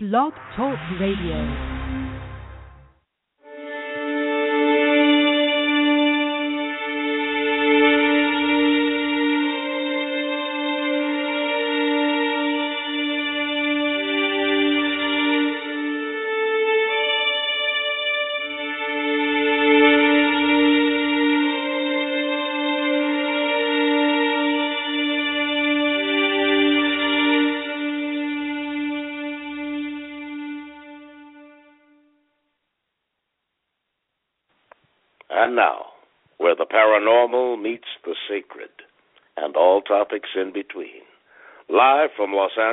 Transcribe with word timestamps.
Blog 0.00 0.32
Talk 0.54 0.78
Radio. 1.00 1.77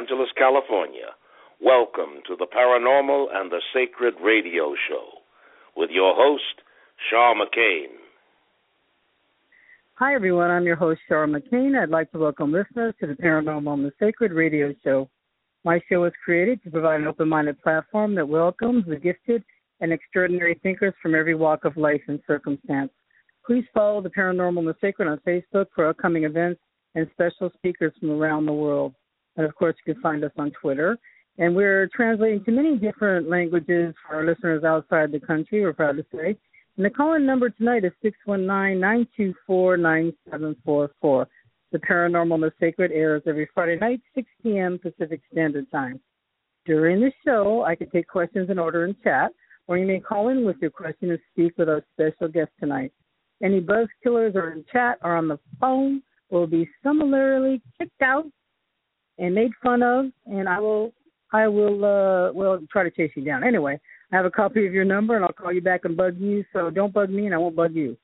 Angeles, 0.06 0.30
California, 0.38 1.18
welcome 1.60 2.22
to 2.28 2.36
the 2.38 2.46
Paranormal 2.46 3.26
and 3.34 3.52
the 3.52 3.60
Sacred 3.74 4.14
Radio 4.24 4.76
Show 4.88 5.04
with 5.76 5.90
your 5.90 6.14
host, 6.16 6.62
Shaw 7.10 7.34
McCain. 7.34 7.88
Hi, 9.96 10.14
everyone. 10.14 10.52
I'm 10.52 10.66
your 10.66 10.76
host, 10.76 11.02
Shaw 11.10 11.26
McCain. 11.26 11.76
I'd 11.76 11.90
like 11.90 12.12
to 12.12 12.20
welcome 12.20 12.54
listeners 12.54 12.94
to 13.00 13.08
the 13.08 13.16
Paranormal 13.16 13.74
and 13.74 13.84
the 13.86 13.94
Sacred 14.00 14.32
Radio 14.32 14.76
Show. 14.84 15.10
My 15.64 15.82
show 15.90 16.04
is 16.04 16.14
created 16.24 16.62
to 16.66 16.70
provide 16.70 17.02
an 17.02 17.08
open 17.08 17.28
minded 17.28 17.60
platform 17.64 18.14
that 18.14 18.30
welcomes 18.30 18.86
the 18.88 18.98
gifted 18.98 19.44
and 19.82 19.92
extraordinary 19.92 20.60
thinkers 20.62 20.94
from 21.02 21.16
every 21.16 21.34
walk 21.34 21.66
of 21.66 21.78
life 21.78 22.02
and 22.08 22.20
circumstance. 22.28 22.92
Please 23.44 23.66
follow 23.74 24.02
the 24.02 24.12
Paranormal 24.12 24.60
and 24.60 24.68
the 24.68 24.76
Sacred 24.82 25.08
on 25.08 25.20
Facebook 25.26 25.66
for 25.74 25.90
upcoming 25.90 26.26
events 26.26 26.62
and 26.94 27.10
special 27.14 27.50
speakers 27.58 27.94
from 28.00 28.12
around 28.12 28.46
the 28.46 28.54
world. 28.54 28.94
And 29.38 29.46
of 29.46 29.56
course, 29.56 29.76
you 29.86 29.94
can 29.94 30.02
find 30.02 30.24
us 30.24 30.32
on 30.38 30.52
Twitter. 30.52 30.98
And 31.38 31.56
we're 31.56 31.90
translating 31.94 32.44
to 32.46 32.52
many 32.52 32.78
different 32.78 33.30
languages 33.30 33.94
for 34.08 34.16
our 34.16 34.26
listeners 34.26 34.64
outside 34.64 35.12
the 35.12 35.20
country, 35.20 35.62
we're 35.62 35.74
proud 35.74 35.98
to 35.98 36.06
say. 36.14 36.38
And 36.78 36.86
the 36.86 36.90
call 36.90 37.14
in 37.14 37.26
number 37.26 37.50
tonight 37.50 37.84
is 37.84 37.92
619 38.02 38.80
924 38.80 39.78
9744. 39.78 41.28
The 41.72 41.80
Paranormal 41.80 42.36
and 42.36 42.44
the 42.44 42.54
Sacred 42.60 42.92
airs 42.92 43.24
every 43.26 43.50
Friday 43.54 43.78
night, 43.78 44.02
6 44.14 44.28
p.m. 44.44 44.80
Pacific 44.80 45.22
Standard 45.32 45.70
Time. 45.72 46.00
During 46.66 47.02
the 47.02 47.12
show, 47.26 47.64
I 47.64 47.76
can 47.76 47.90
take 47.90 48.08
questions 48.08 48.50
in 48.50 48.58
order 48.58 48.86
in 48.86 48.96
chat 49.04 49.32
or 49.68 49.78
you 49.78 49.86
may 49.86 50.00
call 50.00 50.30
in 50.30 50.46
with 50.46 50.58
your 50.62 50.70
question 50.70 51.12
and 51.12 51.20
speak 51.32 51.58
with 51.58 51.70
our 51.70 51.84
special 51.94 52.28
guest 52.28 52.52
tonight. 52.60 52.92
Any 53.42 53.60
buzz 53.60 53.88
killers 54.04 54.36
are 54.36 54.52
in 54.52 54.64
chat 54.72 55.00
or 55.04 55.16
on 55.16 55.28
the 55.28 55.40
phone 55.60 56.02
will 56.30 56.48
be 56.48 56.70
summarily 56.84 57.62
kicked 57.78 58.02
out 58.02 58.26
and 59.18 59.34
made 59.34 59.52
fun 59.64 59.84
of, 59.84 60.06
and 60.26 60.48
I 60.48 60.60
will 60.60 60.94
I 61.32 61.48
will 61.48 61.84
uh 61.84 62.32
will 62.34 62.60
try 62.72 62.84
to 62.84 62.92
chase 62.92 63.12
you 63.16 63.24
down. 63.24 63.44
Anyway, 63.44 63.80
I 64.12 64.16
have 64.16 64.26
a 64.26 64.32
copy 64.32 64.66
of 64.66 64.74
your 64.74 64.86
number 64.86 65.16
and 65.16 65.26
I'll 65.26 65.34
call 65.34 65.54
you 65.54 65.62
back 65.62 65.86
and 65.86 65.98
bug 65.98 66.16
you, 66.18 66.44
so 66.54 66.70
don't 66.70 66.94
bug 66.94 67.10
me 67.10 67.26
and 67.26 67.34
I 67.34 67.38
won't 67.38 67.56
bug 67.56 67.74
you. 67.74 67.98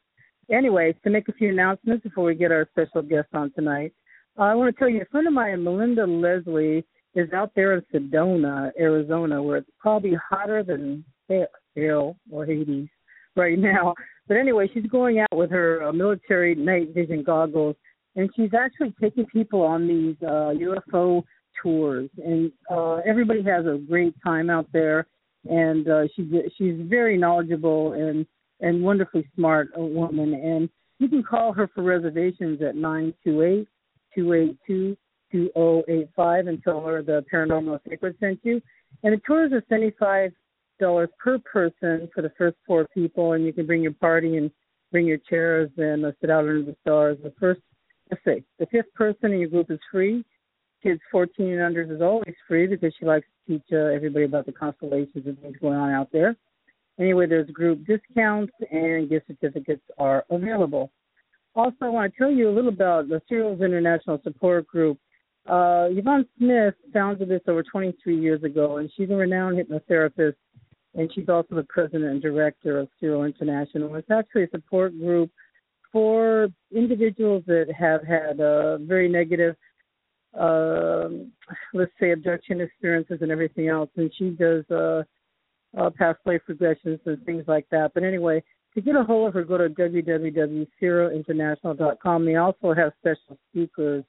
Anyway, 0.52 0.94
to 1.04 1.09
make 1.09 1.30
a 1.30 1.34
few 1.34 1.50
announcements 1.50 2.04
before 2.04 2.26
we 2.26 2.36
get 2.36 2.52
our 2.52 2.67
special 2.72 3.02
guest 3.02 3.28
on 3.34 3.52
tonight, 3.54 3.94
uh, 4.38 4.44
I 4.44 4.56
want 4.56 4.73
to 4.73 4.80
tell 4.80 4.89
you 4.89 5.02
a 5.02 5.06
friend 5.06 5.28
of 5.28 5.34
mine, 5.34 5.64
Melinda 5.64 6.06
Leslie, 6.06 6.86
is 7.16 7.32
out 7.34 7.52
there 7.56 7.73
in 7.73 7.84
Sedona, 7.94 8.72
Arizona, 8.80 9.42
where 9.42 9.58
it's 9.58 9.70
probably 9.80 10.14
hotter 10.30 10.64
than 10.64 11.04
hell 11.30 12.16
or 12.30 12.45
Hades 12.45 12.89
right 13.36 13.58
now. 13.59 13.94
But 14.28 14.38
anyway, 14.38 14.70
she's 14.73 14.86
going 14.86 15.20
out 15.20 15.36
with 15.36 15.52
her 15.52 15.84
uh, 15.84 15.92
military 15.92 16.56
night 16.56 16.94
vision 16.94 17.23
goggles, 17.23 17.76
and 18.16 18.30
she's 18.36 18.54
actually 18.54 18.94
taking 19.02 19.26
people 19.26 19.61
on 19.61 19.88
these 19.88 20.16
uh, 20.22 20.54
UFO 20.54 21.23
tours, 21.61 22.10
and 22.23 22.52
uh, 22.70 22.95
everybody 23.05 23.44
has 23.44 23.66
a 23.66 23.77
great 23.77 24.14
time 24.23 24.49
out 24.49 24.67
there. 24.72 25.08
And 25.49 25.89
uh, 25.89 26.04
she's 26.16 26.27
she's 26.58 26.76
very 26.82 27.17
knowledgeable 27.17 27.94
and 27.94 28.26
and 28.60 28.83
wonderfully 28.83 29.27
smart 29.36 29.70
a 29.76 29.83
woman. 29.83 30.33
And 30.33 30.70
you 31.00 31.10
can 31.10 31.23
call 31.23 31.52
her 31.54 31.67
for 31.73 31.82
reservations 31.82 32.61
at 32.61 32.76
nine 32.76 33.14
two 33.23 33.42
eight 33.42 33.67
two 34.14 34.33
eight 34.33 34.58
two 34.67 34.95
two 35.32 35.50
zero 35.55 35.83
eight 35.88 36.10
five 36.16 36.45
and 36.48 36.61
tell 36.64 36.82
her 36.82 37.02
the 37.02 37.26
Paranormal 37.33 37.80
Sacred 37.89 38.16
sent 38.20 38.39
you. 38.44 38.61
And 39.04 39.14
the 39.14 39.21
tours 39.26 39.52
are 39.52 39.64
seventy 39.67 39.94
five 40.00 40.32
dollars 40.80 41.10
per 41.17 41.39
person 41.39 42.10
for 42.14 42.21
the 42.21 42.32
first 42.38 42.58
four 42.67 42.88
people, 42.94 43.33
and 43.33 43.45
you 43.45 43.54
can 43.54 43.66
bring 43.66 43.82
your 43.82 43.94
party 43.94 44.38
and 44.38 44.52
bring 44.92 45.08
your 45.08 45.17
chairs 45.17 45.70
and 45.77 46.05
uh, 46.05 46.11
sit 46.20 46.30
out 46.30 46.39
under 46.39 46.64
the 46.64 46.76
stars. 46.82 47.17
The 47.23 47.33
first, 47.39 47.61
let's 48.11 48.23
say, 48.23 48.44
the 48.60 48.66
fifth 48.67 48.94
person 48.94 49.32
in 49.32 49.39
your 49.39 49.49
group 49.49 49.72
is 49.72 49.80
free. 49.92 50.23
Kids 50.83 50.99
14 51.11 51.54
and 51.54 51.61
under 51.61 51.82
is 51.82 52.02
always 52.02 52.36
free 52.48 52.67
because 52.67 52.94
she 52.99 53.05
likes 53.05 53.26
to 53.48 53.54
teach 53.54 53.66
uh, 53.72 53.94
everybody 53.95 54.26
about 54.26 54.45
the 54.45 54.52
constellations 54.52 55.26
and 55.26 55.39
things 55.39 55.55
going 55.61 55.77
on 55.77 55.92
out 55.92 56.11
there. 56.11 56.36
Anyway, 57.00 57.26
there's 57.27 57.50
group 57.52 57.86
discounts 57.86 58.54
and 58.71 59.10
gift 59.10 59.27
certificates 59.27 59.83
are 59.98 60.26
available. 60.30 60.92
Also, 61.55 61.76
I 61.82 61.89
want 61.89 62.11
to 62.11 62.17
tell 62.17 62.32
you 62.32 62.50
a 62.50 62.54
little 62.54 62.70
about 62.70 63.10
the 63.10 63.21
CERO's 63.30 63.61
International 63.61 64.20
Support 64.23 64.67
Group. 64.67 64.98
Uh, 65.48 65.88
Yvonne 65.89 66.26
Smith 66.38 66.76
founded 66.94 67.30
this 67.30 67.42
over 67.48 67.64
23 67.64 68.20
years 68.20 68.44
ago, 68.44 68.77
and 68.77 68.92
she's 68.95 69.10
a 69.10 69.16
renowned 69.16 69.58
hypnotherapist 69.58 70.36
and 70.95 71.10
she's 71.14 71.30
also 71.30 71.55
the 71.55 71.64
president 71.64 72.05
and 72.05 72.21
director 72.21 72.80
of 72.80 72.89
CERO 73.02 73.26
International. 73.26 73.95
It's 73.95 74.11
actually 74.11 74.44
a 74.44 74.50
support 74.50 74.98
group 74.98 75.32
for 75.91 76.47
individuals 76.75 77.43
that 77.47 77.71
have 77.77 78.03
had 78.03 78.39
uh, 78.39 78.77
very 78.77 79.09
negative, 79.09 79.55
uh, 80.39 81.09
let's 81.73 81.91
say, 81.99 82.11
abduction 82.11 82.61
experiences 82.61 83.17
and 83.21 83.31
everything 83.31 83.67
else. 83.67 83.89
And 83.97 84.09
she 84.17 84.29
does 84.29 84.63
uh, 84.71 85.03
uh, 85.77 85.89
past 85.89 86.19
life 86.25 86.41
regressions 86.49 87.02
and 87.05 87.21
things 87.25 87.43
like 87.47 87.67
that. 87.71 87.91
But 87.93 88.03
anyway, 88.03 88.41
to 88.73 88.81
get 88.81 88.95
a 88.95 89.03
hold 89.03 89.27
of 89.27 89.33
her, 89.33 89.43
go 89.43 89.57
to 89.57 89.67
www.cerointernational.com. 89.69 92.25
They 92.25 92.35
also 92.35 92.73
have 92.73 92.93
special 92.99 93.37
speakers 93.49 94.05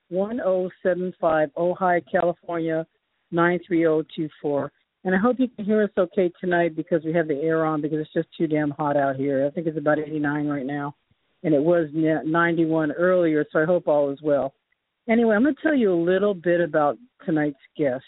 1075, 0.10 1.50
Ojai, 1.58 2.02
California 2.10 2.88
93024. 3.32 4.72
And 5.04 5.14
I 5.14 5.18
hope 5.20 5.38
you 5.38 5.50
can 5.50 5.66
hear 5.66 5.84
us 5.84 5.90
okay 5.98 6.32
tonight 6.40 6.78
because 6.78 7.04
we 7.04 7.12
have 7.14 7.28
the 7.28 7.42
air 7.42 7.66
on 7.66 7.82
because 7.82 8.00
it's 8.00 8.14
just 8.14 8.30
too 8.38 8.48
damn 8.48 8.72
hot 8.72 8.96
out 8.96 9.18
here. 9.18 9.46
I 9.46 9.50
think 9.52 9.68
it's 9.68 9.78
about 9.78 10.00
89 10.00 10.48
right 10.48 10.66
now 10.66 10.96
and 11.46 11.54
it 11.54 11.62
was 11.62 11.88
91 11.94 12.92
earlier, 12.94 13.46
so 13.52 13.62
I 13.62 13.66
hope 13.66 13.88
all 13.88 14.10
is 14.10 14.20
well. 14.24 14.56
Anyway, 15.08 15.36
I'm 15.36 15.44
going 15.44 15.56
to 15.56 15.62
tell 15.62 15.76
you 15.76 15.94
a 15.94 15.96
little 15.96 16.34
bit 16.34 16.60
about 16.60 16.98
tonight's 17.24 17.56
guest. 17.78 18.04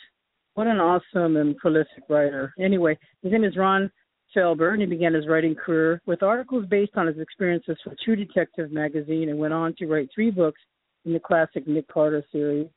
What 0.55 0.65
an 0.65 0.79
awesome 0.79 1.37
and 1.37 1.55
prolific 1.57 2.03
writer. 2.09 2.51
Anyway, 2.59 2.97
his 3.21 3.31
name 3.31 3.43
is 3.43 3.55
Ron 3.55 3.91
Felber, 4.35 4.71
and 4.73 4.81
he 4.81 4.87
began 4.87 5.13
his 5.13 5.27
writing 5.27 5.53
career 5.53 6.01
with 6.07 6.23
articles 6.23 6.65
based 6.65 6.93
on 6.95 7.05
his 7.05 7.19
experiences 7.19 7.77
for 7.83 7.95
True 8.03 8.15
Detective 8.15 8.71
magazine 8.71 9.29
and 9.29 9.37
went 9.37 9.53
on 9.53 9.75
to 9.75 9.85
write 9.85 10.09
three 10.13 10.31
books 10.31 10.59
in 11.05 11.13
the 11.13 11.19
classic 11.19 11.67
Nick 11.67 11.87
Carter 11.87 12.23
series. 12.31 12.67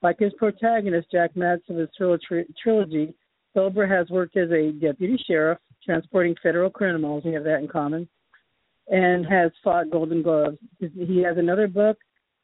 Like 0.00 0.18
his 0.18 0.32
protagonist, 0.38 1.10
Jack 1.12 1.34
Madson 1.34 1.70
of 1.70 1.76
his 1.76 1.88
trilogy, 2.62 3.14
Felber 3.54 3.86
has 3.86 4.08
worked 4.08 4.38
as 4.38 4.50
a 4.52 4.72
deputy 4.72 5.22
sheriff, 5.26 5.58
transporting 5.84 6.34
federal 6.42 6.70
criminals. 6.70 7.24
We 7.26 7.34
have 7.34 7.44
that 7.44 7.58
in 7.58 7.68
common 7.68 8.08
and 8.90 9.26
has 9.26 9.50
fought 9.62 9.90
Golden 9.90 10.22
Gloves. 10.22 10.58
He 10.78 11.22
has 11.22 11.36
another 11.36 11.68
book, 11.68 11.98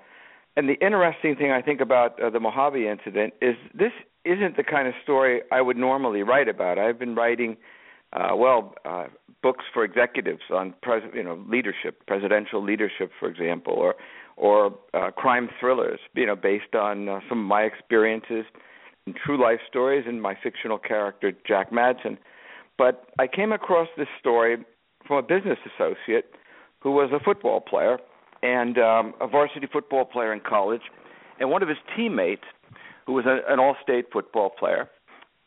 And 0.57 0.69
the 0.69 0.75
interesting 0.85 1.37
thing 1.37 1.53
I 1.53 1.63
think 1.63 1.81
about 1.81 2.21
uh, 2.21 2.31
the 2.31 2.41
Mojave 2.41 2.89
incident 2.89 3.35
is 3.41 3.55
this 3.73 3.93
isn't 4.25 4.57
the 4.57 4.65
kind 4.65 4.89
of 4.89 4.95
story 5.03 5.43
I 5.53 5.61
would 5.61 5.77
normally 5.77 6.23
write 6.23 6.49
about. 6.49 6.79
I've 6.79 6.99
been 6.99 7.15
writing, 7.15 7.57
uh, 8.13 8.35
well, 8.35 8.75
uh, 8.85 9.05
books 9.41 9.65
for 9.73 9.85
executives 9.85 10.43
on 10.53 10.75
pres- 10.83 11.05
you 11.15 11.23
know 11.23 11.45
leadership, 11.49 12.05
presidential 12.07 12.65
leadership, 12.65 13.13
for 13.21 13.29
example, 13.29 13.75
or 13.75 13.95
or 14.37 14.75
uh, 14.95 15.11
crime 15.11 15.49
thrillers, 15.61 16.01
you 16.15 16.27
know, 16.27 16.37
based 16.37 16.75
on 16.75 17.09
uh, 17.09 17.21
some 17.29 17.41
of 17.41 17.47
my 17.47 17.63
experiences 17.63 18.45
and 19.07 19.15
true 19.15 19.41
life 19.41 19.61
stories 19.69 20.05
and 20.09 20.23
my 20.23 20.35
fictional 20.43 20.79
character 20.79 21.33
Jack 21.47 21.71
Madson. 21.71 22.17
But 22.77 23.09
I 23.19 23.27
came 23.27 23.53
across 23.53 23.89
this 23.97 24.09
story 24.19 24.59
from 25.07 25.17
a 25.19 25.23
business 25.23 25.59
associate 25.67 26.35
who 26.81 26.93
was 26.93 27.11
a 27.13 27.23
football 27.23 27.61
player 27.61 27.99
and 28.43 28.79
um, 28.79 29.15
a 29.21 29.27
varsity 29.27 29.67
football 29.73 30.05
player 30.05 30.33
in 30.33 30.41
college, 30.41 30.83
and 31.41 31.51
one 31.51 31.63
of 31.63 31.69
his 31.69 31.79
teammates, 31.97 32.45
who 33.07 33.15
was 33.15 33.25
a, 33.27 33.41
an 33.53 33.59
all-state 33.59 34.07
football 34.13 34.51
player, 34.51 34.89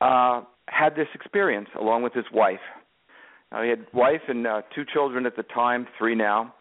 uh, 0.02 0.42
had 0.68 0.96
this 0.96 1.08
experience 1.14 1.70
along 1.80 2.04
with 2.04 2.14
his 2.14 2.26
wife. 2.34 2.60
Now, 3.52 3.64
he 3.64 3.70
had 3.70 3.86
wife 3.94 4.22
and 4.28 4.48
uh, 4.48 4.62
two 4.74 4.84
children 4.92 5.26
at 5.26 5.36
the 5.36 5.44
time, 5.44 5.88
three 5.98 6.16
now. 6.16 6.54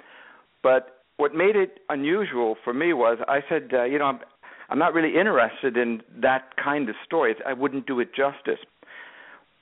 But 0.62 1.03
what 1.17 1.35
made 1.35 1.57
it 1.57 1.79
unusual 1.89 2.57
for 2.65 2.75
me 2.75 2.93
was 2.93 3.19
I 3.29 3.41
said, 3.49 3.71
uh, 3.73 3.85
you 3.85 3.99
know, 3.99 4.07
I'm, 4.07 4.21
I'm 4.69 4.79
not 4.79 4.95
really 4.95 5.19
interested 5.19 5.77
in 5.77 6.03
that 6.21 6.57
kind 6.62 6.89
of 6.89 6.97
story. 7.05 7.35
I 7.47 7.53
wouldn't 7.53 7.87
do 7.87 8.00
it 8.00 8.11
justice. 8.15 8.61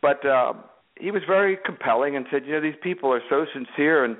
But 0.01 0.25
uh, 0.27 0.55
he 1.01 1.11
was 1.11 1.23
very 1.27 1.59
compelling 1.65 2.17
and 2.17 2.27
said, 2.31 2.47
you 2.47 2.53
know, 2.53 2.61
these 2.61 2.79
people 2.83 3.13
are 3.13 3.23
so 3.29 3.47
sincere 3.53 4.05
and 4.05 4.17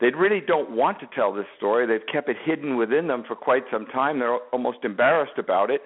they 0.00 0.10
really 0.10 0.40
don't 0.44 0.70
want 0.70 1.00
to 1.00 1.06
tell 1.14 1.32
this 1.32 1.46
story. 1.56 1.86
They've 1.86 2.06
kept 2.10 2.28
it 2.28 2.36
hidden 2.44 2.76
within 2.76 3.06
them 3.06 3.24
for 3.26 3.36
quite 3.36 3.62
some 3.72 3.86
time. 3.86 4.18
They're 4.18 4.38
almost 4.52 4.78
embarrassed 4.82 5.38
about 5.38 5.70
it, 5.70 5.82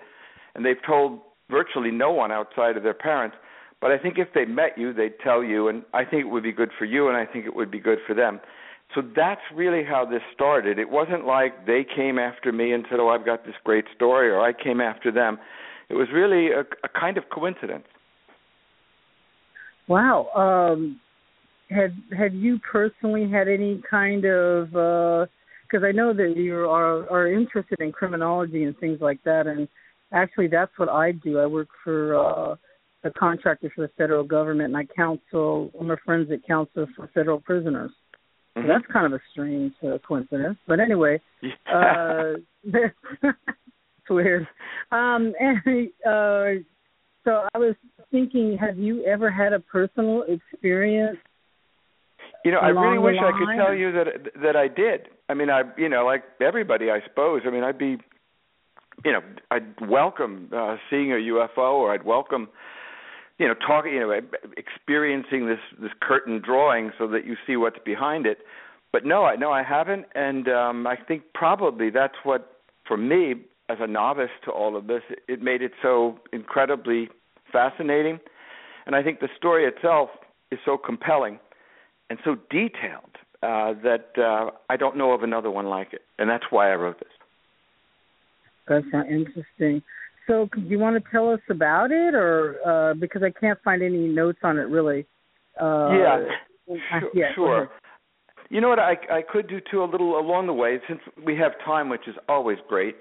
and 0.55 0.65
they've 0.65 0.83
told 0.87 1.21
virtually 1.51 1.91
no 1.91 2.11
one 2.11 2.33
outside 2.33 2.77
of 2.77 2.83
their 2.83 2.95
parents. 2.95 3.37
But 3.81 3.91
I 3.93 3.99
think 3.99 4.19
if 4.19 4.29
they 4.35 4.45
met 4.45 4.77
you, 4.77 4.93
they'd 4.93 5.19
tell 5.23 5.45
you, 5.45 5.69
and 5.69 5.83
I 5.95 6.05
think 6.05 6.23
it 6.23 6.29
would 6.29 6.43
be 6.43 6.53
good 6.53 6.71
for 6.79 6.85
you, 6.85 7.09
and 7.09 7.17
I 7.17 7.27
think 7.27 7.47
it 7.47 7.55
would 7.55 7.71
be 7.71 7.79
good 7.79 7.99
for 8.07 8.15
them. 8.15 8.41
So 8.95 9.03
that's 9.15 9.43
really 9.55 9.85
how 9.85 10.07
this 10.07 10.23
started. 10.35 10.79
It 10.79 10.89
wasn't 10.89 11.27
like 11.27 11.67
they 11.67 11.85
came 11.85 12.19
after 12.19 12.53
me 12.53 12.73
and 12.73 12.87
said, 12.89 12.99
"Oh, 12.99 13.11
I've 13.11 13.27
got 13.27 13.45
this 13.45 13.55
great 13.63 13.85
story," 13.95 14.31
or 14.31 14.41
I 14.41 14.53
came 14.53 14.81
after 14.81 15.13
them. 15.13 15.39
It 15.91 15.95
was 15.95 16.09
really 16.13 16.51
a, 16.53 16.61
a 16.61 16.89
kind 16.89 17.19
of 17.19 17.29
coincidence. 17.31 17.85
Wow. 19.87 20.29
Um, 20.35 21.01
had 21.71 21.97
have 22.17 22.35
you 22.35 22.59
personally 22.71 23.31
had 23.31 23.49
any 23.49 23.83
kind 23.89 24.25
of 24.25 24.71
because 24.71 25.83
uh, 25.83 25.87
I 25.87 25.93
know 25.93 26.13
that 26.13 26.35
you 26.37 26.55
are 26.69 27.09
are 27.11 27.33
interested 27.33 27.81
in 27.81 27.93
criminology 27.93 28.65
and 28.65 28.77
things 28.79 29.01
like 29.01 29.23
that, 29.25 29.47
and 29.47 29.69
actually 30.13 30.49
that's 30.49 30.73
what 30.77 30.89
I 30.89 31.13
do. 31.13 31.39
I 31.39 31.47
work 31.47 31.69
for 31.85 32.17
uh, 32.17 32.57
a 33.05 33.11
contractor 33.11 33.71
for 33.75 33.83
the 33.83 33.91
federal 33.99 34.25
government, 34.25 34.75
and 34.75 34.77
I 34.77 34.85
counsel. 34.95 35.71
I'm 35.79 35.91
a 35.91 35.97
forensic 36.05 36.47
counselor 36.47 36.87
for 36.97 37.11
federal 37.13 37.41
prisoners. 37.41 37.91
Mm-hmm. 38.57 38.67
So 38.67 38.73
that's 38.73 38.93
kind 38.93 39.07
of 39.07 39.13
a 39.13 39.23
strange 39.33 39.73
uh, 39.87 39.99
coincidence, 40.07 40.59
but 40.67 40.81
anyway, 40.81 41.21
uh, 41.73 42.35
it's 42.65 44.09
weird. 44.09 44.49
Um, 44.91 45.35
and 45.39 45.91
uh, 46.07 46.63
so 47.25 47.47
I 47.55 47.59
was 47.59 47.75
thinking, 48.11 48.57
have 48.59 48.79
you 48.79 49.05
ever 49.05 49.31
had 49.31 49.53
a 49.53 49.61
personal 49.61 50.25
experience 50.27 51.19
you 52.45 52.53
know, 52.53 52.59
I 52.59 52.69
really 52.69 52.99
wish 52.99 53.17
I 53.21 53.33
could 53.39 53.57
tell 53.57 53.75
you 53.75 53.93
that 53.93 54.07
that 54.43 54.57
I 54.57 54.69
did. 54.69 55.09
I 55.29 55.35
mean, 55.35 55.51
I 55.51 55.63
you 55.77 55.89
know, 55.89 56.05
like 56.05 56.25
everybody, 56.41 56.91
I 56.91 57.01
suppose. 57.07 57.43
I 57.47 57.51
mean, 57.51 57.65
I'd 57.65 57.79
be 57.79 57.99
you 59.05 59.13
know, 59.13 59.21
I'd 59.51 59.89
welcome 59.89 60.51
uh, 60.55 60.77
seeing 60.91 61.13
a 61.13 61.17
UFO, 61.17 61.75
or 61.75 61.93
I'd 61.93 62.05
welcome, 62.05 62.49
you 63.39 63.47
know, 63.47 63.55
talking, 63.55 63.93
you 63.93 64.01
know, 64.01 64.21
experiencing 64.57 65.47
this 65.47 65.61
this 65.81 65.93
curtain 66.01 66.41
drawing 66.45 66.91
so 66.99 67.07
that 67.09 67.25
you 67.25 67.37
see 67.47 67.57
what's 67.57 67.79
behind 67.85 68.27
it. 68.27 68.39
But 68.93 69.05
no, 69.05 69.25
I 69.25 69.37
no, 69.37 69.53
I 69.53 69.63
haven't, 69.63 70.07
and 70.15 70.49
um, 70.49 70.87
I 70.87 70.97
think 70.97 71.23
probably 71.35 71.91
that's 71.91 72.17
what, 72.25 72.59
for 72.87 72.97
me, 72.97 73.35
as 73.69 73.79
a 73.81 73.87
novice 73.87 74.31
to 74.45 74.51
all 74.51 74.77
of 74.77 74.87
this, 74.87 75.03
it 75.29 75.43
made 75.43 75.63
it 75.63 75.73
so 75.83 76.19
incredibly 76.33 77.09
fascinating, 77.53 78.19
and 78.87 78.97
I 78.97 79.03
think 79.03 79.21
the 79.21 79.29
story 79.37 79.65
itself 79.65 80.11
is 80.51 80.59
so 80.65 80.79
compelling 80.79 81.39
and 82.11 82.19
so 82.25 82.37
detailed 82.51 83.17
uh, 83.43 83.75
that 83.83 84.11
uh, 84.19 84.51
I 84.69 84.77
don't 84.77 84.97
know 84.97 85.13
of 85.13 85.23
another 85.23 85.51
one 85.51 85.67
like 85.67 85.93
it, 85.93 86.03
and 86.19 86.29
that's 86.29 86.45
why 86.51 86.73
I 86.73 86.75
wrote 86.75 86.99
this. 86.99 87.09
That's 88.67 88.87
interesting. 89.09 89.83
So, 90.27 90.49
do 90.55 90.61
you 90.61 90.79
want 90.79 91.03
to 91.03 91.11
tell 91.11 91.31
us 91.31 91.41
about 91.49 91.91
it, 91.91 92.15
or 92.15 92.57
uh, 92.67 92.95
because 92.95 93.23
I 93.23 93.31
can't 93.31 93.59
find 93.63 93.83
any 93.83 94.09
notes 94.09 94.39
on 94.43 94.59
it 94.59 94.69
really? 94.69 95.07
Uh, 95.61 95.91
yeah, 95.91 96.19
sure. 96.67 97.11
yeah, 97.15 97.27
sure. 97.35 97.71
You 98.51 98.61
know 98.61 98.69
what? 98.69 98.79
I 98.79 98.97
I 99.11 99.23
could 99.23 99.49
do 99.49 99.61
too 99.71 99.83
a 99.83 99.87
little 99.87 100.19
along 100.19 100.47
the 100.47 100.53
way 100.53 100.79
since 100.87 101.01
we 101.25 101.37
have 101.37 101.53
time, 101.65 101.89
which 101.89 102.07
is 102.07 102.15
always 102.29 102.59
great. 102.69 102.97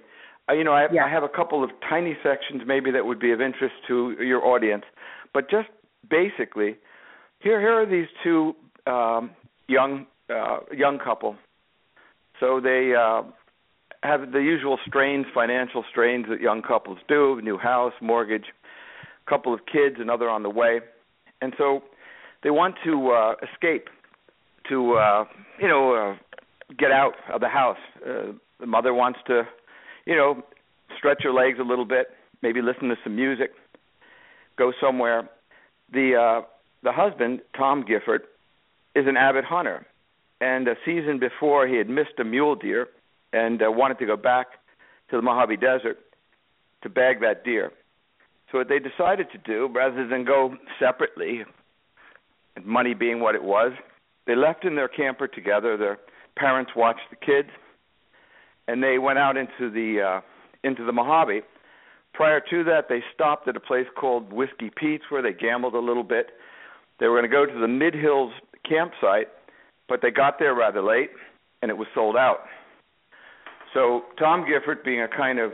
Uh, 0.49 0.53
you 0.53 0.63
know, 0.63 0.73
I 0.73 0.81
have, 0.83 0.93
yeah. 0.93 1.05
I 1.05 1.09
have 1.09 1.23
a 1.23 1.29
couple 1.29 1.63
of 1.63 1.71
tiny 1.89 2.15
sections 2.23 2.61
maybe 2.65 2.91
that 2.91 3.05
would 3.05 3.19
be 3.19 3.31
of 3.31 3.41
interest 3.41 3.75
to 3.87 4.15
your 4.21 4.45
audience, 4.45 4.83
but 5.33 5.49
just 5.49 5.67
basically, 6.09 6.77
here 7.39 7.59
here 7.59 7.81
are 7.81 7.85
these 7.85 8.07
two 8.23 8.55
um, 8.87 9.31
young 9.67 10.05
uh, 10.29 10.59
young 10.75 10.99
couple. 10.99 11.35
So 12.39 12.59
they 12.59 12.93
uh, 12.97 13.23
have 14.03 14.31
the 14.31 14.39
usual 14.39 14.77
strains, 14.85 15.25
financial 15.33 15.83
strains 15.89 16.25
that 16.29 16.41
young 16.41 16.61
couples 16.61 16.99
do: 17.07 17.39
new 17.41 17.57
house, 17.57 17.93
mortgage, 18.01 18.45
couple 19.27 19.53
of 19.53 19.61
kids, 19.65 19.97
another 19.99 20.29
on 20.29 20.43
the 20.43 20.49
way, 20.49 20.79
and 21.41 21.53
so 21.57 21.83
they 22.43 22.49
want 22.49 22.75
to 22.83 23.11
uh, 23.11 23.33
escape, 23.51 23.89
to 24.69 24.93
uh, 24.93 25.25
you 25.59 25.67
know, 25.67 25.93
uh, 25.93 26.15
get 26.77 26.91
out 26.91 27.13
of 27.33 27.41
the 27.41 27.49
house. 27.49 27.77
Uh, 28.05 28.33
the 28.59 28.65
mother 28.65 28.93
wants 28.93 29.19
to, 29.27 29.43
you 30.05 30.15
know, 30.15 30.43
stretch 30.97 31.23
her 31.23 31.31
legs 31.31 31.57
a 31.59 31.63
little 31.63 31.85
bit, 31.85 32.07
maybe 32.41 32.61
listen 32.61 32.89
to 32.89 32.95
some 33.03 33.15
music, 33.15 33.51
go 34.57 34.71
somewhere. 34.81 35.29
The 35.91 36.15
uh, 36.15 36.45
the 36.83 36.91
husband, 36.91 37.41
Tom 37.55 37.83
Gifford, 37.87 38.23
is 38.97 39.05
an 39.07 39.15
avid 39.15 39.43
hunter, 39.43 39.85
and 40.41 40.67
a 40.67 40.75
season 40.85 41.19
before 41.19 41.67
he 41.67 41.75
had 41.75 41.87
missed 41.87 42.19
a 42.19 42.23
mule 42.23 42.55
deer 42.55 42.87
and 43.31 43.61
uh, 43.61 43.71
wanted 43.71 43.99
to 43.99 44.05
go 44.05 44.17
back 44.17 44.47
to 45.09 45.15
the 45.15 45.21
Mojave 45.21 45.57
Desert 45.57 45.99
to 46.81 46.89
bag 46.89 47.21
that 47.21 47.43
deer. 47.43 47.71
So 48.51 48.57
what 48.57 48.69
they 48.69 48.79
decided 48.79 49.27
to 49.33 49.37
do, 49.37 49.69
rather 49.73 50.07
than 50.07 50.25
go 50.25 50.55
separately, 50.79 51.43
money 52.63 52.93
being 52.93 53.19
what 53.19 53.35
it 53.35 53.43
was, 53.43 53.73
they 54.25 54.35
left 54.35 54.65
in 54.65 54.75
their 54.75 54.87
camper 54.87 55.27
together. 55.27 55.77
Their 55.77 55.99
parents 56.35 56.71
watched 56.75 57.09
the 57.09 57.17
kids, 57.17 57.49
and 58.67 58.81
they 58.81 58.97
went 58.97 59.19
out 59.19 59.37
into 59.37 59.69
the 59.69 60.01
uh, 60.01 60.21
into 60.63 60.85
the 60.85 60.91
Mojave. 60.91 61.41
Prior 62.13 62.41
to 62.49 62.63
that, 62.63 62.89
they 62.89 63.03
stopped 63.13 63.47
at 63.47 63.55
a 63.55 63.59
place 63.59 63.85
called 63.95 64.33
Whiskey 64.33 64.71
Pete's 64.75 65.03
where 65.09 65.21
they 65.21 65.33
gambled 65.33 65.75
a 65.75 65.79
little 65.79 66.03
bit. 66.03 66.31
They 66.99 67.07
were 67.07 67.19
going 67.19 67.29
to 67.29 67.35
go 67.35 67.45
to 67.45 67.59
the 67.59 67.67
Mid 67.67 67.93
Hills 67.93 68.31
campsite, 68.67 69.27
but 69.87 70.01
they 70.01 70.11
got 70.11 70.39
there 70.39 70.53
rather 70.53 70.81
late, 70.81 71.11
and 71.61 71.69
it 71.71 71.77
was 71.77 71.87
sold 71.93 72.15
out. 72.15 72.39
So 73.73 74.03
Tom 74.17 74.45
Gifford, 74.47 74.83
being 74.83 75.01
a 75.01 75.07
kind 75.07 75.39
of 75.39 75.51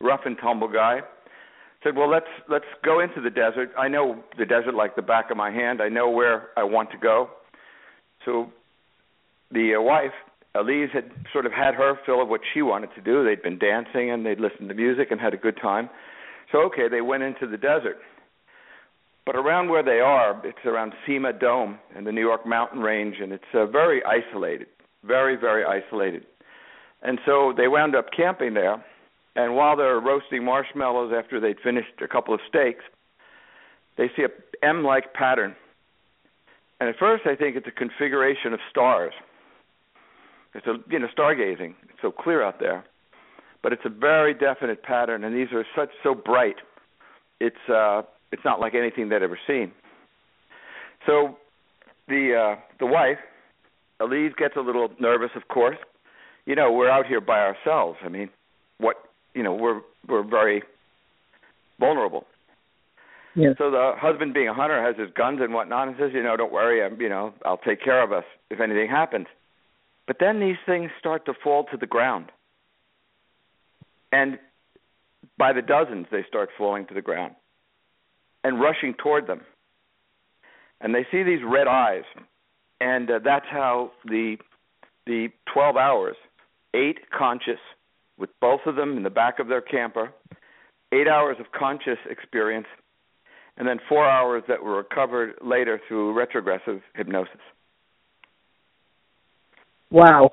rough 0.00 0.20
and 0.24 0.36
tumble 0.40 0.68
guy, 0.68 1.00
said, 1.82 1.96
"Well, 1.96 2.10
let's 2.10 2.26
let's 2.48 2.64
go 2.84 3.00
into 3.00 3.20
the 3.20 3.30
desert. 3.30 3.70
I 3.78 3.88
know 3.88 4.22
the 4.38 4.46
desert 4.46 4.74
like 4.74 4.96
the 4.96 5.02
back 5.02 5.30
of 5.30 5.36
my 5.36 5.50
hand. 5.50 5.80
I 5.82 5.88
know 5.88 6.08
where 6.10 6.48
I 6.56 6.64
want 6.64 6.90
to 6.92 6.98
go." 6.98 7.30
So 8.24 8.50
the 9.50 9.74
uh, 9.76 9.82
wife, 9.82 10.12
Elise, 10.54 10.90
had 10.92 11.10
sort 11.32 11.46
of 11.46 11.52
had 11.52 11.74
her 11.74 11.98
fill 12.04 12.22
of 12.22 12.28
what 12.28 12.40
she 12.52 12.62
wanted 12.62 12.90
to 12.94 13.00
do. 13.00 13.24
They'd 13.24 13.42
been 13.42 13.58
dancing 13.58 14.10
and 14.10 14.24
they'd 14.24 14.40
listened 14.40 14.68
to 14.68 14.74
music 14.74 15.10
and 15.10 15.20
had 15.20 15.34
a 15.34 15.38
good 15.38 15.58
time. 15.60 15.88
So 16.52 16.62
okay, 16.62 16.88
they 16.88 17.00
went 17.00 17.22
into 17.22 17.46
the 17.46 17.56
desert. 17.56 17.98
But 19.28 19.36
around 19.36 19.68
where 19.68 19.82
they 19.82 20.00
are, 20.00 20.40
it's 20.42 20.64
around 20.64 20.94
Cima 21.06 21.34
Dome 21.34 21.78
in 21.94 22.04
the 22.04 22.12
New 22.12 22.22
York 22.22 22.46
mountain 22.46 22.80
range, 22.80 23.16
and 23.20 23.30
it's 23.30 23.44
uh, 23.52 23.66
very 23.66 24.02
isolated, 24.02 24.68
very, 25.04 25.36
very 25.36 25.66
isolated. 25.66 26.24
And 27.02 27.18
so 27.26 27.52
they 27.54 27.68
wound 27.68 27.94
up 27.94 28.06
camping 28.16 28.54
there, 28.54 28.82
and 29.36 29.54
while 29.54 29.76
they're 29.76 30.00
roasting 30.00 30.42
marshmallows 30.46 31.12
after 31.14 31.40
they'd 31.40 31.60
finished 31.62 32.00
a 32.02 32.08
couple 32.08 32.32
of 32.32 32.40
steaks, 32.48 32.82
they 33.98 34.10
see 34.16 34.22
a 34.22 34.64
M-like 34.64 35.12
pattern. 35.12 35.54
And 36.80 36.88
at 36.88 36.96
first, 36.96 37.26
I 37.26 37.36
think 37.36 37.54
it's 37.54 37.68
a 37.68 37.70
configuration 37.70 38.54
of 38.54 38.60
stars. 38.70 39.12
It's 40.54 40.66
a 40.66 40.76
you 40.90 41.00
know 41.00 41.08
stargazing. 41.14 41.74
It's 41.90 42.00
so 42.00 42.10
clear 42.10 42.42
out 42.42 42.60
there, 42.60 42.82
but 43.62 43.74
it's 43.74 43.84
a 43.84 43.90
very 43.90 44.32
definite 44.32 44.82
pattern, 44.82 45.22
and 45.22 45.36
these 45.36 45.52
are 45.52 45.66
such 45.76 45.90
so 46.02 46.14
bright. 46.14 46.56
It's 47.40 47.68
uh, 47.68 48.04
it's 48.32 48.44
not 48.44 48.60
like 48.60 48.74
anything 48.74 49.08
they'd 49.08 49.22
ever 49.22 49.38
seen. 49.46 49.72
So 51.06 51.36
the 52.08 52.56
uh, 52.56 52.60
the 52.78 52.86
wife, 52.86 53.18
Elise, 54.00 54.32
gets 54.36 54.56
a 54.56 54.60
little 54.60 54.90
nervous, 55.00 55.30
of 55.36 55.48
course. 55.48 55.78
You 56.46 56.54
know, 56.54 56.72
we're 56.72 56.90
out 56.90 57.06
here 57.06 57.20
by 57.20 57.40
ourselves. 57.40 57.98
I 58.04 58.08
mean, 58.08 58.30
what 58.78 58.96
you 59.34 59.42
know, 59.42 59.54
we're 59.54 59.80
we're 60.08 60.22
very 60.22 60.62
vulnerable. 61.78 62.24
Yes. 63.34 63.54
So 63.58 63.70
the 63.70 63.92
husband, 63.96 64.34
being 64.34 64.48
a 64.48 64.54
hunter, 64.54 64.82
has 64.84 64.96
his 64.96 65.14
guns 65.14 65.38
and 65.40 65.54
whatnot, 65.54 65.86
and 65.86 65.96
says, 65.98 66.10
you 66.12 66.22
know, 66.22 66.36
don't 66.36 66.52
worry, 66.52 66.82
I'm, 66.82 67.00
you 67.00 67.08
know, 67.08 67.32
I'll 67.44 67.58
take 67.58 67.80
care 67.80 68.02
of 68.02 68.10
us 68.10 68.24
if 68.50 68.58
anything 68.58 68.90
happens. 68.90 69.26
But 70.08 70.16
then 70.18 70.40
these 70.40 70.56
things 70.66 70.90
start 70.98 71.24
to 71.26 71.34
fall 71.44 71.64
to 71.70 71.76
the 71.76 71.86
ground, 71.86 72.32
and 74.10 74.38
by 75.36 75.52
the 75.52 75.62
dozens 75.62 76.06
they 76.10 76.24
start 76.26 76.48
falling 76.58 76.86
to 76.86 76.94
the 76.94 77.02
ground 77.02 77.34
and 78.44 78.60
rushing 78.60 78.94
toward 78.94 79.26
them. 79.26 79.40
And 80.80 80.94
they 80.94 81.06
see 81.10 81.22
these 81.22 81.40
red 81.44 81.66
eyes, 81.66 82.04
and 82.80 83.10
uh, 83.10 83.18
that's 83.24 83.46
how 83.50 83.92
the 84.04 84.36
the 85.06 85.28
12 85.54 85.76
hours, 85.76 86.16
eight 86.74 86.98
conscious, 87.16 87.58
with 88.18 88.28
both 88.42 88.60
of 88.66 88.76
them 88.76 88.96
in 88.98 89.02
the 89.02 89.10
back 89.10 89.38
of 89.38 89.48
their 89.48 89.62
camper, 89.62 90.12
eight 90.92 91.08
hours 91.08 91.36
of 91.40 91.46
conscious 91.58 91.98
experience, 92.10 92.66
and 93.56 93.66
then 93.66 93.78
four 93.88 94.08
hours 94.08 94.42
that 94.48 94.62
were 94.62 94.76
recovered 94.76 95.34
later 95.42 95.80
through 95.88 96.12
retrogressive 96.12 96.80
hypnosis. 96.94 97.40
Wow. 99.90 100.30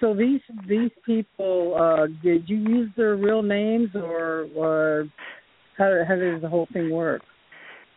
So 0.00 0.14
these 0.14 0.40
these 0.68 0.90
people, 1.06 1.74
uh, 1.78 2.06
did 2.22 2.48
you 2.48 2.56
use 2.56 2.90
their 2.96 3.16
real 3.16 3.42
names, 3.42 3.90
or, 3.94 4.46
or 4.54 5.06
how 5.76 6.04
how 6.06 6.16
does 6.16 6.40
the 6.42 6.48
whole 6.48 6.68
thing 6.72 6.90
work? 6.90 7.22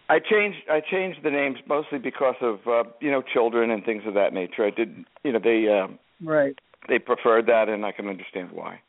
I 0.10 0.18
changed 0.20 0.58
I 0.70 0.82
changed 0.82 1.20
the 1.24 1.30
names 1.30 1.58
mostly 1.68 2.00
because 2.00 2.36
of 2.42 2.60
uh, 2.68 2.90
you 3.00 3.12
know 3.12 3.22
children 3.22 3.72
and 3.72 3.84
things 3.84 4.04
of 4.08 4.14
that 4.16 4.34
nature. 4.34 4.66
I 4.66 4.72
did 4.72 5.06
you 5.24 5.32
know 5.32 5.40
they 5.42 5.68
uh, 5.70 5.94
right 6.24 6.58
they 6.88 7.00
preferred 7.00 7.46
that, 7.48 7.70
and 7.70 7.86
I 7.86 7.92
can 7.92 8.08
understand 8.08 8.50
why. 8.52 8.82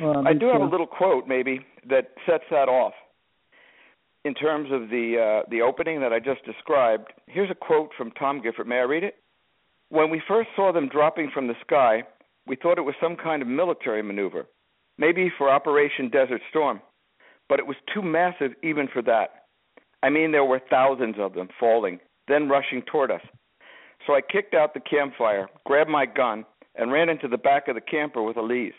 Well, 0.00 0.26
I 0.26 0.32
do 0.32 0.46
have 0.46 0.60
a 0.60 0.66
little 0.66 0.86
quote 0.86 1.26
maybe 1.26 1.60
that 1.88 2.12
sets 2.26 2.44
that 2.50 2.68
off. 2.68 2.94
In 4.24 4.34
terms 4.34 4.70
of 4.72 4.90
the 4.90 5.42
uh, 5.42 5.48
the 5.50 5.60
opening 5.62 6.00
that 6.00 6.12
I 6.12 6.18
just 6.18 6.44
described, 6.44 7.12
here's 7.26 7.50
a 7.50 7.54
quote 7.54 7.90
from 7.96 8.10
Tom 8.12 8.42
Gifford. 8.42 8.66
May 8.66 8.78
I 8.78 8.82
read 8.82 9.04
it? 9.04 9.16
When 9.90 10.10
we 10.10 10.20
first 10.26 10.50
saw 10.56 10.72
them 10.72 10.88
dropping 10.88 11.30
from 11.32 11.46
the 11.46 11.54
sky, 11.64 12.02
we 12.46 12.56
thought 12.56 12.78
it 12.78 12.82
was 12.82 12.94
some 13.00 13.16
kind 13.16 13.42
of 13.42 13.48
military 13.48 14.02
maneuver, 14.02 14.46
maybe 14.98 15.32
for 15.38 15.48
Operation 15.48 16.10
Desert 16.10 16.42
Storm 16.50 16.80
but 17.48 17.58
it 17.58 17.66
was 17.66 17.76
too 17.92 18.02
massive 18.02 18.52
even 18.62 18.88
for 18.92 19.02
that. 19.02 19.44
I 20.02 20.10
mean, 20.10 20.32
there 20.32 20.44
were 20.44 20.60
thousands 20.70 21.16
of 21.18 21.34
them 21.34 21.48
falling, 21.58 21.98
then 22.28 22.48
rushing 22.48 22.82
toward 22.82 23.10
us. 23.10 23.22
So 24.06 24.14
I 24.14 24.20
kicked 24.20 24.54
out 24.54 24.74
the 24.74 24.80
campfire, 24.80 25.48
grabbed 25.64 25.90
my 25.90 26.06
gun, 26.06 26.44
and 26.76 26.92
ran 26.92 27.08
into 27.08 27.28
the 27.28 27.36
back 27.36 27.68
of 27.68 27.74
the 27.74 27.80
camper 27.80 28.22
with 28.22 28.36
Elise. 28.36 28.74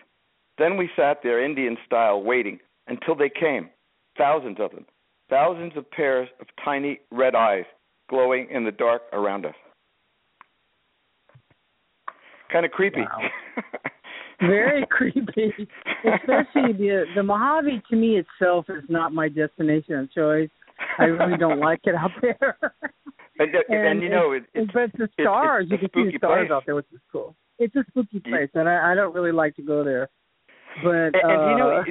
Then 0.58 0.78
we 0.78 0.90
sat 0.96 1.20
there, 1.24 1.44
Indian 1.44 1.78
style, 1.86 2.22
waiting 2.22 2.60
until 2.88 3.16
they 3.16 3.30
came. 3.30 3.70
Thousands 4.18 4.58
of 4.60 4.72
them. 4.72 4.86
Thousands 5.30 5.74
of 5.76 5.90
pairs 5.92 6.30
of 6.40 6.48
tiny 6.64 7.00
red 7.12 7.36
eyes 7.36 7.66
glowing 8.10 8.48
in 8.50 8.64
the 8.66 8.72
dark 8.72 9.04
around 9.14 9.46
us. 9.46 9.54
Kind 12.52 12.66
of 12.66 12.72
creepy. 12.72 13.02
Wow. 13.02 13.30
Very 14.40 14.86
creepy. 14.90 15.54
Especially 16.04 16.74
the 16.74 17.06
the 17.16 17.24
Mojave 17.24 17.82
to 17.90 17.96
me 17.96 18.18
itself 18.20 18.66
is 18.70 18.84
not 18.90 19.14
my 19.14 19.30
destination 19.30 19.96
of 19.96 20.12
choice. 20.12 20.50
I 20.98 21.06
really 21.06 21.38
don't 21.38 21.60
like 21.70 21.82
it 21.84 21.96
out 21.96 22.12
there. 22.22 22.58
and, 23.40 23.54
and, 23.68 23.88
and, 23.88 24.02
you 24.02 24.10
know, 24.10 24.32
it, 24.32 24.44
it's, 24.54 24.72
but 24.74 24.92
the 24.98 25.10
stars, 25.20 25.68
it's, 25.70 25.82
you 25.82 25.90
can 25.90 26.06
see 26.06 26.12
the 26.12 26.18
stars 26.18 26.48
place. 26.48 26.56
out 26.56 26.64
there, 26.66 26.76
which 26.76 26.86
is 26.94 27.02
cool. 27.12 27.36
It's 27.58 27.76
a 27.76 27.84
spooky 27.90 28.20
place, 28.20 28.50
and 28.54 28.70
I, 28.70 28.92
I 28.92 28.96
don't 28.96 29.14
really 29.14 29.34
like 29.34 29.56
to 29.58 29.62
go 29.62 29.84
there. 29.84 30.10
But 30.84 30.90
and, 30.90 31.16
and 31.16 31.52
you 31.52 31.58
know, 31.58 31.82
uh, 31.82 31.84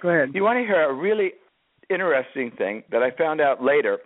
go 0.00 0.08
ahead. 0.08 0.30
You 0.34 0.42
want 0.42 0.56
to 0.56 0.62
hear 0.62 0.88
a 0.88 0.94
really 0.94 1.32
interesting 1.90 2.50
thing 2.52 2.82
that 2.90 3.02
I 3.02 3.10
found 3.10 3.40
out 3.40 3.62
later. 3.62 3.98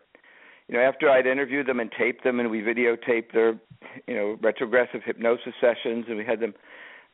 You 0.67 0.77
know, 0.77 0.83
after 0.83 1.09
I'd 1.09 1.27
interviewed 1.27 1.67
them 1.67 1.81
and 1.81 1.91
taped 1.97 2.25
them, 2.25 2.41
and 2.41 2.51
we 2.51 2.61
videotaped 2.61 3.33
their, 3.33 3.59
you 4.07 4.15
know, 4.15 4.37
retrogressive 4.43 5.01
hypnosis 5.05 5.55
sessions, 5.61 6.07
and 6.09 6.17
we 6.17 6.25
had 6.25 6.41
them 6.41 6.53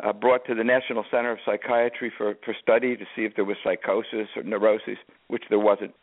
uh, 0.03 0.13
brought 0.13 0.45
to 0.47 0.55
the 0.55 0.65
National 0.65 1.05
Center 1.11 1.33
of 1.33 1.39
Psychiatry 1.45 2.13
for 2.17 2.35
for 2.45 2.55
study 2.61 2.97
to 2.97 3.05
see 3.15 3.23
if 3.23 3.35
there 3.37 3.45
was 3.45 3.57
psychosis 3.63 4.29
or 4.37 4.43
neurosis, 4.43 4.99
which 5.29 5.45
there 5.49 5.59
wasn't. 5.59 5.95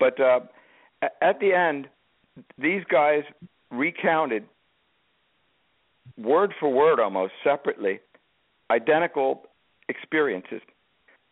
But 0.00 0.18
uh, 0.20 0.40
at 1.20 1.40
the 1.40 1.52
end, 1.52 1.88
these 2.58 2.82
guys 2.90 3.22
recounted 3.70 4.44
word 6.16 6.54
for 6.58 6.70
word, 6.70 7.00
almost 7.00 7.32
separately, 7.42 8.00
identical 8.70 9.42
experiences. 9.88 10.60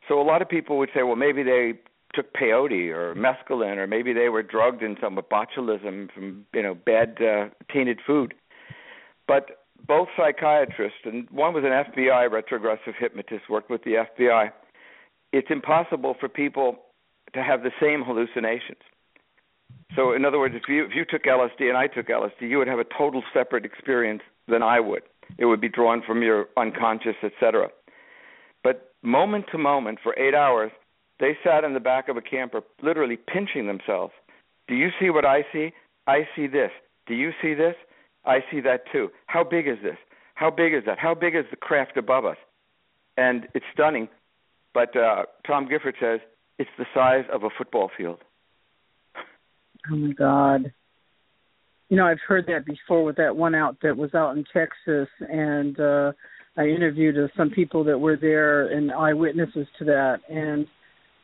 So 0.08 0.20
a 0.20 0.24
lot 0.24 0.42
of 0.42 0.48
people 0.48 0.78
would 0.78 0.90
say, 0.94 1.02
well, 1.02 1.16
maybe 1.16 1.42
they 1.42 1.74
took 2.14 2.32
peyote 2.34 2.90
or 2.90 3.14
mescaline, 3.14 3.78
or 3.78 3.86
maybe 3.86 4.12
they 4.12 4.28
were 4.28 4.42
drugged 4.42 4.82
in 4.82 4.96
some 5.00 5.16
botulism 5.16 6.12
from 6.12 6.44
you 6.52 6.62
know 6.62 6.74
bad 6.74 7.18
uh, 7.22 7.48
tainted 7.72 8.00
food. 8.06 8.34
But 9.26 9.61
both 9.86 10.08
psychiatrists, 10.16 11.00
and 11.04 11.28
one 11.30 11.54
was 11.54 11.64
an 11.64 11.70
FBI 11.70 12.30
retrogressive 12.30 12.94
hypnotist, 12.98 13.48
worked 13.50 13.70
with 13.70 13.82
the 13.84 14.04
FBI. 14.18 14.50
It's 15.32 15.48
impossible 15.50 16.14
for 16.20 16.28
people 16.28 16.76
to 17.34 17.42
have 17.42 17.62
the 17.62 17.70
same 17.80 18.02
hallucinations. 18.02 18.82
So, 19.96 20.12
in 20.12 20.24
other 20.24 20.38
words, 20.38 20.54
if 20.54 20.62
you 20.68 20.84
if 20.84 20.92
you 20.94 21.04
took 21.04 21.24
LSD 21.24 21.68
and 21.68 21.76
I 21.76 21.86
took 21.86 22.08
LSD, 22.08 22.42
you 22.42 22.58
would 22.58 22.68
have 22.68 22.78
a 22.78 22.84
total 22.96 23.22
separate 23.32 23.64
experience 23.64 24.22
than 24.48 24.62
I 24.62 24.80
would. 24.80 25.02
It 25.38 25.46
would 25.46 25.60
be 25.60 25.68
drawn 25.68 26.02
from 26.06 26.22
your 26.22 26.46
unconscious, 26.56 27.16
etc. 27.22 27.68
But 28.62 28.92
moment 29.02 29.46
to 29.52 29.58
moment, 29.58 29.98
for 30.02 30.18
eight 30.18 30.34
hours, 30.34 30.70
they 31.20 31.36
sat 31.44 31.64
in 31.64 31.74
the 31.74 31.80
back 31.80 32.08
of 32.08 32.16
a 32.16 32.22
camper, 32.22 32.62
literally 32.82 33.16
pinching 33.16 33.66
themselves. 33.66 34.12
Do 34.68 34.74
you 34.74 34.88
see 35.00 35.10
what 35.10 35.24
I 35.24 35.42
see? 35.52 35.72
I 36.06 36.20
see 36.34 36.46
this. 36.46 36.70
Do 37.06 37.14
you 37.14 37.30
see 37.42 37.54
this? 37.54 37.74
I 38.24 38.38
see 38.50 38.60
that 38.60 38.84
too. 38.92 39.08
How 39.26 39.44
big 39.44 39.66
is 39.66 39.78
this? 39.82 39.96
How 40.34 40.50
big 40.50 40.74
is 40.74 40.82
that? 40.86 40.98
How 40.98 41.14
big 41.14 41.34
is 41.34 41.44
the 41.50 41.56
craft 41.56 41.96
above 41.96 42.24
us? 42.24 42.36
And 43.16 43.46
it's 43.54 43.66
stunning. 43.72 44.08
But 44.74 44.96
uh, 44.96 45.24
Tom 45.46 45.68
Gifford 45.68 45.96
says 46.00 46.20
it's 46.58 46.70
the 46.78 46.86
size 46.94 47.24
of 47.32 47.42
a 47.44 47.50
football 47.56 47.90
field. 47.96 48.18
Oh 49.90 49.96
my 49.96 50.12
God. 50.12 50.72
You 51.88 51.96
know, 51.96 52.06
I've 52.06 52.20
heard 52.26 52.46
that 52.46 52.64
before 52.64 53.04
with 53.04 53.16
that 53.16 53.36
one 53.36 53.54
out 53.54 53.76
that 53.82 53.96
was 53.96 54.14
out 54.14 54.36
in 54.36 54.44
Texas, 54.50 55.08
and 55.20 55.78
uh, 55.78 56.12
I 56.56 56.64
interviewed 56.64 57.18
uh, 57.18 57.28
some 57.36 57.50
people 57.50 57.84
that 57.84 57.98
were 57.98 58.16
there 58.16 58.68
and 58.68 58.90
eyewitnesses 58.90 59.66
to 59.78 59.84
that. 59.86 60.20
And 60.30 60.66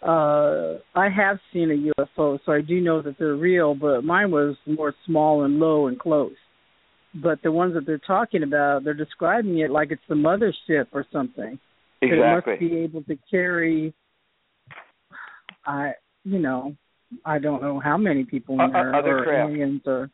uh, 0.02 0.80
I 0.94 1.08
have 1.08 1.38
seen 1.52 1.70
a 1.70 2.02
UFO, 2.02 2.38
so 2.44 2.52
I 2.52 2.60
do 2.60 2.80
know 2.80 3.00
that 3.00 3.18
they're 3.18 3.36
real, 3.36 3.74
but 3.74 4.04
mine 4.04 4.30
was 4.30 4.56
more 4.66 4.94
small 5.06 5.44
and 5.44 5.58
low 5.58 5.86
and 5.86 5.98
close. 5.98 6.36
But 7.14 7.42
the 7.42 7.50
ones 7.50 7.74
that 7.74 7.86
they're 7.86 7.98
talking 7.98 8.42
about, 8.42 8.84
they're 8.84 8.94
describing 8.94 9.58
it 9.58 9.70
like 9.70 9.90
it's 9.90 10.02
the 10.08 10.14
mothership 10.14 10.86
or 10.92 11.06
something. 11.12 11.58
Exactly. 12.02 12.54
It 12.54 12.60
must 12.60 12.60
be 12.60 12.76
able 12.78 13.02
to 13.04 13.18
carry, 13.30 13.94
I, 15.66 15.92
you 16.24 16.38
know, 16.38 16.76
I 17.24 17.38
don't 17.38 17.62
know 17.62 17.80
how 17.80 17.96
many 17.96 18.24
people 18.24 18.60
in 18.60 18.72
there, 18.72 18.94
uh, 18.94 18.98
other 18.98 19.18
or 19.18 19.24
craft. 19.24 19.50
aliens, 19.50 19.82
or 19.86 20.10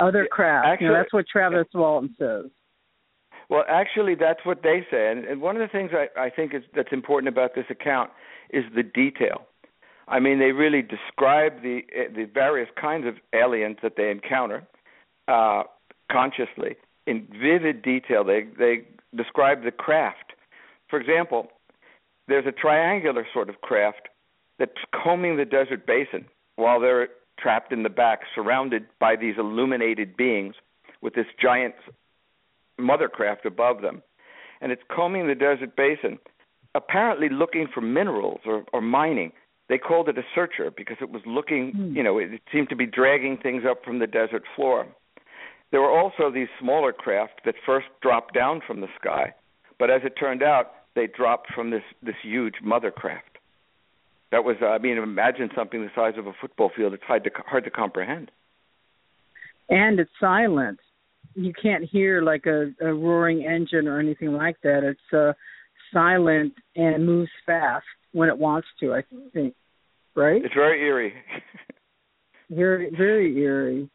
other 0.00 0.26
craft. 0.30 0.66
Actually- 0.66 0.86
you 0.86 0.92
know, 0.92 0.98
that's 0.98 1.12
what 1.12 1.26
Travis 1.30 1.66
Walton 1.72 2.14
says. 2.18 2.50
Well, 3.50 3.64
actually, 3.68 4.14
that's 4.14 4.40
what 4.44 4.62
they 4.62 4.86
say, 4.90 5.10
and, 5.10 5.24
and 5.26 5.40
one 5.40 5.54
of 5.54 5.60
the 5.60 5.68
things 5.68 5.90
I, 5.92 6.08
I 6.18 6.30
think 6.30 6.54
is 6.54 6.62
that's 6.74 6.92
important 6.92 7.28
about 7.28 7.54
this 7.54 7.66
account 7.68 8.10
is 8.50 8.64
the 8.74 8.82
detail. 8.82 9.46
I 10.08 10.18
mean, 10.18 10.38
they 10.38 10.52
really 10.52 10.80
describe 10.80 11.62
the 11.62 11.80
eh, 11.94 12.08
the 12.14 12.24
various 12.24 12.68
kinds 12.80 13.06
of 13.06 13.16
aliens 13.34 13.76
that 13.82 13.96
they 13.96 14.10
encounter 14.10 14.66
uh, 15.28 15.64
consciously 16.10 16.76
in 17.06 17.26
vivid 17.40 17.82
detail. 17.82 18.24
They 18.24 18.46
they 18.58 18.82
describe 19.16 19.64
the 19.64 19.70
craft. 19.70 20.32
For 20.88 21.00
example, 21.00 21.48
there's 22.28 22.46
a 22.46 22.52
triangular 22.52 23.26
sort 23.32 23.48
of 23.48 23.60
craft 23.60 24.08
that's 24.58 24.72
combing 24.92 25.36
the 25.36 25.44
desert 25.44 25.86
basin 25.86 26.26
while 26.56 26.80
they're 26.80 27.08
trapped 27.38 27.72
in 27.72 27.82
the 27.82 27.88
back, 27.88 28.20
surrounded 28.34 28.86
by 29.00 29.16
these 29.16 29.34
illuminated 29.38 30.16
beings 30.16 30.54
with 31.00 31.14
this 31.14 31.26
giant 31.40 31.74
mothercraft 32.80 33.44
above 33.44 33.82
them. 33.82 34.02
And 34.60 34.72
it's 34.72 34.82
combing 34.94 35.26
the 35.26 35.34
desert 35.34 35.76
basin, 35.76 36.18
apparently 36.74 37.28
looking 37.28 37.66
for 37.72 37.80
minerals 37.80 38.40
or, 38.46 38.64
or 38.72 38.80
mining. 38.80 39.32
They 39.68 39.78
called 39.78 40.08
it 40.08 40.18
a 40.18 40.22
searcher 40.34 40.70
because 40.70 40.96
it 41.00 41.10
was 41.10 41.22
looking, 41.26 41.72
Hmm. 41.72 41.96
you 41.96 42.02
know, 42.02 42.18
it 42.18 42.40
seemed 42.52 42.68
to 42.68 42.76
be 42.76 42.86
dragging 42.86 43.36
things 43.36 43.64
up 43.68 43.84
from 43.84 43.98
the 43.98 44.06
desert 44.06 44.44
floor. 44.54 44.86
There 45.74 45.82
were 45.82 45.90
also 45.90 46.30
these 46.30 46.46
smaller 46.60 46.92
craft 46.92 47.40
that 47.44 47.56
first 47.66 47.88
dropped 48.00 48.32
down 48.32 48.60
from 48.64 48.80
the 48.80 48.86
sky, 49.00 49.34
but 49.76 49.90
as 49.90 50.02
it 50.04 50.12
turned 50.16 50.40
out, 50.40 50.70
they 50.94 51.08
dropped 51.08 51.52
from 51.52 51.70
this 51.70 51.82
this 52.00 52.14
huge 52.22 52.54
mother 52.62 52.92
craft. 52.92 53.38
That 54.30 54.44
was, 54.44 54.54
I 54.62 54.78
mean, 54.78 54.98
imagine 54.98 55.50
something 55.52 55.82
the 55.82 55.90
size 55.92 56.14
of 56.16 56.28
a 56.28 56.32
football 56.40 56.70
field. 56.76 56.94
It's 56.94 57.02
hard 57.02 57.24
to 57.24 57.30
hard 57.44 57.64
to 57.64 57.70
comprehend. 57.70 58.30
and 59.68 59.98
it's 59.98 60.12
silent. 60.20 60.78
You 61.34 61.52
can't 61.60 61.82
hear 61.82 62.22
like 62.22 62.46
a, 62.46 62.70
a 62.80 62.94
roaring 62.94 63.44
engine 63.44 63.88
or 63.88 63.98
anything 63.98 64.32
like 64.32 64.54
that. 64.62 64.84
It's 64.84 65.12
uh, 65.12 65.32
silent 65.92 66.52
and 66.76 67.04
moves 67.04 67.32
fast 67.46 67.84
when 68.12 68.28
it 68.28 68.38
wants 68.38 68.68
to. 68.78 68.94
I 68.94 69.02
think, 69.32 69.56
right? 70.14 70.44
It's 70.44 70.54
very 70.54 70.86
eerie. 70.86 71.14
Very, 72.50 72.90
very 72.94 73.34
eerie. 73.38 73.88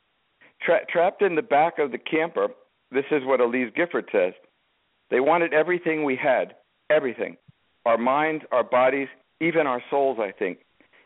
Tra- 0.61 0.85
trapped 0.89 1.21
in 1.21 1.35
the 1.35 1.41
back 1.41 1.79
of 1.79 1.91
the 1.91 1.97
camper, 1.97 2.47
this 2.91 3.05
is 3.11 3.23
what 3.23 3.39
Elise 3.39 3.71
Gifford 3.75 4.09
says. 4.11 4.33
They 5.09 5.19
wanted 5.19 5.53
everything 5.53 6.03
we 6.03 6.15
had, 6.15 6.55
everything. 6.89 7.37
Our 7.85 7.97
minds, 7.97 8.43
our 8.51 8.63
bodies, 8.63 9.07
even 9.41 9.67
our 9.67 9.81
souls, 9.89 10.17
I 10.19 10.31
think. 10.31 10.59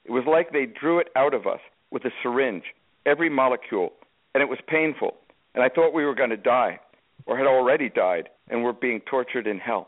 It 0.05 0.11
was 0.11 0.23
like 0.27 0.51
they 0.51 0.65
drew 0.65 0.99
it 0.99 1.07
out 1.15 1.33
of 1.33 1.47
us 1.47 1.59
with 1.91 2.03
a 2.05 2.11
syringe, 2.21 2.63
every 3.05 3.29
molecule, 3.29 3.93
and 4.33 4.41
it 4.41 4.49
was 4.49 4.59
painful. 4.67 5.15
And 5.55 5.63
I 5.63 5.69
thought 5.69 5.93
we 5.93 6.05
were 6.05 6.15
going 6.15 6.31
to 6.31 6.37
die, 6.37 6.79
or 7.25 7.37
had 7.37 7.47
already 7.47 7.89
died, 7.89 8.29
and 8.49 8.63
were 8.63 8.73
being 8.73 9.01
tortured 9.01 9.47
in 9.47 9.59
hell. 9.59 9.87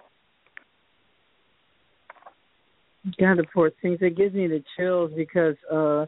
God, 3.19 3.37
the 3.37 3.45
poor 3.53 3.71
things. 3.81 3.99
It 4.01 4.17
gives 4.17 4.33
me 4.33 4.47
the 4.47 4.63
chills 4.75 5.11
because 5.15 5.55
uh 5.71 6.05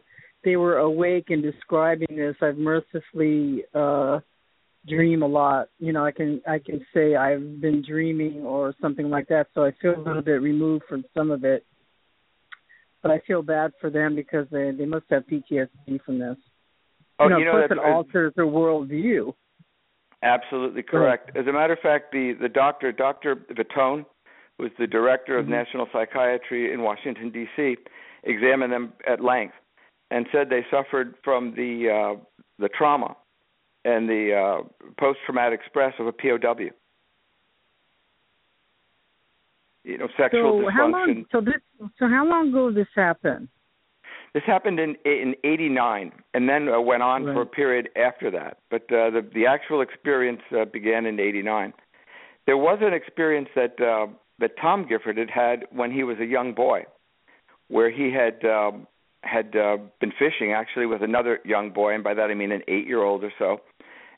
they 0.48 0.56
were 0.56 0.78
awake 0.78 1.26
and 1.28 1.42
describing 1.42 2.16
this. 2.16 2.34
I've 2.40 2.56
mercifully 2.56 3.64
uh 3.74 4.20
dream 4.88 5.22
a 5.22 5.26
lot. 5.26 5.68
You 5.78 5.92
know, 5.92 6.06
I 6.06 6.12
can 6.12 6.40
I 6.48 6.58
can 6.58 6.84
say 6.94 7.16
I've 7.16 7.60
been 7.60 7.84
dreaming 7.86 8.36
or 8.44 8.74
something 8.80 9.10
like 9.10 9.28
that. 9.28 9.48
So 9.54 9.62
I 9.64 9.72
feel 9.82 9.94
a 9.94 10.00
little 10.00 10.22
bit 10.22 10.40
removed 10.40 10.84
from 10.88 11.04
some 11.14 11.30
of 11.30 11.44
it. 11.44 11.66
But 13.02 13.10
I 13.10 13.20
feel 13.26 13.42
bad 13.42 13.72
for 13.78 13.90
them 13.90 14.16
because 14.16 14.46
they 14.50 14.70
they 14.70 14.86
must 14.86 15.04
have 15.10 15.24
PTSD 15.26 16.00
from 16.06 16.18
this. 16.18 16.36
Oh, 17.18 17.24
you 17.24 17.30
know, 17.30 17.38
you 17.38 17.44
know 17.44 17.52
plus 17.52 17.70
it 17.70 17.78
alters 17.78 18.32
their 18.34 18.46
worldview. 18.46 19.34
Absolutely 20.22 20.82
correct. 20.82 21.36
As 21.36 21.46
a 21.46 21.52
matter 21.52 21.74
of 21.74 21.80
fact, 21.80 22.10
the 22.12 22.32
the 22.40 22.48
doctor, 22.48 22.90
Dr. 22.90 23.36
Vitone, 23.36 24.06
was 24.58 24.70
the 24.78 24.86
director 24.86 25.36
of 25.38 25.44
Mhm. 25.44 25.50
national 25.50 25.88
psychiatry 25.92 26.72
in 26.72 26.82
Washington 26.82 27.30
D.C., 27.30 27.76
examined 28.24 28.72
them 28.72 28.94
at 29.06 29.20
length 29.22 29.54
and 30.10 30.26
said 30.32 30.48
they 30.50 30.64
suffered 30.70 31.14
from 31.22 31.54
the 31.54 32.16
uh, 32.16 32.20
the 32.58 32.68
trauma 32.68 33.16
and 33.84 34.08
the 34.08 34.34
uh, 34.34 34.68
post 34.98 35.18
traumatic 35.26 35.60
stress 35.68 35.94
of 35.98 36.06
a 36.06 36.12
POW. 36.12 36.70
You 39.84 39.96
know, 39.98 40.08
sexual 40.18 40.60
so 40.62 40.66
dysfunction. 40.66 40.72
how 40.72 40.88
long? 40.88 41.24
So 41.32 41.40
this. 41.40 41.54
So 41.98 42.08
how 42.08 42.26
long 42.26 42.48
ago 42.50 42.70
did 42.70 42.78
this 42.78 42.92
happen? 42.94 43.48
This 44.34 44.42
happened 44.46 44.78
in 44.78 44.96
in 45.04 45.34
'89, 45.44 46.12
and 46.34 46.48
then 46.48 46.68
uh, 46.68 46.80
went 46.80 47.02
on 47.02 47.24
Right. 47.24 47.34
for 47.34 47.42
a 47.42 47.46
period 47.46 47.88
after 47.96 48.30
that. 48.32 48.58
But 48.70 48.82
uh, 48.92 49.10
the 49.10 49.26
the 49.32 49.46
actual 49.46 49.80
experience 49.80 50.42
uh, 50.52 50.66
began 50.66 51.06
in 51.06 51.18
'89. 51.18 51.72
There 52.46 52.58
was 52.58 52.78
an 52.82 52.92
experience 52.92 53.48
that 53.54 53.80
uh, 53.80 54.08
that 54.40 54.50
Tom 54.60 54.86
Gifford 54.86 55.16
had 55.16 55.30
had 55.30 55.64
when 55.70 55.90
he 55.90 56.02
was 56.02 56.18
a 56.18 56.26
young 56.26 56.52
boy, 56.52 56.84
where 57.68 57.90
he 57.90 58.12
had 58.12 58.44
um, 58.44 58.86
had 59.22 59.56
uh, 59.56 59.78
been 60.00 60.12
fishing 60.12 60.52
actually 60.52 60.86
with 60.86 61.02
another 61.02 61.40
young 61.44 61.70
boy, 61.70 61.94
and 61.94 62.04
by 62.04 62.14
that 62.14 62.30
I 62.30 62.34
mean 62.34 62.52
an 62.52 62.62
eight 62.68 62.86
year 62.86 63.02
old 63.02 63.24
or 63.24 63.32
so, 63.38 63.60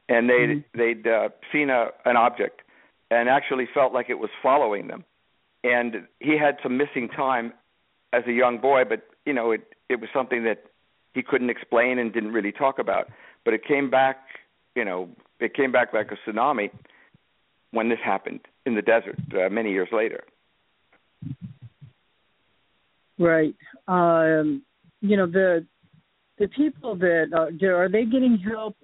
and 0.09 0.29
they'd 0.29 0.51
Mhm. 0.51 0.65
they'd 0.75 1.07
uh, 1.07 1.29
seen 1.53 1.71
a 1.71 1.93
an 2.05 2.17
object, 2.17 2.63
and 3.11 3.29
actually 3.29 3.67
felt 3.67 3.93
like 3.93 4.11
it 4.11 4.19
was 4.19 4.31
following 4.43 4.89
them, 4.89 5.05
and 5.65 6.07
he 6.21 6.37
had 6.37 6.59
some 6.63 6.77
missing 6.77 7.09
time 7.09 7.53
as 8.13 8.27
a 8.27 8.33
young 8.33 8.59
boy, 8.59 8.85
but 8.85 9.09
you 9.25 9.33
know 9.33 9.51
it 9.53 9.63
it 9.89 10.01
was 10.01 10.11
something 10.13 10.45
that 10.45 10.65
he 11.15 11.23
couldn't 11.23 11.51
explain 11.51 11.99
and 11.99 12.13
didn't 12.13 12.33
really 12.33 12.53
talk 12.53 12.79
about. 12.79 13.09
But 13.45 13.55
it 13.55 13.65
came 13.65 13.91
back, 13.91 14.19
you 14.75 14.85
know, 14.85 15.09
it 15.41 15.55
came 15.55 15.73
back 15.73 15.93
like 15.93 16.13
a 16.13 16.17
tsunami 16.17 16.71
when 17.73 17.89
this 17.89 17.99
happened 18.05 18.41
in 18.67 18.75
the 18.75 18.83
desert 18.83 19.19
uh, 19.35 19.49
many 19.49 19.73
years 19.73 19.89
later. 19.93 20.25
Right. 23.19 23.55
Um, 23.89 24.63
you 25.01 25.17
know 25.17 25.27
the 25.27 25.67
the 26.39 26.49
people 26.49 26.97
that 26.97 27.27
uh, 27.33 27.67
are 27.67 27.89
they 27.89 28.05
getting 28.05 28.39
help 28.39 28.77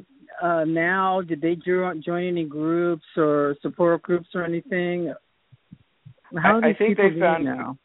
uh, 0.43 0.65
now? 0.65 1.23
Did 1.23 1.41
they 1.41 1.57
join, 1.57 2.03
join 2.03 2.27
any 2.27 2.45
groups 2.45 3.05
or 3.17 3.57
support 3.63 4.03
groups 4.03 4.29
or 4.35 4.45
anything? 4.45 5.15
How 6.37 6.61
I, 6.63 6.69
I 6.69 6.75
think 6.75 6.97
they 6.97 7.19
found 7.19 7.45
now? 7.45 7.79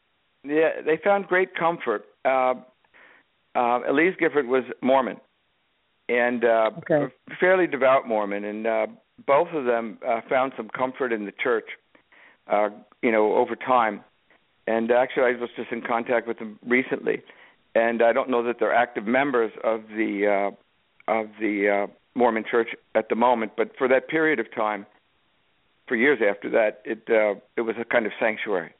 yeah 0.44 0.82
they 0.84 0.98
found 1.02 1.26
great 1.26 1.54
comfort. 1.54 2.04
Uh, 2.24 2.54
uh, 3.54 3.80
Elise 3.88 4.14
Gifford 4.18 4.46
was 4.46 4.64
Mormon, 4.82 5.18
and 6.08 6.44
uh, 6.44 6.70
okay. 6.78 7.12
fairly 7.38 7.66
devout 7.66 8.08
Mormon, 8.08 8.44
and 8.44 8.66
uh, 8.66 8.86
both 9.26 9.48
of 9.54 9.64
them 9.64 9.98
uh, 10.06 10.20
found 10.28 10.52
some 10.56 10.68
comfort 10.68 11.12
in 11.12 11.26
the 11.26 11.32
church, 11.42 11.66
uh, 12.50 12.68
you 13.02 13.12
know, 13.12 13.34
over 13.34 13.56
time. 13.56 14.02
And 14.66 14.90
actually, 14.90 15.24
I 15.24 15.40
was 15.40 15.50
just 15.56 15.70
in 15.72 15.82
contact 15.82 16.26
with 16.26 16.38
them 16.38 16.58
recently, 16.66 17.22
and 17.74 18.02
I 18.02 18.12
don't 18.12 18.30
know 18.30 18.42
that 18.44 18.56
they're 18.58 18.74
active 18.74 19.06
members 19.06 19.52
of 19.64 19.82
the 19.88 20.50
uh, 20.50 21.12
of 21.12 21.28
the 21.40 21.86
uh, 21.86 21.92
Mormon 22.14 22.44
Church 22.50 22.68
at 22.94 23.08
the 23.08 23.14
moment, 23.14 23.52
but 23.56 23.70
for 23.76 23.88
that 23.88 24.08
period 24.08 24.38
of 24.40 24.46
time, 24.54 24.86
for 25.88 25.96
years 25.96 26.18
after 26.28 26.50
that, 26.50 26.82
it 26.84 27.02
uh, 27.08 27.38
it 27.56 27.62
was 27.62 27.76
a 27.80 27.84
kind 27.84 28.06
of 28.06 28.12
sanctuary. 28.20 28.72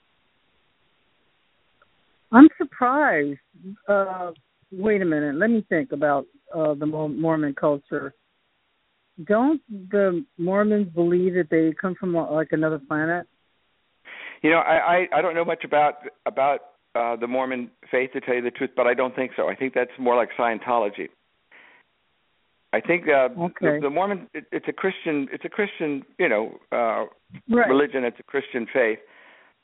I'm 2.30 2.48
surprised. 2.56 3.38
Uh, 3.88 4.32
wait 4.70 5.02
a 5.02 5.04
minute. 5.04 5.36
Let 5.36 5.50
me 5.50 5.64
think 5.68 5.92
about 5.92 6.26
uh, 6.54 6.74
the 6.74 6.86
Mormon 6.86 7.54
culture. 7.54 8.14
Don't 9.24 9.60
the 9.90 10.24
Mormons 10.38 10.88
believe 10.94 11.34
that 11.34 11.48
they 11.50 11.74
come 11.78 11.94
from 11.94 12.14
like 12.14 12.48
another 12.52 12.78
planet? 12.78 13.26
You 14.42 14.50
know, 14.50 14.58
I 14.58 15.06
I, 15.12 15.18
I 15.18 15.22
don't 15.22 15.34
know 15.34 15.44
much 15.44 15.64
about 15.64 15.94
about 16.26 16.60
uh, 16.94 17.16
the 17.16 17.26
Mormon 17.26 17.70
faith 17.90 18.12
to 18.12 18.20
tell 18.20 18.34
you 18.34 18.42
the 18.42 18.50
truth, 18.50 18.70
but 18.76 18.86
I 18.86 18.94
don't 18.94 19.14
think 19.14 19.32
so. 19.36 19.48
I 19.48 19.54
think 19.54 19.74
that's 19.74 19.90
more 19.98 20.16
like 20.16 20.30
Scientology. 20.38 21.08
I 22.74 22.80
think 22.80 23.04
uh, 23.08 23.28
okay. 23.38 23.76
the, 23.76 23.78
the 23.82 23.90
Mormon 23.90 24.28
it, 24.32 24.44
it's 24.50 24.66
a 24.68 24.72
Christian 24.72 25.28
it's 25.32 25.44
a 25.44 25.48
Christian 25.48 26.02
you 26.18 26.28
know 26.28 26.58
uh, 26.72 27.04
right. 27.50 27.68
religion. 27.68 28.04
It's 28.04 28.18
a 28.18 28.22
Christian 28.22 28.66
faith. 28.72 28.98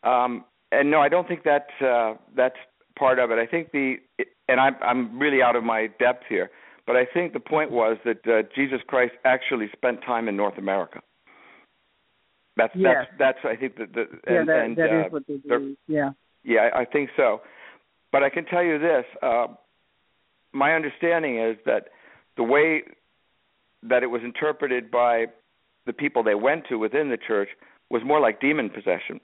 Um, 0.04 0.44
and 0.70 0.90
no, 0.90 1.00
I 1.00 1.08
don't 1.08 1.26
think 1.26 1.44
that 1.44 1.68
uh, 1.84 2.14
that's 2.36 2.56
part 2.98 3.18
of 3.18 3.30
it. 3.30 3.38
I 3.38 3.46
think 3.46 3.72
the 3.72 3.96
and 4.48 4.60
I'm 4.60 4.76
I'm 4.82 5.18
really 5.18 5.42
out 5.42 5.56
of 5.56 5.64
my 5.64 5.88
depth 5.98 6.24
here, 6.28 6.50
but 6.86 6.96
I 6.96 7.06
think 7.06 7.32
the 7.32 7.40
point 7.40 7.70
was 7.70 7.96
that 8.04 8.26
uh, 8.26 8.42
Jesus 8.54 8.80
Christ 8.86 9.14
actually 9.24 9.68
spent 9.74 10.02
time 10.04 10.28
in 10.28 10.36
North 10.36 10.58
America. 10.58 11.00
That's 12.56 12.74
yes. 12.74 13.06
that's 13.18 13.38
that's 13.44 13.56
I 13.56 13.58
think 13.58 13.76
that 13.76 13.94
the 13.94 14.04
yeah 14.26 14.40
and, 14.40 14.48
that, 14.48 14.64
and, 14.64 14.76
that 14.76 14.90
uh, 14.90 15.06
is 15.06 15.12
what 15.12 15.26
they 15.26 15.36
do. 15.36 15.76
Yeah. 15.86 16.10
Yeah, 16.44 16.70
I, 16.74 16.84
think 16.84 17.10
so. 17.16 17.42
But 18.12 18.22
I 18.22 18.30
can 18.30 18.44
tell 18.44 18.62
you 18.62 18.78
this: 18.78 19.04
uh, 19.22 19.48
my 20.52 20.74
understanding 20.74 21.38
is 21.38 21.56
that 21.66 21.88
the 22.36 22.42
way 22.42 22.82
that 23.82 24.02
it 24.02 24.06
was 24.06 24.22
interpreted 24.24 24.90
by 24.90 25.26
the 25.86 25.92
people 25.92 26.22
they 26.22 26.34
went 26.34 26.64
to 26.68 26.78
within 26.78 27.10
the 27.10 27.16
church 27.16 27.48
was 27.90 28.02
more 28.04 28.20
like 28.20 28.40
demon 28.40 28.70
possession. 28.70 29.20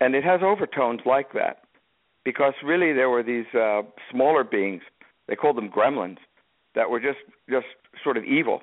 And 0.00 0.14
it 0.14 0.24
has 0.24 0.40
overtones 0.42 1.00
like 1.04 1.32
that 1.32 1.64
because 2.24 2.54
really 2.64 2.92
there 2.92 3.10
were 3.10 3.22
these 3.22 3.46
uh, 3.54 3.82
smaller 4.10 4.44
beings, 4.44 4.82
they 5.28 5.36
called 5.36 5.56
them 5.56 5.68
gremlins, 5.68 6.18
that 6.74 6.90
were 6.90 7.00
just 7.00 7.18
just 7.48 7.66
sort 8.02 8.16
of 8.16 8.24
evil. 8.24 8.62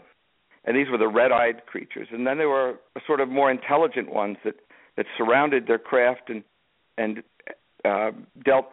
And 0.65 0.75
these 0.75 0.89
were 0.91 0.97
the 0.97 1.07
red-eyed 1.07 1.65
creatures. 1.65 2.07
And 2.11 2.27
then 2.27 2.37
there 2.37 2.49
were 2.49 2.75
sort 3.07 3.19
of 3.19 3.29
more 3.29 3.49
intelligent 3.49 4.11
ones 4.11 4.37
that 4.43 4.55
that 4.97 5.05
surrounded 5.17 5.67
their 5.67 5.79
craft 5.79 6.29
and 6.29 6.43
and 6.97 7.23
uh, 7.85 8.11
dealt 8.43 8.67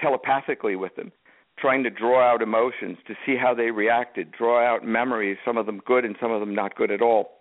telepathically 0.00 0.76
with 0.76 0.94
them 0.96 1.12
trying 1.58 1.82
to 1.82 1.90
draw 1.90 2.22
out 2.22 2.42
emotions 2.42 2.98
to 3.06 3.14
see 3.24 3.36
how 3.36 3.54
they 3.54 3.70
reacted, 3.70 4.30
draw 4.30 4.64
out 4.64 4.84
memories, 4.84 5.38
some 5.44 5.56
of 5.56 5.66
them 5.66 5.80
good 5.86 6.04
and 6.04 6.16
some 6.20 6.30
of 6.30 6.40
them 6.40 6.54
not 6.54 6.76
good 6.76 6.90
at 6.90 7.00
all. 7.00 7.40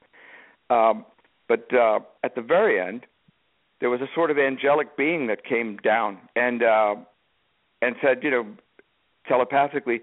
Um, 0.70 1.06
but 1.48 1.68
uh, 1.74 2.00
at 2.24 2.36
the 2.36 2.42
very 2.42 2.80
end, 2.80 3.06
there 3.82 3.90
was 3.90 4.02
a 4.02 4.08
sort 4.16 4.32
of 4.32 4.38
angelic 4.38 4.96
being 4.96 5.28
that 5.28 5.44
came 5.44 5.78
down 5.78 6.18
and 6.36 6.64
uh, 6.64 6.96
and 7.82 7.96
said, 8.02 8.24
you 8.24 8.32
know, 8.32 8.48
telepathically, 9.28 10.02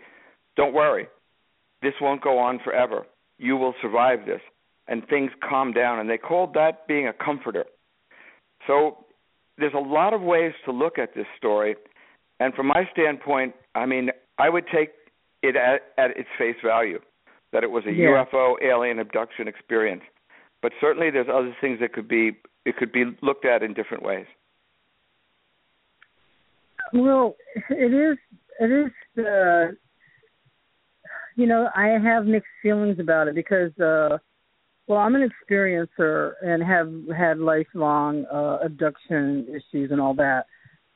"Don't 0.57 0.75
worry, 0.75 1.09
this 1.81 1.95
won't 2.01 2.23
go 2.23 2.39
on 2.39 2.61
forever. 2.63 3.07
You 3.39 3.57
will 3.57 3.75
survive 3.81 4.27
this." 4.27 4.41
And 4.89 5.07
things 5.09 5.31
calmed 5.49 5.75
down, 5.75 5.99
and 6.01 6.11
they 6.11 6.19
called 6.19 6.55
that 6.55 6.87
being 6.87 7.09
a 7.09 7.13
comforter. 7.13 7.65
So 8.67 9.05
there's 9.59 9.75
a 9.75 9.79
lot 9.79 10.15
of 10.15 10.23
ways 10.23 10.53
to 10.65 10.73
look 10.73 10.99
at 10.99 11.15
this 11.15 11.27
story 11.37 11.77
and 12.43 12.53
from 12.55 12.67
my 12.67 12.89
standpoint, 12.91 13.55
I 13.77 13.87
mean, 13.87 14.11
I 14.37 14.49
would 14.49 14.65
take 14.67 14.91
it 15.45 15.55
at, 15.55 15.93
at 15.97 16.17
its 16.17 16.29
face 16.37 16.57
value 16.65 16.99
that 17.53 17.63
it 17.63 17.71
was 17.71 17.85
a 17.87 17.93
yeah. 17.93 18.25
UFO 18.33 18.55
alien 18.61 18.99
abduction 18.99 19.47
experience. 19.47 20.03
But 20.61 20.73
certainly, 20.81 21.11
there's 21.11 21.29
other 21.33 21.55
things 21.61 21.79
that 21.81 21.93
could 21.93 22.09
be 22.09 22.33
it 22.65 22.77
could 22.77 22.91
be 22.91 23.05
looked 23.23 23.45
at 23.45 23.63
in 23.63 23.75
different 23.75 24.03
ways. 24.03 24.27
Well, 26.93 27.37
it 27.71 27.93
is 27.95 28.19
it 28.59 28.71
is 28.73 29.25
uh, 29.25 29.73
you 31.37 31.47
know 31.47 31.69
I 31.77 31.97
have 32.03 32.25
mixed 32.25 32.51
feelings 32.61 32.99
about 32.99 33.29
it 33.29 33.37
because 33.37 33.71
uh, 33.79 34.19
well 34.93 35.01
I'm 35.01 35.15
an 35.15 35.29
experiencer 35.29 36.33
and 36.43 36.63
have 36.63 36.93
had 37.17 37.39
lifelong 37.39 38.25
uh, 38.33 38.59
abduction 38.65 39.47
issues 39.49 39.91
and 39.91 40.01
all 40.01 40.15
that 40.15 40.47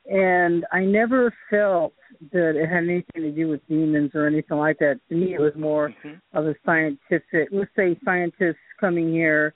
and 0.09 0.65
I 0.71 0.81
never 0.81 1.33
felt 1.49 1.93
that 2.31 2.55
it 2.55 2.69
had 2.69 2.83
anything 2.83 3.23
to 3.23 3.31
do 3.31 3.49
with 3.49 3.67
demons 3.67 4.11
or 4.13 4.25
anything 4.25 4.57
like 4.57 4.79
that. 4.79 4.99
To 5.09 5.15
me, 5.15 5.33
it 5.33 5.39
was 5.39 5.53
more 5.57 5.89
mm-hmm. 5.89 6.37
of 6.37 6.47
a 6.47 6.55
scientific. 6.65 7.49
Let's 7.51 7.71
say 7.75 7.99
scientists 8.05 8.55
coming 8.79 9.11
here 9.11 9.53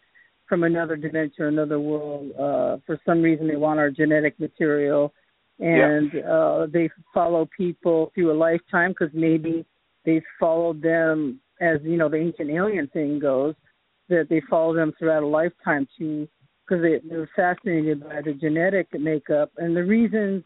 from 0.48 0.64
another 0.64 0.98
dimension, 0.98 1.46
another 1.46 1.80
world. 1.80 2.32
Uh, 2.34 2.78
for 2.86 3.00
some 3.06 3.22
reason, 3.22 3.48
they 3.48 3.56
want 3.56 3.80
our 3.80 3.90
genetic 3.90 4.38
material, 4.40 5.14
and 5.60 6.12
yeah. 6.14 6.30
uh, 6.30 6.68
they 6.72 6.90
follow 7.14 7.48
people 7.56 8.12
through 8.14 8.34
a 8.34 8.38
lifetime 8.38 8.92
because 8.92 9.14
maybe 9.14 9.66
they've 10.06 10.24
followed 10.40 10.82
them 10.82 11.40
as 11.62 11.78
you 11.84 11.96
know 11.96 12.10
the 12.10 12.18
ancient 12.18 12.50
alien 12.50 12.88
thing 12.88 13.20
goes. 13.20 13.56
That 14.12 14.28
they 14.30 14.42
follow 14.50 14.76
them 14.76 14.94
throughout 15.00 15.24
a 15.24 15.28
lifetime 15.28 15.88
to 15.98 16.28
because 16.68 16.84
they, 16.84 17.00
they 17.08 17.16
were 17.16 17.30
fascinated 17.36 18.02
by 18.02 18.22
the 18.22 18.34
genetic 18.34 18.88
makeup 18.94 19.52
and 19.58 19.76
the 19.76 19.84
reasons 19.84 20.44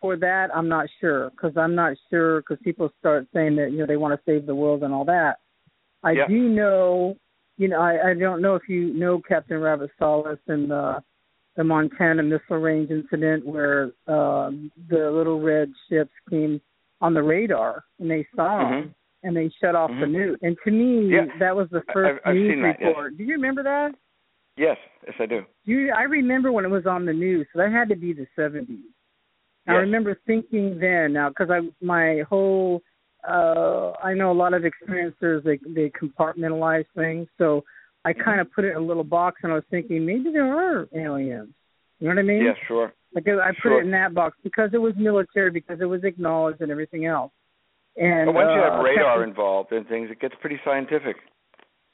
for 0.00 0.16
that. 0.16 0.48
I'm 0.54 0.68
not 0.68 0.86
sure 1.00 1.30
because 1.30 1.56
I'm 1.56 1.74
not 1.74 1.96
sure 2.10 2.40
because 2.40 2.58
people 2.64 2.90
start 2.98 3.26
saying 3.34 3.56
that 3.56 3.70
you 3.72 3.78
know 3.78 3.86
they 3.86 3.96
want 3.96 4.18
to 4.18 4.30
save 4.30 4.46
the 4.46 4.54
world 4.54 4.82
and 4.82 4.94
all 4.94 5.04
that. 5.04 5.36
I 6.02 6.12
yeah. 6.12 6.26
do 6.26 6.48
know, 6.48 7.16
you 7.58 7.68
know, 7.68 7.80
I, 7.80 8.10
I 8.10 8.14
don't 8.14 8.40
know 8.42 8.54
if 8.54 8.62
you 8.68 8.94
know 8.94 9.20
Captain 9.26 9.58
Robert 9.58 9.90
Salas 9.98 10.38
and 10.48 10.70
the 10.70 11.02
the 11.56 11.64
Montana 11.64 12.22
missile 12.22 12.58
range 12.58 12.90
incident 12.90 13.46
where 13.46 13.86
uh, 14.06 14.50
the 14.88 15.10
little 15.10 15.40
red 15.40 15.72
ships 15.88 16.12
came 16.28 16.60
on 17.00 17.14
the 17.14 17.22
radar 17.22 17.84
and 17.98 18.10
they 18.10 18.26
saw 18.34 18.62
mm-hmm. 18.62 18.72
them 18.72 18.94
and 19.26 19.36
they 19.36 19.50
shut 19.60 19.74
off 19.74 19.90
mm-hmm. 19.90 20.00
the 20.00 20.06
newt. 20.06 20.38
And 20.42 20.56
to 20.64 20.70
me, 20.70 21.14
yeah. 21.14 21.26
that 21.40 21.54
was 21.54 21.68
the 21.70 21.82
1st 21.94 22.18
I've, 22.24 22.34
news 22.34 22.62
report. 22.62 23.12
Yes. 23.12 23.18
Do 23.18 23.24
you 23.24 23.32
remember 23.34 23.62
that? 23.64 23.90
Yes, 24.56 24.76
yes, 25.06 25.14
I 25.20 25.26
do. 25.26 25.42
You, 25.64 25.92
I 25.96 26.04
remember 26.04 26.50
when 26.50 26.64
it 26.64 26.70
was 26.70 26.86
on 26.86 27.04
the 27.04 27.12
news. 27.12 27.46
So 27.52 27.58
that 27.58 27.72
had 27.72 27.88
to 27.90 27.96
be 27.96 28.12
the 28.14 28.26
'70s. 28.38 28.66
Yes. 28.68 28.78
I 29.66 29.72
remember 29.72 30.18
thinking 30.26 30.78
then, 30.80 31.12
now 31.12 31.28
because 31.28 31.50
I 31.50 31.60
my 31.84 32.22
whole, 32.28 32.80
uh 33.28 33.92
I 34.02 34.14
know 34.14 34.30
a 34.30 34.40
lot 34.44 34.54
of 34.54 34.62
experiencers 34.62 35.44
they 35.44 35.58
they 35.74 35.90
compartmentalize 35.90 36.86
things. 36.94 37.28
So 37.36 37.64
I 38.04 38.12
Mm-hmm. 38.12 38.22
kind 38.22 38.40
of 38.40 38.52
put 38.52 38.64
it 38.64 38.70
in 38.70 38.76
a 38.76 38.80
little 38.80 39.04
box, 39.04 39.40
and 39.42 39.52
I 39.52 39.56
was 39.56 39.64
thinking 39.70 40.06
maybe 40.06 40.30
there 40.32 40.46
are 40.46 40.88
aliens. 40.94 41.52
You 41.98 42.08
know 42.08 42.14
what 42.14 42.20
I 42.20 42.22
mean? 42.22 42.44
Yeah, 42.44 42.52
sure. 42.68 42.92
Like 43.14 43.26
I 43.28 43.48
put 43.48 43.56
Sure. 43.62 43.80
it 43.80 43.84
in 43.84 43.90
that 43.90 44.14
box 44.14 44.38
because 44.42 44.70
it 44.72 44.78
was 44.78 44.94
military, 44.96 45.50
because 45.50 45.80
it 45.80 45.86
was 45.86 46.04
acknowledged, 46.04 46.60
and 46.60 46.70
everything 46.70 47.06
else. 47.06 47.32
And 47.96 48.26
But 48.26 48.34
once 48.34 48.50
you 48.54 48.60
uh, 48.60 48.70
have 48.74 48.84
radar 48.84 49.14
Captain- 49.16 49.28
involved 49.30 49.72
in 49.72 49.84
things, 49.84 50.10
it 50.10 50.20
gets 50.20 50.34
pretty 50.40 50.60
scientific. 50.64 51.16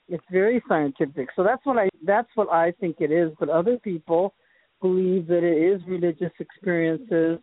it's 0.09 0.25
very 0.31 0.63
scientific. 0.69 1.29
So 1.37 1.43
that's 1.45 1.65
what 1.65 1.79
I 1.79 1.89
that's 2.05 2.29
what 2.35 2.49
I 2.51 2.73
think 2.81 2.97
it 3.01 3.11
is. 3.13 3.33
But 3.39 3.49
other 3.49 3.79
people 3.79 4.35
believe 4.81 5.27
that 5.29 5.45
it 5.45 5.57
is 5.57 5.81
religious 5.87 6.33
experiences 6.41 7.39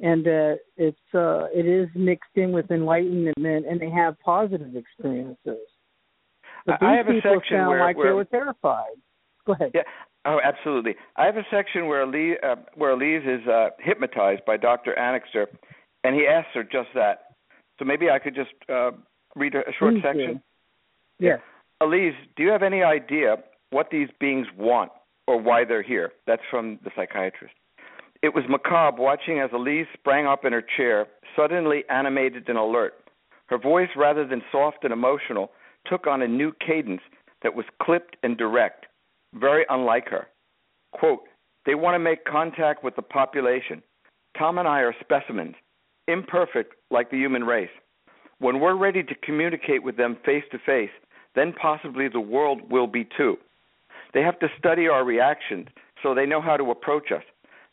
and 0.00 0.24
that 0.24 0.60
it's 0.76 0.96
uh 1.14 1.46
it 1.52 1.66
is 1.66 1.88
mixed 1.94 2.30
in 2.36 2.52
with 2.52 2.70
enlightenment 2.70 3.66
and 3.68 3.80
they 3.80 3.90
have 3.90 4.18
positive 4.20 4.76
experiences. 4.76 5.58
But 6.66 6.78
these 6.80 6.88
I 6.88 6.92
have 6.94 7.08
a 7.08 7.12
people 7.12 7.32
section 7.34 7.56
sound 7.58 7.68
where, 7.70 7.80
like 7.84 7.96
where 7.96 8.08
they 8.10 8.14
were 8.14 8.24
terrified. 8.24 8.96
Go 9.46 9.52
ahead. 9.54 9.72
Yeah. 9.74 9.82
Oh, 10.24 10.40
absolutely. 10.42 10.94
I 11.16 11.26
have 11.26 11.36
a 11.36 11.44
section 11.50 11.86
where 11.86 12.06
Lee, 12.06 12.36
uh, 12.42 12.56
where 12.76 12.92
Elise 12.92 13.26
is 13.26 13.46
uh, 13.46 13.68
hypnotized 13.78 14.42
by 14.46 14.56
Dr. 14.56 14.98
Annixter, 14.98 15.48
and 16.02 16.14
he 16.14 16.26
asks 16.26 16.48
her 16.54 16.62
just 16.62 16.88
that. 16.94 17.23
So 17.78 17.84
maybe 17.84 18.10
I 18.10 18.18
could 18.18 18.34
just 18.34 18.50
uh, 18.68 18.92
read 19.34 19.54
a, 19.54 19.60
a 19.60 19.72
short 19.78 19.94
Please 19.94 20.02
do. 20.02 20.08
section. 20.08 20.42
Yes. 21.18 21.40
Elise, 21.80 22.14
do 22.36 22.42
you 22.42 22.50
have 22.50 22.62
any 22.62 22.82
idea 22.82 23.36
what 23.70 23.90
these 23.90 24.08
beings 24.20 24.46
want 24.56 24.90
or 25.26 25.40
why 25.40 25.64
they're 25.64 25.82
here? 25.82 26.12
That's 26.26 26.42
from 26.50 26.78
the 26.84 26.90
psychiatrist. 26.96 27.54
It 28.22 28.34
was 28.34 28.44
macabre 28.48 29.02
watching 29.02 29.40
as 29.40 29.50
Elise 29.52 29.86
sprang 29.92 30.26
up 30.26 30.44
in 30.44 30.52
her 30.52 30.64
chair, 30.76 31.06
suddenly 31.36 31.84
animated 31.90 32.48
and 32.48 32.56
alert. 32.56 32.94
Her 33.46 33.58
voice, 33.58 33.90
rather 33.96 34.26
than 34.26 34.42
soft 34.50 34.78
and 34.84 34.92
emotional, 34.92 35.50
took 35.86 36.06
on 36.06 36.22
a 36.22 36.28
new 36.28 36.52
cadence 36.66 37.02
that 37.42 37.54
was 37.54 37.66
clipped 37.82 38.16
and 38.22 38.38
direct, 38.38 38.86
very 39.34 39.66
unlike 39.68 40.08
her. 40.08 40.28
Quote, 40.92 41.20
they 41.66 41.74
want 41.74 41.94
to 41.94 41.98
make 41.98 42.24
contact 42.24 42.82
with 42.82 42.96
the 42.96 43.02
population. 43.02 43.82
Tom 44.38 44.58
and 44.58 44.66
I 44.66 44.80
are 44.80 44.94
specimens, 45.00 45.54
imperfect 46.08 46.74
like 46.90 47.10
the 47.10 47.16
human 47.16 47.44
race. 47.44 47.70
When 48.38 48.60
we're 48.60 48.76
ready 48.76 49.02
to 49.02 49.14
communicate 49.14 49.82
with 49.82 49.96
them 49.96 50.16
face 50.24 50.44
to 50.52 50.58
face, 50.58 50.90
then 51.34 51.52
possibly 51.52 52.08
the 52.08 52.20
world 52.20 52.70
will 52.70 52.86
be 52.86 53.06
too. 53.16 53.36
They 54.12 54.22
have 54.22 54.38
to 54.40 54.48
study 54.58 54.88
our 54.88 55.04
reactions 55.04 55.68
so 56.02 56.14
they 56.14 56.26
know 56.26 56.40
how 56.40 56.56
to 56.56 56.70
approach 56.70 57.10
us. 57.10 57.24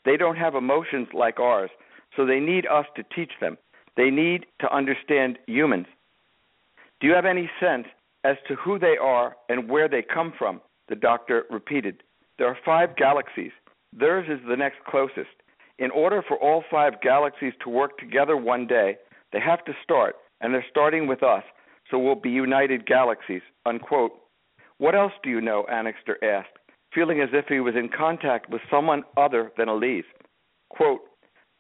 They 0.05 0.17
don't 0.17 0.37
have 0.37 0.55
emotions 0.55 1.07
like 1.13 1.39
ours, 1.39 1.69
so 2.15 2.25
they 2.25 2.39
need 2.39 2.65
us 2.65 2.85
to 2.95 3.03
teach 3.15 3.31
them. 3.39 3.57
They 3.97 4.09
need 4.09 4.45
to 4.61 4.73
understand 4.73 5.37
humans. 5.47 5.87
Do 6.99 7.07
you 7.07 7.13
have 7.13 7.25
any 7.25 7.49
sense 7.59 7.85
as 8.23 8.37
to 8.47 8.55
who 8.55 8.79
they 8.79 8.97
are 8.97 9.35
and 9.49 9.69
where 9.69 9.87
they 9.87 10.01
come 10.01 10.33
from? 10.37 10.61
The 10.89 10.95
doctor 10.95 11.45
repeated. 11.49 12.03
There 12.37 12.47
are 12.47 12.57
five 12.65 12.95
galaxies. 12.95 13.51
Theirs 13.93 14.27
is 14.29 14.39
the 14.47 14.55
next 14.55 14.77
closest. 14.85 15.29
In 15.81 15.89
order 15.89 16.21
for 16.27 16.37
all 16.37 16.63
five 16.69 17.01
galaxies 17.01 17.53
to 17.63 17.69
work 17.71 17.97
together 17.97 18.37
one 18.37 18.67
day, 18.67 18.97
they 19.33 19.39
have 19.39 19.65
to 19.65 19.73
start, 19.83 20.15
and 20.39 20.53
they're 20.53 20.63
starting 20.69 21.07
with 21.07 21.23
us, 21.23 21.41
so 21.89 21.97
we'll 21.97 22.13
be 22.13 22.29
united 22.29 22.85
galaxies. 22.85 23.41
Unquote. 23.65 24.11
What 24.77 24.93
else 24.93 25.13
do 25.23 25.31
you 25.31 25.41
know? 25.41 25.65
Annixter 25.71 26.23
asked, 26.23 26.53
feeling 26.93 27.19
as 27.19 27.29
if 27.33 27.45
he 27.47 27.59
was 27.59 27.73
in 27.75 27.89
contact 27.89 28.47
with 28.47 28.61
someone 28.69 29.01
other 29.17 29.51
than 29.57 29.69
Elise. 29.69 30.05
Quote, 30.69 31.01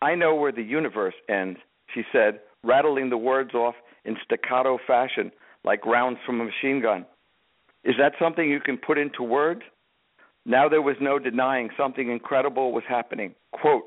I 0.03 0.13
know 0.13 0.35
where 0.35 0.51
the 0.51 0.61
universe 0.61 1.15
ends, 1.27 1.57
she 1.91 2.03
said, 2.11 2.41
rattling 2.63 3.09
the 3.09 3.17
words 3.17 3.55
off 3.55 3.75
in 4.05 4.17
staccato 4.23 4.77
fashion 4.85 5.31
like 5.63 5.83
rounds 5.83 6.19
from 6.27 6.41
a 6.41 6.45
machine 6.45 6.79
gun. 6.79 7.07
Is 7.83 7.95
that 7.97 8.13
something 8.19 8.47
you 8.47 8.59
can 8.59 8.77
put 8.77 8.99
into 8.99 9.23
words? 9.23 9.61
Now 10.45 10.69
there 10.69 10.83
was 10.83 10.97
no 11.01 11.17
denying 11.17 11.69
something 11.75 12.11
incredible 12.11 12.71
was 12.71 12.83
happening. 12.87 13.33
Quote, 13.51 13.85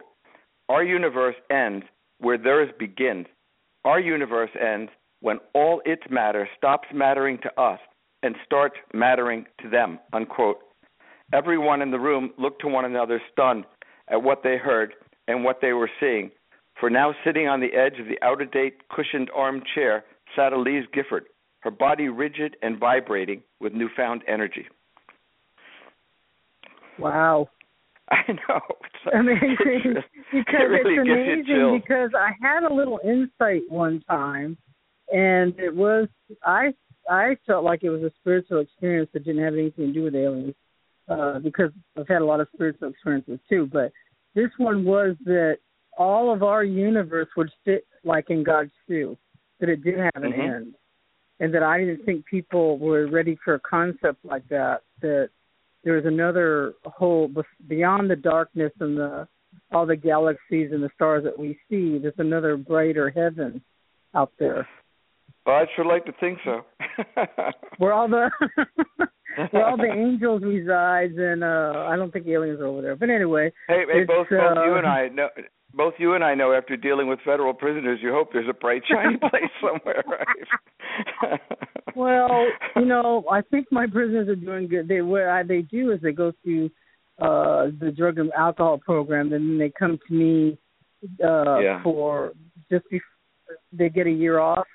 Our 0.68 0.83
universe 0.83 1.37
ends 1.50 1.85
where 2.18 2.38
theirs 2.38 2.70
begins. 2.79 3.27
Our 3.85 4.00
universe 4.00 4.50
ends 4.61 4.90
when 5.20 5.38
all 5.55 5.83
its 5.85 6.03
matter 6.11 6.48
stops 6.57 6.88
mattering 6.92 7.38
to 7.42 7.61
us 7.61 7.81
and 8.22 8.35
starts 8.44 8.77
mattering 8.92 9.46
to 9.61 9.68
them. 9.68 9.98
Unquote. 10.12 10.59
Everyone 11.33 11.83
in 11.83 11.90
the 11.90 11.98
room 11.98 12.31
looked 12.38 12.61
to 12.62 12.68
one 12.68 12.85
another 12.85 13.20
stunned 13.33 13.64
at 14.09 14.22
what 14.22 14.42
they 14.42 14.57
heard 14.57 14.94
and 15.29 15.44
what 15.44 15.61
they 15.61 15.72
were 15.72 15.90
seeing. 16.00 16.31
For 16.79 16.90
now, 16.90 17.14
sitting 17.24 17.48
on 17.48 17.61
the 17.61 17.72
edge 17.74 17.98
of 18.00 18.07
the 18.07 18.20
out 18.22 18.42
of 18.42 18.50
date 18.50 18.88
cushioned 18.88 19.31
armchair, 19.35 20.05
sat 20.35 20.53
Elise 20.53 20.87
Gifford, 20.92 21.27
her 21.61 21.70
body 21.70 22.09
rigid 22.09 22.57
and 22.62 22.79
vibrating 22.79 23.42
with 23.61 23.72
newfound 23.72 24.22
energy. 24.27 24.66
Wow. 26.98 27.48
I 28.10 28.22
know. 28.28 28.60
It's 28.84 29.14
amazing 29.14 29.94
because 30.32 30.54
it 30.60 30.64
really 30.64 30.94
it's 30.94 31.48
amazing 31.48 31.82
because 31.82 32.10
I 32.18 32.32
had 32.40 32.64
a 32.64 32.72
little 32.72 33.00
insight 33.04 33.62
one 33.68 34.02
time, 34.08 34.56
and 35.12 35.58
it 35.58 35.74
was 35.74 36.08
I 36.44 36.74
I 37.08 37.36
felt 37.46 37.64
like 37.64 37.82
it 37.82 37.90
was 37.90 38.02
a 38.02 38.12
spiritual 38.20 38.60
experience 38.60 39.10
that 39.12 39.24
didn't 39.24 39.44
have 39.44 39.54
anything 39.54 39.86
to 39.88 39.92
do 39.92 40.02
with 40.04 40.14
aliens, 40.14 40.54
uh, 41.08 41.38
because 41.38 41.70
I've 41.98 42.08
had 42.08 42.22
a 42.22 42.24
lot 42.24 42.40
of 42.40 42.48
spiritual 42.54 42.88
experiences 42.88 43.38
too. 43.48 43.68
But 43.72 43.92
this 44.34 44.50
one 44.58 44.84
was 44.84 45.16
that 45.24 45.58
all 45.96 46.32
of 46.32 46.42
our 46.42 46.64
universe 46.64 47.28
would 47.36 47.50
fit 47.64 47.86
like 48.04 48.30
in 48.30 48.42
God's 48.42 48.72
shoe, 48.86 49.16
that 49.60 49.68
it 49.68 49.82
did 49.82 49.98
have 49.98 50.22
an 50.22 50.32
mm-hmm. 50.32 50.40
end, 50.40 50.74
and 51.40 51.54
that 51.54 51.62
I 51.62 51.78
didn't 51.78 52.04
think 52.04 52.26
people 52.26 52.78
were 52.78 53.10
ready 53.10 53.38
for 53.44 53.54
a 53.54 53.60
concept 53.60 54.24
like 54.24 54.46
that. 54.48 54.82
That 55.00 55.30
there 55.85 55.94
was 55.94 56.07
another 56.07 56.75
whole 56.85 57.31
beyond 57.68 58.11
the 58.11 58.16
darkness 58.16 58.73
and 58.81 58.97
the 58.97 59.29
all 59.73 59.87
the 59.87 59.97
galaxies 59.97 60.70
and 60.73 60.83
the 60.83 60.90
stars 60.94 61.25
that 61.25 61.38
we 61.38 61.59
see. 61.68 61.99
There's 61.99 62.14
another 62.18 62.57
brighter 62.57 63.11
heaven 63.11 63.62
out 64.14 64.33
there. 64.38 64.66
Well, 65.47 65.57
I'd 65.57 65.68
sure 65.77 65.85
like 65.85 66.07
to 66.07 66.12
think 66.20 66.38
so. 66.44 66.62
where 67.79 67.92
all 67.92 68.09
the 68.09 68.31
where 69.51 69.66
all 69.66 69.77
the 69.77 69.92
angels 69.92 70.42
resides, 70.42 71.14
and 71.18 71.44
uh 71.44 71.87
I 71.88 71.97
don't 71.97 72.12
think 72.12 72.27
aliens 72.27 72.61
are 72.61 72.66
over 72.66 72.83
there. 72.83 72.97
But 72.97 73.11
anyway, 73.11 73.53
hey, 73.68 73.85
hey 73.92 74.05
both 74.05 74.27
uh, 74.33 74.55
both 74.55 74.66
you 74.66 74.75
and 74.77 74.87
I 74.87 75.09
know 75.09 75.29
both 75.76 75.94
you 75.98 76.14
and 76.14 76.24
I 76.24 76.34
know 76.34 76.52
after 76.52 76.76
dealing 76.76 77.08
with 77.08 77.18
federal 77.24 77.54
prisoners, 77.54 77.98
you 78.02 78.12
hope 78.12 78.32
there's 78.32 78.48
a 78.48 78.54
bright, 78.54 78.82
shiny 78.88 79.16
place 79.30 79.50
somewhere, 79.60 80.02
right? 80.06 81.40
well, 81.96 82.46
you 82.76 82.84
know, 82.84 83.24
I 83.30 83.42
think 83.42 83.66
my 83.70 83.87
prisoners 83.87 84.28
are 84.28 84.37
doing 84.37 84.68
good. 84.68 84.88
They 84.88 85.02
what 85.02 85.22
I, 85.22 85.42
they 85.42 85.62
do 85.62 85.90
is 85.92 86.00
they 86.00 86.12
go 86.12 86.32
through 86.42 86.70
uh 87.20 87.70
the 87.78 87.92
drug 87.96 88.18
and 88.18 88.32
alcohol 88.32 88.78
program, 88.78 89.32
and 89.32 89.50
then 89.50 89.58
they 89.58 89.70
come 89.70 89.98
to 90.08 90.14
me 90.14 90.58
uh 91.22 91.58
yeah. 91.58 91.82
for 91.82 92.32
just 92.70 92.84
before 92.90 93.06
they 93.72 93.88
get 93.88 94.06
a 94.06 94.10
year 94.10 94.38
off, 94.38 94.66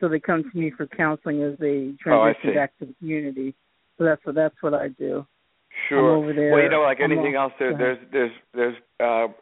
so 0.00 0.08
they 0.08 0.20
come 0.20 0.44
to 0.50 0.58
me 0.58 0.70
for 0.76 0.86
counseling 0.86 1.42
as 1.42 1.58
they 1.58 1.92
transition 2.02 2.50
oh, 2.50 2.54
back 2.54 2.78
to 2.78 2.86
the 2.86 2.94
community. 2.94 3.54
So 3.98 4.04
that's 4.04 4.24
what 4.24 4.34
that's 4.34 4.56
what 4.60 4.74
I 4.74 4.88
do. 4.88 5.26
Sure. 5.88 5.98
I'm 5.98 6.22
over 6.22 6.32
there. 6.32 6.52
Well, 6.52 6.62
you 6.62 6.70
know, 6.70 6.82
like 6.82 7.00
anything 7.00 7.34
else, 7.34 7.52
there, 7.58 7.76
there's 7.76 7.98
there's 8.12 8.32
there's 8.54 8.76
uh 9.00 9.32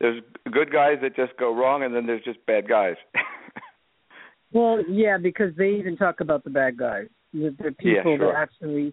there's 0.00 0.22
good 0.50 0.72
guys 0.72 0.98
that 1.02 1.16
just 1.16 1.36
go 1.38 1.54
wrong, 1.54 1.82
and 1.82 1.94
then 1.94 2.06
there's 2.06 2.24
just 2.24 2.44
bad 2.46 2.68
guys. 2.68 2.96
well, 4.52 4.82
yeah, 4.88 5.16
because 5.18 5.54
they 5.56 5.70
even 5.70 5.96
talk 5.96 6.20
about 6.20 6.44
the 6.44 6.50
bad 6.50 6.76
guys, 6.76 7.06
the, 7.32 7.54
the 7.58 7.72
people 7.72 7.92
yeah, 7.94 8.02
sure. 8.02 8.18
that 8.18 8.34
actually 8.36 8.92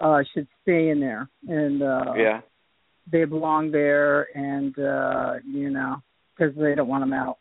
uh 0.00 0.22
should 0.34 0.48
stay 0.62 0.88
in 0.88 1.00
there, 1.00 1.28
and 1.48 1.82
uh 1.82 2.12
yeah, 2.16 2.40
they 3.10 3.24
belong 3.24 3.70
there, 3.70 4.28
and 4.36 4.78
uh 4.78 5.34
you 5.46 5.70
know, 5.70 5.96
because 6.36 6.54
they 6.56 6.74
don't 6.74 6.88
want 6.88 7.02
them 7.02 7.12
out. 7.12 7.38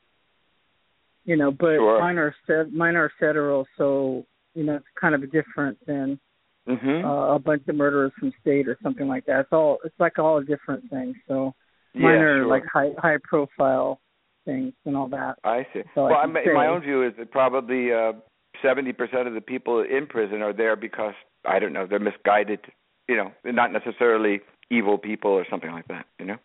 You 1.25 1.35
know, 1.35 1.51
but 1.51 1.75
sure. 1.75 1.99
mine 1.99 2.17
are 2.17 2.35
mine 2.71 2.95
are 2.95 3.11
federal, 3.19 3.65
so 3.77 4.25
you 4.53 4.63
know 4.63 4.75
it's 4.75 4.85
kind 4.99 5.15
of 5.15 5.31
different 5.31 5.77
than 5.85 6.19
mm-hmm. 6.67 7.05
uh, 7.05 7.35
a 7.35 7.39
bunch 7.39 7.63
of 7.67 7.75
murderers 7.75 8.11
from 8.19 8.33
state 8.41 8.67
or 8.67 8.77
something 8.83 9.07
like 9.07 9.25
that. 9.25 9.41
It's 9.41 9.49
all 9.51 9.79
it's 9.83 9.99
like 9.99 10.19
all 10.19 10.37
a 10.37 10.43
different 10.43 10.89
things. 10.89 11.15
So 11.27 11.53
yeah, 11.93 12.01
mine 12.01 12.19
sure. 12.19 12.47
like 12.47 12.63
high 12.71 12.91
high 12.97 13.17
profile 13.23 13.99
things 14.45 14.73
and 14.85 14.95
all 14.95 15.07
that. 15.09 15.35
I 15.43 15.65
see. 15.73 15.81
So 15.95 16.05
well, 16.05 16.15
I 16.15 16.23
I'm, 16.23 16.33
say, 16.33 16.53
my 16.53 16.67
own 16.67 16.81
view 16.81 17.05
is 17.05 17.13
that 17.17 17.31
probably 17.31 17.91
uh, 17.91 18.13
seventy 18.61 18.93
percent 18.93 19.27
of 19.27 19.33
the 19.33 19.41
people 19.41 19.81
in 19.81 20.07
prison 20.07 20.41
are 20.41 20.53
there 20.53 20.75
because 20.75 21.13
I 21.45 21.59
don't 21.59 21.73
know 21.73 21.87
they're 21.87 21.99
misguided. 21.99 22.59
You 23.07 23.17
know, 23.17 23.31
they're 23.43 23.53
not 23.53 23.71
necessarily 23.71 24.41
evil 24.69 24.97
people 24.97 25.31
or 25.31 25.45
something 25.49 25.71
like 25.71 25.87
that. 25.87 26.05
You 26.19 26.25
know, 26.25 26.37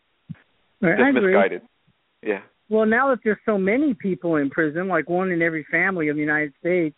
right, 0.80 0.96
just 0.96 1.02
I 1.02 1.08
agree. 1.10 1.34
misguided. 1.34 1.62
Yeah. 2.22 2.40
Well, 2.70 2.86
now 2.86 3.10
that 3.10 3.18
there's 3.22 3.38
so 3.44 3.58
many 3.58 3.92
people 3.92 4.36
in 4.36 4.48
prison, 4.48 4.88
like 4.88 5.08
one 5.08 5.30
in 5.30 5.42
every 5.42 5.66
family 5.70 6.08
of 6.08 6.16
the 6.16 6.22
United 6.22 6.54
States, 6.58 6.96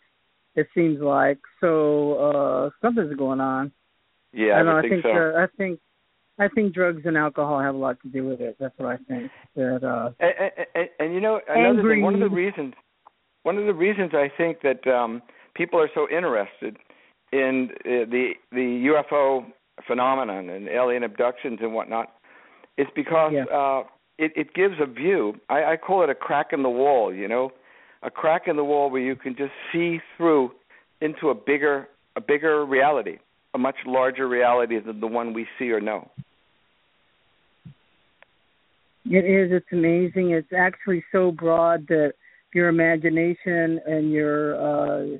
it 0.55 0.67
seems 0.73 1.01
like 1.01 1.39
so 1.59 2.13
uh 2.13 2.69
something's 2.81 3.15
going 3.17 3.41
on. 3.41 3.71
Yeah, 4.33 4.53
I, 4.53 4.59
I, 4.59 4.63
know, 4.63 4.77
I 4.77 4.81
think, 4.81 4.93
think 4.93 5.03
so. 5.03 5.09
uh, 5.09 5.43
I 5.43 5.47
think 5.57 5.79
I 6.39 6.47
think 6.49 6.73
drugs 6.73 7.01
and 7.05 7.17
alcohol 7.17 7.59
have 7.59 7.75
a 7.75 7.77
lot 7.77 7.99
to 8.03 8.09
do 8.09 8.25
with 8.27 8.41
it. 8.41 8.57
That's 8.59 8.77
what 8.77 8.89
I 8.89 8.97
think. 9.07 9.31
That 9.55 9.83
uh 9.83 10.11
and, 10.19 10.33
and, 10.39 10.67
and, 10.75 10.89
and 10.99 11.13
you 11.13 11.21
know 11.21 11.39
another 11.49 11.89
thing, 11.89 12.01
one 12.01 12.13
of 12.13 12.19
the 12.19 12.29
reasons 12.29 12.73
one 13.43 13.57
of 13.57 13.65
the 13.65 13.73
reasons 13.73 14.11
I 14.13 14.29
think 14.35 14.61
that 14.61 14.85
um 14.87 15.21
people 15.55 15.79
are 15.79 15.89
so 15.93 16.07
interested 16.09 16.77
in 17.31 17.69
uh, 17.85 18.05
the 18.09 18.33
the 18.51 18.91
UFO 18.93 19.45
phenomenon 19.85 20.49
and 20.49 20.67
alien 20.67 21.03
abductions 21.03 21.59
and 21.61 21.73
whatnot 21.73 22.13
is 22.77 22.87
because 22.95 23.33
Yeah. 23.33 23.45
uh 23.45 23.83
it, 24.19 24.31
it 24.35 24.53
gives 24.55 24.75
a 24.81 24.85
view. 24.87 25.35
I, 25.47 25.73
I 25.73 25.77
call 25.77 26.03
it 26.03 26.09
a 26.09 26.15
crack 26.15 26.47
in 26.51 26.63
the 26.63 26.69
wall, 26.69 27.13
you 27.13 27.27
know, 27.27 27.51
a 28.01 28.09
crack 28.09 28.47
in 28.47 28.55
the 28.55 28.63
wall 28.63 28.89
where 28.89 29.01
you 29.01 29.15
can 29.15 29.35
just 29.35 29.51
see 29.71 29.99
through 30.17 30.51
into 31.01 31.29
a 31.29 31.35
bigger 31.35 31.87
a 32.15 32.21
bigger 32.21 32.65
reality, 32.65 33.17
a 33.53 33.59
much 33.59 33.75
larger 33.85 34.27
reality 34.27 34.79
than 34.79 34.99
the 34.99 35.07
one 35.07 35.33
we 35.33 35.45
see 35.59 35.71
or 35.71 35.79
know. 35.79 36.09
It 39.09 39.25
is. 39.25 39.51
It's 39.51 39.71
amazing. 39.71 40.31
It's 40.31 40.51
actually 40.55 41.03
so 41.11 41.31
broad 41.31 41.87
that 41.87 42.13
your 42.53 42.69
imagination 42.69 43.79
and 43.85 44.11
your 44.11 44.55
uh 44.55 45.17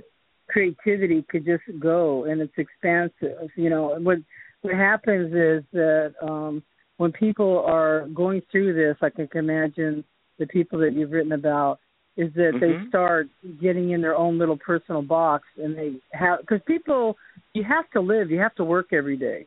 creativity 0.50 1.26
could 1.30 1.45
just 1.45 1.63
go, 1.80 2.26
and 2.26 2.41
it's 2.41 2.58
expansive. 2.58 3.50
You 3.56 3.69
know 3.69 3.97
what 4.00 4.19
what 4.62 4.73
happens 4.73 5.34
is 5.34 5.63
that 5.73 6.13
um 6.21 6.63
when 6.97 7.12
people 7.12 7.63
are 7.65 8.08
going 8.13 8.41
through 8.52 8.73
this, 8.73 8.97
I 9.02 9.10
can 9.10 9.28
imagine 9.34 10.04
the 10.39 10.47
people 10.47 10.80
that 10.80 10.93
you've 10.93 11.12
written 11.12 11.34
about 11.34 11.80
is 12.15 12.34
that 12.34 12.54
Mhm. 12.56 12.60
they 12.60 12.88
start 12.89 13.28
getting 13.62 13.91
in 13.91 14.02
their 14.02 14.15
own 14.15 14.39
little 14.39 14.58
personal 14.58 15.04
box, 15.04 15.47
and 15.62 15.78
they 15.78 16.02
have 16.13 16.39
because 16.41 16.62
people 16.63 17.17
you 17.54 17.63
have 17.63 17.89
to 17.91 18.02
live, 18.02 18.32
you 18.32 18.39
have 18.39 18.56
to 18.56 18.63
work 18.63 18.91
every 18.91 19.17
day, 19.17 19.45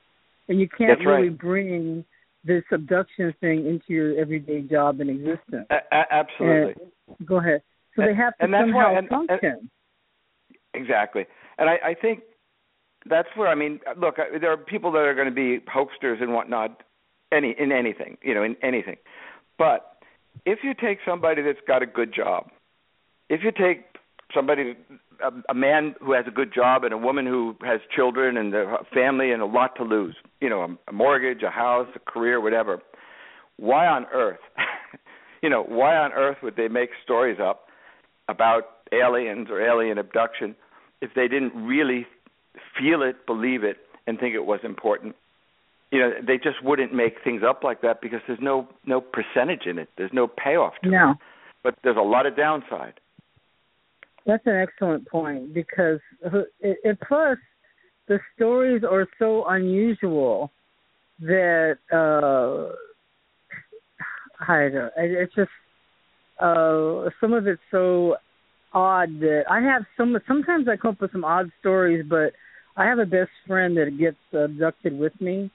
and 0.48 0.60
you 0.60 0.68
can't 0.68 0.98
That's 0.98 1.04
right. 1.04 1.16
really 1.16 1.30
bring 1.30 2.04
this 2.44 2.64
abduction 2.72 3.34
thing 3.40 3.66
into 3.66 3.84
your 3.88 4.18
everyday 4.18 4.62
job 4.62 5.00
and 5.00 5.10
existence. 5.10 5.66
A- 5.70 5.94
a- 5.94 6.12
absolutely. 6.12 6.74
And, 7.18 7.26
go 7.26 7.36
ahead. 7.36 7.62
So 7.96 8.02
they 8.02 8.14
have 8.14 8.36
to 8.38 8.44
and 8.44 8.54
that's 8.54 8.62
somehow 8.62 8.92
why, 8.92 8.98
and, 8.98 9.08
function. 9.08 9.38
And, 9.42 9.70
exactly, 10.74 11.26
and 11.58 11.68
I, 11.68 11.78
I 11.84 11.94
think 11.94 12.20
that's 13.08 13.28
where 13.34 13.48
I 13.48 13.54
mean, 13.54 13.80
look, 13.96 14.18
uh, 14.18 14.38
there 14.40 14.52
are 14.52 14.56
people 14.56 14.92
that 14.92 15.00
are 15.00 15.14
going 15.14 15.28
to 15.28 15.34
be 15.34 15.64
hoaxers 15.66 16.22
and 16.22 16.32
whatnot, 16.32 16.82
any 17.32 17.54
in 17.58 17.72
anything, 17.72 18.16
you 18.22 18.34
know, 18.34 18.42
in 18.42 18.56
anything. 18.62 18.96
But 19.58 20.02
if 20.46 20.60
you 20.62 20.72
take 20.74 20.98
somebody 21.06 21.42
that's 21.42 21.58
got 21.66 21.82
a 21.82 21.86
good 21.86 22.14
job, 22.14 22.50
if 23.28 23.42
you 23.42 23.50
take 23.52 23.84
somebody 24.34 24.76
a, 25.22 25.52
a 25.52 25.54
man 25.54 25.94
who 26.00 26.12
has 26.12 26.24
a 26.26 26.30
good 26.30 26.52
job 26.54 26.84
and 26.84 26.92
a 26.92 26.98
woman 26.98 27.26
who 27.26 27.56
has 27.62 27.80
children 27.94 28.36
and 28.36 28.54
a 28.54 28.78
family 28.92 29.32
and 29.32 29.42
a 29.42 29.46
lot 29.46 29.76
to 29.76 29.84
lose, 29.84 30.16
you 30.40 30.48
know, 30.48 30.62
a, 30.62 30.90
a 30.90 30.92
mortgage, 30.92 31.42
a 31.42 31.50
house, 31.50 31.88
a 31.94 31.98
career, 31.98 32.40
whatever. 32.40 32.80
Why 33.56 33.86
on 33.86 34.06
earth, 34.12 34.40
you 35.42 35.50
know, 35.50 35.62
why 35.62 35.96
on 35.96 36.12
earth 36.12 36.38
would 36.42 36.56
they 36.56 36.68
make 36.68 36.90
stories 37.02 37.38
up 37.40 37.68
about 38.28 38.64
aliens 38.92 39.48
or 39.50 39.60
alien 39.60 39.98
abduction 39.98 40.54
if 41.00 41.10
they 41.14 41.28
didn't 41.28 41.54
really 41.54 42.06
feel 42.78 43.02
it, 43.02 43.26
believe 43.26 43.64
it, 43.64 43.78
and 44.06 44.18
think 44.18 44.34
it 44.34 44.46
was 44.46 44.60
important? 44.64 45.14
You 45.90 45.98
know, 45.98 46.12
they 46.24 46.36
just 46.36 46.62
wouldn't 46.62 46.94
make 46.94 47.16
things 47.24 47.42
up 47.46 47.64
like 47.64 47.82
that 47.82 48.00
because 48.00 48.20
there's 48.26 48.38
no 48.40 48.68
no 48.86 49.00
percentage 49.00 49.66
in 49.66 49.76
it. 49.78 49.88
There's 49.98 50.12
no 50.12 50.28
payoff 50.28 50.74
to 50.84 50.90
no. 50.90 51.10
it. 51.10 51.16
But 51.64 51.74
there's 51.82 51.96
a 51.96 52.02
lot 52.02 52.26
of 52.26 52.36
downside. 52.36 52.99
That's 54.26 54.46
an 54.46 54.56
excellent 54.56 55.08
point 55.08 55.54
because 55.54 56.00
it, 56.60 56.98
plus 57.06 57.38
the 58.08 58.18
stories 58.36 58.82
are 58.84 59.06
so 59.18 59.44
unusual 59.46 60.50
that 61.20 61.78
uh 61.92 62.72
I 64.48 64.68
don't 64.68 64.92
it's 64.96 65.34
just 65.34 65.50
uh 66.40 67.10
some 67.20 67.32
of 67.32 67.46
it's 67.46 67.60
so 67.70 68.16
odd 68.72 69.20
that 69.20 69.44
I 69.50 69.60
have 69.60 69.82
some 69.96 70.16
sometimes 70.26 70.68
I 70.68 70.76
come 70.76 70.92
up 70.92 71.00
with 71.00 71.12
some 71.12 71.24
odd 71.24 71.50
stories 71.60 72.04
but 72.08 72.32
I 72.76 72.86
have 72.86 72.98
a 72.98 73.06
best 73.06 73.30
friend 73.46 73.76
that 73.76 73.98
gets 73.98 74.16
abducted 74.32 74.98
with 74.98 75.18
me 75.20 75.50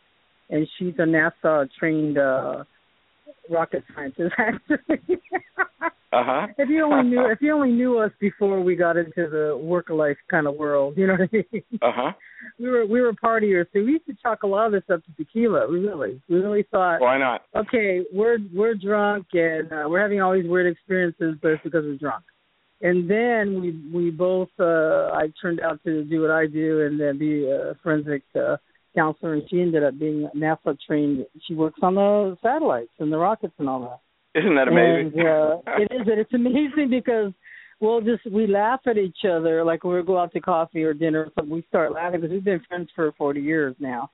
and 0.49 0.67
she's 0.77 0.93
a 0.99 1.03
NASA 1.03 1.69
trained 1.79 2.17
uh 2.17 2.63
rocket 3.49 3.83
scientist 3.93 4.33
actually. 4.37 5.19
uh-huh. 6.13 6.47
If 6.57 6.69
you 6.69 6.85
only 6.85 7.09
knew 7.09 7.25
if 7.29 7.41
you 7.41 7.53
only 7.53 7.71
knew 7.71 7.99
us 7.99 8.11
before 8.19 8.61
we 8.61 8.75
got 8.75 8.97
into 8.97 9.27
the 9.29 9.57
work 9.61 9.89
life 9.89 10.17
kind 10.29 10.47
of 10.47 10.55
world, 10.55 10.97
you 10.97 11.07
know 11.07 11.13
what 11.13 11.29
I 11.33 11.45
mean? 11.51 11.63
Uh-huh. 11.81 12.11
We 12.59 12.69
were 12.69 12.85
we 12.85 13.01
were 13.01 13.13
partiers, 13.13 13.65
so 13.73 13.79
we 13.79 13.93
used 13.93 14.05
to 14.07 14.15
chalk 14.21 14.43
a 14.43 14.47
lot 14.47 14.67
of 14.67 14.71
this 14.71 14.83
up 14.91 15.03
to 15.05 15.11
tequila. 15.17 15.69
We 15.69 15.79
really 15.79 16.21
we 16.29 16.37
really 16.37 16.63
thought 16.71 17.01
Why 17.01 17.17
not? 17.17 17.43
Okay, 17.55 18.03
we're 18.13 18.37
we're 18.53 18.75
drunk 18.75 19.27
and 19.33 19.71
uh, 19.71 19.85
we're 19.87 20.01
having 20.01 20.21
all 20.21 20.33
these 20.33 20.49
weird 20.49 20.71
experiences, 20.71 21.35
but 21.41 21.51
it's 21.51 21.63
because 21.63 21.83
we're 21.83 21.97
drunk. 21.97 22.23
And 22.81 23.09
then 23.09 23.61
we 23.61 23.71
we 23.93 24.11
both 24.11 24.49
uh 24.59 25.11
I 25.13 25.31
turned 25.41 25.59
out 25.61 25.83
to 25.85 26.03
do 26.03 26.21
what 26.21 26.31
I 26.31 26.45
do 26.45 26.81
and 26.81 26.99
then 26.99 27.17
be 27.17 27.49
a 27.49 27.75
forensic 27.81 28.23
uh 28.35 28.57
counselor, 28.95 29.33
and 29.33 29.43
she 29.49 29.61
ended 29.61 29.83
up 29.83 29.99
being 29.99 30.29
NASA 30.35 30.77
trained. 30.87 31.25
She 31.47 31.53
works 31.53 31.79
on 31.81 31.95
the 31.95 32.37
satellites 32.41 32.91
and 32.99 33.11
the 33.11 33.17
rockets 33.17 33.53
and 33.59 33.69
all 33.69 33.81
that. 33.81 34.39
Isn't 34.39 34.55
that 34.55 34.67
amazing? 34.67 35.19
And, 35.19 35.27
uh, 35.27 35.57
it 35.77 35.91
is. 35.91 36.07
It's 36.07 36.33
amazing 36.33 36.89
because 36.89 37.31
we'll 37.79 38.01
just 38.01 38.25
we 38.31 38.47
laugh 38.47 38.81
at 38.85 38.97
each 38.97 39.19
other 39.23 39.63
like 39.63 39.83
when 39.83 39.95
we 39.95 40.03
go 40.03 40.19
out 40.19 40.33
to 40.33 40.39
coffee 40.39 40.83
or 40.83 40.93
dinner. 40.93 41.29
So 41.37 41.45
we 41.45 41.63
start 41.69 41.93
laughing 41.93 42.21
because 42.21 42.33
we've 42.33 42.43
been 42.43 42.61
friends 42.67 42.89
for 42.95 43.11
forty 43.13 43.41
years 43.41 43.75
now. 43.79 44.11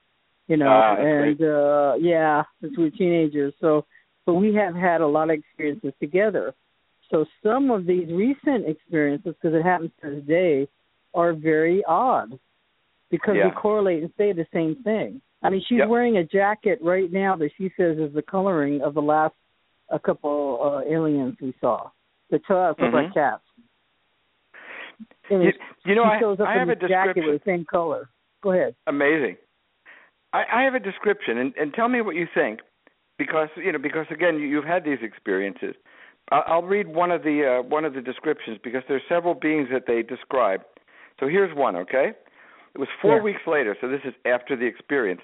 You 0.48 0.56
know, 0.56 0.68
ah, 0.68 0.96
and 0.96 1.38
great. 1.38 1.48
uh 1.48 1.94
yeah, 2.00 2.42
since 2.60 2.76
we 2.76 2.84
were 2.84 2.90
teenagers. 2.90 3.54
So, 3.60 3.84
but 4.26 4.34
we 4.34 4.54
have 4.54 4.74
had 4.74 5.00
a 5.00 5.06
lot 5.06 5.30
of 5.30 5.38
experiences 5.38 5.92
together. 6.00 6.54
So 7.10 7.24
some 7.42 7.70
of 7.70 7.84
these 7.84 8.08
recent 8.10 8.66
experiences, 8.66 9.34
because 9.40 9.54
it 9.54 9.62
happens 9.62 9.90
to 10.02 10.10
this 10.10 10.24
day, 10.24 10.68
are 11.14 11.32
very 11.32 11.84
odd 11.86 12.38
because 13.12 13.36
yeah. 13.36 13.44
we 13.44 13.52
correlate 13.52 14.02
and 14.02 14.10
say 14.18 14.32
the 14.32 14.46
same 14.52 14.82
thing. 14.82 15.20
I 15.42 15.50
mean, 15.50 15.62
she's 15.68 15.78
yep. 15.78 15.88
wearing 15.88 16.16
a 16.16 16.24
jacket 16.24 16.78
right 16.82 17.12
now 17.12 17.36
that 17.36 17.50
she 17.58 17.70
says 17.76 17.98
is 17.98 18.14
the 18.14 18.22
coloring 18.22 18.80
of 18.80 18.94
the 18.94 19.02
last 19.02 19.34
a 19.90 19.98
couple 19.98 20.58
uh, 20.62 20.90
aliens 20.90 21.36
we 21.40 21.54
saw. 21.60 21.90
The 22.30 22.38
to 22.38 22.56
us 22.56 22.76
look 22.78 22.88
mm-hmm. 22.88 22.96
like 22.96 23.14
cats. 23.14 23.42
And 25.30 25.44
you, 25.44 25.52
you 25.84 25.94
know, 25.94 26.04
I, 26.04 26.18
I 26.42 26.58
have 26.58 26.70
a 26.70 26.74
jacket 26.74 26.88
description. 26.88 27.26
with 27.26 27.44
the 27.44 27.50
same 27.50 27.64
color. 27.70 28.08
Go 28.42 28.52
ahead. 28.52 28.74
Amazing. 28.86 29.36
I, 30.32 30.44
I 30.52 30.62
have 30.62 30.74
a 30.74 30.80
description, 30.80 31.38
and, 31.38 31.54
and 31.56 31.74
tell 31.74 31.88
me 31.88 32.00
what 32.00 32.16
you 32.16 32.26
think, 32.34 32.60
because 33.18 33.48
you 33.56 33.72
know, 33.72 33.78
because 33.78 34.06
again, 34.10 34.38
you, 34.38 34.46
you've 34.46 34.64
had 34.64 34.84
these 34.84 34.98
experiences. 35.02 35.74
I'll, 36.30 36.44
I'll 36.46 36.62
read 36.62 36.88
one 36.88 37.10
of 37.10 37.22
the 37.22 37.60
uh, 37.60 37.68
one 37.68 37.84
of 37.84 37.92
the 37.92 38.00
descriptions 38.00 38.58
because 38.64 38.82
there's 38.88 39.02
several 39.08 39.34
beings 39.34 39.68
that 39.70 39.82
they 39.86 40.02
describe. 40.02 40.62
So 41.20 41.28
here's 41.28 41.54
one, 41.54 41.76
okay? 41.76 42.12
It 42.74 42.78
was 42.78 42.88
four 43.00 43.16
Yeah. 43.16 43.22
weeks 43.22 43.46
later, 43.46 43.76
so 43.80 43.88
this 43.88 44.04
is 44.04 44.14
after 44.24 44.56
the 44.56 44.66
experience, 44.66 45.20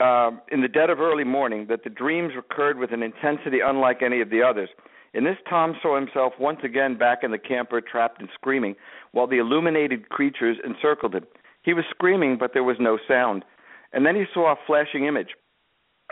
um, 0.00 0.40
in 0.48 0.60
the 0.60 0.68
dead 0.68 0.90
of 0.90 1.00
early 1.00 1.24
morning, 1.24 1.66
that 1.66 1.84
the 1.84 1.90
dreams 1.90 2.34
recurred 2.34 2.78
with 2.78 2.92
an 2.92 3.02
intensity 3.02 3.60
unlike 3.60 4.02
any 4.02 4.20
of 4.20 4.30
the 4.30 4.42
others. 4.42 4.68
In 5.14 5.24
this, 5.24 5.38
Tom 5.48 5.78
saw 5.82 5.94
himself 5.96 6.38
once 6.38 6.64
again 6.64 6.94
back 6.96 7.22
in 7.22 7.30
the 7.30 7.38
camper, 7.38 7.80
trapped 7.80 8.20
and 8.20 8.30
screaming, 8.30 8.76
while 9.12 9.26
the 9.26 9.38
illuminated 9.38 10.08
creatures 10.08 10.58
encircled 10.64 11.14
him. 11.14 11.26
He 11.62 11.74
was 11.74 11.84
screaming, 11.86 12.36
but 12.36 12.52
there 12.52 12.64
was 12.64 12.80
no 12.80 12.96
sound. 12.96 13.44
And 13.92 14.06
then 14.06 14.16
he 14.16 14.26
saw 14.32 14.52
a 14.52 14.56
flashing 14.66 15.04
image. 15.04 15.36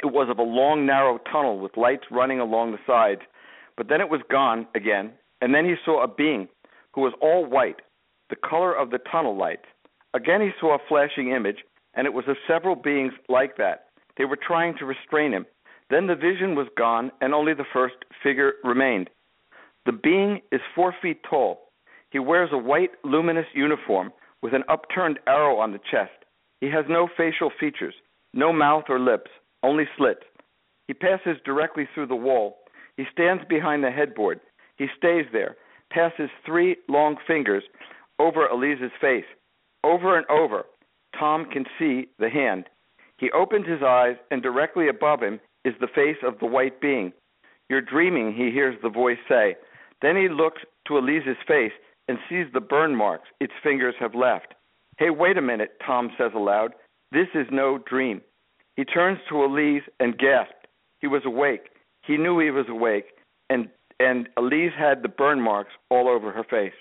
It 0.02 0.12
was 0.12 0.28
of 0.28 0.38
a 0.38 0.42
long, 0.42 0.86
narrow 0.86 1.18
tunnel 1.18 1.58
with 1.58 1.76
lights 1.76 2.10
running 2.10 2.40
along 2.40 2.72
the 2.72 2.78
sides. 2.86 3.22
But 3.76 3.88
then 3.88 4.00
it 4.00 4.08
was 4.10 4.22
gone 4.30 4.66
again, 4.74 5.12
and 5.40 5.54
then 5.54 5.64
he 5.64 5.76
saw 5.84 6.02
a 6.02 6.08
being 6.08 6.48
who 6.92 7.00
was 7.00 7.14
all 7.20 7.44
white, 7.44 7.80
the 8.28 8.36
color 8.36 8.74
of 8.74 8.90
the 8.90 8.98
tunnel 8.98 9.36
lights. 9.36 9.66
Again, 10.14 10.40
he 10.40 10.50
saw 10.58 10.74
a 10.74 10.86
flashing 10.88 11.30
image, 11.30 11.58
and 11.94 12.06
it 12.06 12.12
was 12.12 12.24
of 12.28 12.36
several 12.48 12.74
beings 12.74 13.12
like 13.28 13.56
that. 13.56 13.86
They 14.16 14.24
were 14.24 14.38
trying 14.40 14.76
to 14.78 14.84
restrain 14.84 15.32
him. 15.32 15.46
Then 15.88 16.06
the 16.06 16.14
vision 16.14 16.54
was 16.54 16.68
gone, 16.76 17.10
and 17.20 17.34
only 17.34 17.54
the 17.54 17.64
first 17.72 17.96
figure 18.22 18.54
remained. 18.64 19.10
The 19.86 19.92
being 19.92 20.40
is 20.52 20.60
four 20.74 20.94
feet 21.00 21.22
tall. 21.28 21.70
He 22.10 22.18
wears 22.18 22.50
a 22.52 22.58
white, 22.58 22.90
luminous 23.04 23.46
uniform 23.54 24.12
with 24.42 24.54
an 24.54 24.64
upturned 24.68 25.18
arrow 25.26 25.58
on 25.58 25.72
the 25.72 25.80
chest. 25.90 26.12
He 26.60 26.70
has 26.70 26.84
no 26.88 27.08
facial 27.16 27.50
features, 27.58 27.94
no 28.34 28.52
mouth 28.52 28.84
or 28.88 28.98
lips, 28.98 29.30
only 29.62 29.84
slits. 29.96 30.24
He 30.86 30.94
passes 30.94 31.36
directly 31.44 31.88
through 31.94 32.08
the 32.08 32.16
wall. 32.16 32.58
He 32.96 33.04
stands 33.12 33.44
behind 33.48 33.84
the 33.84 33.90
headboard. 33.90 34.40
He 34.76 34.86
stays 34.96 35.26
there, 35.32 35.56
passes 35.90 36.30
three 36.44 36.76
long 36.88 37.16
fingers 37.26 37.62
over 38.18 38.46
Elise's 38.46 38.92
face. 39.00 39.24
Over 39.84 40.16
and 40.16 40.26
over, 40.28 40.64
Tom 41.18 41.46
can 41.50 41.64
see 41.78 42.08
the 42.18 42.28
hand. 42.28 42.68
He 43.18 43.30
opens 43.32 43.66
his 43.66 43.82
eyes, 43.82 44.16
and 44.30 44.42
directly 44.42 44.88
above 44.88 45.22
him 45.22 45.40
is 45.64 45.74
the 45.80 45.88
face 45.88 46.16
of 46.22 46.38
the 46.38 46.46
white 46.46 46.80
being. 46.80 47.12
You're 47.68 47.80
dreaming, 47.80 48.34
he 48.34 48.50
hears 48.50 48.76
the 48.82 48.88
voice 48.88 49.18
say. 49.28 49.56
Then 50.02 50.16
he 50.16 50.28
looks 50.28 50.62
to 50.88 50.98
Elise's 50.98 51.36
face 51.46 51.72
and 52.08 52.18
sees 52.28 52.46
the 52.52 52.60
burn 52.60 52.96
marks 52.96 53.28
its 53.40 53.52
fingers 53.62 53.94
have 54.00 54.14
left. 54.14 54.54
Hey, 54.98 55.10
wait 55.10 55.38
a 55.38 55.42
minute, 55.42 55.72
Tom 55.84 56.10
says 56.18 56.32
aloud. 56.34 56.72
This 57.12 57.28
is 57.34 57.46
no 57.50 57.78
dream. 57.78 58.20
He 58.76 58.84
turns 58.84 59.18
to 59.28 59.44
Elise 59.44 59.82
and 59.98 60.18
gasps. 60.18 60.54
He 61.00 61.06
was 61.06 61.22
awake. 61.24 61.70
He 62.06 62.16
knew 62.16 62.38
he 62.38 62.50
was 62.50 62.66
awake, 62.68 63.06
and 63.48 63.68
and 63.98 64.28
Elise 64.38 64.72
had 64.78 65.02
the 65.02 65.08
burn 65.08 65.40
marks 65.40 65.72
all 65.90 66.08
over 66.08 66.32
her 66.32 66.44
face. 66.44 66.72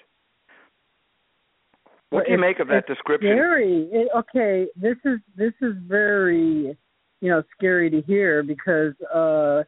What 2.09 2.25
do 2.25 2.31
you 2.31 2.39
make 2.39 2.59
of 2.59 2.67
that 2.69 2.87
description? 2.87 3.31
Scary. 3.31 4.07
Okay, 4.15 4.67
this 4.75 4.97
is 5.05 5.19
this 5.35 5.53
is 5.61 5.73
very, 5.87 6.75
you 7.21 7.29
know, 7.29 7.43
scary 7.55 7.89
to 7.91 8.01
hear 8.01 8.41
because 8.41 8.93
uh 9.13 9.63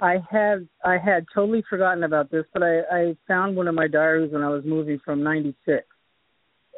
I 0.00 0.18
had 0.30 0.68
I 0.84 0.96
had 0.96 1.26
totally 1.34 1.62
forgotten 1.68 2.04
about 2.04 2.30
this, 2.30 2.44
but 2.52 2.62
I 2.62 2.80
I 2.90 3.16
found 3.26 3.56
one 3.56 3.68
of 3.68 3.74
my 3.74 3.88
diaries 3.88 4.32
when 4.32 4.42
I 4.42 4.48
was 4.48 4.64
moving 4.64 4.98
from 5.04 5.22
'96, 5.22 5.84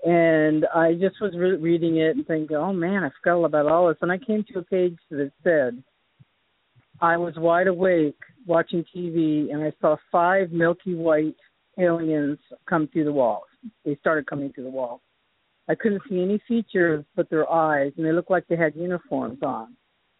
and 0.04 0.66
I 0.74 0.94
just 0.94 1.20
was 1.20 1.34
re- 1.36 1.56
reading 1.56 1.98
it 1.98 2.16
and 2.16 2.26
thinking, 2.26 2.56
oh 2.56 2.72
man, 2.72 3.04
I 3.04 3.10
forgot 3.20 3.36
all 3.36 3.44
about 3.44 3.66
all 3.66 3.88
this, 3.88 3.98
and 4.00 4.10
I 4.10 4.18
came 4.18 4.44
to 4.52 4.58
a 4.58 4.62
page 4.62 4.96
that 5.10 5.30
said, 5.44 5.82
I 7.00 7.16
was 7.16 7.34
wide 7.36 7.66
awake 7.66 8.18
watching 8.46 8.84
TV, 8.94 9.52
and 9.52 9.62
I 9.62 9.72
saw 9.80 9.96
five 10.10 10.50
milky 10.50 10.94
white 10.94 11.36
aliens 11.78 12.38
come 12.68 12.88
through 12.88 13.04
the 13.04 13.12
walls. 13.12 13.44
They 13.84 13.96
started 13.96 14.26
coming 14.26 14.52
through 14.52 14.64
the 14.64 14.70
wall. 14.70 15.00
I 15.68 15.74
couldn't 15.74 16.02
see 16.08 16.20
any 16.20 16.40
features 16.48 17.04
but 17.14 17.30
their 17.30 17.50
eyes, 17.50 17.92
and 17.96 18.04
they 18.04 18.12
looked 18.12 18.30
like 18.30 18.46
they 18.48 18.56
had 18.56 18.74
uniforms 18.74 19.38
on. 19.42 19.76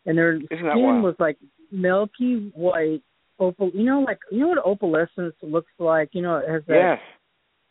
And 0.06 0.16
their 0.16 0.38
that 0.38 0.46
skin 0.48 1.02
was 1.02 1.16
like 1.18 1.38
milky 1.70 2.52
white, 2.54 3.02
opal. 3.38 3.70
You 3.74 3.84
know, 3.84 4.00
like 4.00 4.18
you 4.30 4.40
know 4.40 4.48
what 4.48 4.64
opalescence 4.64 5.34
looks 5.42 5.72
like. 5.78 6.10
You 6.12 6.22
know, 6.22 6.36
it 6.36 6.48
has 6.48 6.62
that 6.68 6.98
Yes. 6.98 7.00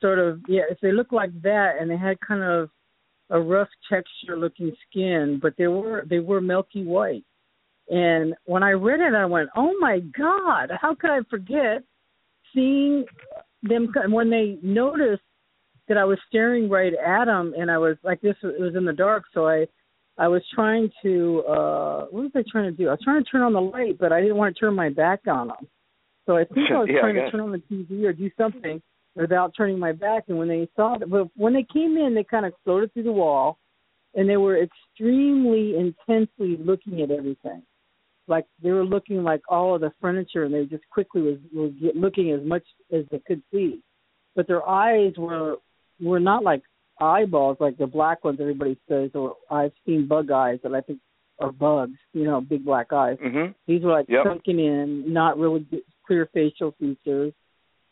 sort 0.01 0.20
of 0.20 0.41
yeah. 0.47 0.63
If 0.70 0.80
they 0.82 0.91
looked 0.91 1.13
like 1.13 1.32
that, 1.41 1.78
and 1.80 1.89
they 1.89 1.97
had 1.97 2.20
kind 2.20 2.43
of 2.43 2.70
a 3.30 3.39
rough 3.39 3.70
texture 3.89 4.38
looking 4.38 4.76
skin, 4.89 5.39
but 5.41 5.53
they 5.57 5.67
were 5.67 6.03
they 6.09 6.20
were 6.20 6.41
milky 6.41 6.84
white. 6.84 7.24
And 7.89 8.36
when 8.45 8.61
I 8.61 8.72
read 8.72 8.99
it, 8.99 9.15
I 9.15 9.26
went, 9.26 9.49
"Oh 9.55 9.74
my 9.80 9.99
God! 9.99 10.72
How 10.80 10.93
could 10.95 11.09
I 11.11 11.22
forget 11.30 11.84
seeing 12.53 13.05
them 13.63 13.91
when 14.09 14.30
they 14.30 14.57
noticed 14.61 15.24
that 15.89 15.97
I 15.97 16.05
was 16.05 16.17
staring 16.29 16.69
right 16.69 16.93
at 16.93 17.25
them, 17.25 17.53
and 17.57 17.69
I 17.69 17.77
was 17.77 17.97
like 18.03 18.21
this. 18.21 18.35
It 18.41 18.61
was 18.61 18.75
in 18.75 18.85
the 18.85 18.93
dark, 18.93 19.25
so 19.33 19.47
I 19.47 19.65
I 20.17 20.27
was 20.27 20.41
trying 20.53 20.89
to 21.03 21.43
uh 21.47 22.05
what 22.11 22.23
was 22.23 22.31
I 22.35 22.43
trying 22.49 22.71
to 22.71 22.77
do? 22.77 22.87
I 22.87 22.91
was 22.91 23.01
trying 23.03 23.23
to 23.23 23.29
turn 23.29 23.41
on 23.41 23.53
the 23.53 23.61
light, 23.61 23.97
but 23.99 24.13
I 24.13 24.21
didn't 24.21 24.37
want 24.37 24.55
to 24.55 24.59
turn 24.59 24.75
my 24.75 24.89
back 24.89 25.21
on 25.27 25.47
them. 25.47 25.67
So 26.25 26.37
I 26.37 26.45
think 26.45 26.69
I 26.71 26.77
was 26.77 26.89
yeah, 26.91 27.01
trying 27.01 27.17
I 27.17 27.25
to 27.25 27.31
turn 27.31 27.41
on 27.41 27.51
the 27.51 27.63
TV 27.71 28.05
or 28.05 28.13
do 28.13 28.29
something 28.37 28.81
without 29.15 29.53
turning 29.57 29.79
my 29.79 29.91
back. 29.91 30.25
And 30.27 30.37
when 30.37 30.47
they 30.47 30.69
saw 30.75 30.97
that, 30.97 31.09
but 31.09 31.27
when 31.35 31.53
they 31.53 31.65
came 31.73 31.97
in, 31.97 32.13
they 32.13 32.23
kind 32.23 32.45
of 32.45 32.53
floated 32.63 32.93
through 32.93 33.03
the 33.03 33.11
wall, 33.11 33.57
and 34.13 34.29
they 34.29 34.37
were 34.37 34.61
extremely 34.61 35.75
intensely 35.75 36.57
looking 36.63 37.01
at 37.01 37.09
everything. 37.09 37.63
Like 38.27 38.45
they 38.61 38.69
were 38.69 38.85
looking 38.85 39.23
like 39.23 39.41
all 39.49 39.73
of 39.73 39.81
the 39.81 39.91
furniture, 39.99 40.43
and 40.43 40.53
they 40.53 40.65
just 40.65 40.87
quickly 40.91 41.21
was, 41.21 41.37
was 41.51 41.71
looking 41.95 42.31
as 42.31 42.45
much 42.45 42.63
as 42.93 43.05
they 43.09 43.19
could 43.25 43.41
see. 43.51 43.81
But 44.35 44.47
their 44.47 44.67
eyes 44.69 45.13
were 45.17 45.55
were 46.01 46.19
not 46.19 46.43
like 46.43 46.63
eyeballs 46.99 47.57
like 47.59 47.77
the 47.77 47.87
black 47.87 48.23
ones 48.23 48.39
everybody 48.41 48.77
says 48.87 49.11
or 49.13 49.35
I've 49.49 49.71
seen 49.85 50.07
bug 50.07 50.31
eyes 50.31 50.59
that 50.63 50.73
I 50.73 50.81
think 50.81 50.99
are 51.39 51.51
bugs, 51.51 51.97
you 52.13 52.25
know, 52.25 52.41
big 52.41 52.65
black 52.65 52.91
eyes. 52.91 53.17
Mm-hmm. 53.23 53.53
These 53.65 53.83
were 53.83 53.93
like 53.93 54.07
yep. 54.09 54.25
sunken 54.25 54.59
in, 54.59 55.11
not 55.11 55.37
really 55.37 55.65
clear 56.05 56.29
facial 56.33 56.75
features. 56.79 57.33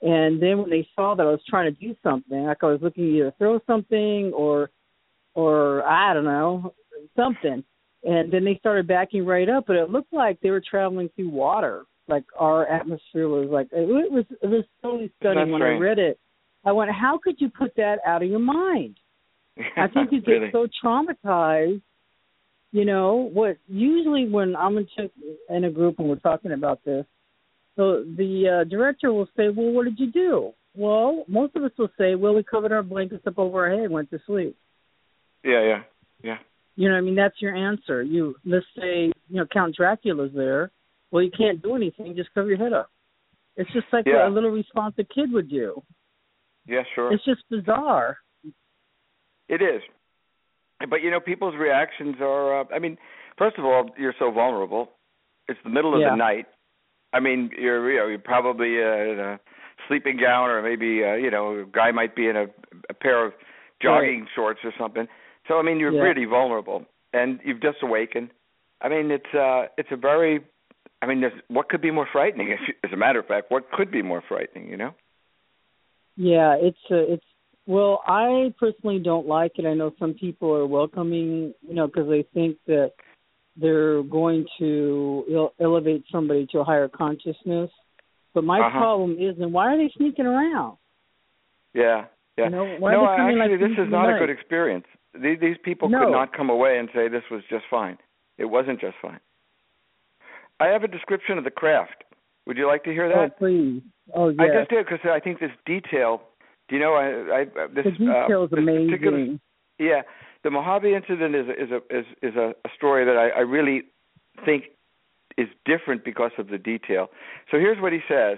And 0.02 0.42
then 0.42 0.60
when 0.60 0.70
they 0.70 0.88
saw 0.96 1.16
that 1.16 1.24
I 1.24 1.32
was 1.32 1.40
trying 1.48 1.74
to 1.74 1.80
do 1.80 1.96
something, 2.04 2.44
like 2.44 2.58
I 2.62 2.68
was 2.68 2.82
looking 2.82 3.06
to 3.06 3.18
either 3.18 3.34
throw 3.38 3.60
something 3.66 4.32
or 4.36 4.70
or 5.34 5.84
I 5.84 6.14
don't 6.14 6.26
know, 6.26 6.74
something. 7.16 7.64
And 8.04 8.32
then 8.32 8.44
they 8.44 8.58
started 8.60 8.88
backing 8.88 9.26
right 9.26 9.50
up, 9.50 9.66
but 9.68 9.76
it 9.76 9.90
looked 9.90 10.14
like 10.14 10.40
they 10.42 10.52
were 10.52 10.62
traveling 10.62 11.10
through 11.16 11.30
water. 11.30 11.86
Like 12.08 12.24
our 12.38 12.66
atmosphere 12.68 13.28
was 13.28 13.50
like 13.50 13.68
it 13.72 13.88
was 13.88 14.26
it 14.42 14.48
was 14.48 14.64
totally 14.82 15.12
stunning 15.20 15.40
That's 15.40 15.52
when 15.52 15.62
strange. 15.62 15.82
I 15.82 15.84
read 15.84 16.00
it. 16.00 16.20
I 16.68 16.74
went, 16.74 16.92
how 16.92 17.18
could 17.24 17.40
you 17.40 17.50
put 17.50 17.74
that 17.78 18.00
out 18.06 18.22
of 18.22 18.30
your 18.30 18.40
mind? 18.40 18.98
I 19.78 19.88
think 19.88 20.12
you 20.12 20.20
get 20.20 20.32
really. 20.32 20.52
so 20.52 20.68
traumatized. 20.84 21.82
You 22.74 22.84
know 22.84 23.30
what? 23.32 23.58
Usually, 23.70 24.28
when 24.28 24.54
I'm 24.54 24.78
in, 24.78 24.88
in 25.50 25.64
a 25.64 25.72
group 25.72 25.98
and 26.00 26.10
we're 26.10 26.16
talking 26.18 26.52
about 26.52 26.84
this, 26.84 27.06
so 27.78 28.04
the 28.04 28.62
uh, 28.62 28.70
director 28.70 29.14
will 29.14 29.30
say, 29.38 29.48
"Well, 29.48 29.72
what 29.72 29.86
did 29.86 29.98
you 29.98 30.12
do?" 30.12 30.52
Well, 30.76 31.24
most 31.30 31.56
of 31.56 31.64
us 31.64 31.72
will 31.78 31.90
say, 31.98 32.16
"Well, 32.16 32.36
we 32.36 32.44
covered 32.44 32.74
our 32.74 32.84
blankets 32.84 33.26
up 33.26 33.40
over 33.40 33.66
our 33.66 33.72
head, 33.72 33.86
and 33.86 33.94
went 33.94 34.12
to 34.12 34.20
sleep." 34.28 34.58
Yeah, 35.46 35.64
yeah, 35.64 35.84
yeah. 36.22 36.38
You 36.76 36.90
know, 36.90 36.96
what 36.96 37.00
I 37.00 37.02
mean, 37.02 37.16
that's 37.16 37.42
your 37.42 37.56
answer. 37.56 38.04
You 38.04 38.36
let's 38.46 38.66
say, 38.78 39.06
you 39.30 39.38
know, 39.38 39.46
Count 39.52 39.78
Dracula's 39.78 40.34
there. 40.36 40.70
Well, 41.10 41.24
you 41.24 41.32
can't 41.32 41.62
do 41.62 41.76
anything; 41.76 42.14
just 42.18 42.34
cover 42.34 42.50
your 42.50 42.58
head 42.58 42.74
up. 42.74 42.92
It's 43.56 43.72
just 43.72 43.88
like 43.94 44.06
Yeah. 44.06 44.28
a 44.28 44.30
little 44.30 44.52
responsive 44.52 45.08
kid 45.10 45.32
would 45.32 45.50
do. 45.50 45.82
Yeah, 46.68 46.84
sure. 46.96 47.14
It's 47.14 47.24
just 47.26 47.42
bizarre. 47.50 48.18
It 49.50 49.62
is. 49.62 49.82
But 50.90 51.02
you 51.02 51.10
know, 51.10 51.20
people's 51.20 51.56
reactions 51.56 52.16
are. 52.22 52.62
Uh, 52.62 52.64
I 52.74 52.80
mean, 52.80 52.98
first 53.38 53.58
of 53.58 53.66
all, 53.66 53.90
you're 53.98 54.14
so 54.20 54.32
vulnerable. 54.32 54.90
It's 55.48 55.60
the 55.64 55.70
middle 55.70 55.96
of 55.96 56.02
Yeah. 56.02 56.12
the 56.12 56.16
night. 56.18 56.46
I 57.14 57.20
mean, 57.20 57.50
you're 57.58 57.90
you 57.92 57.98
know 58.00 58.08
you're 58.08 58.20
probably 58.20 58.84
uh, 58.84 59.12
in 59.14 59.20
a 59.20 59.40
sleeping 59.88 60.18
gown, 60.18 60.50
or 60.50 60.62
maybe 60.62 61.04
uh, 61.04 61.14
you 61.14 61.32
know 61.32 61.60
a 61.62 61.66
guy 61.66 61.92
might 61.92 62.16
be 62.16 62.28
in 62.28 62.36
a, 62.36 62.46
a 62.90 62.94
pair 62.94 63.26
of 63.26 63.34
jogging 63.82 64.28
shorts 64.36 64.60
or 64.64 64.74
something. 64.78 65.08
So 65.48 65.58
I 65.58 65.64
mean, 65.64 65.80
you're 65.80 65.94
Yeah. 65.94 66.02
really 66.02 66.26
vulnerable, 66.26 66.86
and 67.14 67.40
you've 67.44 67.62
just 67.62 67.78
awakened. 67.82 68.30
I 68.82 68.90
mean, 68.90 69.10
it's 69.10 69.34
uh, 69.34 69.68
it's 69.78 69.90
a 69.92 69.96
very. 69.98 70.42
I 71.02 71.06
mean, 71.06 71.22
there's, 71.22 71.40
what 71.48 71.70
could 71.70 71.82
be 71.82 71.92
more 71.92 72.08
frightening? 72.12 72.52
As 72.84 72.92
a 72.92 72.98
matter 72.98 73.20
of 73.20 73.28
fact, 73.28 73.50
what 73.50 73.72
could 73.72 73.92
be 73.92 74.02
more 74.02 74.22
frightening? 74.28 74.68
You 74.70 74.78
know? 74.78 74.94
Yeah, 76.18 76.56
it's 76.60 76.78
uh, 76.92 76.96
it's 76.96 77.26
well, 77.68 78.02
I 78.08 78.54
personally 78.60 79.00
don't 79.00 79.28
like 79.28 79.54
it. 79.60 79.66
I 79.66 79.74
know 79.74 79.94
some 80.00 80.14
people 80.14 80.54
are 80.54 80.66
welcoming, 80.66 81.54
you 81.68 81.76
know, 81.76 81.88
because 81.88 82.10
they 82.10 82.24
think 82.34 82.58
that 82.66 82.94
they're 83.58 84.04
going 84.04 84.46
to 84.58 85.26
ele- 85.32 85.54
elevate 85.60 86.06
somebody 86.12 86.48
to 86.52 86.60
a 86.60 86.64
higher 86.64 86.88
consciousness. 86.88 87.70
But 88.34 88.44
my 88.46 88.62
Uh-huh. 88.62 88.80
problem 88.80 89.18
is, 89.20 89.38
then 89.38 89.52
why 89.52 89.74
are 89.74 89.78
they 89.78 89.90
sneaking 89.98 90.26
around? 90.26 90.78
Yeah, 91.74 92.06
yeah. 92.38 92.46
You 92.46 92.50
know, 92.52 92.76
why 92.80 92.92
no, 92.94 93.10
actually, 93.10 93.36
like 93.36 93.60
this 93.60 93.78
is 93.78 93.90
not 93.92 94.10
a 94.10 94.18
good 94.18 94.30
experience. 94.30 94.86
These, 95.14 95.40
these 95.40 95.58
people 95.64 95.90
No. 95.90 96.06
could 96.06 96.12
not 96.12 96.34
come 96.34 96.50
away 96.50 96.78
and 96.78 96.90
say 96.94 97.08
this 97.08 97.24
was 97.30 97.44
just 97.50 97.66
fine. 97.70 97.98
It 98.38 98.46
wasn't 98.46 98.80
just 98.80 98.98
fine. 99.02 99.20
I 100.60 100.68
have 100.68 100.84
a 100.84 100.88
description 100.88 101.38
of 101.38 101.44
the 101.44 101.52
craft. 101.52 102.04
Would 102.48 102.58
you 102.58 102.66
like 102.66 102.84
to 102.86 102.92
hear 102.92 103.06
Oh, 103.06 103.24
that? 103.24 103.38
please. 103.38 103.82
Oh, 104.16 104.30
yes. 104.30 104.40
I 104.40 104.48
just 104.60 104.70
did 104.70 104.86
because 104.86 105.00
I 105.04 105.20
think 105.20 105.40
this 105.40 105.52
detail. 105.66 106.22
Do 106.70 106.76
you 106.76 106.82
know? 106.82 106.94
I, 106.94 107.42
I 107.42 107.46
this 107.68 107.86
the 107.86 107.92
detail 107.92 108.42
uh, 108.42 108.44
is 108.46 108.50
this 108.50 108.58
amazing. 108.60 109.40
yeah, 109.80 110.02
the 110.44 110.50
Mojave 110.50 110.94
incident 110.94 111.36
is 111.36 111.48
a, 111.48 111.64
is 111.64 111.72
a 111.72 111.98
is 111.98 112.06
is 112.22 112.36
a, 112.36 112.54
a 112.66 112.70
story 112.76 113.06
that 113.06 113.18
I, 113.18 113.40
I 113.40 113.42
really 113.42 113.84
think 114.46 114.66
is 115.38 115.48
different 115.66 116.04
because 116.04 116.32
of 116.38 116.48
the 116.48 116.58
detail. 116.58 117.08
So 117.52 117.58
here's 117.58 117.82
what 117.82 117.94
he 117.94 118.00
says. 118.08 118.38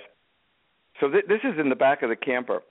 So 0.99 1.09
th- 1.09 1.25
this 1.27 1.39
is 1.43 1.59
in 1.59 1.69
the 1.69 1.75
back 1.75 2.01
of 2.01 2.09
the 2.09 2.15
camper. 2.15 2.61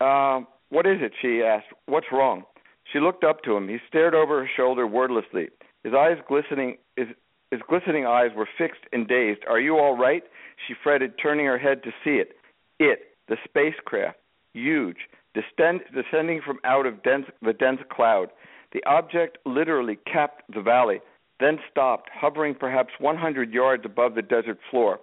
Um, 0.00 0.46
what 0.68 0.86
is 0.86 0.98
it? 1.00 1.12
She 1.20 1.42
asked. 1.42 1.66
What's 1.86 2.06
wrong? 2.12 2.44
She 2.92 3.00
looked 3.00 3.24
up 3.24 3.42
to 3.44 3.56
him. 3.56 3.68
He 3.68 3.78
stared 3.88 4.14
over 4.14 4.40
her 4.40 4.50
shoulder 4.56 4.86
wordlessly. 4.86 5.48
His 5.82 5.94
eyes 5.94 6.18
glistening. 6.28 6.76
His 6.96 7.08
his 7.52 7.60
glistening 7.68 8.06
eyes 8.06 8.30
were 8.34 8.48
fixed 8.56 8.80
and 8.94 9.06
dazed. 9.06 9.40
Are 9.46 9.60
you 9.60 9.76
all 9.76 9.94
right? 9.94 10.22
She 10.66 10.74
fretted, 10.82 11.18
turning 11.22 11.44
her 11.44 11.58
head 11.58 11.82
to 11.82 11.90
see 12.02 12.12
it. 12.12 12.36
It, 12.80 13.14
the 13.28 13.36
spacecraft, 13.44 14.16
huge, 14.54 14.96
descend, 15.34 15.82
descending 15.94 16.40
from 16.40 16.60
out 16.64 16.86
of 16.86 17.02
dense, 17.02 17.26
the 17.42 17.52
dense 17.52 17.80
cloud. 17.90 18.30
The 18.72 18.82
object 18.86 19.36
literally 19.44 19.98
capped 20.10 20.42
the 20.52 20.62
valley, 20.62 21.02
then 21.40 21.58
stopped, 21.70 22.08
hovering 22.10 22.54
perhaps 22.54 22.94
100 22.98 23.52
yards 23.52 23.84
above 23.84 24.14
the 24.14 24.22
desert 24.22 24.58
floor. 24.70 24.98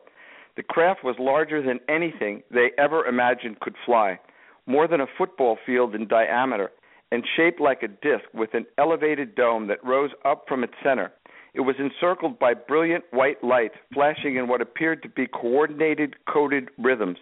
The 0.57 0.63
craft 0.63 1.03
was 1.03 1.17
larger 1.19 1.61
than 1.61 1.79
anything 1.87 2.41
they 2.49 2.71
ever 2.79 3.05
imagined 3.05 3.59
could 3.59 3.75
fly, 3.85 4.19
more 4.65 4.87
than 4.87 5.01
a 5.01 5.07
football 5.19 5.59
field 5.67 5.93
in 5.93 6.07
diameter, 6.07 6.71
and 7.11 7.23
shaped 7.37 7.61
like 7.61 7.83
a 7.83 7.87
disk 7.87 8.25
with 8.33 8.55
an 8.55 8.65
elevated 8.79 9.35
dome 9.35 9.67
that 9.67 9.85
rose 9.85 10.11
up 10.25 10.45
from 10.47 10.63
its 10.63 10.73
center. 10.83 11.11
It 11.53 11.61
was 11.61 11.75
encircled 11.79 12.37
by 12.37 12.53
brilliant 12.53 13.05
white 13.11 13.43
lights 13.43 13.75
flashing 13.93 14.35
in 14.35 14.47
what 14.47 14.61
appeared 14.61 15.01
to 15.03 15.09
be 15.09 15.27
coordinated, 15.27 16.15
coded 16.27 16.69
rhythms. 16.77 17.17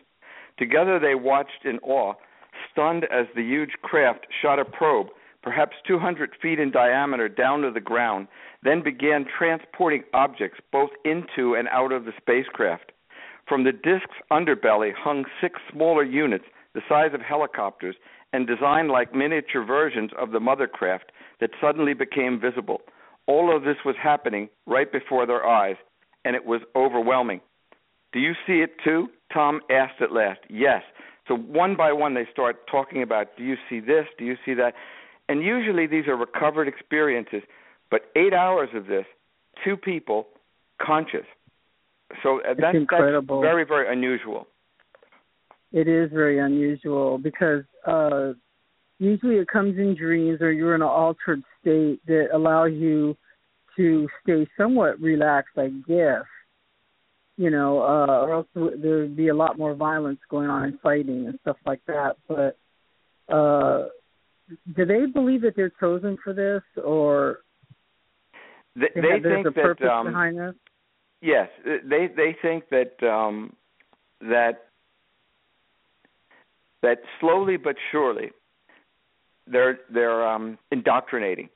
Together 0.58 1.00
they 1.00 1.16
watched 1.16 1.66
in 1.66 1.80
awe, 1.80 2.14
stunned 2.72 3.06
as 3.06 3.28
the 3.36 3.44
huge 3.44 3.74
craft 3.82 4.28
shot 4.42 4.60
a 4.60 4.66
probe, 4.66 5.08
perhaps 5.42 5.78
200 5.88 6.32
feet 6.42 6.60
in 6.60 6.72
diameter, 6.72 7.30
down 7.30 7.62
to 7.62 7.72
the 7.72 7.80
ground, 7.80 8.28
then 8.64 8.84
began 8.84 9.26
transporting 9.38 10.04
objects 10.14 10.60
both 10.72 10.90
into 11.06 11.56
and 11.56 11.68
out 11.70 11.92
of 11.92 12.06
the 12.06 12.14
spacecraft. 12.18 12.92
From 13.48 13.64
the 13.64 13.72
disk's 13.72 14.18
underbelly 14.30 14.92
hung 14.94 15.24
six 15.40 15.60
smaller 15.72 16.04
units, 16.04 16.46
the 16.74 16.82
size 16.90 17.14
of 17.14 17.22
helicopters, 17.22 17.96
and 18.34 18.46
designed 18.46 18.90
like 18.90 19.16
miniature 19.16 19.64
versions 19.64 20.12
of 20.20 20.32
the 20.32 20.40
mother 20.40 20.68
craft 20.68 21.12
that 21.40 21.52
suddenly 21.62 21.94
became 21.94 22.42
visible. 22.42 22.82
All 23.28 23.56
of 23.56 23.64
this 23.64 23.78
was 23.86 23.96
happening 24.02 24.50
right 24.66 24.92
before 24.92 25.26
their 25.26 25.46
eyes, 25.46 25.76
and 26.26 26.36
it 26.36 26.46
was 26.46 26.62
overwhelming. 26.76 27.42
Do 28.14 28.20
you 28.20 28.34
see 28.46 28.62
it 28.62 28.72
too? 28.84 29.10
Tom 29.34 29.62
asked 29.70 30.02
at 30.02 30.12
last. 30.12 30.40
Yes. 30.50 30.82
So 31.28 31.36
one 31.36 31.76
by 31.76 31.92
one 31.92 32.14
they 32.14 32.28
start 32.32 32.68
talking 32.72 33.02
about 33.02 33.36
do 33.38 33.44
you 33.44 33.56
see 33.70 33.80
this? 33.80 34.06
Do 34.18 34.26
you 34.26 34.38
see 34.46 34.54
that? 34.54 34.74
And 35.30 35.44
usually 35.44 35.88
these 35.88 36.08
are 36.08 36.16
recovered 36.16 36.70
experiences, 36.70 37.42
but 37.92 38.04
8 38.16 38.34
hours 38.34 38.70
of 38.74 38.88
this, 38.88 39.06
two 39.64 39.76
people 39.76 40.28
conscious. 40.82 41.26
So 42.24 42.40
uh, 42.40 42.54
that's, 42.58 42.78
incredible. 42.78 43.42
that's 43.42 43.52
very 43.52 43.66
very 43.66 43.92
unusual. 43.92 44.48
It 45.74 45.90
is 45.90 46.10
very 46.12 46.40
unusual 46.40 47.18
because 47.18 47.64
uh 47.86 48.34
usually 49.00 49.36
it 49.36 49.48
comes 49.48 49.78
in 49.78 49.96
dreams 49.96 50.42
or 50.42 50.52
you're 50.52 50.76
in 50.76 50.82
an 50.82 50.88
altered 50.88 51.44
state 51.62 52.00
that 52.08 52.30
allows 52.34 52.72
you 52.72 53.16
to 53.76 54.08
stay 54.24 54.48
somewhat 54.58 55.00
relaxed, 55.00 55.58
I 55.58 55.70
guess. 55.88 56.24
You 57.38 57.52
know, 57.52 57.82
uh, 57.82 58.22
or 58.22 58.34
else 58.34 58.48
there'd 58.56 59.16
be 59.16 59.28
a 59.28 59.36
lot 59.36 59.60
more 59.60 59.76
violence 59.76 60.20
going 60.30 60.50
on 60.50 60.64
and 60.64 60.80
fighting 60.82 61.28
and 61.28 61.38
stuff 61.42 61.58
like 61.66 61.82
that. 61.86 62.18
But 62.28 62.58
uh 63.34 63.90
do 64.76 64.86
they 64.86 65.06
believe 65.06 65.42
that 65.42 65.56
they're 65.58 65.74
chosen 65.80 66.18
for 66.24 66.34
this, 66.34 66.64
or 66.82 67.40
They, 68.76 68.88
they 68.96 69.10
have, 69.12 69.24
there's 69.24 69.44
think 69.44 69.56
that 69.80 69.88
um, 69.92 70.08
behind 70.08 70.38
this? 70.38 70.56
Yes, 71.22 71.50
they 71.66 72.08
they 72.16 72.36
think 72.42 72.66
that 72.70 72.94
um, 73.06 73.54
that 74.22 74.68
that 76.82 77.00
slowly 77.20 77.58
but 77.58 77.76
surely 77.92 78.32
they're 79.52 79.80
they're 79.90 80.28
um, 80.28 80.58
indoctrinating 80.72 81.50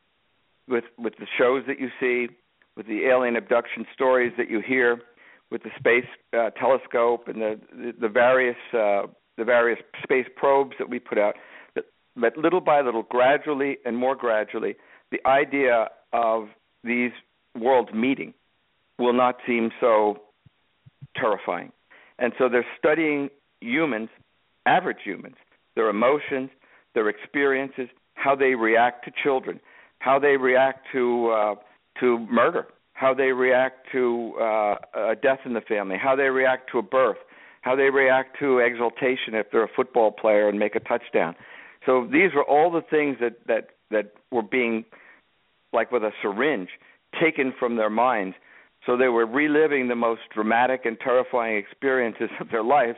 with 0.68 0.86
with 0.98 1.14
the 1.18 1.28
shows 1.38 1.64
that 1.68 1.80
you 1.80 1.90
see, 2.00 2.34
with 2.76 2.88
the 2.88 3.06
alien 3.06 3.36
abduction 3.36 3.86
stories 3.94 4.34
that 4.38 4.50
you 4.50 4.62
hear, 4.62 5.02
with 5.50 5.64
the 5.64 5.70
space 5.78 6.06
uh, 6.34 6.50
telescope 6.52 7.28
and 7.28 7.42
the 7.42 7.60
the, 7.72 7.94
the 8.02 8.10
various 8.10 8.58
uh, 8.74 9.04
the 9.38 9.46
various 9.46 9.80
space 10.04 10.28
probes 10.36 10.76
that 10.78 10.90
we 10.90 11.00
put 11.00 11.18
out, 11.18 11.36
that, 11.76 11.86
that 12.16 12.38
little 12.38 12.62
by 12.62 12.82
little, 12.82 13.04
gradually 13.04 13.78
and 13.86 13.98
more 13.98 14.16
gradually, 14.16 14.76
the 15.12 15.26
idea 15.26 15.90
of 16.14 16.50
these 16.84 17.12
worlds 17.58 17.94
meeting 17.94 18.34
will 19.00 19.14
not 19.14 19.38
seem 19.48 19.72
so 19.80 20.22
terrifying. 21.16 21.72
And 22.20 22.34
so 22.38 22.50
they're 22.50 22.66
studying 22.78 23.30
humans, 23.62 24.10
average 24.66 25.00
humans, 25.04 25.36
their 25.76 25.90
emotions, 25.90 26.50
their 26.94 27.10
experiences, 27.10 27.88
how 28.16 28.36
they 28.36 28.56
react 28.56 29.06
to 29.06 29.12
children, 29.24 29.60
how 30.00 30.20
they 30.20 30.38
react 30.38 30.86
to 30.92 31.30
uh, 31.30 31.56
to 32.00 32.20
murder, 32.32 32.68
how 32.94 33.14
they 33.14 33.32
react 33.32 33.88
to 33.92 34.34
uh, 34.40 34.76
a 34.96 35.16
death 35.22 35.40
in 35.46 35.54
the 35.54 35.62
family, 35.62 35.98
how 36.02 36.16
they 36.16 36.30
react 36.30 36.72
to 36.72 36.80
a 36.80 36.82
birth, 36.82 37.18
how 37.62 37.76
they 37.76 37.90
react 37.90 38.38
to 38.40 38.60
exaltation 38.60 39.34
if 39.34 39.48
they're 39.52 39.64
a 39.64 39.76
football 39.76 40.12
player 40.12 40.48
and 40.50 40.60
make 40.60 40.76
a 40.76 40.80
touchdown. 40.80 41.36
So 41.86 42.08
these 42.12 42.34
were 42.36 42.44
all 42.44 42.72
the 42.72 42.82
things 42.82 43.18
that 43.20 43.38
that 43.48 43.70
that 43.90 44.14
were 44.32 44.44
being 44.44 44.86
like 45.74 45.92
with 45.92 46.04
a 46.04 46.12
syringe 46.22 46.70
taken 47.20 47.54
from 47.58 47.76
their 47.76 47.90
minds. 47.90 48.36
So 48.86 48.98
they 48.98 49.10
were 49.10 49.26
reliving 49.26 49.88
the 49.88 49.96
most 49.96 50.22
dramatic 50.34 50.86
and 50.86 51.00
terrifying 51.00 51.58
experiences 51.58 52.30
of 52.40 52.50
their 52.50 52.64
lives 52.64 52.98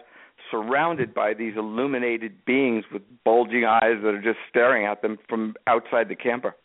surrounded 0.51 1.13
by 1.13 1.33
these 1.33 1.53
illuminated 1.55 2.45
beings 2.45 2.83
with 2.91 3.01
bulging 3.23 3.65
eyes 3.65 3.97
that 4.03 4.09
are 4.09 4.21
just 4.21 4.39
staring 4.49 4.85
at 4.85 5.01
them 5.01 5.17
from 5.29 5.55
outside 5.67 6.09
the 6.09 6.15
camper. 6.15 6.55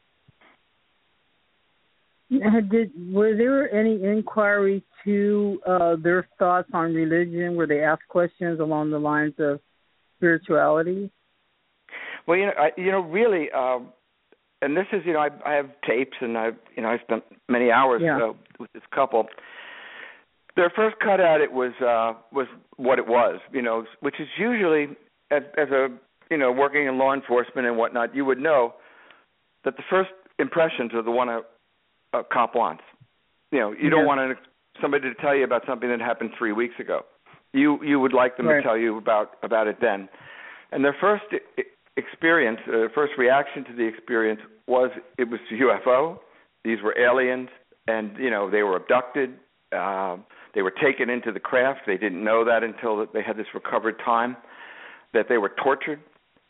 Did 2.30 2.92
were 3.10 3.34
there 3.34 3.72
any 3.74 4.04
inquiry 4.04 4.84
to 5.04 5.60
uh, 5.66 5.96
their 6.02 6.28
thoughts 6.38 6.68
on 6.74 6.94
religion? 6.94 7.56
Were 7.56 7.66
they 7.66 7.82
asked 7.82 8.06
questions 8.08 8.60
along 8.60 8.90
the 8.90 8.98
lines 8.98 9.32
of 9.38 9.60
spirituality? 10.18 11.10
Well, 12.26 12.36
you 12.36 12.46
know, 12.46 12.52
I, 12.58 12.70
you 12.76 12.92
know, 12.92 13.00
really, 13.00 13.50
um, 13.52 13.88
and 14.60 14.76
this 14.76 14.84
is, 14.92 15.00
you 15.06 15.14
know, 15.14 15.20
I, 15.20 15.30
I 15.46 15.54
have 15.54 15.70
tapes, 15.88 16.18
and 16.20 16.36
I, 16.36 16.50
you 16.76 16.82
know, 16.82 16.88
I 16.88 16.98
spent 16.98 17.24
many 17.48 17.70
hours 17.70 18.02
yeah. 18.04 18.18
uh, 18.18 18.32
with 18.58 18.70
this 18.74 18.82
couple. 18.94 19.26
Their 20.58 20.72
first 20.74 20.96
cut 20.98 21.20
at 21.20 21.40
it 21.40 21.52
was 21.52 21.70
uh, 21.80 22.18
was 22.32 22.48
what 22.76 22.98
it 22.98 23.06
was, 23.06 23.38
you 23.52 23.62
know, 23.62 23.84
which 24.00 24.16
is 24.18 24.26
usually 24.36 24.96
as, 25.30 25.42
as 25.56 25.68
a, 25.70 25.86
you 26.32 26.36
know, 26.36 26.50
working 26.50 26.88
in 26.88 26.98
law 26.98 27.14
enforcement 27.14 27.68
and 27.68 27.76
whatnot, 27.76 28.12
you 28.12 28.24
would 28.24 28.40
know 28.40 28.74
that 29.64 29.76
the 29.76 29.84
first 29.88 30.10
impressions 30.40 30.92
are 30.94 31.02
the 31.02 31.12
one 31.12 31.28
a, 31.28 31.42
a 32.12 32.24
cop 32.24 32.56
wants. 32.56 32.82
You 33.52 33.60
know, 33.60 33.70
you 33.70 33.84
yeah. 33.84 33.90
don't 33.90 34.06
want 34.06 34.18
to, 34.18 34.80
somebody 34.80 35.08
to 35.08 35.14
tell 35.22 35.32
you 35.32 35.44
about 35.44 35.62
something 35.64 35.88
that 35.88 36.00
happened 36.00 36.30
three 36.36 36.52
weeks 36.52 36.74
ago. 36.80 37.02
You 37.52 37.78
you 37.84 38.00
would 38.00 38.12
like 38.12 38.36
them 38.36 38.46
right. 38.46 38.56
to 38.56 38.62
tell 38.62 38.76
you 38.76 38.98
about 38.98 39.36
about 39.44 39.68
it 39.68 39.78
then. 39.80 40.08
And 40.72 40.84
their 40.84 40.96
first 41.00 41.24
experience, 41.96 42.58
uh, 42.66 42.88
first 42.94 43.12
reaction 43.16 43.64
to 43.66 43.74
the 43.76 43.84
experience 43.84 44.40
was 44.66 44.90
it 45.18 45.28
was 45.28 45.38
UFO. 45.52 46.18
These 46.64 46.82
were 46.82 46.98
aliens, 46.98 47.48
and 47.86 48.10
you 48.18 48.28
know 48.28 48.50
they 48.50 48.64
were 48.64 48.76
abducted. 48.76 49.34
Uh, 49.72 50.16
they 50.58 50.62
were 50.62 50.72
taken 50.72 51.08
into 51.08 51.30
the 51.30 51.38
craft. 51.38 51.82
They 51.86 51.96
didn't 51.96 52.24
know 52.24 52.44
that 52.44 52.64
until 52.64 53.06
they 53.14 53.22
had 53.22 53.36
this 53.36 53.46
recovered 53.54 53.94
time. 54.04 54.36
That 55.14 55.26
they 55.28 55.38
were 55.38 55.52
tortured, 55.62 56.00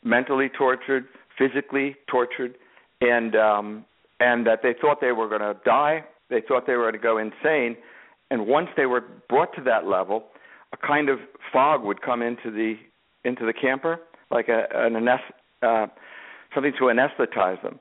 mentally 0.03 0.49
tortured, 0.49 1.05
physically 1.37 1.95
tortured, 2.11 2.55
and 3.03 3.37
um, 3.37 3.85
and 4.19 4.47
that 4.47 4.61
they 4.63 4.75
thought 4.81 5.03
they 5.03 5.13
were 5.13 5.29
going 5.29 5.43
to 5.43 5.55
die. 5.63 6.07
They 6.31 6.41
thought 6.41 6.67
they 6.67 6.73
were 6.73 6.85
going 6.85 6.95
to 6.95 6.99
go 6.99 7.19
insane. 7.19 7.77
And 8.31 8.47
once 8.47 8.69
they 8.79 8.87
were 8.87 9.05
brought 9.29 9.55
to 9.57 9.63
that 9.65 9.87
level, 9.87 10.25
a 10.73 10.79
kind 10.79 11.11
of 11.11 11.19
fog 11.53 11.83
would 11.83 12.01
come 12.01 12.23
into 12.23 12.51
the 12.51 12.77
into 13.27 13.45
the 13.45 13.53
camper, 13.53 14.01
like 14.31 14.49
a, 14.49 14.69
an 14.75 14.95
anest- 14.95 15.37
uh, 15.61 15.87
something 16.55 16.73
to 16.79 16.85
anesthetize 16.85 17.63
them, 17.63 17.79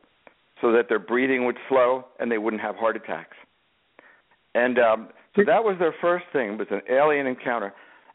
so 0.59 0.73
that 0.73 0.89
their 0.89 0.99
breathing 0.99 1.45
would 1.45 1.57
slow 1.69 2.03
and 2.19 2.30
they 2.30 2.38
wouldn't 2.38 2.61
have 2.61 2.75
heart 2.75 2.97
attacks. 2.97 3.38
And 4.53 4.78
um, 4.78 5.07
so 5.38 5.43
that 5.45 5.63
was 5.63 5.77
their 5.79 5.95
first 6.01 6.25
thing 6.33 6.57
was 6.57 6.67
an 6.71 6.81
alien 6.89 7.27
encounter. 7.27 7.73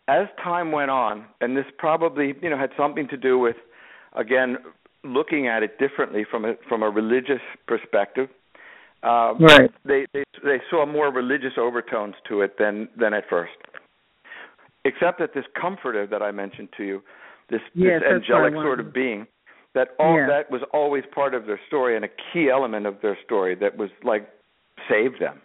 As 0.09 0.27
time 0.43 0.73
went 0.73 0.91
on, 0.91 1.25
and 1.41 1.57
this 1.57 1.65
probably 1.79 2.35
you 2.43 2.51
know 2.51 2.59
had 2.59 2.71
something 2.77 3.07
to 3.09 3.17
do 3.17 3.39
with, 3.39 3.57
again, 4.15 4.59
looking 5.05 5.47
at 5.47 5.63
it 5.63 5.79
differently 5.79 6.27
from 6.29 6.45
a 6.45 6.55
from 6.69 6.83
a 6.83 6.91
religious 6.91 7.41
perspective. 7.67 8.29
Uh, 9.03 9.35
right. 9.41 9.71
They 9.85 10.07
they 10.13 10.25
they 10.45 10.61
saw 10.71 10.87
more 10.87 11.13
religious 11.13 11.53
overtones 11.59 12.15
to 12.29 12.43
it 12.43 12.57
than 12.59 12.89
than 12.99 13.15
at 13.15 13.25
first. 13.31 13.53
Except 14.85 15.21
that 15.21 15.35
this 15.35 15.45
comforter 15.61 16.07
that 16.09 16.23
I 16.23 16.33
mentioned 16.33 16.69
to 16.77 16.83
you, 16.83 17.03
this, 17.51 17.61
yes, 17.73 18.01
this 18.03 18.13
angelic 18.13 18.55
sort 18.55 18.81
of 18.81 18.93
being, 18.93 19.29
that 19.75 19.89
all 20.01 20.19
yeah. 20.19 20.27
that 20.27 20.51
was 20.51 20.63
always 20.73 21.05
part 21.15 21.35
of 21.35 21.47
their 21.47 21.61
story 21.69 21.95
and 21.95 22.05
a 22.05 22.09
key 22.33 22.51
element 22.51 22.87
of 22.87 22.97
their 23.01 23.17
story 23.25 23.55
that 23.55 23.77
was 23.77 23.91
like 24.03 24.29
saved 24.91 25.21
them. 25.21 25.41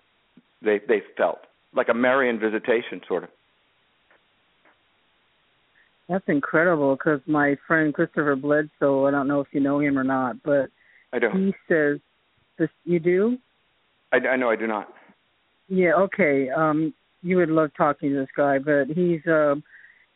They 0.61 0.79
they 0.87 1.01
felt 1.15 1.46
like 1.77 1.89
a 1.89 1.93
Marian 1.93 2.39
visitation, 2.39 3.01
sort 3.07 3.23
of. 3.23 3.29
That's 6.09 6.27
incredible 6.27 6.95
because 6.95 7.19
my 7.27 7.55
friend 7.67 7.93
Christopher 7.93 8.35
Bledsoe, 8.35 9.05
I 9.05 9.11
don't 9.11 9.27
know 9.27 9.41
if 9.41 9.47
you 9.51 9.59
know 9.59 9.79
him 9.79 9.97
or 9.97 10.03
not, 10.03 10.41
but 10.43 10.69
I 11.13 11.19
do. 11.19 11.29
he 11.33 11.53
says, 11.67 11.99
this, 12.57 12.69
you 12.85 12.99
do? 12.99 13.37
I, 14.11 14.17
I 14.17 14.35
know 14.35 14.49
I 14.49 14.55
do 14.55 14.67
not. 14.67 14.87
Yeah, 15.67 15.93
okay. 15.93 16.49
Um, 16.49 16.93
you 17.21 17.37
would 17.37 17.49
love 17.49 17.71
talking 17.77 18.09
to 18.11 18.15
this 18.15 18.29
guy, 18.35 18.57
but 18.57 18.87
he's 18.87 19.25
uh, 19.27 19.55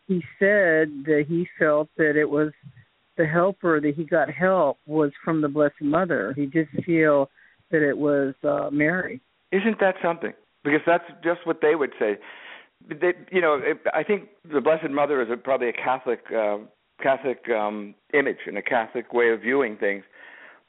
he 0.08 0.24
said 0.40 0.90
that 1.06 1.26
he 1.28 1.48
felt 1.60 1.90
that 1.98 2.16
it 2.16 2.30
was 2.30 2.52
the 3.18 3.26
helper 3.26 3.82
that 3.82 3.96
he 3.96 4.06
got 4.06 4.30
help 4.30 4.78
was 4.88 5.12
from 5.24 5.42
the 5.42 5.50
Blessed 5.50 5.82
Mother. 5.82 6.34
He 6.36 6.46
did 6.46 6.68
feel 6.86 7.30
that 7.70 7.88
it 7.88 7.98
was 7.98 8.34
uh, 8.44 8.70
Mary. 8.72 9.22
Isn't 9.52 9.80
that 9.82 9.96
something? 10.02 10.34
Because 10.64 10.82
that's 10.86 11.04
just 11.24 11.46
what 11.46 11.60
they 11.62 11.76
would 11.76 11.92
say. 12.00 12.18
They, 12.88 13.14
you 13.32 13.42
know, 13.42 13.60
it, 13.62 13.78
I 13.94 14.04
think 14.04 14.30
the 14.52 14.62
Blessed 14.62 14.90
Mother 14.90 15.22
is 15.22 15.30
a, 15.32 15.38
probably 15.38 15.70
a 15.70 15.74
Catholic 15.74 16.22
uh, 16.36 16.58
Catholic 17.02 17.50
um, 17.50 17.96
image 18.14 18.38
and 18.48 18.58
a 18.58 18.62
Catholic 18.62 19.14
way 19.14 19.30
of 19.30 19.42
viewing 19.42 19.78
things, 19.78 20.04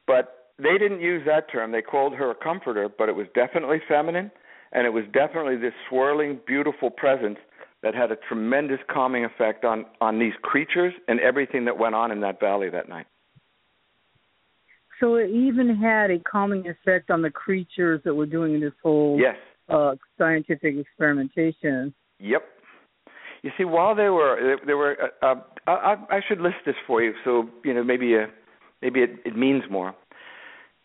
but 0.07 0.51
they 0.59 0.78
didn't 0.78 1.01
use 1.01 1.22
that 1.26 1.51
term. 1.51 1.72
They 1.72 1.82
called 1.82 2.14
her 2.14 2.30
a 2.30 2.34
comforter, 2.34 2.88
but 2.88 3.09
it 3.09 3.16
was 3.16 3.26
definitely 3.34 3.78
feminine, 3.88 4.30
and 4.72 4.86
it 4.86 4.90
was 4.90 5.05
definitely 5.12 5.57
this 5.57 5.72
swirling, 5.88 6.40
beautiful 6.47 6.90
presence 6.90 7.38
that 7.82 7.95
had 7.95 8.12
a 8.12 8.16
tremendous 8.28 8.78
calming 8.90 9.24
effect 9.24 9.64
on 9.64 9.84
on 10.01 10.18
these 10.18 10.34
creatures 10.43 10.93
and 11.09 11.20
everything 11.20 11.64
that 11.64 11.78
went 11.78 11.95
on 11.95 12.11
in 12.11 12.20
that 12.20 12.40
valley 12.40 12.70
that 12.70 12.88
night. 12.88 13.07
So 15.01 15.16
it 15.16 15.30
even 15.30 15.74
had 15.74 16.11
a 16.12 16.20
calming 16.20 16.68
effect 16.68 17.11
on 17.11 17.22
the 17.22 17.30
creatures 17.30 18.01
that 18.05 18.14
were 18.14 18.26
doing 18.26 18.61
this 18.61 18.72
whole 18.82 19.18
yes. 19.18 19.36
Uh, 19.69 19.95
scientific 20.19 20.77
experimentation. 20.77 21.95
Yep. 22.19 22.43
You 23.43 23.51
see, 23.59 23.65
while 23.65 23.95
they 23.95 24.09
were 24.09 24.57
they 24.67 24.75
were, 24.75 24.97
uh, 25.23 25.27
uh, 25.27 25.71
I, 25.71 25.97
I 26.11 26.21
should 26.29 26.41
list 26.41 26.57
this 26.65 26.77
for 26.87 27.03
you, 27.03 27.13
so 27.25 27.49
you 27.65 27.75
know 27.75 27.83
maybe 27.83 28.15
uh, 28.17 28.27
maybe 28.81 29.01
it, 29.01 29.11
it 29.25 29.37
means 29.37 29.65
more. 29.71 29.95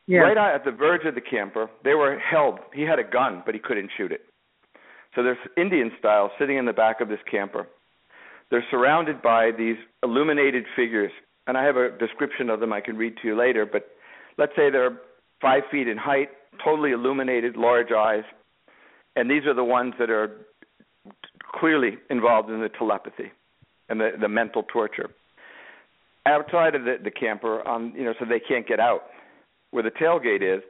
Yeah. 0.08 0.20
Right 0.20 0.56
at 0.56 0.64
the 0.64 0.72
verge 0.72 1.06
of 1.06 1.16
the 1.16 1.22
camper, 1.22 1.70
they 1.84 1.94
were 1.94 2.18
held. 2.18 2.60
He 2.74 2.84
had 2.84 2.98
a 2.98 3.04
gun, 3.04 3.44
but 3.46 3.54
he 3.54 3.60
couldn't 3.60 3.92
shoot 3.98 4.12
it. 4.12 4.22
So 5.14 5.22
there's 5.22 5.38
Indian 5.58 5.92
style 6.00 6.32
sitting 6.40 6.58
in 6.58 6.66
the 6.66 6.74
back 6.74 7.02
of 7.02 7.10
this 7.10 7.20
camper. 7.30 7.68
They're 8.50 8.66
surrounded 8.72 9.22
by 9.22 9.52
these 9.56 9.76
illuminated 10.04 10.64
figures, 10.76 11.12
and 11.46 11.58
I 11.58 11.66
have 11.66 11.76
a 11.76 11.90
description 11.98 12.50
of 12.50 12.60
them 12.60 12.72
I 12.72 12.80
can 12.80 12.96
read 12.96 13.16
to 13.22 13.28
you 13.28 13.38
later. 13.38 13.66
But 13.66 13.90
let's 14.38 14.54
say 14.56 14.70
they're 14.70 14.98
five 15.42 15.64
feet 15.70 15.88
in 15.88 15.98
height, 15.98 16.30
totally 16.64 16.92
illuminated, 16.92 17.58
large 17.58 17.92
eyes, 17.92 18.24
and 19.18 19.30
these 19.30 19.46
are 19.48 19.54
the 19.54 19.64
ones 19.64 19.96
that 20.00 20.12
are 20.12 20.46
clearly 21.60 21.98
involved 22.10 22.50
in 22.50 22.62
the 22.62 22.70
telepathy 22.70 23.32
and 23.90 24.00
the, 24.00 24.12
the 24.22 24.30
mental 24.30 24.64
torture. 24.64 25.10
Outside 26.28 26.76
of 26.76 26.84
the, 26.84 26.98
the 27.04 27.10
camper, 27.10 27.68
um, 27.68 27.94
you 27.98 28.04
know, 28.04 28.14
so 28.20 28.26
they 28.26 28.40
can't 28.40 28.68
get 28.68 28.80
out. 28.80 29.04
Where 29.72 29.84
the 29.84 29.92
tailgate 29.92 30.44
is, 30.44 30.62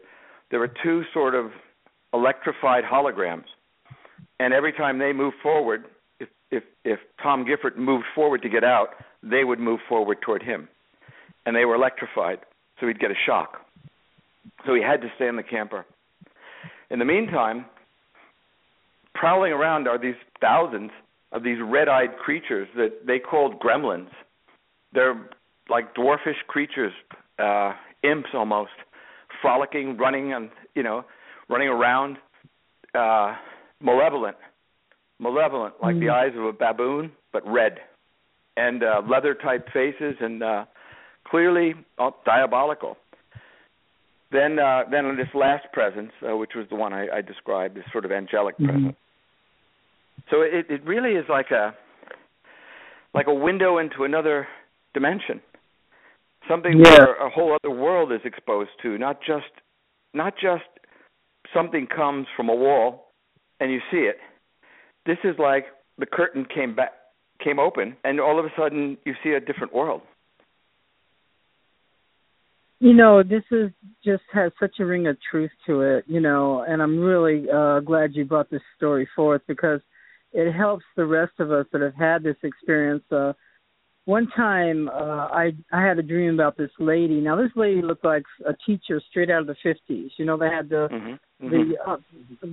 there 0.49 0.61
are 0.63 0.71
two 0.81 1.03
sort 1.13 1.35
of 1.35 1.51
electrified 2.13 2.83
holograms, 2.85 3.43
and 4.39 4.53
every 4.53 4.71
time 4.71 4.97
they 4.97 5.11
move 5.13 5.33
forward, 5.43 5.85
if 6.19 6.29
if 6.49 6.63
if 6.85 6.99
Tom 7.21 7.45
Gifford 7.45 7.77
moved 7.77 8.05
forward 8.15 8.41
to 8.43 8.49
get 8.49 8.63
out, 8.63 8.89
they 9.21 9.43
would 9.43 9.59
move 9.59 9.81
forward 9.89 10.19
toward 10.21 10.41
him, 10.41 10.69
and 11.45 11.55
they 11.55 11.65
were 11.65 11.75
electrified, 11.75 12.39
so 12.79 12.87
he'd 12.87 12.99
get 12.99 13.11
a 13.11 13.19
shock. 13.25 13.61
So 14.65 14.73
he 14.73 14.81
had 14.81 15.01
to 15.01 15.07
stay 15.15 15.27
in 15.27 15.35
the 15.35 15.43
camper. 15.43 15.85
In 16.89 16.99
the 16.99 17.05
meantime, 17.05 17.65
prowling 19.19 19.51
around 19.51 19.87
are 19.87 19.97
these 20.07 20.19
thousands 20.39 20.91
of 21.31 21.43
these 21.43 21.57
red-eyed 21.61 22.13
creatures 22.25 22.67
that 22.75 22.91
they 23.09 23.19
called 23.19 23.59
gremlins. 23.59 24.09
They're 24.93 25.17
like 25.69 25.93
dwarfish 25.95 26.41
creatures, 26.47 26.93
uh, 27.39 27.73
imps 28.03 28.29
almost, 28.33 28.77
frolicking, 29.41 29.97
running 29.97 30.33
and 30.33 30.49
you 30.75 30.83
know, 30.83 31.03
running 31.49 31.67
around. 31.69 32.17
uh 32.95 33.35
malevolent, 33.79 34.37
malevolent, 35.19 35.75
like 35.83 35.95
Mm. 35.95 35.99
the 35.99 36.09
eyes 36.09 36.33
of 36.35 36.45
a 36.45 36.51
baboon, 36.63 37.11
but 37.31 37.43
red, 37.59 37.73
and 38.55 38.81
uh, 38.81 39.01
leather 39.07 39.35
type 39.35 39.69
faces, 39.71 40.15
and 40.19 40.41
uh, 40.41 40.65
clearly 41.29 41.75
oh, 41.99 42.15
diabolical. 42.25 42.97
Then, 44.31 44.57
uh, 44.57 44.85
then 44.89 45.15
this 45.15 45.31
last 45.35 45.65
presence, 45.73 46.11
uh, 46.27 46.35
which 46.41 46.55
was 46.55 46.65
the 46.69 46.75
one 46.75 46.91
I, 46.91 47.03
I 47.17 47.21
described, 47.21 47.75
this 47.77 47.85
sort 47.91 48.03
of 48.03 48.11
angelic 48.11 48.57
Mhm. 48.57 48.65
presence. 48.67 48.97
So 50.29 50.41
it, 50.41 50.65
it 50.69 50.83
really 50.85 51.11
is 51.11 51.25
like 51.29 51.51
a 51.51 51.73
like 53.13 53.27
a 53.27 53.33
window 53.33 53.77
into 53.79 54.03
another 54.03 54.47
dimension, 54.93 55.41
something 56.47 56.79
Yeah. 56.83 56.91
where 56.97 57.15
a 57.15 57.29
whole 57.29 57.53
other 57.53 57.73
world 57.73 58.11
is 58.11 58.21
exposed 58.25 58.71
to, 58.81 58.97
not 58.97 59.21
just 59.21 59.51
not 60.13 60.33
just 60.37 60.65
something 61.53 61.87
comes 61.87 62.27
from 62.35 62.49
a 62.49 62.55
wall 62.55 63.11
and 63.59 63.71
you 63.71 63.79
see 63.91 63.99
it. 63.99 64.17
This 65.05 65.17
is 65.23 65.35
like 65.39 65.65
the 65.97 66.05
curtain 66.05 66.45
came 66.45 66.75
back 66.75 66.93
came 67.43 67.59
open 67.59 67.95
and 68.03 68.19
all 68.19 68.39
of 68.39 68.45
a 68.45 68.49
sudden 68.57 68.97
you 69.05 69.13
see 69.23 69.31
a 69.31 69.39
different 69.39 69.73
world. 69.73 70.01
You 72.79 72.93
know, 72.93 73.23
this 73.23 73.43
is 73.51 73.71
just 74.03 74.23
has 74.33 74.51
such 74.59 74.75
a 74.79 74.85
ring 74.85 75.07
of 75.07 75.17
truth 75.31 75.49
to 75.65 75.81
it, 75.81 76.05
you 76.07 76.19
know, 76.19 76.63
and 76.67 76.81
I'm 76.81 76.99
really 76.99 77.49
uh 77.49 77.79
glad 77.79 78.15
you 78.15 78.25
brought 78.25 78.49
this 78.51 78.61
story 78.75 79.07
forth 79.15 79.41
because 79.47 79.81
it 80.37 80.51
helps 80.53 80.85
the 80.95 81.05
rest 81.05 81.33
of 81.39 81.51
us 81.51 81.65
that 81.71 81.81
have 81.81 81.95
had 81.95 82.23
this 82.23 82.37
experience. 82.43 83.03
Uh 83.11 83.33
one 84.05 84.27
time 84.35 84.87
uh 84.89 85.27
I 85.43 85.45
I 85.71 85.81
had 85.87 85.97
a 85.99 86.03
dream 86.03 86.33
about 86.35 86.55
this 86.57 86.71
lady. 86.79 87.19
Now 87.19 87.35
this 87.35 87.51
lady 87.55 87.81
looked 87.81 88.05
like 88.05 88.23
a 88.45 88.53
teacher 88.65 89.01
straight 89.09 89.29
out 89.29 89.41
of 89.41 89.47
the 89.47 89.57
50s. 89.65 90.11
You 90.17 90.25
know, 90.25 90.37
they 90.37 90.49
had 90.49 90.69
the 90.69 90.87
Mm-hmm. 90.91 91.49
the 91.53 91.63
uh, 91.87 91.97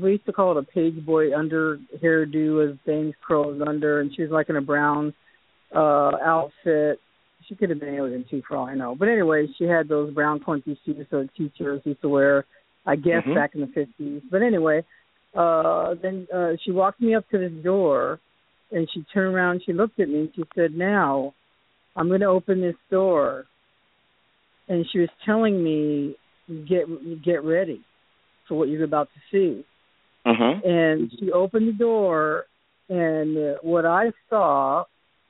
we 0.03 0.13
used 0.13 0.27
to 0.27 0.33
call 0.33 0.51
it 0.53 0.59
a 0.65 0.73
page 0.79 0.99
boy 1.07 1.35
under 1.35 1.79
hairdo 2.03 2.45
with 2.59 2.79
bangs 2.85 3.15
curls 3.27 3.63
under 3.67 4.01
and 4.01 4.11
she 4.15 4.23
was 4.23 4.31
like 4.31 4.49
in 4.51 4.57
a 4.57 4.61
brown 4.73 5.15
uh 5.75 6.13
outfit 6.35 6.99
she 7.49 7.55
could 7.55 7.71
have 7.71 7.81
been 7.81 7.95
alien 7.95 8.25
too 8.31 8.43
for 8.47 8.57
all 8.57 8.67
I 8.67 8.75
know. 8.75 8.95
But 8.95 9.09
anyway, 9.09 9.47
she 9.57 9.65
had 9.65 9.89
those 9.89 10.13
brown 10.13 10.41
clunky 10.41 10.77
shoes 10.85 11.07
that 11.11 11.29
teachers 11.37 11.83
used 11.85 12.01
to 12.03 12.09
wear, 12.09 12.45
I 12.87 12.97
guess 12.97 13.25
Mhm. 13.25 13.35
back 13.35 13.55
in 13.55 13.61
the 13.61 13.67
fifties. 13.69 14.23
But 14.31 14.43
anyway, 14.43 14.85
uh 15.35 15.95
then 16.03 16.27
uh 16.35 16.53
she 16.65 16.71
walked 16.71 17.01
me 17.01 17.15
up 17.15 17.29
to 17.31 17.39
this 17.39 17.53
door 17.63 18.21
and 18.73 18.89
she 18.93 19.05
turned 19.13 19.35
around, 19.35 19.63
she 19.65 19.73
looked 19.73 20.01
at 20.01 20.09
me 20.09 20.21
and 20.21 20.31
she 20.35 20.43
said, 20.57 20.73
Now 20.75 21.35
I'm 21.97 22.09
gonna 22.09 22.27
open 22.27 22.61
this 22.61 22.75
door 22.91 23.45
and 24.69 24.85
she 24.91 24.99
was 25.01 25.09
telling 25.25 25.63
me 25.63 26.17
get 26.69 26.87
get 27.25 27.45
ready 27.45 27.83
for 28.49 28.57
what 28.59 28.69
you're 28.69 28.85
about 28.85 29.09
to 29.15 29.21
see 29.31 29.65
Mm-hmm. 30.27 30.67
and 30.67 31.13
she 31.21 31.31
opened 31.33 31.69
the 31.69 31.73
door 31.73 32.47
and 32.89 33.37
uh, 33.37 33.59
what 33.61 33.85
i 33.85 34.11
saw 34.31 34.85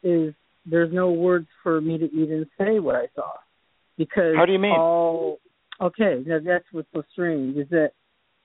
is 0.04 0.32
there's 0.66 0.92
no 0.92 1.10
words 1.10 1.48
for 1.64 1.80
me 1.80 1.98
to 1.98 2.04
even 2.12 2.46
say 2.56 2.78
what 2.78 2.94
i 2.94 3.06
saw 3.16 3.32
because 3.98 4.36
How 4.36 4.46
do 4.46 4.52
you 4.52 4.60
mean? 4.60 4.72
all 4.72 5.38
okay 5.80 6.22
now 6.24 6.38
that's 6.44 6.64
what's 6.70 6.86
so 6.94 7.02
strange 7.12 7.56
is 7.56 7.68
that 7.70 7.90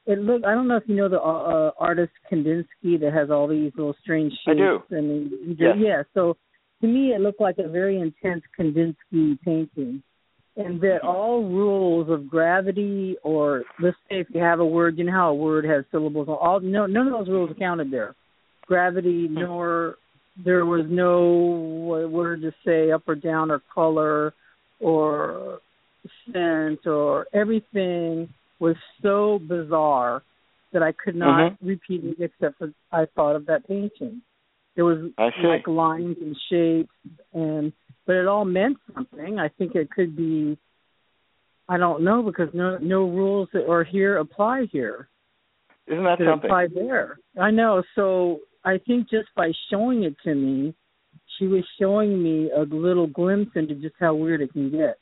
it 0.10 0.20
look 0.20 0.44
i 0.44 0.52
don't 0.54 0.68
know 0.68 0.76
if 0.78 0.84
you 0.88 0.96
know 0.96 1.08
the 1.10 1.20
uh, 1.22 1.44
uh, 1.68 1.72
artist 1.80 2.12
kandinsky 2.32 3.00
that 3.00 3.12
has 3.14 3.30
all 3.32 3.48
these 3.48 3.72
little 3.78 3.96
strange 4.02 4.32
shapes. 4.46 4.48
I 4.48 4.54
do. 4.56 4.82
and 4.92 5.32
he- 5.48 5.56
Yes. 5.60 5.76
yeah 5.80 6.04
so 6.14 6.36
to 6.82 6.88
me 6.88 7.14
it 7.16 7.22
looked 7.22 7.42
like 7.42 7.58
a 7.60 7.68
very 7.68 8.00
intense 8.00 8.44
kandinsky 8.58 9.40
painting 9.44 10.02
and 10.58 10.82
that 10.82 11.00
all 11.04 11.44
rules 11.44 12.10
of 12.10 12.28
gravity 12.30 13.16
or 13.24 13.64
let's 13.82 13.96
say 14.10 14.20
if 14.20 14.28
you 14.34 14.42
have 14.42 14.60
a 14.60 14.66
word 14.66 14.98
you 14.98 15.04
know 15.06 15.12
how 15.12 15.30
a 15.30 15.36
word 15.36 15.64
has 15.66 15.86
syllables 15.92 16.28
all 16.30 16.60
no 16.60 16.86
none 16.86 17.08
of 17.08 17.14
those 17.14 17.30
rules 17.30 17.52
accounted 17.52 17.90
there 17.92 18.16
gravity 18.66 19.28
Hmm. 19.28 19.36
nor 19.42 19.96
there 20.46 20.66
was 20.66 20.86
no 20.90 22.08
word 22.10 22.42
to 22.42 22.52
say 22.66 22.92
up 22.92 23.04
or 23.08 23.16
down 23.16 23.52
or 23.52 23.62
color 23.74 24.34
or 24.80 25.60
scent 26.32 26.88
or 26.88 27.28
everything 27.34 28.30
was 28.60 28.76
so 29.02 29.40
bizarre 29.48 30.24
that 30.74 30.84
I 30.84 30.92
could 30.92 31.16
not 31.16 31.40
Mm-hmm. 31.40 31.68
repeat 31.68 32.04
it 32.04 32.18
except 32.22 32.58
for 32.60 32.72
I 32.92 33.06
thought 33.16 33.36
of 33.36 33.46
that 33.48 33.68
painting. 33.68 34.22
It 34.76 34.84
was 34.84 35.12
like 35.44 35.68
lines 35.68 36.18
and 36.22 36.36
shapes 36.50 36.94
and 37.34 37.74
but 38.06 38.16
it 38.16 38.28
all 38.28 38.46
meant 38.46 38.78
something. 38.94 39.40
I 39.40 39.50
think 39.50 39.76
it 39.76 39.90
could 39.92 40.16
be 40.16 40.58
I 41.68 41.78
don't 41.78 42.04
know 42.04 42.24
because 42.24 42.50
no 42.54 42.78
no 42.78 43.02
rules 43.10 43.50
that 43.54 43.70
are 43.70 43.84
here 43.84 44.18
apply 44.18 44.68
here 44.72 45.10
Isn't 45.88 46.04
that 46.04 46.20
that 46.20 46.26
something? 46.26 46.50
apply 46.50 46.68
there. 46.74 47.20
I 47.40 47.52
know. 47.52 47.84
So 47.96 48.40
I 48.64 48.78
think 48.86 49.10
just 49.10 49.30
by 49.36 49.52
showing 49.72 50.04
it 50.04 50.16
to 50.24 50.36
me, 50.36 50.74
she 51.38 51.48
was 51.48 51.64
showing 51.80 52.22
me 52.22 52.50
a 52.52 52.62
little 52.62 53.08
glimpse 53.08 53.52
into 53.56 53.76
just 53.76 53.96
how 54.00 54.14
weird 54.14 54.42
it 54.42 54.52
can 54.54 54.70
get. 54.72 54.98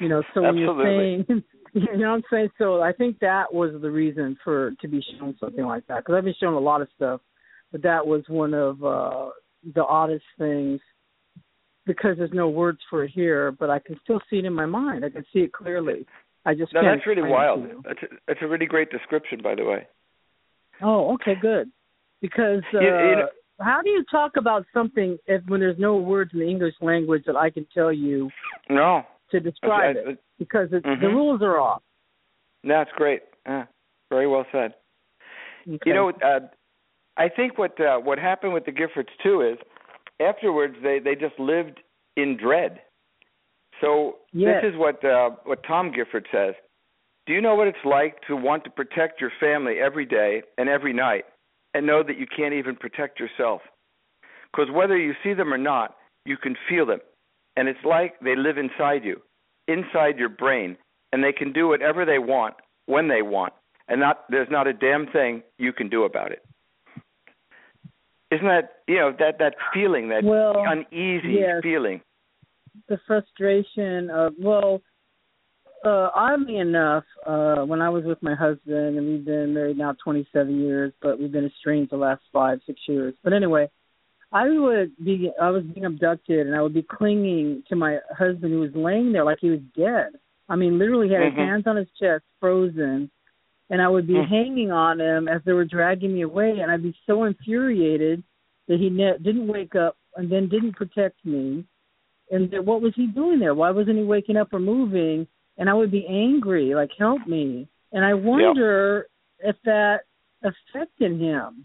You 0.00 0.08
know, 0.08 0.22
so 0.34 0.42
when 0.42 0.58
Absolutely. 0.58 0.84
you're 0.84 1.24
saying, 1.28 1.44
you 1.92 1.98
know 1.98 2.10
what 2.10 2.16
I'm 2.16 2.22
saying? 2.30 2.48
So 2.58 2.80
I 2.82 2.92
think 2.92 3.18
that 3.20 3.52
was 3.52 3.72
the 3.80 3.90
reason 3.90 4.36
for 4.42 4.72
to 4.80 4.88
be 4.88 5.02
shown 5.18 5.36
something 5.38 5.64
like 5.64 5.86
that. 5.88 5.98
Because 5.98 6.14
I've 6.16 6.24
been 6.24 6.34
shown 6.40 6.54
a 6.54 6.58
lot 6.58 6.80
of 6.80 6.88
stuff, 6.96 7.20
but 7.72 7.82
that 7.82 8.06
was 8.06 8.22
one 8.28 8.54
of 8.54 8.82
uh 8.82 9.30
the 9.74 9.84
oddest 9.84 10.24
things 10.38 10.80
because 11.86 12.16
there's 12.18 12.32
no 12.32 12.48
words 12.48 12.78
for 12.90 13.04
it 13.04 13.10
here, 13.14 13.52
but 13.52 13.70
I 13.70 13.78
can 13.78 13.98
still 14.02 14.20
see 14.28 14.38
it 14.38 14.44
in 14.44 14.52
my 14.52 14.66
mind. 14.66 15.04
I 15.04 15.10
can 15.10 15.24
see 15.32 15.40
it 15.40 15.52
clearly. 15.52 16.06
I 16.44 16.54
just 16.54 16.72
No, 16.72 16.80
can't 16.80 16.98
that's 16.98 17.06
really 17.06 17.28
wild. 17.28 17.64
That's 17.84 18.02
a, 18.02 18.06
that's 18.26 18.40
a 18.42 18.46
really 18.48 18.66
great 18.66 18.90
description, 18.90 19.40
by 19.42 19.54
the 19.54 19.64
way. 19.64 19.86
Oh, 20.82 21.14
okay, 21.14 21.34
good. 21.40 21.70
Because 22.20 22.62
uh, 22.74 22.80
You- 22.80 22.86
you 23.10 23.16
know- 23.16 23.28
how 23.60 23.80
do 23.82 23.88
you 23.90 24.04
talk 24.10 24.32
about 24.36 24.66
something 24.74 25.16
if 25.26 25.42
when 25.46 25.60
there's 25.60 25.78
no 25.78 25.96
words 25.96 26.30
in 26.34 26.40
the 26.40 26.46
English 26.46 26.74
language 26.82 27.24
that 27.26 27.36
I 27.36 27.48
can 27.50 27.66
tell 27.72 27.90
you 27.92 28.30
No, 28.68 29.02
to 29.30 29.40
describe 29.40 29.96
I- 29.96 30.10
it? 30.10 30.18
Because 30.38 30.72
it, 30.72 30.82
the 30.82 30.88
Mhm. 30.88 31.12
rules 31.14 31.42
are 31.42 31.58
off. 31.58 31.82
that's 32.64 32.90
great. 32.92 33.22
Uh, 33.46 33.64
very 34.10 34.26
well 34.26 34.44
said. 34.52 34.74
Okay. 35.68 35.78
You 35.90 35.94
know, 35.94 36.10
uh, 36.10 36.40
I 37.16 37.28
think 37.28 37.58
what 37.58 37.80
uh, 37.80 37.98
what 37.98 38.18
happened 38.18 38.52
with 38.54 38.64
the 38.64 38.72
Giffords 38.72 39.08
too 39.22 39.40
is 39.42 39.58
afterwards 40.20 40.76
they 40.82 40.98
they 40.98 41.14
just 41.14 41.38
lived 41.38 41.80
in 42.16 42.36
dread. 42.36 42.80
So 43.80 44.18
Yes. 44.32 44.62
this 44.62 44.72
is 44.72 44.78
what 44.78 45.04
uh, 45.04 45.30
what 45.44 45.62
Tom 45.64 45.92
Gifford 45.92 46.26
says. 46.32 46.54
Do 47.26 47.32
you 47.32 47.40
know 47.40 47.54
what 47.54 47.66
it's 47.66 47.84
like 47.84 48.20
to 48.28 48.36
want 48.36 48.64
to 48.64 48.70
protect 48.70 49.20
your 49.20 49.30
family 49.40 49.80
every 49.80 50.06
day 50.06 50.42
and 50.58 50.68
every 50.68 50.92
night, 50.92 51.24
and 51.74 51.84
know 51.86 52.02
that 52.02 52.16
you 52.18 52.26
can't 52.26 52.54
even 52.54 52.76
protect 52.76 53.18
yourself? 53.18 53.62
Because 54.52 54.70
whether 54.72 54.96
you 54.96 55.14
see 55.22 55.34
them 55.34 55.52
or 55.52 55.58
not, 55.58 55.96
you 56.24 56.36
can 56.36 56.56
feel 56.68 56.86
them, 56.86 57.00
and 57.56 57.68
it's 57.68 57.84
like 57.84 58.18
they 58.20 58.36
live 58.36 58.58
inside 58.58 59.04
you, 59.04 59.20
inside 59.68 60.18
your 60.18 60.28
brain, 60.28 60.76
and 61.12 61.22
they 61.22 61.32
can 61.32 61.52
do 61.52 61.68
whatever 61.68 62.04
they 62.04 62.18
want 62.18 62.54
when 62.86 63.08
they 63.08 63.22
want, 63.22 63.52
and 63.88 64.00
not 64.00 64.24
there's 64.28 64.50
not 64.50 64.66
a 64.66 64.72
damn 64.72 65.06
thing 65.08 65.42
you 65.58 65.72
can 65.72 65.88
do 65.88 66.04
about 66.04 66.32
it. 66.32 66.42
Isn't 68.30 68.46
that 68.46 68.78
you 68.88 68.96
know 68.96 69.12
that 69.18 69.38
that 69.38 69.54
feeling, 69.72 70.08
that 70.08 70.24
Well, 70.24 70.62
uneasy 70.66 71.38
yes. 71.40 71.60
feeling? 71.62 72.00
the 72.88 72.98
frustration 73.06 74.10
of 74.10 74.34
well, 74.38 74.82
uh, 75.84 76.10
oddly 76.14 76.58
enough, 76.58 77.04
uh, 77.26 77.56
when 77.64 77.80
I 77.80 77.88
was 77.88 78.04
with 78.04 78.22
my 78.22 78.34
husband 78.34 78.96
and 78.98 79.06
we've 79.06 79.24
been 79.24 79.54
married 79.54 79.78
now 79.78 79.94
27 80.02 80.60
years, 80.60 80.92
but 81.00 81.18
we've 81.18 81.32
been 81.32 81.46
estranged 81.46 81.92
the 81.92 81.96
last 81.96 82.22
five, 82.32 82.60
six 82.66 82.80
years. 82.88 83.14
But 83.22 83.32
anyway, 83.32 83.70
I 84.36 84.50
would 84.50 84.92
be, 85.02 85.30
I 85.40 85.50
was 85.50 85.64
being 85.64 85.86
abducted 85.86 86.46
and 86.46 86.54
I 86.54 86.60
would 86.62 86.74
be 86.74 86.82
clinging 86.82 87.62
to 87.68 87.76
my 87.76 87.98
husband 88.22 88.52
who 88.52 88.60
was 88.60 88.74
laying 88.74 89.12
there 89.12 89.24
like 89.24 89.38
he 89.40 89.50
was 89.50 89.60
dead. 89.74 90.10
I 90.48 90.56
mean, 90.56 90.78
literally 90.78 91.08
he 91.08 91.14
had 91.14 91.22
Mhm. 91.22 91.30
his 91.30 91.38
hands 91.38 91.66
on 91.66 91.76
his 91.76 91.90
chest, 92.00 92.24
frozen, 92.40 93.10
and 93.70 93.78
I 93.80 93.88
would 93.88 94.06
be 94.06 94.14
Mm. 94.14 94.26
hanging 94.26 94.70
on 94.70 95.00
him 95.00 95.26
as 95.26 95.42
they 95.44 95.54
were 95.54 95.64
dragging 95.64 96.12
me 96.14 96.22
away, 96.22 96.60
and 96.60 96.70
I'd 96.70 96.82
be 96.82 96.94
so 97.06 97.24
infuriated 97.24 98.22
that 98.68 98.78
he 98.78 98.90
ne- 98.90 99.18
didn't 99.26 99.46
wake 99.46 99.74
up 99.74 99.96
and 100.16 100.28
then 100.30 100.48
didn't 100.48 100.74
protect 100.74 101.24
me 101.24 101.64
and 102.30 102.50
then 102.50 102.64
what 102.64 102.80
was 102.82 102.92
he 102.96 103.06
doing 103.06 103.38
there? 103.38 103.54
Why 103.54 103.70
wasn't 103.70 103.98
he 103.98 104.04
waking 104.04 104.36
up 104.36 104.52
or 104.52 104.58
moving? 104.58 105.26
And 105.58 105.70
I 105.70 105.74
would 105.74 105.92
be 105.92 106.06
angry, 106.08 106.74
like 106.74 106.92
help 106.98 107.24
me. 107.26 107.68
And 107.92 108.04
I 108.04 108.14
wonder 108.14 109.06
if 109.38 109.56
that 109.64 110.00
affected 110.42 111.20
him, 111.20 111.64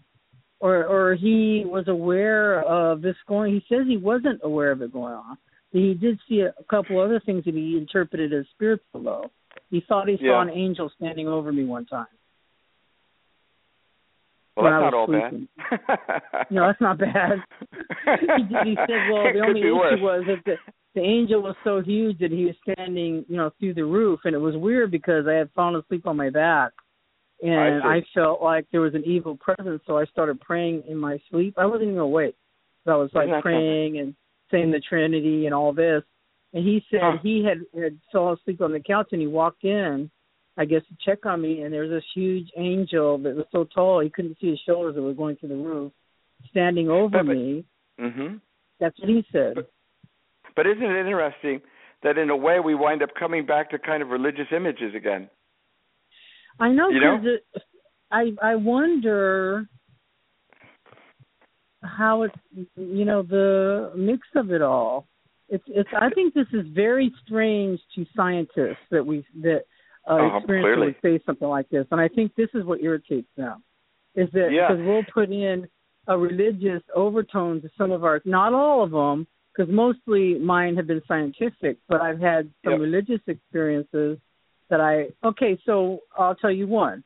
or 0.62 0.86
or 0.86 1.14
he 1.16 1.64
was 1.66 1.88
aware 1.88 2.62
of 2.62 3.02
this 3.02 3.16
going. 3.26 3.52
He 3.52 3.62
says 3.68 3.84
he 3.88 3.96
wasn't 3.96 4.40
aware 4.44 4.70
of 4.70 4.80
it 4.80 4.92
going 4.92 5.12
on. 5.14 5.36
He 5.72 5.94
did 5.94 6.18
see 6.28 6.40
a, 6.40 6.50
a 6.58 6.64
couple 6.70 7.00
other 7.00 7.20
things 7.26 7.44
that 7.46 7.54
he 7.54 7.76
interpreted 7.76 8.32
as 8.32 8.44
spirits 8.54 8.84
below. 8.92 9.30
He 9.70 9.82
thought 9.88 10.08
he 10.08 10.16
saw 10.18 10.24
Yeah. 10.24 10.42
an 10.42 10.50
angel 10.50 10.90
standing 10.96 11.26
over 11.28 11.52
me 11.52 11.64
one 11.64 11.84
time. 11.86 12.06
Well, 14.56 14.66
that's 14.66 14.82
not 14.82 14.94
all 14.94 15.06
was 15.06 15.32
bad. 15.88 16.46
No, 16.50 16.66
that's 16.66 16.80
not 16.80 16.98
bad. 16.98 17.38
he, 18.20 18.26
he 18.70 18.76
said, 18.76 19.00
well, 19.10 19.32
the 19.32 19.42
only 19.46 19.60
issue 19.62 19.76
worse. 19.76 19.98
was 20.00 20.24
that 20.26 20.44
the, 20.44 20.56
the 20.94 21.00
angel 21.00 21.40
was 21.42 21.56
so 21.64 21.80
huge 21.80 22.18
that 22.18 22.30
he 22.30 22.44
was 22.44 22.54
standing, 22.62 23.24
you 23.28 23.36
know, 23.38 23.50
through 23.58 23.72
the 23.74 23.84
roof, 23.84 24.20
and 24.24 24.34
it 24.34 24.38
was 24.38 24.54
weird 24.56 24.90
because 24.90 25.26
I 25.26 25.32
had 25.32 25.50
fallen 25.54 25.80
asleep 25.82 26.06
on 26.06 26.18
my 26.18 26.28
back, 26.28 26.72
and 27.42 27.82
I 27.82 27.96
I, 27.96 28.02
felt 28.14 28.42
like 28.42 28.66
there 28.70 28.80
was 28.80 28.94
an 28.94 29.04
evil 29.04 29.36
presence, 29.36 29.82
so 29.86 29.98
I 29.98 30.04
started 30.06 30.40
praying 30.40 30.84
in 30.88 30.96
my 30.96 31.18
sleep. 31.30 31.54
I 31.58 31.66
wasn't 31.66 31.88
even 31.90 31.98
awake. 31.98 32.36
So 32.84 32.92
I 32.92 32.96
was 32.96 33.10
like 33.14 33.28
Isn't 33.28 33.42
praying 33.42 33.98
and 33.98 34.14
saying 34.50 34.70
the 34.70 34.80
Trinity 34.80 35.46
and 35.46 35.54
all 35.54 35.72
this. 35.72 36.02
And 36.52 36.64
he 36.64 36.84
said 36.90 37.00
Huh. 37.02 37.18
he 37.22 37.44
had, 37.44 37.58
had 37.80 37.98
fell 38.10 38.32
asleep 38.32 38.60
on 38.60 38.72
the 38.72 38.80
couch 38.80 39.08
and 39.12 39.20
he 39.20 39.26
walked 39.26 39.64
in, 39.64 40.10
I 40.56 40.64
guess, 40.64 40.82
to 40.88 40.96
check 41.04 41.24
on 41.26 41.40
me. 41.40 41.62
And 41.62 41.72
there 41.72 41.82
was 41.82 41.90
this 41.90 42.04
huge 42.14 42.50
angel 42.56 43.18
that 43.18 43.34
was 43.36 43.46
so 43.52 43.64
tall 43.64 44.00
he 44.00 44.10
couldn't 44.10 44.36
see 44.40 44.50
his 44.50 44.60
shoulders 44.66 44.94
that 44.94 45.02
were 45.02 45.14
going 45.14 45.36
through 45.36 45.50
the 45.50 45.56
roof, 45.56 45.92
standing 46.50 46.88
over 46.90 47.22
But- 47.22 47.26
me. 47.34 47.64
Mhm. 47.98 48.40
That's 48.80 48.98
what 48.98 49.08
he 49.08 49.24
said. 49.32 49.54
But- 49.54 49.70
But 50.54 50.66
isn't 50.66 50.82
it 50.82 50.96
interesting 50.96 51.62
that 52.02 52.18
in 52.18 52.28
a 52.30 52.36
way 52.36 52.60
we 52.60 52.74
wind 52.74 53.02
up 53.02 53.14
coming 53.14 53.46
back 53.46 53.70
to 53.70 53.78
kind 53.78 54.02
of 54.02 54.10
religious 54.10 54.50
images 54.52 54.94
again? 54.94 55.30
I 56.58 56.70
know 56.70 56.90
You 56.90 57.00
know? 57.00 57.20
it, 57.22 57.44
I 58.10 58.32
I 58.42 58.54
wonder 58.56 59.66
how 61.82 62.22
it's 62.22 62.34
you 62.76 63.04
know 63.04 63.22
the 63.22 63.92
mix 63.96 64.26
of 64.36 64.50
it 64.52 64.62
all. 64.62 65.06
It's 65.48 65.64
it's 65.66 65.90
I 65.98 66.10
think 66.10 66.34
this 66.34 66.46
is 66.52 66.66
very 66.74 67.12
strange 67.24 67.80
to 67.94 68.06
scientists 68.16 68.84
that 68.90 69.04
we 69.04 69.24
that 69.42 69.62
uh, 70.08 70.14
Oh, 70.14 70.36
experience 70.38 70.78
would 70.78 70.96
say 71.02 71.22
something 71.24 71.48
like 71.48 71.68
this, 71.68 71.86
and 71.90 72.00
I 72.00 72.08
think 72.08 72.34
this 72.34 72.48
is 72.54 72.64
what 72.64 72.80
irritates 72.82 73.28
them, 73.36 73.62
is 74.14 74.28
that 74.32 74.52
Yeah. 74.52 74.68
because 74.68 74.82
we'll 74.84 75.04
put 75.04 75.30
in 75.30 75.68
a 76.08 76.18
religious 76.18 76.82
overtone 76.94 77.60
to 77.62 77.70
some 77.78 77.92
of 77.92 78.04
our 78.04 78.20
not 78.24 78.52
all 78.52 78.82
of 78.82 78.90
them 78.90 79.26
because 79.54 79.72
mostly 79.72 80.38
mine 80.38 80.74
have 80.76 80.86
been 80.86 81.02
scientific, 81.06 81.76
but 81.88 82.00
I've 82.00 82.20
had 82.20 82.50
some 82.64 82.72
Yep. 82.74 82.80
religious 82.80 83.20
experiences 83.26 84.18
that 84.72 84.80
I 84.80 85.08
okay, 85.22 85.58
so 85.66 85.98
I'll 86.18 86.34
tell 86.34 86.50
you 86.50 86.66
one. 86.66 87.04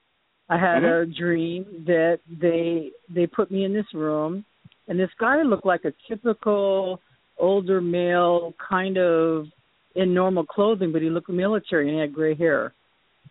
I 0.48 0.56
had 0.56 0.84
Mhm. 0.84 1.02
a 1.02 1.06
dream 1.06 1.84
that 1.86 2.20
they 2.28 2.92
they 3.12 3.26
put 3.26 3.50
me 3.50 3.64
in 3.64 3.74
this 3.74 3.92
room 3.92 4.44
and 4.86 4.98
this 4.98 5.10
guy 5.18 5.42
looked 5.42 5.66
like 5.66 5.84
a 5.84 5.92
typical 6.08 7.00
older 7.38 7.80
male 7.80 8.54
kind 8.74 8.96
of 8.96 9.46
in 9.96 10.14
normal 10.14 10.46
clothing 10.46 10.92
but 10.92 11.02
he 11.02 11.10
looked 11.10 11.28
military 11.28 11.88
and 11.88 11.96
he 11.96 12.00
had 12.00 12.14
gray 12.14 12.36
hair. 12.36 12.72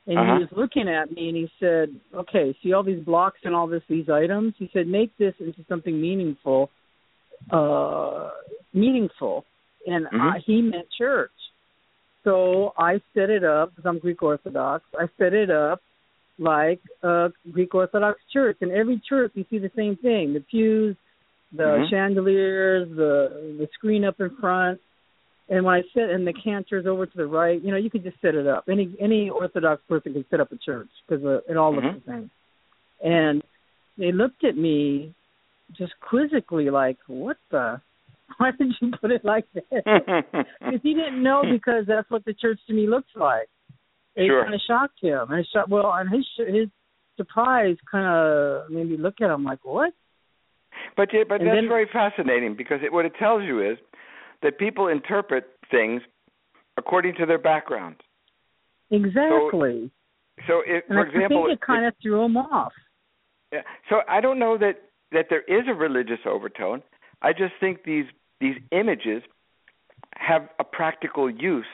And 0.08 0.20
Uh-huh. 0.20 0.34
he 0.34 0.40
was 0.44 0.52
looking 0.52 0.90
at 0.90 1.10
me 1.16 1.30
and 1.30 1.38
he 1.38 1.50
said, 1.62 1.88
Okay, 2.14 2.54
see 2.62 2.74
all 2.74 2.84
these 2.84 3.04
blocks 3.06 3.40
and 3.46 3.56
all 3.56 3.68
this 3.68 3.84
these 3.88 4.10
items? 4.10 4.54
He 4.58 4.70
said, 4.74 4.86
Make 4.86 5.16
this 5.18 5.36
into 5.40 5.64
something 5.70 6.00
meaningful 6.00 6.70
uh 7.52 8.32
meaningful 8.74 9.46
and 9.88 10.08
Mhm. 10.08 10.32
I, 10.36 10.40
he 10.40 10.62
meant 10.62 10.88
church 10.98 11.35
so 12.26 12.74
I 12.78 13.00
set 13.14 13.30
it 13.30 13.46
up 13.46 13.70
because 13.74 13.88
I'm 13.88 14.00
Greek 14.00 14.22
Orthodox. 14.22 14.84
I 15.00 15.08
set 15.18 15.34
it 15.34 15.50
up 15.50 15.82
like 16.38 16.82
a 17.04 17.32
Greek 17.52 17.74
Orthodox 17.74 18.20
church. 18.34 18.58
In 18.60 18.72
every 18.72 19.02
church, 19.08 19.32
you 19.36 19.46
see 19.50 19.60
the 19.60 19.72
same 19.76 19.96
thing: 19.96 20.34
the 20.34 20.42
pews, 20.42 20.98
the 21.54 21.64
Mhm. 21.64 21.90
chandeliers, 21.90 22.90
the 22.90 23.56
the 23.60 23.70
screen 23.74 24.04
up 24.04 24.20
in 24.20 24.30
front. 24.42 24.82
And 25.48 25.64
when 25.64 25.76
I 25.76 25.84
set 25.94 26.10
and 26.10 26.26
the 26.26 26.34
cantors 26.34 26.88
over 26.88 27.06
to 27.06 27.18
the 27.18 27.28
right, 27.28 27.62
you 27.62 27.70
know, 27.70 27.78
you 27.78 27.92
could 27.92 28.04
just 28.04 28.20
set 28.20 28.34
it 28.34 28.48
up. 28.48 28.68
Any 28.68 28.90
any 29.00 29.30
Orthodox 29.30 29.82
person 29.88 30.14
can 30.14 30.26
set 30.30 30.42
up 30.42 30.52
a 30.52 30.58
church 30.58 30.90
because 31.08 31.24
uh, 31.24 31.42
it 31.48 31.56
all 31.56 31.74
looks 31.74 31.86
Mhm. 31.86 32.04
the 32.04 32.12
same. 32.12 32.32
And 33.04 33.44
they 33.98 34.12
looked 34.12 34.44
at 34.44 34.58
me 34.58 35.14
just 35.72 35.94
quizzically, 36.00 36.70
like, 36.72 36.98
"What 37.08 37.38
the? 37.52 37.80
Why 38.40 38.52
did 38.58 38.74
you 38.82 38.92
put 39.02 39.12
it 39.12 39.24
like 39.26 39.46
that?" 39.54 39.64
Because 40.60 40.80
he 40.84 40.94
didn't 40.94 41.22
know 41.24 41.44
because 41.50 41.86
that's 41.88 42.10
what 42.10 42.26
the 42.26 42.34
church 42.34 42.60
to 42.68 42.74
me 42.74 42.88
looks 42.88 43.10
like. 43.16 43.48
It 44.16 44.28
Sure. 44.28 44.44
kind 44.44 44.54
of 44.56 44.62
shocked 44.68 45.00
him. 45.02 45.26
And 45.30 45.40
it 45.40 45.48
shocked, 45.52 45.70
well, 45.70 45.92
and 45.94 46.10
his 46.10 46.26
his 46.38 46.68
surprise 47.18 47.76
kind 47.92 48.06
of 48.08 48.70
made 48.70 48.90
me 48.90 48.98
look 48.98 49.16
at 49.22 49.30
him 49.30 49.44
like, 49.44 49.60
what? 49.64 49.94
But 50.98 51.10
yeah, 51.14 51.24
but 51.28 51.40
And 51.42 51.48
that's 51.48 51.58
then- 51.58 51.68
very 51.70 51.88
fascinating 51.92 52.56
because 52.56 52.80
it, 52.84 52.92
what 52.92 53.06
it 53.06 53.14
tells 53.18 53.44
you 53.44 53.62
is 53.72 53.78
that 54.44 54.58
people 54.58 54.88
interpret 54.90 55.46
things 55.72 56.02
according 56.78 57.16
to 57.16 57.26
their 57.26 57.38
background. 57.38 57.96
Exactly. 58.92 59.92
So, 60.48 60.62
if, 60.66 60.84
and 60.90 60.96
for 60.98 61.06
I 61.06 61.10
example, 61.10 61.46
think 61.48 61.60
it 61.60 61.66
kind 61.66 61.86
of 61.86 61.94
threw 62.02 62.24
him 62.24 62.38
off. 62.38 62.74
Yeah. 63.52 63.62
So 63.90 63.98
I 64.08 64.22
don't 64.22 64.40
know 64.40 64.58
that 64.58 64.82
that 65.12 65.28
there 65.30 65.42
is 65.44 65.66
a 65.68 65.74
religious 65.74 66.20
overtone. 66.26 66.82
I 67.22 67.32
just 67.32 67.54
think 67.60 67.84
these 67.84 68.06
these 68.40 68.56
images 68.72 69.24
have 70.16 70.50
a 70.60 70.64
practical 70.64 71.30
use 71.30 71.66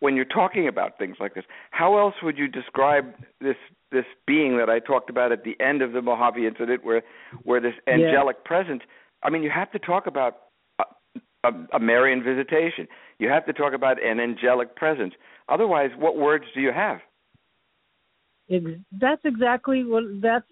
when 0.00 0.16
you're 0.16 0.24
talking 0.24 0.66
about 0.66 0.98
things 0.98 1.16
like 1.20 1.34
this. 1.34 1.44
How 1.70 1.98
else 1.98 2.14
would 2.22 2.36
you 2.36 2.48
describe 2.48 3.14
this 3.40 3.56
this 3.92 4.04
being 4.26 4.56
that 4.56 4.70
I 4.70 4.80
talked 4.80 5.10
about 5.10 5.32
at 5.32 5.44
the 5.44 5.54
end 5.60 5.82
of 5.82 5.92
the 5.92 6.02
Mojave 6.02 6.46
incident, 6.46 6.84
where 6.84 7.02
where 7.44 7.60
this 7.60 7.74
angelic 7.86 8.44
presence? 8.44 8.82
I 9.22 9.30
mean, 9.30 9.42
you 9.42 9.50
have 9.50 9.70
to 9.72 9.78
talk 9.78 10.06
about 10.06 10.38
a, 10.80 10.84
a, 11.44 11.52
a 11.74 11.78
Marian 11.78 12.22
visitation. 12.22 12.88
You 13.18 13.28
have 13.28 13.46
to 13.46 13.52
talk 13.52 13.74
about 13.74 14.02
an 14.02 14.18
angelic 14.18 14.74
presence. 14.74 15.14
Otherwise, 15.48 15.90
what 15.96 16.16
words 16.16 16.44
do 16.54 16.60
you 16.60 16.72
have? 16.72 16.98
That's 18.48 19.22
exactly 19.24 19.84
what 19.84 20.04
that's 20.20 20.46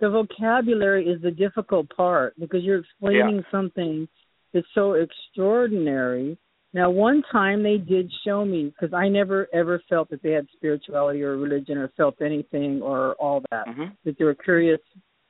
the 0.00 0.10
vocabulary 0.10 1.06
is 1.06 1.22
the 1.22 1.30
difficult 1.30 1.88
part 1.96 2.34
because 2.38 2.62
you're 2.62 2.80
explaining 2.80 3.44
something 3.50 4.08
that's 4.52 4.66
so 4.74 4.94
extraordinary. 4.94 6.38
Now, 6.74 6.90
one 6.90 7.22
time 7.32 7.62
they 7.62 7.78
did 7.78 8.10
show 8.26 8.44
me 8.44 8.72
because 8.72 8.94
I 8.94 9.08
never 9.08 9.48
ever 9.54 9.82
felt 9.88 10.10
that 10.10 10.22
they 10.22 10.32
had 10.32 10.46
spirituality 10.54 11.22
or 11.22 11.36
religion 11.36 11.78
or 11.78 11.88
felt 11.96 12.20
anything 12.20 12.82
or 12.82 13.14
all 13.14 13.42
that. 13.50 13.68
hmm 13.68 13.84
That 14.04 14.18
they 14.18 14.24
were 14.24 14.34
curious 14.34 14.80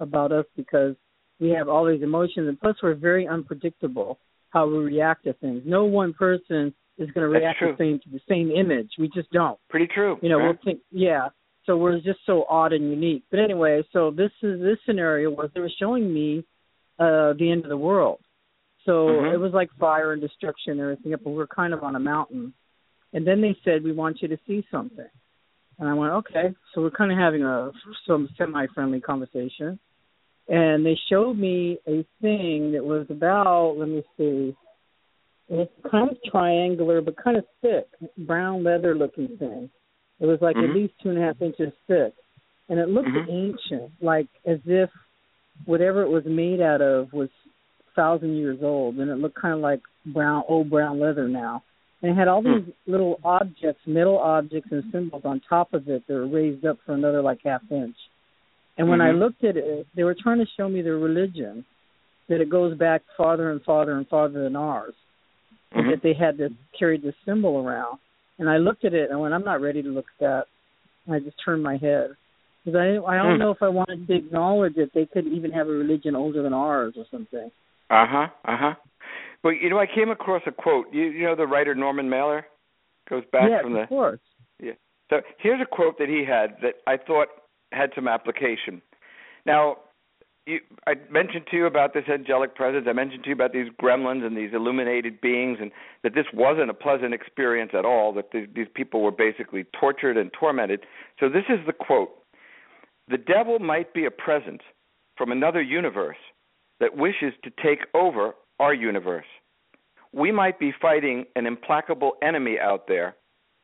about 0.01 0.33
us 0.33 0.47
because 0.57 0.95
we 1.41 1.51
have 1.51 1.69
all 1.69 1.87
these 1.87 2.03
emotions 2.03 2.49
and 2.49 2.59
plus 2.59 2.77
we're 2.83 2.95
very 2.95 3.27
unpredictable 3.29 4.19
how 4.51 4.67
we 4.67 4.79
react 4.79 5.25
to 5.25 5.33
things. 5.35 5.63
No 5.65 5.85
one 5.85 6.13
person 6.13 6.75
is 6.97 7.09
going 7.13 7.23
to 7.23 7.29
react 7.29 7.61
the 7.61 7.75
same 7.79 8.01
to 8.03 8.11
the 8.11 8.21
same 8.29 8.51
image. 8.51 8.91
We 8.99 9.09
just 9.09 9.31
don't. 9.31 9.59
Pretty 9.69 9.87
true. 9.87 10.19
You 10.21 10.31
know, 10.31 10.39
right? 10.39 10.47
we'll 10.47 10.59
think, 10.65 10.81
yeah. 10.91 11.29
So 11.65 11.77
we're 11.77 12.01
just 12.01 12.21
so 12.27 12.45
odd 12.49 12.73
and 12.73 12.91
unique. 12.91 13.25
But 13.31 13.41
anyway, 13.41 13.83
so 13.93 14.11
this 14.11 14.31
is 14.43 14.61
this 14.61 14.79
scenario 14.87 15.31
was 15.31 15.51
they 15.55 15.61
were 15.61 15.71
showing 15.79 16.13
me 16.13 16.45
uh 16.99 17.35
the 17.39 17.51
end 17.53 17.65
of 17.65 17.69
the 17.69 17.77
world. 17.77 18.21
So 18.89 19.23
Mhm. 19.23 19.35
it 19.35 19.37
was 19.37 19.53
like 19.53 19.69
fire 19.79 20.15
and 20.15 20.23
destruction 20.23 20.73
and 20.73 20.81
everything 20.81 21.13
up, 21.13 21.21
but 21.23 21.31
we're 21.31 21.47
kind 21.47 21.75
of 21.75 21.83
on 21.83 21.95
a 21.95 22.01
mountain. 22.01 22.55
And 23.13 23.27
then 23.27 23.43
they 23.43 23.55
said, 23.63 23.85
"We 23.85 23.93
want 23.93 24.23
you 24.23 24.29
to 24.29 24.39
see 24.47 24.67
something." 24.71 25.11
And 25.79 25.89
I 25.89 25.93
went, 25.93 26.13
"Okay." 26.15 26.55
So 26.73 26.81
we're 26.81 26.91
kind 26.91 27.13
of 27.13 27.19
having 27.19 27.43
a 27.45 27.71
some 28.07 28.29
semi-friendly 28.39 29.03
conversation. 29.03 29.79
And 30.49 30.87
they 30.87 30.95
showed 31.11 31.37
me 31.37 31.79
a 31.87 32.03
thing 32.23 32.73
that 32.73 32.83
was 32.83 33.07
about, 33.11 33.77
let 33.77 33.89
me 33.91 34.03
see, 34.17 34.57
it's 35.51 35.71
kind 35.91 36.11
of 36.11 36.17
triangular 36.23 37.03
but 37.03 37.23
kind 37.23 37.37
of 37.37 37.45
thick, 37.61 37.87
brown 38.17 38.65
leather 38.65 38.95
looking 38.95 39.37
thing. 39.37 39.69
It 40.19 40.25
was 40.25 40.41
like 40.41 40.57
Mhm. 40.57 40.65
at 40.65 40.71
least 40.71 40.95
two 41.03 41.11
and 41.11 41.19
a 41.19 41.23
half 41.23 41.43
inches 41.43 41.75
thick, 41.87 42.15
and 42.71 42.79
it 42.79 42.89
looked 42.89 43.15
Mhm. 43.15 43.29
ancient, 43.29 43.93
like 44.01 44.29
as 44.47 44.61
if 44.65 44.91
whatever 45.67 46.01
it 46.01 46.09
was 46.09 46.25
made 46.25 46.63
out 46.63 46.81
of 46.81 47.13
was 47.13 47.29
thousand 47.99 48.37
years 48.37 48.61
old, 48.63 48.93
and 48.99 49.11
it 49.11 49.19
looked 49.23 49.41
kind 49.45 49.55
of 49.55 49.61
like 49.61 49.83
brown, 50.07 50.45
old 50.47 50.71
brown 50.71 51.01
leather 51.01 51.27
now. 51.29 51.55
And 52.01 52.13
it 52.13 52.15
had 52.15 52.29
all 52.29 52.43
Hmm. 52.43 52.53
these 52.59 52.75
little 52.87 53.19
objects, 53.25 53.83
metal 53.87 54.19
objects 54.19 54.71
and 54.71 54.85
symbols 54.93 55.25
on 55.25 55.41
top 55.41 55.75
of 55.75 55.89
it 55.89 56.07
that 56.07 56.15
were 56.15 56.29
raised 56.41 56.65
up 56.65 56.79
for 56.87 56.93
another 56.95 57.21
like 57.23 57.41
half 57.45 57.63
inch. 57.71 57.97
And 58.77 58.89
when 58.89 59.01
I 59.01 59.11
Mhm. 59.11 59.19
looked 59.19 59.43
at 59.43 59.57
it, 59.57 59.87
they 59.97 60.05
were 60.05 60.15
trying 60.15 60.39
to 60.39 60.47
show 60.57 60.69
me 60.69 60.81
their 60.83 60.99
religion, 60.99 61.65
that 62.29 62.41
it 62.41 62.49
goes 62.49 62.73
back 62.87 63.03
farther 63.17 63.51
and 63.51 63.61
farther 63.65 63.95
and 63.99 64.07
farther 64.07 64.41
than 64.45 64.55
ours 64.55 64.95
and 65.73 65.87
Mhm. 65.87 65.91
that 65.91 66.03
they 66.03 66.13
had 66.13 66.37
this 66.37 66.53
carried 66.79 67.03
this 67.03 67.17
symbol 67.25 67.55
around. 67.65 67.99
And 68.39 68.49
I 68.49 68.59
looked 68.59 68.85
at 68.85 68.95
it 68.95 69.11
and 69.11 69.21
went, 69.21 69.35
I'm 69.35 69.45
not 69.53 69.61
ready 69.61 69.83
to 69.83 69.89
look 69.89 70.07
at 70.15 70.19
that. 70.27 70.45
And 71.07 71.17
I 71.17 71.19
just 71.19 71.39
turned 71.45 71.63
my 71.65 71.77
head 71.79 72.09
because 72.65 72.77
I 72.85 72.89
I 73.13 73.17
don't 73.23 73.35
Hmm. 73.35 73.43
know 73.45 73.51
if 73.51 73.63
I 73.63 73.69
wanted 73.69 74.07
to 74.07 74.15
acknowledge 74.15 74.77
that 74.77 74.93
they 74.93 75.07
could 75.07 75.27
even 75.27 75.51
have 75.59 75.69
a 75.69 75.79
religion 75.85 76.15
older 76.15 76.43
than 76.43 76.53
ours 76.53 76.95
or 76.97 77.07
something. 77.11 77.51
Uh 77.91 78.07
huh. 78.09 78.27
Uh 78.45 78.57
huh. 78.57 78.75
Well, 79.43 79.53
you 79.53 79.71
know, 79.71 79.79
I 79.79 79.87
came 79.87 80.11
across 80.11 80.43
a 80.47 80.53
quote. 80.53 80.87
You, 80.93 81.05
you 81.05 81.25
know, 81.25 81.37
the 81.37 81.47
writer 81.47 81.75
Norman 81.75 82.11
Mailer 82.11 82.47
goes 83.09 83.25
back 83.33 83.49
yes, 83.49 83.63
from 83.63 83.73
the. 83.73 83.83
of 83.83 83.89
course. 83.89 84.21
So 85.11 85.21
here's 85.39 85.61
a 85.61 85.67
quote 85.67 85.99
that 85.99 86.09
he 86.09 86.25
had 86.25 86.57
that 86.63 86.75
I 86.87 86.97
thought 86.97 87.29
had 87.73 87.91
some 87.95 88.09
application. 88.09 88.83
Now, 89.47 89.79
you, 90.47 90.61
I 90.87 90.95
mentioned 91.11 91.47
to 91.51 91.57
you 91.57 91.67
about 91.67 91.95
this 91.95 92.05
angelic 92.11 92.55
presence. 92.55 92.87
I 92.89 92.93
mentioned 92.93 93.25
to 93.25 93.29
you 93.31 93.35
about 93.35 93.53
these 93.53 93.69
gremlins 93.83 94.25
and 94.25 94.37
these 94.37 94.51
illuminated 94.55 95.21
beings, 95.21 95.59
and 95.61 95.71
that 96.03 96.15
this 96.15 96.27
wasn't 96.33 96.71
a 96.71 96.75
pleasant 96.75 97.15
experience 97.15 97.73
at 97.75 97.85
all. 97.85 98.13
That 98.15 98.31
these, 98.33 98.49
these 98.55 98.67
people 98.75 99.03
were 99.03 99.11
basically 99.11 99.65
tortured 99.79 100.17
and 100.17 100.31
tormented. 100.39 100.85
So 101.21 101.29
this 101.29 101.45
is 101.49 101.59
the 101.67 101.73
quote: 101.73 102.11
"The 103.09 103.19
devil 103.19 103.59
might 103.59 103.93
be 103.95 104.05
a 104.05 104.11
presence 104.11 104.63
from 105.17 105.33
another 105.33 105.63
universe 105.63 106.17
that 106.81 106.97
wishes 106.97 107.33
to 107.45 107.51
take 107.63 107.81
over 107.95 108.35
our 108.61 108.75
universe. 108.75 109.27
We 110.13 110.33
might 110.33 110.59
be 110.59 110.73
fighting 110.81 111.25
an 111.37 111.47
implacable 111.47 112.13
enemy 112.23 112.57
out 112.61 112.89
there, 112.89 113.17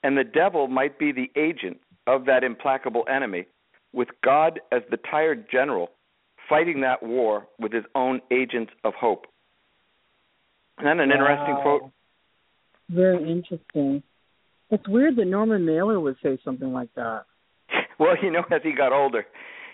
and 0.03 0.17
the 0.17 0.25
devil 0.25 0.69
might 0.69 0.99
be 0.99 1.13
the 1.13 1.31
agent 1.37 1.79
of 2.07 2.27
that 2.27 2.45
implacable 2.45 3.05
enemy, 3.09 3.47
with 3.93 4.09
God 4.23 4.61
as 4.73 4.83
the 4.91 4.99
tired 5.11 5.47
general, 5.51 5.91
fighting 6.49 6.81
that 6.83 7.03
war 7.03 7.47
with 7.59 7.73
his 7.73 7.85
own 7.95 8.21
agents 8.31 8.73
of 8.83 8.93
hope. 8.95 9.27
And 10.79 10.87
then 10.87 11.01
an 11.01 11.09
wow. 11.09 11.15
interesting 11.15 11.57
quote. 11.63 11.91
Very 12.91 13.31
interesting. 13.31 14.03
It's 14.71 14.89
weird 14.89 15.17
that 15.17 15.27
Norman 15.27 15.65
Mailer 15.65 16.01
would 16.01 16.17
say 16.23 16.39
something 16.45 16.73
like 16.73 16.93
that. 16.97 17.25
Well, 17.97 18.17
you 18.21 18.33
know, 18.33 18.43
as 18.51 18.61
he 18.65 18.73
got 18.73 18.93
older, 18.93 19.25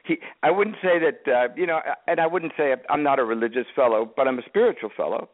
he 0.04 0.18
I 0.42 0.50
wouldn't 0.50 0.76
say 0.82 0.98
that 0.98 1.32
uh, 1.32 1.48
you 1.56 1.66
know, 1.66 1.80
and 2.06 2.20
I 2.20 2.26
wouldn't 2.26 2.52
say 2.56 2.74
I'm 2.88 3.02
not 3.02 3.18
a 3.18 3.24
religious 3.24 3.66
fellow, 3.74 4.10
but 4.16 4.26
I'm 4.26 4.38
a 4.38 4.44
spiritual 4.46 4.90
fellow. 4.96 5.28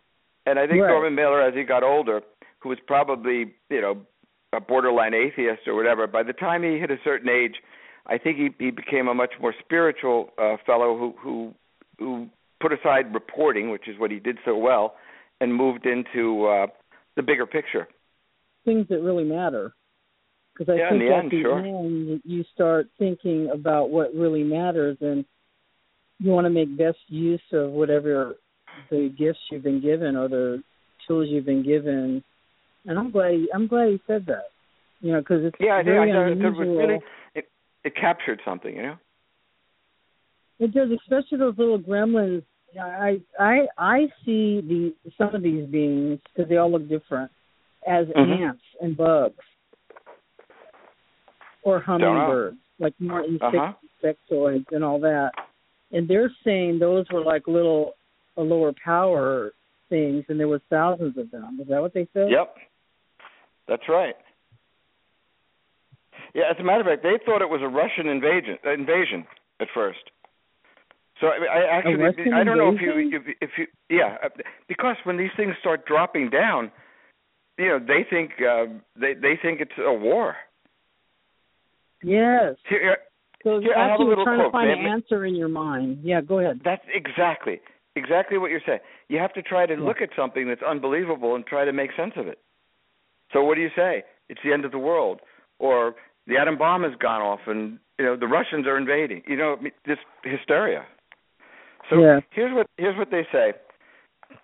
And 0.45 0.59
I 0.59 0.67
think 0.67 0.83
right. 0.83 0.89
Norman 0.89 1.15
Mailer, 1.15 1.43
as 1.43 1.55
he 1.55 1.65
got 1.65 1.83
older, 1.83 2.21
who 2.61 2.69
was 2.69 2.79
probably 2.87 3.55
you 3.71 3.81
know 3.81 3.99
a 4.53 4.61
borderline 4.61 5.15
atheist 5.15 5.67
or 5.67 5.75
whatever, 5.75 6.07
by 6.07 6.23
the 6.23 6.33
time 6.33 6.63
he 6.63 6.79
hit 6.79 6.91
a 6.91 6.97
certain 7.05 7.29
age, 7.29 7.57
I 8.07 8.19
think 8.19 8.39
he 8.39 8.51
he 8.59 8.71
became 8.71 9.09
a 9.09 9.15
much 9.15 9.35
more 9.41 9.55
spiritual 9.59 10.31
uh, 10.39 10.57
fellow 10.65 10.97
who 10.97 11.15
who 11.19 11.55
who 11.99 12.29
put 12.61 12.73
aside 12.73 13.13
reporting, 13.13 13.71
which 13.71 13.89
is 13.89 13.99
what 13.99 14.11
he 14.11 14.19
did 14.19 14.39
so 14.45 14.57
well, 14.57 14.95
and 15.41 15.55
moved 15.55 15.87
into 15.87 16.47
uh, 16.47 16.67
the 17.17 17.23
bigger 17.23 17.47
picture. 17.47 17.89
Things 18.65 18.87
that 18.89 19.01
really 19.01 19.25
matter. 19.25 19.75
Because 20.57 20.73
I 20.73 20.79
yeah, 20.79 20.91
think 20.91 21.03
at 21.03 21.23
end, 21.23 21.31
the 21.33 21.43
sure. 21.43 21.59
end 21.59 22.21
you 22.25 22.45
start 22.55 22.87
thinking 22.99 23.51
about 23.53 23.91
what 23.91 24.15
really 24.15 24.43
matters, 24.43 24.97
and 25.01 25.25
you 26.19 26.31
want 26.31 26.47
to 26.47 26.51
make 26.51 26.77
best 26.79 26.99
use 27.09 27.43
of 27.53 27.71
whatever 27.71 28.37
the 28.91 29.13
gifts 29.19 29.39
you've 29.51 29.63
been 29.65 29.83
given 29.83 30.17
or 30.17 30.29
the 30.29 30.63
tools 31.07 31.29
you've 31.31 31.45
been 31.45 31.65
given. 31.65 32.23
And 32.87 32.99
I'm 32.99 33.11
glad 33.11 33.35
I'm 33.55 33.67
glad 33.67 33.87
you 33.87 34.01
said 34.07 34.25
that. 34.27 34.45
You 35.01 35.13
know, 35.13 35.21
because 35.21 35.45
it's 35.45 35.57
yeah, 35.61 35.83
very 35.83 36.11
I 36.11 36.15
thought 36.15 36.33
unusual. 36.33 36.63
it 36.63 36.81
really 36.81 37.01
it, 37.35 37.45
it 37.85 37.97
captured 37.97 38.41
something, 38.45 38.75
you 38.75 38.83
know. 38.83 38.97
It 40.59 40.73
does, 40.73 40.89
especially 40.91 41.39
those 41.39 41.59
little 41.59 41.79
gremlins. 41.79 42.45
I 42.81 43.21
I 43.39 43.67
I 43.77 44.01
see 44.25 44.61
the 44.63 44.95
some 45.19 45.35
of 45.35 45.43
these 45.43 45.67
beings 45.69 46.19
because 46.35 46.49
they 46.49 46.57
all 46.57 46.71
look 46.71 46.89
different 46.89 47.31
as 47.87 48.07
Mhm. 48.09 48.49
ants 48.49 48.63
and 48.81 48.97
bugs 48.97 49.35
or 51.67 51.81
hummingbirds, 51.81 52.57
like 52.79 52.95
more 53.01 53.25
insect, 53.25 53.43
Uh-huh. 53.43 53.73
insectoids 54.31 54.67
and 54.71 54.85
all 54.85 55.01
that. 55.01 55.33
And 55.91 56.09
they're 56.09 56.31
saying 56.45 56.79
those 56.79 57.07
were 57.13 57.23
like 57.23 57.49
little 57.49 57.95
a 58.37 58.43
lower 58.43 58.73
power 58.85 59.53
things, 59.89 60.25
and 60.29 60.39
there 60.39 60.49
was 60.49 60.61
thousands 60.71 61.17
of 61.19 61.31
them. 61.31 61.59
Is 61.61 61.69
that 61.69 61.81
what 61.81 61.93
they 61.93 62.07
said? 62.13 62.31
Yep, 62.31 62.55
that's 63.67 63.89
right. 63.89 64.15
Yeah, 66.35 66.45
as 66.51 66.57
a 66.61 66.63
matter 66.63 66.81
of 66.81 66.87
fact, 66.87 67.03
they 67.03 67.19
thought 67.25 67.43
it 67.43 67.49
was 67.49 67.63
a 67.63 67.69
Russian 67.69 68.07
invasion 68.09 68.59
invasion 68.65 69.27
at 69.59 69.69
first. 69.75 70.11
So 71.21 71.29
I, 71.29 71.39
I 71.47 71.79
actually, 71.79 72.31
I 72.33 72.45
don't 72.45 72.59
know 72.59 72.75
if 72.75 72.81
you, 72.83 73.11
if, 73.11 73.23
if 73.41 73.51
you, 73.57 73.67
yeah, 73.89 74.19
uh, 74.23 74.29
because 74.69 74.97
when 75.05 75.17
these 75.17 75.31
things 75.37 75.55
start 75.61 75.87
dropping 75.87 76.29
down, 76.29 76.71
you 77.59 77.69
know, 77.69 77.79
they 77.79 78.05
think 78.09 78.33
uh, 78.43 78.67
they 78.95 79.15
they 79.15 79.39
think 79.41 79.61
it's 79.61 79.79
a 79.79 79.93
war. 79.93 80.37
Yes. 82.07 82.55
Here, 82.69 82.99
So 83.43 83.59
Here, 83.59 83.75
I 83.77 83.81
have 83.83 83.89
a 83.89 83.93
actually, 83.95 84.07
little 84.07 84.25
trying 84.25 84.39
quote. 84.39 84.49
to 84.49 84.53
find 84.53 84.71
an 84.71 84.87
answer 84.87 85.25
in 85.27 85.35
your 85.35 85.49
mind. 85.49 85.99
Yeah, 86.03 86.21
go 86.21 86.39
ahead. 86.39 86.61
That's 86.65 86.85
exactly 86.93 87.61
exactly 87.97 88.37
what 88.39 88.51
you're 88.51 88.61
saying. 88.67 88.81
You 89.09 89.19
have 89.19 89.33
to 89.35 89.43
try 89.43 89.65
to 89.67 89.75
Yeah. 89.75 89.81
look 89.81 90.03
at 90.03 90.11
something 90.15 90.47
that's 90.47 90.63
unbelievable 90.63 91.35
and 91.35 91.47
try 91.47 91.65
to 91.65 91.73
make 91.73 91.93
sense 91.93 92.13
of 92.17 92.29
it. 92.29 92.39
So 93.33 93.43
what 93.43 93.55
do 93.57 93.63
you 93.63 93.71
say? 93.71 94.05
It's 94.29 94.41
the 94.43 94.53
end 94.53 94.65
of 94.67 94.71
the 94.71 94.79
world, 94.79 95.21
or 95.59 95.95
the 96.27 96.37
atom 96.37 96.59
bomb 96.59 96.83
has 96.85 96.95
gone 96.97 97.23
off, 97.23 97.41
and 97.47 97.79
you 97.99 98.05
know 98.05 98.15
the 98.17 98.27
Russians 98.29 98.67
are 98.67 98.77
invading. 98.77 99.23
You 99.27 99.37
know, 99.37 99.57
this 99.85 99.99
hysteria. 100.25 100.85
So 101.91 102.01
Yeah. 102.01 102.21
here's 102.31 102.53
what 102.53 102.67
here's 102.79 102.97
what 102.97 103.11
they 103.11 103.25
say. 103.33 103.55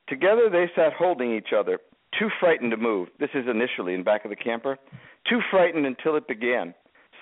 Together 0.08 0.48
they 0.48 0.68
sat 0.74 0.92
holding 0.94 1.32
each 1.32 1.52
other, 1.52 1.78
too 2.12 2.30
frightened 2.40 2.70
to 2.70 2.76
move. 2.76 3.10
This 3.18 3.34
is 3.34 3.46
initially 3.48 3.94
in 3.94 4.02
back 4.02 4.24
of 4.24 4.30
the 4.30 4.36
camper. 4.36 4.78
Too 5.24 5.40
frightened 5.50 5.86
until 5.86 6.16
it 6.16 6.26
began. 6.26 6.74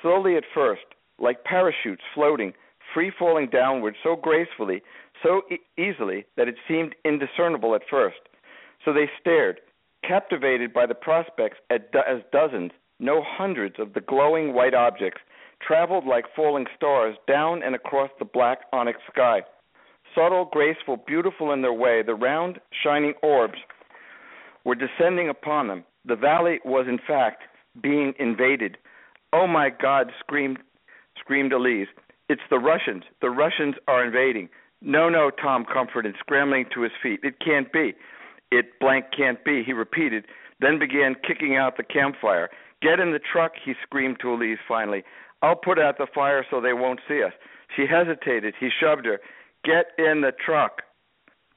Slowly 0.02 0.36
at 0.36 0.44
first, 0.54 0.84
like 1.18 1.44
parachutes 1.44 2.02
floating, 2.14 2.52
free 2.94 3.12
falling 3.16 3.48
downward 3.48 3.96
so 4.02 4.16
gracefully, 4.16 4.82
so 5.22 5.42
e- 5.50 5.58
easily 5.80 6.24
that 6.36 6.48
it 6.48 6.56
seemed 6.66 6.94
indiscernible 7.04 7.74
at 7.74 7.82
first. 7.88 8.20
So 8.84 8.92
they 8.92 9.10
stared, 9.20 9.60
captivated 10.06 10.72
by 10.72 10.86
the 10.86 10.94
prospects 10.94 11.58
do- 11.68 11.98
as 12.06 12.22
dozens, 12.32 12.72
no 12.98 13.22
hundreds 13.24 13.78
of 13.78 13.92
the 13.92 14.00
glowing 14.00 14.54
white 14.54 14.74
objects 14.74 15.20
traveled 15.60 16.06
like 16.06 16.24
falling 16.34 16.66
stars 16.74 17.16
down 17.26 17.62
and 17.62 17.74
across 17.74 18.10
the 18.18 18.24
black 18.24 18.60
onyx 18.72 18.98
sky. 19.12 19.42
Subtle, 20.14 20.46
graceful, 20.50 20.96
beautiful 20.96 21.52
in 21.52 21.62
their 21.62 21.72
way, 21.72 22.02
the 22.02 22.14
round, 22.14 22.58
shining 22.82 23.14
orbs 23.22 23.58
were 24.64 24.74
descending 24.74 25.28
upon 25.28 25.68
them. 25.68 25.84
The 26.04 26.16
valley 26.16 26.60
was, 26.64 26.86
in 26.88 26.98
fact, 27.06 27.42
being 27.80 28.14
invaded. 28.18 28.78
Oh 29.32 29.46
my 29.46 29.70
God! 29.70 30.12
screamed 30.20 30.58
screamed 31.18 31.52
Elise. 31.52 31.88
It's 32.28 32.42
the 32.50 32.58
Russians. 32.58 33.04
The 33.20 33.30
Russians 33.30 33.74
are 33.88 34.04
invading. 34.04 34.48
No, 34.82 35.08
no, 35.08 35.30
Tom 35.30 35.64
comforted, 35.70 36.14
scrambling 36.18 36.64
to 36.74 36.82
his 36.82 36.92
feet. 37.02 37.20
It 37.22 37.40
can't 37.44 37.72
be. 37.72 37.94
It 38.50 38.78
blank 38.80 39.06
can't 39.16 39.44
be, 39.44 39.62
he 39.64 39.72
repeated, 39.72 40.24
then 40.60 40.78
began 40.78 41.14
kicking 41.26 41.56
out 41.56 41.76
the 41.76 41.84
campfire. 41.84 42.48
Get 42.82 42.98
in 42.98 43.12
the 43.12 43.20
truck, 43.20 43.52
he 43.62 43.74
screamed 43.82 44.18
to 44.20 44.32
Elise 44.32 44.58
finally. 44.66 45.04
I'll 45.42 45.56
put 45.56 45.78
out 45.78 45.98
the 45.98 46.06
fire 46.12 46.44
so 46.50 46.60
they 46.60 46.72
won't 46.72 47.00
see 47.08 47.22
us. 47.22 47.32
She 47.76 47.84
hesitated. 47.86 48.54
He 48.58 48.68
shoved 48.68 49.06
her. 49.06 49.20
Get 49.64 49.86
in 49.98 50.22
the 50.22 50.32
truck. 50.44 50.82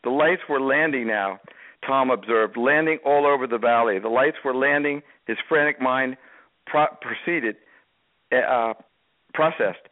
The 0.04 0.10
lights 0.10 0.44
were 0.50 0.62
landing 0.62 1.08
now, 1.08 1.40
Tom 1.86 2.10
observed, 2.10 2.58
landing 2.58 3.00
all 3.06 3.26
over 3.26 3.48
the 3.48 3.58
valley. 3.58 4.00
The 4.00 4.10
lights 4.10 4.38
were 4.44 4.54
landing. 4.54 5.02
His 5.28 5.38
frantic 5.48 5.82
mind 5.82 6.18
pro- 6.66 6.96
proceeded, 7.02 7.56
uh, 8.42 8.74
processed, 9.34 9.88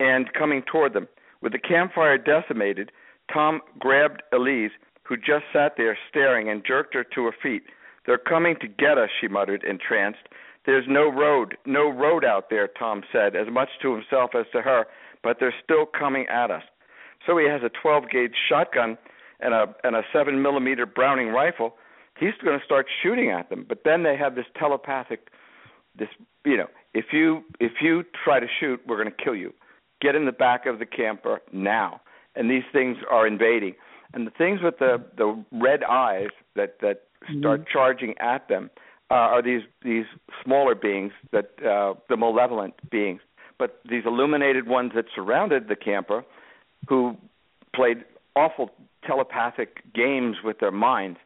and 0.00 0.32
coming 0.32 0.62
toward 0.62 0.94
them. 0.94 1.08
With 1.40 1.52
the 1.52 1.58
campfire 1.58 2.18
decimated, 2.18 2.92
Tom 3.32 3.60
grabbed 3.78 4.22
Elise, 4.32 4.72
who 5.04 5.16
just 5.16 5.44
sat 5.52 5.74
there 5.76 5.98
staring, 6.08 6.48
and 6.48 6.64
jerked 6.64 6.94
her 6.94 7.04
to 7.04 7.24
her 7.24 7.34
feet. 7.42 7.62
They're 8.06 8.18
coming 8.18 8.56
to 8.60 8.68
get 8.68 8.98
us, 8.98 9.10
she 9.20 9.28
muttered, 9.28 9.64
entranced. 9.64 10.28
There's 10.64 10.86
no 10.88 11.10
road, 11.10 11.56
no 11.66 11.88
road 11.88 12.24
out 12.24 12.50
there, 12.50 12.68
Tom 12.68 13.02
said, 13.12 13.34
as 13.34 13.48
much 13.50 13.68
to 13.82 13.94
himself 13.94 14.30
as 14.38 14.46
to 14.52 14.62
her, 14.62 14.86
but 15.22 15.38
they're 15.40 15.54
still 15.62 15.86
coming 15.86 16.26
at 16.28 16.50
us. 16.50 16.62
So 17.26 17.36
he 17.38 17.48
has 17.48 17.62
a 17.62 17.70
12 17.82 18.10
gauge 18.10 18.34
shotgun 18.48 18.98
and 19.40 19.54
a 19.54 19.74
and 19.84 19.96
a 19.96 20.02
seven 20.12 20.40
millimeter 20.40 20.86
Browning 20.86 21.28
rifle. 21.28 21.74
He's 22.18 22.34
going 22.44 22.58
to 22.58 22.64
start 22.64 22.86
shooting 23.02 23.30
at 23.30 23.50
them. 23.50 23.64
But 23.68 23.82
then 23.84 24.02
they 24.02 24.16
have 24.16 24.34
this 24.34 24.46
telepathic, 24.58 25.28
this 25.98 26.08
you 26.44 26.56
know, 26.56 26.68
if 26.94 27.06
you 27.12 27.42
if 27.60 27.72
you 27.80 28.04
try 28.24 28.40
to 28.40 28.46
shoot, 28.60 28.80
we're 28.86 28.96
going 29.02 29.14
to 29.14 29.24
kill 29.24 29.34
you. 29.34 29.52
Get 30.00 30.14
in 30.14 30.24
the 30.26 30.32
back 30.32 30.66
of 30.66 30.78
the 30.78 30.86
camper 30.86 31.40
now. 31.52 32.00
And 32.34 32.50
these 32.50 32.64
things 32.72 32.96
are 33.10 33.26
invading. 33.26 33.74
And 34.14 34.26
the 34.26 34.30
things 34.30 34.60
with 34.62 34.78
the 34.78 35.02
the 35.16 35.42
red 35.52 35.82
eyes 35.84 36.30
that 36.56 36.78
that 36.80 37.04
start 37.38 37.62
Mhm. 37.62 37.68
charging 37.68 38.18
at 38.18 38.48
them 38.48 38.70
uh, 39.10 39.14
are 39.14 39.42
these 39.42 39.62
these 39.82 40.06
smaller 40.42 40.74
beings 40.74 41.12
that 41.30 41.50
uh, 41.64 41.94
the 42.08 42.16
malevolent 42.16 42.74
beings. 42.90 43.20
But 43.58 43.80
these 43.88 44.04
illuminated 44.04 44.66
ones 44.66 44.92
that 44.94 45.06
surrounded 45.14 45.68
the 45.68 45.76
camper, 45.76 46.24
who 46.88 47.16
played 47.74 48.04
awful 48.34 48.70
telepathic 49.06 49.82
games 49.94 50.42
with 50.42 50.58
their 50.58 50.72
minds 50.72 51.18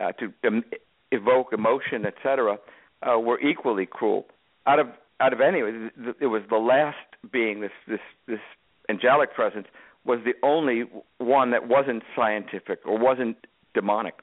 uh, 0.00 0.12
to 0.12 0.32
um, 0.46 0.64
evoke 1.12 1.52
emotion, 1.52 2.06
etc., 2.06 2.58
uh, 3.02 3.18
were 3.18 3.40
equally 3.40 3.86
cruel. 3.86 4.26
Out 4.66 4.78
of 4.78 4.88
out 5.20 5.32
of 5.32 5.40
any, 5.40 5.58
it 5.58 6.26
was 6.26 6.42
the 6.48 6.56
last 6.56 6.96
being 7.32 7.60
this 7.60 7.72
this 7.86 8.00
this 8.26 8.40
angelic 8.88 9.34
presence 9.34 9.66
was 10.04 10.20
the 10.24 10.34
only 10.46 10.84
one 11.18 11.50
that 11.50 11.68
wasn't 11.68 12.02
scientific 12.16 12.80
or 12.84 12.98
wasn't 12.98 13.36
demonic. 13.74 14.14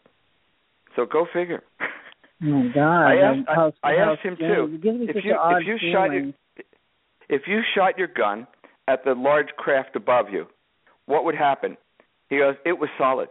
So 0.96 1.06
go 1.06 1.28
figure. 1.32 1.64
Oh 1.82 2.46
my 2.46 2.74
God! 2.74 3.04
I 3.06 3.16
asked, 3.18 3.74
I, 3.84 3.92
I 3.92 3.94
asked 3.96 4.22
him 4.22 4.38
too. 4.38 4.70
You 4.72 4.78
give 4.78 4.96
me 4.96 5.08
If 5.10 5.24
you 5.24 5.36
if 5.36 5.68
you 5.68 5.92
shot 5.92 6.12
your 6.12 6.32
if 7.30 7.42
you 7.48 7.62
shot 7.76 7.98
your 7.98 8.08
gun 8.08 8.48
at 8.88 9.04
the 9.04 9.14
large 9.14 9.50
craft 9.58 9.96
above 9.96 10.28
you, 10.32 10.46
what 11.06 11.26
would 11.26 11.36
happen? 11.36 11.78
He 12.30 12.38
goes, 12.38 12.56
it 12.66 12.74
was 12.80 12.90
solid. 12.98 13.30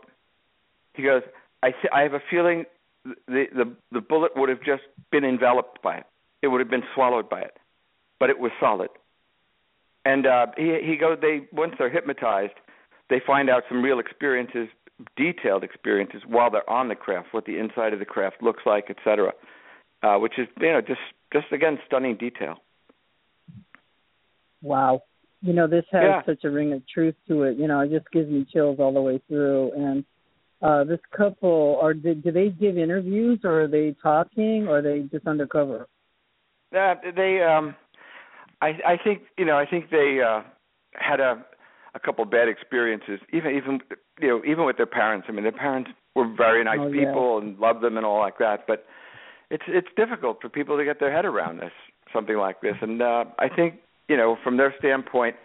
He 0.95 1.03
goes, 1.03 1.23
I 1.63 1.71
th- 1.71 1.93
I 1.93 2.03
have 2.03 2.15
a 2.15 2.23
feeling 2.31 2.65
the 3.05 3.45
the 3.55 3.77
the 3.93 4.01
bullet 4.01 4.33
would 4.37 4.49
have 4.49 4.61
just 4.61 4.83
been 5.11 5.25
enveloped 5.25 5.83
by 5.83 5.99
it. 5.99 6.07
It 6.45 6.49
would 6.49 6.61
have 6.61 6.69
been 6.71 6.89
swallowed 6.95 7.29
by 7.31 7.41
it, 7.41 7.57
but 8.21 8.29
it 8.29 8.39
was 8.39 8.53
solid. 8.61 8.91
And 10.05 10.27
uh, 10.27 10.47
he 10.59 10.79
he 10.85 10.97
goes, 10.97 11.17
they 11.23 11.49
once 11.53 11.73
they're 11.79 11.89
hypnotized, 11.99 12.53
they 13.09 13.21
find 13.27 13.49
out 13.49 13.63
some 13.71 13.83
real 13.83 13.99
experiences, 13.99 14.69
detailed 15.17 15.65
experiences 15.65 16.21
while 16.27 16.51
they're 16.51 16.69
on 16.69 16.89
the 16.89 16.95
craft, 16.95 17.29
what 17.33 17.47
the 17.47 17.57
inside 17.59 17.95
of 17.95 17.99
the 17.99 18.05
craft 18.05 18.43
looks 18.43 18.65
like, 18.67 18.91
etc. 18.91 19.33
Uh, 20.03 20.17
which 20.19 20.35
is 20.39 20.47
you 20.61 20.73
know 20.75 20.83
just 20.83 21.01
just 21.33 21.47
again 21.51 21.79
stunning 21.87 22.17
detail. 22.17 22.57
Wow. 24.63 25.03
you 25.41 25.53
know, 25.53 25.67
this 25.67 25.85
has 25.93 26.03
Yeah. 26.03 26.23
such 26.25 26.45
a 26.45 26.51
ring 26.51 26.73
of 26.73 26.87
truth 26.87 27.15
to 27.29 27.43
it. 27.43 27.59
You 27.59 27.69
know, 27.69 27.81
it 27.81 27.91
just 27.91 28.11
gives 28.13 28.31
me 28.31 28.47
chills 28.53 28.79
all 28.81 28.93
the 28.93 29.01
way 29.03 29.19
through. 29.29 29.73
And 29.73 30.05
uh 30.63 30.85
this 30.85 31.01
couple, 31.17 31.79
are 31.83 31.95
did, 31.95 32.23
do 32.23 32.31
they 32.33 32.49
give 32.51 32.79
interviews, 32.79 33.41
or 33.45 33.63
are 33.63 33.69
they 33.69 33.95
talking, 34.03 34.69
or 34.69 34.79
are 34.79 34.83
they 34.83 35.01
just 35.15 35.27
undercover? 35.27 35.87
Uh, 36.75 36.95
they, 37.15 37.43
um, 37.43 37.75
I, 38.61 38.69
I 38.87 38.97
think 39.03 39.23
you 39.39 39.45
know, 39.45 39.57
I 39.57 39.67
think 39.67 39.91
they 39.91 40.21
uh, 40.27 40.43
had 40.95 41.21
a 41.21 41.45
a 41.95 42.01
couple 42.01 42.25
bad 42.25 42.49
experiences, 42.49 43.21
even 43.33 43.55
even 43.55 43.81
you 44.21 44.29
know, 44.29 44.43
even 44.45 44.65
with 44.65 44.77
their 44.77 44.87
parents. 44.87 45.27
I 45.29 45.33
mean, 45.33 45.45
their 45.45 45.53
parents 45.53 45.91
were 46.15 46.33
very 46.35 46.65
nice 46.65 46.79
Oh, 46.81 46.89
yeah. 46.89 47.07
people 47.07 47.39
and 47.39 47.59
loved 47.59 47.83
them 47.83 47.97
and 47.97 48.07
all 48.07 48.19
like 48.19 48.39
that, 48.39 48.67
but 48.67 48.87
it's 49.51 49.65
it's 49.69 49.89
difficult 49.97 50.41
for 50.41 50.49
people 50.49 50.77
to 50.77 50.85
get 50.85 51.01
their 51.01 51.13
head 51.13 51.25
around 51.25 51.59
this 51.59 51.73
something 52.15 52.37
like 52.37 52.61
this. 52.63 52.77
And 52.81 53.03
uh, 53.03 53.25
I 53.39 53.49
think 53.55 53.75
you 54.09 54.17
know, 54.17 54.37
from 54.43 54.57
their 54.57 54.75
standpoint, 54.79 55.37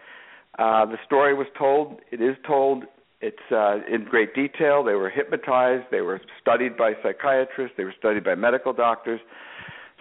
uh, 0.57 0.85
the 0.85 0.97
story 1.05 1.33
was 1.33 1.47
told. 1.57 1.99
It 2.11 2.21
is 2.21 2.35
told. 2.45 2.83
It's 3.21 3.37
uh, 3.51 3.79
in 3.93 4.05
great 4.05 4.33
detail. 4.33 4.83
They 4.83 4.93
were 4.93 5.09
hypnotized. 5.09 5.85
They 5.91 6.01
were 6.01 6.21
studied 6.39 6.77
by 6.77 6.93
psychiatrists. 7.03 7.75
They 7.75 7.83
were 7.83 7.93
studied 7.97 8.23
by 8.23 8.35
medical 8.35 8.71
doctors. 8.71 9.19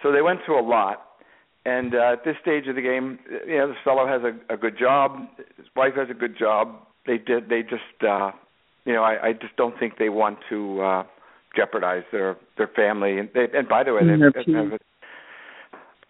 So 0.01 0.11
they 0.13 0.21
went 0.21 0.39
through 0.45 0.61
a 0.61 0.65
lot. 0.65 1.05
And 1.69 1.93
uh, 1.93 2.13
at 2.13 2.25
this 2.25 2.35
stage 2.41 2.67
of 2.67 2.75
the 2.75 2.81
game, 2.81 3.19
you 3.47 3.57
know, 3.57 3.67
this 3.67 3.77
fellow 3.83 4.07
has 4.07 4.21
a, 4.23 4.53
a 4.53 4.57
good 4.57 4.77
job. 4.77 5.27
His 5.57 5.67
wife 5.75 5.93
has 5.95 6.09
a 6.09 6.13
good 6.13 6.35
job. 6.37 6.75
They 7.05 7.17
did. 7.17 7.49
They 7.49 7.61
just, 7.61 7.97
uh, 8.01 8.31
you 8.85 8.93
know, 8.93 9.03
I, 9.03 9.27
I 9.27 9.33
just 9.33 9.55
don't 9.55 9.77
think 9.79 9.97
they 9.99 10.09
want 10.09 10.39
to 10.49 10.81
uh, 10.81 11.03
jeopardize 11.55 12.03
their 12.11 12.37
their 12.57 12.69
family. 12.75 13.19
And, 13.19 13.29
they, 13.35 13.45
and 13.53 13.67
by 13.67 13.83
the 13.83 13.93
way, 13.93 14.01
they 14.03 14.13
have 14.13 14.73
a, 14.73 14.79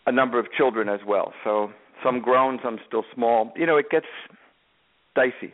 a 0.06 0.12
number 0.12 0.40
of 0.40 0.46
children 0.58 0.88
as 0.88 1.02
well. 1.06 1.34
So 1.44 1.72
some 2.04 2.22
grown, 2.22 2.60
some 2.64 2.80
still 2.88 3.04
small. 3.14 3.52
You 3.58 3.66
know, 3.66 3.76
it 3.78 3.90
gets 3.90 4.08
dicey. 5.16 5.54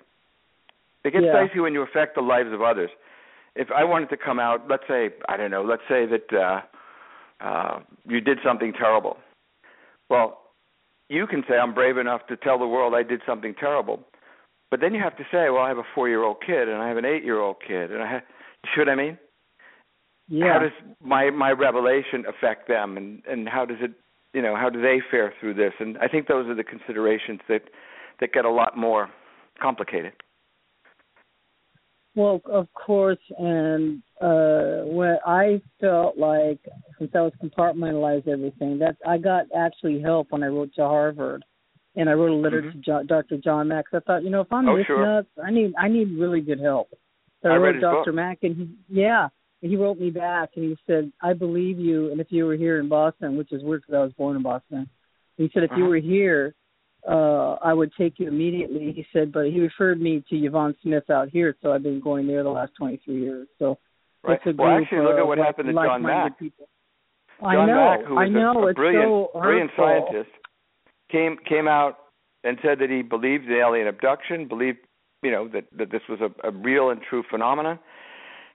It 1.04 1.14
gets 1.14 1.26
Yeah. 1.26 1.34
dicey 1.34 1.60
when 1.60 1.74
you 1.74 1.82
affect 1.82 2.16
the 2.16 2.22
lives 2.22 2.54
of 2.54 2.62
others. 2.62 2.92
If 3.56 3.70
I 3.72 3.84
wanted 3.84 4.10
to 4.10 4.18
come 4.18 4.40
out, 4.40 4.68
let's 4.70 4.84
say, 4.88 5.10
I 5.30 5.38
don't 5.38 5.50
know, 5.50 5.64
let's 5.64 5.88
say 5.88 6.06
that 6.06 6.34
uh, 6.34 6.62
uh, 7.42 7.80
you 8.08 8.22
did 8.22 8.38
something 8.44 8.74
terrible. 8.74 9.18
Well, 10.10 10.42
you 11.10 11.28
can 11.28 11.44
say 11.48 11.56
I'm 11.56 11.74
brave 11.74 11.98
enough 11.98 12.26
to 12.28 12.38
tell 12.38 12.58
the 12.58 12.68
world 12.68 12.94
I 12.96 13.04
did 13.04 13.22
something 13.26 13.54
terrible, 13.60 14.00
but 14.72 14.80
then 14.82 14.94
you 14.94 15.02
have 15.02 15.18
to 15.18 15.24
say, 15.32 15.50
well, 15.50 15.62
I 15.62 15.70
have 15.70 15.78
a 15.78 15.84
four-year-old 15.94 16.38
kid 16.46 16.68
and 16.68 16.82
I 16.82 16.88
have 16.88 16.98
an 16.98 17.06
eight-year-old 17.06 17.58
kid, 17.66 17.92
and 17.92 18.02
I 18.02 18.12
have, 18.12 18.22
you 18.64 18.70
see 18.76 18.82
what 18.82 18.90
I 18.90 18.96
mean? 18.96 19.18
Yeah. 20.28 20.54
How 20.54 20.60
does 20.60 20.72
my 21.04 21.30
my 21.30 21.52
revelation 21.52 22.26
affect 22.28 22.68
them, 22.68 22.98
and 22.98 23.22
and 23.28 23.48
how 23.48 23.64
does 23.64 23.78
it, 23.80 23.92
you 24.34 24.42
know, 24.42 24.56
how 24.56 24.70
do 24.72 24.82
they 24.82 25.00
fare 25.12 25.32
through 25.40 25.54
this? 25.54 25.74
And 25.80 26.00
I 26.00 26.08
think 26.08 26.28
those 26.28 26.48
are 26.48 26.56
the 26.56 26.64
considerations 26.64 27.42
that 27.48 27.62
that 28.20 28.34
get 28.34 28.44
a 28.44 28.50
lot 28.50 28.76
more 28.76 29.10
complicated. 29.62 30.14
Well, 32.16 32.42
of 32.46 32.72
course, 32.74 33.20
and 33.38 34.02
uh 34.22 34.84
when 34.86 35.18
I 35.26 35.62
felt 35.82 36.18
like 36.18 36.60
since 36.98 37.12
I 37.14 37.22
was 37.22 37.34
compartmentalized 37.44 38.28
everything, 38.28 38.80
that 38.80 38.96
I 39.06 39.18
got 39.18 39.48
actually 39.56 40.00
help 40.02 40.28
when 40.32 40.42
I 40.44 40.48
wrote 40.48 40.74
to 40.76 40.84
Harvard, 40.84 41.44
and 41.96 42.10
I 42.10 42.14
wrote 42.14 42.32
a 42.32 42.36
letter 42.36 42.62
Mhm. 42.62 42.72
to 42.72 42.78
jo- 42.80 43.04
Dr. 43.04 43.38
John 43.38 43.68
Mack. 43.68 43.86
I 43.94 44.00
thought, 44.00 44.24
you 44.24 44.30
know, 44.30 44.42
if 44.42 44.52
I'm 44.52 44.68
Oh, 44.70 44.78
this 44.78 44.88
sure. 44.88 45.02
nuts, 45.06 45.28
I 45.44 45.52
need 45.52 45.74
I 45.78 45.90
need 45.90 46.18
really 46.18 46.40
good 46.42 46.60
help. 46.60 46.88
So 47.44 47.50
I, 47.50 47.56
I 47.56 47.58
wrote 47.58 47.82
Dr. 47.82 48.12
book. 48.12 48.16
Mack, 48.16 48.44
and 48.44 48.56
he, 48.56 48.70
yeah, 48.88 49.28
and 49.62 49.70
he 49.70 49.76
wrote 49.78 50.00
me 50.00 50.10
back, 50.10 50.52
and 50.56 50.64
he 50.66 50.78
said, 50.88 51.12
I 51.22 51.34
believe 51.34 51.78
you, 51.80 52.12
and 52.12 52.22
if 52.22 52.32
you 52.32 52.46
were 52.46 52.56
here 52.56 52.80
in 52.80 52.88
Boston, 52.88 53.36
which 53.38 53.52
is 53.52 53.62
weird 53.62 53.82
because 53.82 53.96
I 53.96 54.04
was 54.04 54.14
born 54.14 54.38
in 54.38 54.42
Boston, 54.42 54.90
he 55.38 55.50
said 55.54 55.64
if 55.64 55.72
you 55.72 55.84
Uh-huh. 55.84 55.90
were 55.90 55.98
here, 55.98 56.56
uh 57.08 57.54
I 57.62 57.74
would 57.74 57.92
take 57.98 58.20
you 58.20 58.28
immediately. 58.28 58.92
He 58.94 59.06
said, 59.14 59.32
but 59.32 59.46
he 59.48 59.60
referred 59.60 60.02
me 60.02 60.24
to 60.30 60.36
Yvonne 60.36 60.76
Smith 60.82 61.10
out 61.10 61.30
here, 61.30 61.56
so 61.62 61.72
I've 61.72 61.84
been 61.84 62.00
going 62.00 62.28
there 62.28 62.44
the 62.44 62.50
last 62.50 62.72
23 62.78 63.20
years. 63.22 63.48
So 63.60 63.78
Right. 64.24 64.40
it's 64.44 64.46
a 64.48 64.56
Well, 64.60 64.76
group 64.78 64.84
actually, 64.86 65.06
look 65.06 65.20
at 65.20 65.28
what 65.28 65.38
like- 65.38 65.46
happened 65.46 65.68
to 65.68 65.74
John 65.74 66.02
Mack. 66.02 66.40
People. 66.40 66.68
John 67.40 67.50
I 67.56 67.66
know, 67.68 67.76
Mack, 67.76 68.02
who 68.06 68.18
I 68.18 68.28
know, 68.28 68.54
a, 68.64 68.66
a 68.66 68.68
it's 68.70 68.76
brilliant, 68.76 69.06
so 69.34 69.40
brilliant 69.40 69.72
scientist, 69.78 70.32
came 71.12 71.38
came 71.48 71.68
out 71.68 71.98
and 72.44 72.58
said 72.64 72.80
that 72.80 72.90
he 72.90 73.02
believed 73.04 73.46
in 73.46 73.52
alien 73.54 73.88
abduction, 73.88 74.48
believed 74.48 74.80
you 75.22 75.32
know 75.32 75.48
that 75.50 75.66
that 75.78 75.92
this 75.92 76.02
was 76.10 76.20
a, 76.22 76.32
a 76.48 76.52
real 76.52 76.90
and 76.90 77.02
true 77.04 77.24
phenomenon. 77.30 77.78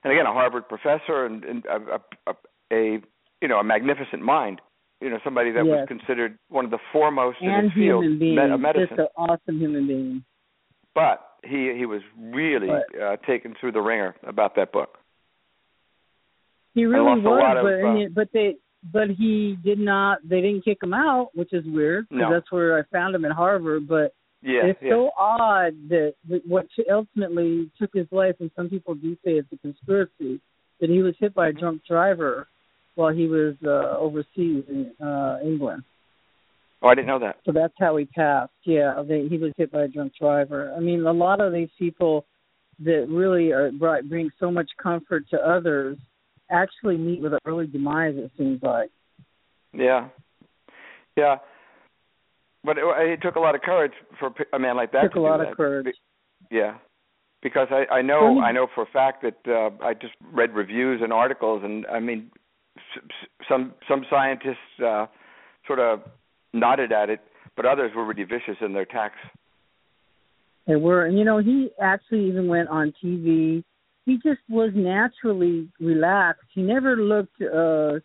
And 0.03 0.11
again, 0.11 0.25
a 0.25 0.33
Harvard 0.33 0.67
professor 0.67 1.25
and, 1.25 1.43
and 1.45 1.65
a, 1.65 1.77
a, 1.77 1.99
a, 2.31 2.33
a 2.73 3.01
you 3.41 3.47
know 3.47 3.59
a 3.59 3.63
magnificent 3.63 4.21
mind, 4.23 4.59
you 5.01 5.09
know 5.09 5.19
somebody 5.23 5.51
that 5.51 5.65
was 5.65 5.87
considered 5.87 6.37
one 6.49 6.65
of 6.65 6.71
the 6.71 6.79
foremost 6.93 7.37
in 7.41 7.49
and 7.49 7.63
his 7.65 7.73
field 7.73 8.03
human 8.03 8.19
being, 8.19 8.35
me- 8.35 8.69
of 8.69 8.75
just 8.75 8.91
an 8.99 9.07
awesome 9.17 9.59
human 9.59 9.87
being. 9.87 10.23
But 10.93 11.25
he 11.43 11.73
he 11.77 11.85
was 11.85 12.01
really 12.19 12.67
But- 12.67 13.01
uh, 13.01 13.17
taken 13.27 13.55
through 13.59 13.71
the 13.73 13.81
wringer 13.81 14.15
about 14.23 14.55
that 14.55 14.71
book. 14.71 14.97
He 16.73 16.85
really 16.85 17.03
was, 17.03 17.23
lot 17.23 17.57
of, 17.57 17.63
but 17.63 17.83
uh, 17.83 18.07
but 18.13 18.29
they 18.33 18.55
but 18.91 19.09
he 19.09 19.57
did 19.63 19.79
not. 19.79 20.19
They 20.27 20.41
didn't 20.41 20.63
kick 20.63 20.77
him 20.81 20.93
out, 20.93 21.29
which 21.33 21.53
is 21.53 21.65
weird 21.65 22.07
because 22.09 22.21
No. 22.29 22.33
that's 22.33 22.51
where 22.51 22.77
I 22.79 22.83
found 22.91 23.13
him 23.15 23.25
at 23.25 23.31
Harvard. 23.31 23.87
But 23.87 24.13
Yeah, 24.41 24.65
it's 24.65 24.81
yeah. 24.81 24.91
so 24.91 25.11
odd 25.17 25.73
that 25.89 26.15
what 26.47 26.67
ultimately 26.91 27.69
took 27.77 27.93
his 27.93 28.07
life, 28.11 28.35
and 28.39 28.49
some 28.55 28.69
people 28.69 28.95
do 28.95 29.15
say 29.25 29.31
it's 29.37 29.51
a 29.51 29.57
conspiracy, 29.57 30.39
that 30.79 30.89
he 30.89 31.01
was 31.03 31.13
hit 31.19 31.33
by 31.33 31.49
a 31.49 31.53
drunk 31.53 31.83
driver 31.85 32.47
while 32.95 33.13
he 33.13 33.27
was 33.27 33.55
uh, 33.65 33.97
overseas 33.97 34.63
in 34.69 34.91
uh, 35.05 35.37
England. 35.43 35.83
oh, 36.81 36.89
I 36.89 36.95
didn't 36.95 37.07
know 37.07 37.19
that. 37.19 37.37
So 37.45 37.51
that's 37.51 37.73
how 37.79 37.97
he 37.97 38.05
passed. 38.05 38.51
Yeah, 38.65 39.01
they, 39.07 39.27
he 39.27 39.37
was 39.37 39.53
hit 39.57 39.71
by 39.71 39.83
a 39.83 39.87
drunk 39.87 40.13
driver. 40.19 40.73
I 40.75 40.79
mean, 40.79 41.05
a 41.05 41.11
lot 41.11 41.39
of 41.41 41.53
these 41.53 41.69
people 41.79 42.25
that 42.83 43.05
really 43.09 43.51
are 43.51 43.71
brought, 43.71 44.09
bring 44.09 44.29
so 44.39 44.51
much 44.51 44.69
comfort 44.81 45.23
to 45.29 45.37
others 45.37 45.97
actually 46.49 46.97
meet 46.97 47.21
with 47.21 47.33
an 47.33 47.39
early 47.45 47.67
demise. 47.67 48.15
It 48.17 48.31
seems 48.37 48.61
like. 48.61 48.89
Yeah, 49.73 50.09
yeah. 51.15 51.37
But 52.63 52.77
it, 52.77 52.83
it 52.85 53.21
took 53.21 53.35
a 53.35 53.39
lot 53.39 53.55
of 53.55 53.61
courage 53.61 53.93
for 54.19 54.33
a 54.53 54.59
man 54.59 54.75
like 54.75 54.91
that 54.91 55.03
Took 55.03 55.13
to 55.13 55.19
a 55.19 55.21
do 55.21 55.27
lot 55.29 55.37
that. 55.37 55.51
of 55.51 55.57
courage. 55.57 55.95
Yeah, 56.51 56.77
because 57.41 57.67
I 57.71 57.85
I 57.91 58.01
know 58.01 58.39
I 58.41 58.51
know 58.51 58.67
for 58.75 58.83
a 58.83 58.87
fact 58.87 59.23
that 59.23 59.37
uh, 59.47 59.83
I 59.83 59.93
just 59.93 60.13
read 60.33 60.53
reviews 60.53 61.01
and 61.01 61.13
articles, 61.13 61.61
and 61.63 61.85
I 61.87 61.99
mean, 61.99 62.29
some 63.49 63.73
some 63.87 64.05
scientists 64.09 64.79
uh, 64.85 65.05
sort 65.67 65.79
of 65.79 66.01
nodded 66.53 66.91
at 66.91 67.09
it, 67.09 67.19
but 67.55 67.65
others 67.65 67.91
were 67.95 68.05
really 68.05 68.23
vicious 68.23 68.57
in 68.61 68.73
their 68.73 68.83
attacks. 68.83 69.17
They 70.67 70.75
were, 70.75 71.05
and 71.05 71.17
you 71.17 71.25
know, 71.25 71.39
he 71.39 71.69
actually 71.81 72.27
even 72.27 72.47
went 72.47 72.69
on 72.69 72.93
TV. 73.03 73.63
He 74.05 74.15
just 74.17 74.41
was 74.49 74.71
naturally 74.75 75.69
relaxed. 75.79 76.47
He 76.53 76.61
never 76.61 76.95
looked. 76.95 77.41
uh 77.41 77.99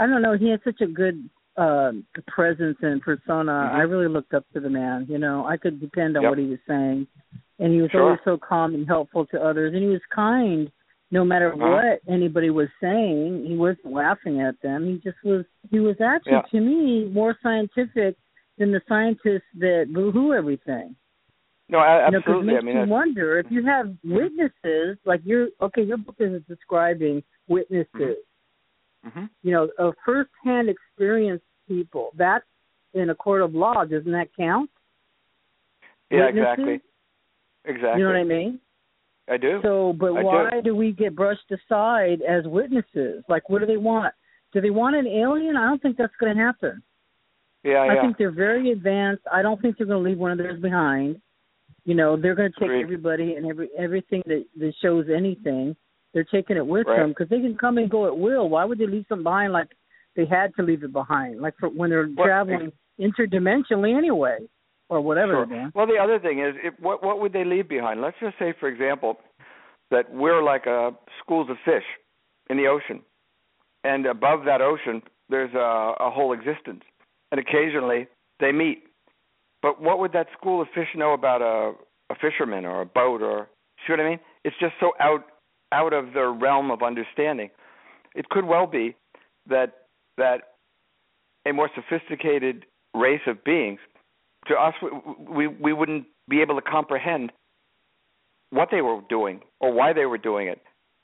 I 0.00 0.06
don't 0.06 0.22
know. 0.22 0.36
He 0.36 0.48
had 0.48 0.60
such 0.62 0.80
a 0.80 0.86
good 0.86 1.28
uh, 1.56 1.90
presence 2.28 2.78
and 2.82 3.02
persona. 3.02 3.50
Mhm. 3.50 3.74
I 3.74 3.82
really 3.82 4.06
looked 4.06 4.32
up 4.32 4.44
to 4.52 4.60
the 4.60 4.70
man. 4.70 5.06
You 5.08 5.18
know, 5.18 5.44
I 5.44 5.56
could 5.56 5.80
depend 5.80 6.16
on 6.16 6.22
Yep. 6.22 6.30
what 6.30 6.38
he 6.38 6.46
was 6.46 6.60
saying, 6.68 7.08
and 7.58 7.72
he 7.72 7.82
was 7.82 7.90
Sure. 7.90 8.02
always 8.02 8.20
so 8.24 8.38
calm 8.38 8.74
and 8.76 8.86
helpful 8.86 9.26
to 9.26 9.42
others, 9.42 9.74
and 9.74 9.82
he 9.82 9.88
was 9.88 10.00
kind. 10.14 10.70
No 11.10 11.24
matter 11.24 11.52
Uh-huh. 11.52 11.66
what 11.70 12.00
anybody 12.12 12.50
was 12.50 12.68
saying, 12.80 13.46
he 13.46 13.56
wasn't 13.56 13.92
laughing 13.92 14.40
at 14.42 14.60
them. 14.60 14.86
He 14.86 14.98
just 14.98 15.16
was. 15.24 15.44
He 15.70 15.80
was 15.80 15.98
actually, 16.00 16.32
Yeah. 16.32 16.42
to 16.42 16.60
me, 16.60 17.06
more 17.06 17.36
scientific 17.42 18.16
than 18.58 18.72
the 18.72 18.82
scientists 18.88 19.48
that 19.54 19.88
boo-hoo 19.92 20.34
everything. 20.34 20.96
No, 21.70 21.78
a- 21.80 22.06
You 22.06 22.10
know, 22.12 22.40
it 22.40 22.44
makes 22.44 22.58
I 22.62 22.64
mean, 22.64 22.66
you 22.68 22.72
that's- 22.80 22.88
wonder 22.88 23.38
if 23.38 23.50
you 23.50 23.62
have 23.64 23.94
witnesses, 24.04 24.98
like 25.04 25.24
your 25.24 25.48
okay, 25.60 25.82
your 25.82 25.96
book 25.98 26.16
is 26.18 26.42
describing 26.44 27.22
witnesses. 27.46 28.18
mhm. 29.06 29.30
You 29.42 29.52
know, 29.52 29.64
of 29.78 29.94
first-hand 30.04 30.68
experienced 30.68 31.44
people. 31.68 32.10
That's 32.16 32.44
in 32.94 33.10
a 33.10 33.14
court 33.14 33.42
of 33.42 33.54
law. 33.54 33.84
Doesn't 33.84 34.10
that 34.12 34.34
count? 34.34 34.70
yeah, 36.10 36.26
witnesses? 36.26 36.38
exactly, 36.58 36.80
exactly. 37.64 38.00
You 38.00 38.06
know 38.06 38.12
what 38.12 38.20
I 38.20 38.24
mean? 38.24 38.60
I 39.30 39.36
do. 39.36 39.60
So, 39.62 39.92
but 39.98 40.12
I 40.16 40.22
why 40.22 40.60
do 40.62 40.74
we 40.74 40.92
get 40.92 41.14
brushed 41.14 41.50
aside 41.50 42.20
as 42.22 42.44
witnesses? 42.46 43.22
Like, 43.28 43.48
what 43.48 43.60
do 43.60 43.66
they 43.66 43.76
want? 43.76 44.14
Do 44.52 44.60
they 44.60 44.70
want 44.70 44.96
an 44.96 45.06
alien? 45.06 45.56
I 45.56 45.68
don't 45.68 45.80
think 45.82 45.96
that's 45.96 46.12
going 46.18 46.34
to 46.34 46.42
happen. 46.42 46.82
yeah, 47.62 47.78
I 47.78 47.94
yeah. 47.94 48.00
think 48.02 48.16
they're 48.16 48.30
very 48.30 48.70
advanced. 48.72 49.22
I 49.30 49.42
don't 49.42 49.60
think 49.60 49.76
they're 49.76 49.86
going 49.86 50.02
to 50.02 50.08
leave 50.08 50.18
one 50.18 50.30
of 50.32 50.38
theirs 50.38 50.60
behind. 50.60 51.20
You 51.84 51.94
know, 51.94 52.16
they're 52.16 52.34
going 52.34 52.52
to 52.52 52.58
take 52.60 52.68
Agreed. 52.68 52.82
everybody 52.82 53.34
and 53.34 53.46
every 53.46 53.68
everything 53.78 54.22
that 54.26 54.44
that 54.58 54.72
shows 54.82 55.06
anything. 55.14 55.76
They're 56.14 56.24
taking 56.24 56.56
it 56.56 56.66
with 56.66 56.86
Right. 56.86 56.98
them 57.00 57.10
because 57.10 57.28
they 57.28 57.40
can 57.40 57.56
come 57.56 57.76
and 57.78 57.90
go 57.90 58.06
at 58.06 58.16
will. 58.16 58.48
Why 58.48 58.64
would 58.64 58.78
they 58.78 58.86
leave 58.86 59.04
something 59.08 59.22
behind 59.24 59.52
like 59.52 59.68
they 60.16 60.24
had 60.24 60.54
to 60.56 60.62
leave 60.62 60.82
it 60.82 60.92
behind? 60.92 61.40
Like 61.40 61.54
for 61.60 61.68
when 61.68 61.90
they're 61.90 62.08
Well, 62.16 62.26
traveling 62.26 62.72
interdimensionally 62.98 63.96
anyway, 63.96 64.38
or 64.88 65.00
whatever 65.00 65.32
Sure. 65.32 65.46
Well, 65.74 65.86
the 65.86 65.98
other 66.02 66.18
thing 66.18 66.40
is, 66.40 66.54
if, 66.62 66.74
what 66.80 67.02
what 67.02 67.20
would 67.20 67.32
they 67.32 67.44
leave 67.44 67.68
behind? 67.68 68.00
Let's 68.00 68.16
just 68.20 68.38
say, 68.38 68.54
for 68.58 68.68
example, 68.68 69.18
that 69.90 70.12
we're 70.12 70.42
like 70.42 70.66
uh, 70.66 70.90
schools 71.22 71.48
of 71.50 71.56
fish 71.64 71.84
in 72.50 72.56
the 72.56 72.66
ocean, 72.66 73.02
and 73.84 74.06
above 74.06 74.44
that 74.46 74.60
ocean, 74.60 75.02
there's 75.28 75.52
a, 75.54 75.94
a 76.00 76.10
whole 76.10 76.32
existence, 76.32 76.82
and 77.30 77.40
occasionally 77.40 78.06
they 78.40 78.52
meet. 78.52 78.84
But 79.60 79.80
what 79.80 79.98
would 79.98 80.12
that 80.12 80.28
school 80.38 80.62
of 80.62 80.68
fish 80.74 80.88
know 80.94 81.12
about 81.12 81.42
a 81.42 81.74
a 82.10 82.16
fisherman 82.18 82.64
or 82.64 82.80
a 82.80 82.86
boat 82.86 83.22
or 83.22 83.48
see 83.86 83.92
what 83.92 84.00
I 84.00 84.08
mean? 84.08 84.20
It's 84.44 84.56
just 84.60 84.74
so 84.80 84.92
out 85.00 85.24
out 85.72 85.92
of 85.92 86.14
their 86.14 86.32
realm 86.32 86.70
of 86.70 86.82
understanding. 86.82 87.50
It 88.14 88.28
could 88.30 88.44
well 88.44 88.66
be 88.66 88.96
that 89.48 89.74
that 90.16 90.54
a 91.46 91.52
more 91.52 91.70
sophisticated 91.74 92.66
race 92.94 93.20
of 93.26 93.42
beings 93.44 93.78
to 94.48 94.54
us 94.54 94.74
we 95.28 95.46
we 95.46 95.72
wouldn't 95.72 96.06
be 96.28 96.40
able 96.40 96.56
to 96.56 96.62
comprehend 96.62 97.32
what 98.50 98.68
they 98.70 98.80
were 98.80 99.00
doing 99.08 99.40
or 99.60 99.72
why 99.72 99.92
they 99.92 100.06
were 100.06 100.18
doing 100.18 100.48
it 100.48 100.60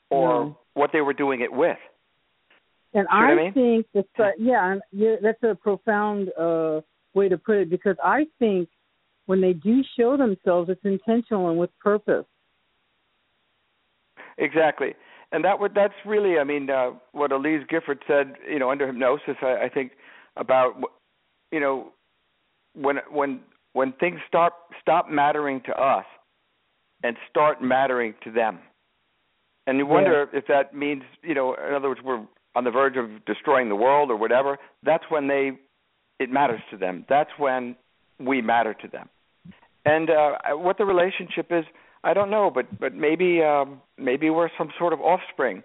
or 0.09 0.45
No. 0.45 0.57
what 0.73 0.91
they 0.93 1.01
were 1.01 1.13
doing 1.13 1.41
it 1.41 1.51
with. 1.51 1.77
And 2.93 3.07
I, 3.09 3.31
I 3.31 3.35
mean? 3.35 3.53
think 3.53 3.87
that's 3.93 4.07
uh, 4.19 4.29
yeah, 4.37 4.75
yeah, 4.91 5.15
that's 5.21 5.43
a 5.43 5.53
profound 5.55 6.29
uh, 6.39 6.81
way 7.13 7.27
to 7.29 7.37
put 7.37 7.57
it 7.57 7.69
because 7.69 7.97
I 8.03 8.25
think 8.39 8.69
when 9.25 9.41
they 9.41 9.53
do 9.53 9.83
show 9.97 10.15
themselves, 10.17 10.69
it's 10.69 10.85
intentional 10.85 11.49
and 11.49 11.59
with 11.59 11.71
purpose. 11.79 12.25
Exactly. 14.37 14.95
And 15.31 15.43
that 15.43 15.59
would 15.59 15.73
that's 15.73 15.93
really 16.05 16.37
I 16.39 16.43
mean 16.43 16.69
uh 16.69 16.91
what 17.11 17.31
Elise 17.31 17.63
Gifford 17.69 18.01
said, 18.07 18.35
you 18.49 18.59
know, 18.59 18.69
under 18.69 18.87
hypnosis 18.87 19.35
I, 19.41 19.65
I 19.65 19.69
think 19.69 19.93
about 20.37 20.75
you 21.51 21.59
know 21.59 21.91
when 22.75 22.97
when 23.11 23.41
when 23.73 23.91
things 23.93 24.19
start 24.27 24.53
stop 24.81 25.09
mattering 25.09 25.61
to 25.65 25.73
us 25.73 26.05
and 27.03 27.17
start 27.29 27.61
mattering 27.61 28.13
to 28.23 28.31
them. 28.31 28.59
And 29.67 29.77
you 29.77 29.85
wonder 29.85 30.29
if 30.31 30.45
that 30.47 30.75
means, 30.75 31.03
you 31.23 31.33
know, 31.33 31.55
in 31.55 31.73
other 31.73 31.89
words 31.89 32.01
we're 32.03 32.23
on 32.55 32.63
the 32.63 32.71
verge 32.71 32.95
of 32.97 33.25
destroying 33.25 33.67
the 33.69 33.75
world 33.75 34.11
or 34.11 34.15
whatever, 34.15 34.57
that's 34.83 35.03
when 35.09 35.27
they 35.27 35.51
it 36.19 36.29
matters 36.29 36.61
to 36.71 36.77
them. 36.77 37.05
That's 37.09 37.31
when 37.37 37.75
we 38.19 38.41
matter 38.41 38.73
to 38.73 38.87
them. 38.87 39.09
And 39.85 40.09
uh 40.09 40.37
what 40.51 40.77
the 40.77 40.85
relationship 40.85 41.47
is 41.51 41.65
I 42.03 42.13
don't 42.13 42.29
know, 42.29 42.51
but 42.53 42.79
but 42.79 42.93
maybe 42.93 43.41
um 43.41 43.81
maybe 43.97 44.29
we're 44.29 44.49
some 44.57 44.69
sort 44.77 44.93
of 44.93 45.01
offspring. 45.01 45.63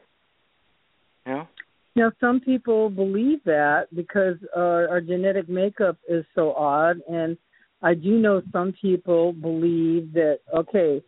You 1.27 1.33
know? 1.33 1.49
Now, 1.97 2.13
some 2.21 2.41
people 2.41 2.89
believe 2.89 3.43
that 3.45 3.89
because 3.95 4.37
our, 4.55 4.89
our 4.89 5.01
genetic 5.01 5.49
makeup 5.49 5.99
is 6.09 6.25
so 6.35 6.53
odd, 6.55 6.99
and 7.11 7.37
I 7.83 7.95
do 7.95 8.19
know 8.19 8.43
some 8.53 8.73
people 8.81 9.33
believe 9.33 10.13
that 10.13 10.41
okay, 10.55 11.03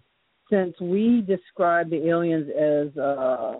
since 0.51 0.75
we 0.81 1.23
describe 1.27 1.89
the 1.91 2.09
aliens 2.09 2.49
as 2.51 2.97
uh, 2.99 3.55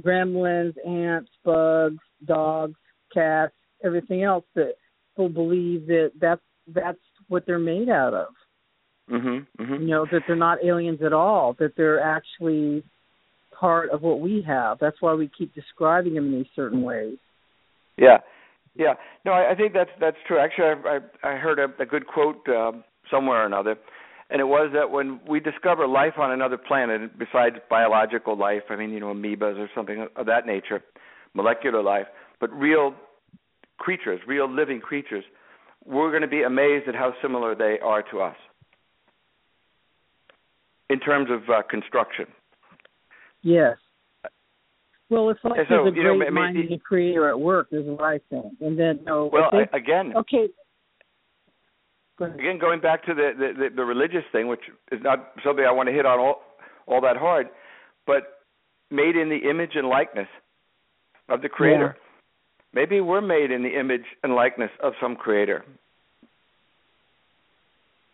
gremlins, 0.00 0.74
ants, 0.86 1.30
bugs, 1.44 2.02
dogs, 2.26 2.78
cats, 3.12 3.54
everything 3.84 4.22
else, 4.22 4.44
that 4.54 4.74
people 5.16 5.28
believe 5.28 5.86
that 5.86 6.12
that's 6.20 6.40
that's 6.68 6.98
what 7.28 7.46
they're 7.46 7.58
made 7.58 7.88
out 7.88 8.14
of. 8.14 8.28
Mhm. 9.10 9.46
Mhm. 9.58 9.80
You 9.80 9.86
know 9.86 10.06
that 10.12 10.22
they're 10.26 10.36
not 10.36 10.62
aliens 10.64 11.02
at 11.02 11.12
all; 11.12 11.54
that 11.54 11.76
they're 11.76 12.00
actually 12.00 12.84
part 13.62 13.90
of 13.90 14.02
what 14.02 14.18
we 14.18 14.42
have. 14.44 14.78
That's 14.80 14.96
why 15.00 15.14
we 15.14 15.30
keep 15.38 15.54
describing 15.54 16.14
them 16.14 16.26
in 16.26 16.32
these 16.32 16.52
certain 16.56 16.82
ways. 16.82 17.16
Yeah, 17.96 18.18
yeah. 18.74 18.94
No, 19.24 19.30
I, 19.30 19.52
I 19.52 19.54
think 19.54 19.72
that's 19.72 19.90
that's 20.00 20.16
true. 20.26 20.38
Actually, 20.38 20.64
I 20.64 20.98
I, 21.22 21.34
I 21.34 21.36
heard 21.36 21.60
a, 21.60 21.68
a 21.80 21.86
good 21.86 22.08
quote 22.08 22.46
uh, 22.48 22.72
somewhere 23.08 23.44
or 23.44 23.46
another, 23.46 23.76
and 24.30 24.40
it 24.40 24.48
was 24.48 24.70
that 24.74 24.90
when 24.90 25.20
we 25.28 25.38
discover 25.38 25.86
life 25.86 26.14
on 26.18 26.32
another 26.32 26.58
planet 26.58 27.16
besides 27.16 27.54
biological 27.70 28.36
life, 28.36 28.64
I 28.68 28.74
mean, 28.74 28.90
you 28.90 28.98
know, 28.98 29.14
amoebas 29.14 29.58
or 29.58 29.70
something 29.76 30.08
of 30.16 30.26
that 30.26 30.44
nature, 30.44 30.82
molecular 31.32 31.84
life, 31.84 32.06
but 32.40 32.52
real 32.52 32.94
creatures, 33.78 34.20
real 34.26 34.52
living 34.52 34.80
creatures, 34.80 35.24
we're 35.84 36.10
going 36.10 36.22
to 36.22 36.28
be 36.28 36.42
amazed 36.42 36.88
at 36.88 36.96
how 36.96 37.14
similar 37.22 37.54
they 37.54 37.78
are 37.80 38.02
to 38.10 38.20
us 38.20 38.36
in 40.90 40.98
terms 40.98 41.28
of 41.30 41.48
uh, 41.48 41.62
construction. 41.70 42.26
Yes. 43.42 43.76
Well, 45.10 45.28
it's 45.30 45.40
like 45.44 45.58
And 45.58 45.66
so, 45.68 45.74
there's 45.84 45.92
a 45.92 45.96
you 45.96 46.04
know, 46.04 46.16
great 46.16 46.26
I 46.28 46.30
mean, 46.30 46.34
mind 46.34 46.56
it- 46.58 46.68
the 46.70 46.78
creator 46.78 47.28
at 47.28 47.38
work, 47.38 47.68
is 47.70 47.84
what 47.86 48.02
I 48.02 48.18
think. 48.30 48.54
And 48.60 48.78
then, 48.78 49.00
no, 49.04 49.26
Well, 49.32 49.50
they, 49.52 49.66
I, 49.72 49.76
again, 49.76 50.12
okay. 50.16 50.46
Go 52.18 52.26
again 52.26 52.58
going 52.58 52.80
back 52.80 53.04
to 53.06 53.14
the, 53.14 53.32
the 53.36 53.52
the 53.70 53.76
the 53.76 53.84
religious 53.84 54.22
thing 54.32 54.46
which 54.46 54.60
is 54.92 55.00
not 55.02 55.32
something 55.42 55.64
i 55.64 55.72
want 55.72 55.88
to 55.88 55.92
hit 55.94 56.04
on 56.04 56.18
all 56.20 56.42
all 56.86 57.00
that 57.00 57.16
hard 57.16 57.48
but 58.06 58.40
made 58.90 59.16
in 59.16 59.30
the 59.30 59.48
image 59.48 59.70
and 59.76 59.88
likeness 59.88 60.28
of 61.30 61.40
the 61.40 61.48
creator 61.48 61.96
maybe 62.74 63.00
we're 63.00 63.22
made 63.22 63.50
in 63.50 63.62
the 63.62 63.78
image 63.80 64.04
and 64.22 64.34
likeness 64.34 64.70
of 64.82 64.92
some 65.00 65.16
creator 65.16 65.64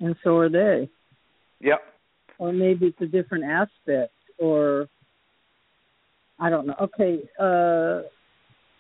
And 0.01 0.15
so 0.23 0.37
are 0.37 0.49
they. 0.49 0.89
yep 1.61 1.81
Or 2.39 2.53
maybe 2.53 2.87
it's 2.87 3.01
a 3.01 3.07
different 3.07 3.45
aspect, 3.45 4.13
or 4.39 4.89
I 6.39 6.51
don't 6.51 6.67
know. 6.67 6.75
Okay. 6.81 7.19
Uh, 7.39 8.09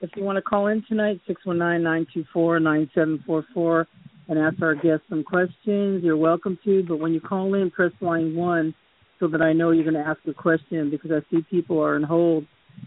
if 0.01 0.11
you 0.17 0.23
want 0.23 0.37
to 0.37 0.43
call 0.43 0.69
in 0.69 0.85
tonight, 0.89 1.21
six 1.27 1.45
one 1.45 1.59
nine 1.59 1.83
nine 1.83 2.07
two 2.15 2.25
four 2.33 2.61
nine 2.61 2.89
seven 2.95 3.23
four 3.27 3.45
four, 3.53 3.89
and 4.29 4.39
ask 4.39 4.61
our 4.63 4.75
guests 4.75 5.07
some 5.09 5.25
questions, 5.25 6.05
you're 6.05 6.17
welcome 6.17 6.59
to. 6.65 6.85
But 6.87 6.99
when 6.99 7.13
you 7.13 7.21
call 7.21 7.55
in, 7.55 7.71
press 7.71 7.93
line 8.01 8.37
one 8.37 8.75
so 9.19 9.27
that 9.29 9.43
I 9.43 9.53
know 9.53 9.73
you're 9.73 9.91
going 9.91 10.03
to 10.03 10.09
ask 10.09 10.21
a 10.29 10.35
question 10.35 10.91
because 10.91 11.11
I 11.11 11.21
see 11.31 11.43
people 11.51 11.81
are 11.81 11.97
on 11.97 12.05
hold, 12.05 12.47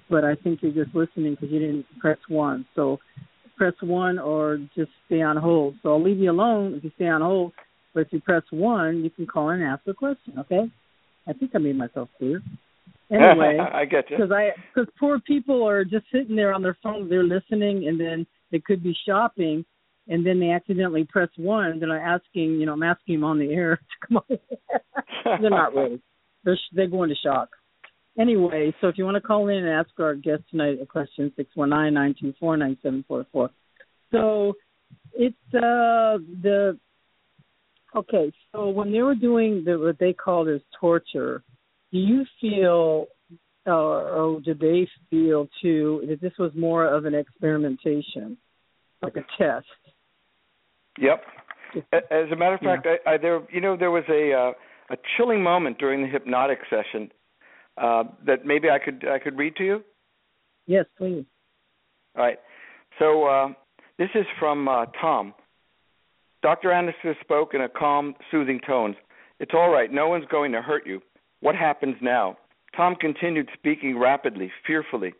but 0.10 0.24
I 0.24 0.36
think 0.36 0.62
you're 0.62 0.72
just 0.72 0.96
listening 0.96 1.36
because 1.36 1.50
you 1.52 1.60
didn't 1.60 1.86
press 2.00 2.20
one. 2.30 2.66
So 2.76 3.00
press 3.58 3.74
one 3.82 4.18
or 4.18 4.60
just 4.76 4.92
stay 5.08 5.22
on 5.22 5.36
hold. 5.36 5.76
So 5.84 5.90
I'll 5.90 6.02
leave 6.02 6.20
you 6.20 6.32
alone 6.32 6.76
if 6.76 6.84
you 6.84 6.92
stay 6.96 7.08
on 7.08 7.22
hold. 7.22 7.52
But 7.94 8.02
if 8.02 8.08
you 8.14 8.22
press 8.22 8.44
one, 8.52 9.04
you 9.04 9.10
can 9.10 9.28
call 9.28 9.50
in 9.50 9.62
and 9.62 9.70
ask 9.70 9.86
a 9.88 9.94
question. 9.94 10.40
Okay? 10.40 10.72
I 11.28 11.34
think 11.34 11.52
I 11.54 11.58
made 11.58 11.78
myself 11.78 12.08
clear. 12.18 12.42
Anyway, 13.16 13.58
i 13.60 13.84
get 13.84 14.10
you 14.10 14.16
because 14.16 14.32
I 14.32 14.52
because 14.74 14.90
poor 14.98 15.20
people 15.20 15.68
are 15.68 15.84
just 15.84 16.06
sitting 16.14 16.34
there 16.34 16.54
on 16.54 16.62
their 16.62 16.78
phone, 16.82 17.10
they're 17.10 17.26
listening, 17.26 17.90
and 17.90 18.00
then 18.00 18.26
they 18.52 18.60
could 18.60 18.82
be 18.82 18.96
shopping, 19.06 19.66
and 20.08 20.26
then 20.26 20.40
they 20.40 20.52
accidentally 20.52 21.04
press 21.04 21.28
one. 21.36 21.78
Then 21.82 21.92
I'm 21.92 22.00
asking, 22.00 22.60
you 22.60 22.66
know, 22.66 22.72
I'm 22.72 22.84
asking 22.84 23.16
them 23.16 23.26
on 23.26 23.38
the 23.38 23.52
air 23.54 23.76
to 24.02 24.08
come 24.08 24.18
on. 24.18 25.42
they're 25.42 25.50
not 25.50 25.76
really. 25.76 26.02
They're 26.46 26.56
sh- 26.56 26.74
they 26.74 26.88
go 26.88 27.04
into 27.04 27.16
shock. 27.22 27.50
Anyway, 28.18 28.74
so 28.80 28.88
if 28.88 28.98
you 28.98 29.04
want 29.04 29.16
to 29.16 29.22
call 29.22 29.50
in 29.50 29.58
and 29.58 29.70
ask 29.70 29.90
our 30.00 30.16
guest 30.16 30.44
tonight 30.50 30.80
a 30.82 30.86
question, 30.86 31.34
six 31.36 31.50
one 31.56 31.70
nine 31.70 31.94
nine 31.94 32.16
two 32.18 32.34
four 32.40 32.56
nine 32.56 32.78
seven 32.82 33.04
four 33.10 33.26
four. 33.34 33.50
So 34.14 34.54
it's 35.14 35.36
uh 35.54 36.16
the 36.44 36.78
okay. 37.94 38.32
So 38.54 38.70
when 38.70 38.94
they 38.94 39.02
were 39.02 39.16
doing 39.16 39.64
the 39.66 39.78
what 39.78 40.00
they 40.00 40.14
called 40.14 40.48
as 40.48 40.62
torture, 40.80 41.44
do 41.92 41.98
you 41.98 42.26
feel 42.40 43.08
uh, 43.68 43.72
or 43.72 44.42
did 44.42 44.60
they 44.60 44.88
feel 45.10 45.48
too 45.62 46.04
that 46.10 46.20
this 46.22 46.34
was 46.40 46.52
more 46.56 46.86
of 46.86 47.06
an 47.06 47.14
experimentation, 47.14 48.38
like 49.02 49.16
a 49.16 49.26
test? 49.38 49.68
yep 50.98 51.24
as 51.94 52.30
a 52.32 52.36
matter 52.36 52.56
of 52.56 52.60
Yeah. 52.62 52.76
fact 52.76 52.88
I, 53.06 53.14
I 53.14 53.18
there 53.18 53.42
you 53.50 53.62
know 53.62 53.78
there 53.78 53.92
was 53.92 54.04
a 54.10 54.34
uh, 54.34 54.52
a 54.94 54.98
chilling 55.16 55.42
moment 55.42 55.78
during 55.78 56.02
the 56.02 56.08
hypnotic 56.10 56.60
session 56.70 57.10
uh 57.78 58.04
that 58.26 58.46
maybe 58.46 58.70
i 58.70 58.78
could 58.78 59.06
i 59.08 59.18
could 59.18 59.38
read 59.38 59.56
to 59.56 59.64
you 59.64 59.82
Yes, 60.68 60.86
please. 60.98 61.26
All 62.16 62.24
right. 62.24 62.40
So 63.00 63.26
uh, 63.26 63.48
this 63.98 64.10
is 64.16 64.26
from 64.40 64.68
uh, 64.68 64.86
Tom. 65.00 65.34
Dr. 66.44 66.72
Anderson 66.72 67.16
spoke 67.22 67.54
in 67.54 67.62
a 67.62 67.70
calm, 67.70 68.16
soothing 68.30 68.60
tone. 68.66 68.96
It's 69.40 69.52
all 69.54 69.70
right. 69.70 69.92
No 69.92 70.08
one's 70.08 70.26
going 70.30 70.52
to 70.54 70.62
hurt 70.62 70.86
you. 70.86 71.02
What 71.42 71.56
happens 71.56 71.96
now? 72.02 72.38
Tom 72.76 72.96
continued 72.96 73.50
speaking 73.54 73.98
rapidly, 73.98 74.52
fearfully. 74.66 75.14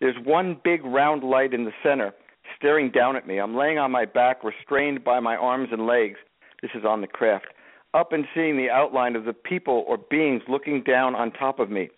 There's 0.00 0.16
one 0.24 0.60
big 0.64 0.84
round 0.84 1.22
light 1.22 1.54
in 1.54 1.64
the 1.64 1.72
center, 1.82 2.12
staring 2.56 2.90
down 2.90 3.14
at 3.14 3.26
me. 3.26 3.38
I'm 3.38 3.56
laying 3.56 3.78
on 3.78 3.90
my 3.90 4.06
back, 4.06 4.42
restrained 4.42 5.04
by 5.04 5.20
my 5.20 5.36
arms 5.36 5.68
and 5.72 5.86
legs. 5.86 6.18
This 6.62 6.70
is 6.74 6.84
on 6.84 7.02
the 7.02 7.06
craft. 7.06 7.46
Up 7.94 8.12
and 8.12 8.24
seeing 8.34 8.56
the 8.56 8.70
outline 8.70 9.16
of 9.16 9.24
the 9.24 9.32
people 9.32 9.84
or 9.86 9.98
beings 9.98 10.42
looking 10.48 10.82
down 10.82 11.14
on 11.14 11.30
top 11.30 11.60
of 11.60 11.70
me. 11.70 11.90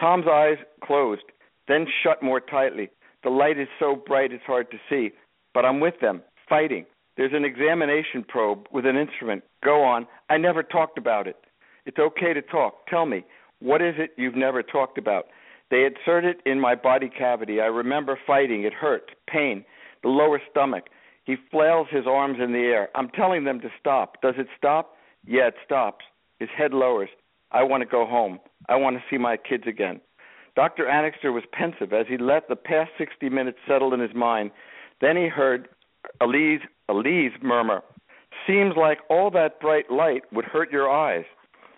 Tom's 0.00 0.26
eyes 0.26 0.56
closed, 0.82 1.22
then 1.68 1.86
shut 2.02 2.22
more 2.22 2.40
tightly. 2.40 2.88
The 3.22 3.30
light 3.30 3.58
is 3.58 3.68
so 3.78 3.94
bright 3.94 4.32
it's 4.32 4.44
hard 4.44 4.70
to 4.70 4.78
see, 4.88 5.12
but 5.54 5.64
I'm 5.64 5.80
with 5.80 6.00
them, 6.00 6.22
fighting. 6.48 6.86
There's 7.16 7.32
an 7.34 7.44
examination 7.44 8.24
probe 8.26 8.66
with 8.72 8.86
an 8.86 8.96
instrument. 8.96 9.44
Go 9.62 9.82
on. 9.84 10.06
I 10.30 10.38
never 10.38 10.62
talked 10.62 10.96
about 10.96 11.26
it. 11.26 11.36
It's 11.86 11.98
okay 11.98 12.32
to 12.32 12.42
talk. 12.42 12.86
Tell 12.86 13.06
me, 13.06 13.24
what 13.60 13.82
is 13.82 13.94
it 13.98 14.12
you've 14.16 14.36
never 14.36 14.62
talked 14.62 14.98
about? 14.98 15.26
They 15.70 15.84
insert 15.84 16.24
it 16.24 16.40
in 16.44 16.60
my 16.60 16.74
body 16.74 17.08
cavity. 17.08 17.60
I 17.60 17.66
remember 17.66 18.18
fighting. 18.26 18.64
It 18.64 18.74
hurt, 18.74 19.12
pain, 19.26 19.64
the 20.02 20.08
lower 20.08 20.40
stomach. 20.50 20.84
He 21.24 21.36
flails 21.50 21.86
his 21.90 22.06
arms 22.06 22.38
in 22.42 22.52
the 22.52 22.58
air. 22.58 22.88
I'm 22.94 23.08
telling 23.08 23.44
them 23.44 23.60
to 23.60 23.68
stop. 23.78 24.20
Does 24.20 24.34
it 24.36 24.48
stop? 24.56 24.96
Yeah, 25.26 25.48
it 25.48 25.54
stops. 25.64 26.04
His 26.38 26.48
head 26.56 26.72
lowers. 26.72 27.08
I 27.52 27.62
want 27.62 27.82
to 27.82 27.86
go 27.86 28.06
home. 28.06 28.40
I 28.68 28.76
want 28.76 28.96
to 28.96 29.02
see 29.10 29.18
my 29.18 29.36
kids 29.36 29.64
again. 29.66 30.00
Dr. 30.56 30.88
Annixter 30.88 31.32
was 31.32 31.44
pensive 31.52 31.92
as 31.92 32.06
he 32.08 32.18
let 32.18 32.48
the 32.48 32.56
past 32.56 32.90
60 32.98 33.28
minutes 33.28 33.58
settle 33.66 33.94
in 33.94 34.00
his 34.00 34.14
mind. 34.14 34.50
Then 35.00 35.16
he 35.16 35.28
heard 35.28 35.68
Elise, 36.20 36.60
Elise 36.88 37.32
murmur, 37.40 37.82
Seems 38.46 38.74
like 38.76 38.98
all 39.08 39.30
that 39.30 39.60
bright 39.60 39.90
light 39.90 40.22
would 40.32 40.44
hurt 40.44 40.72
your 40.72 40.90
eyes. 40.90 41.24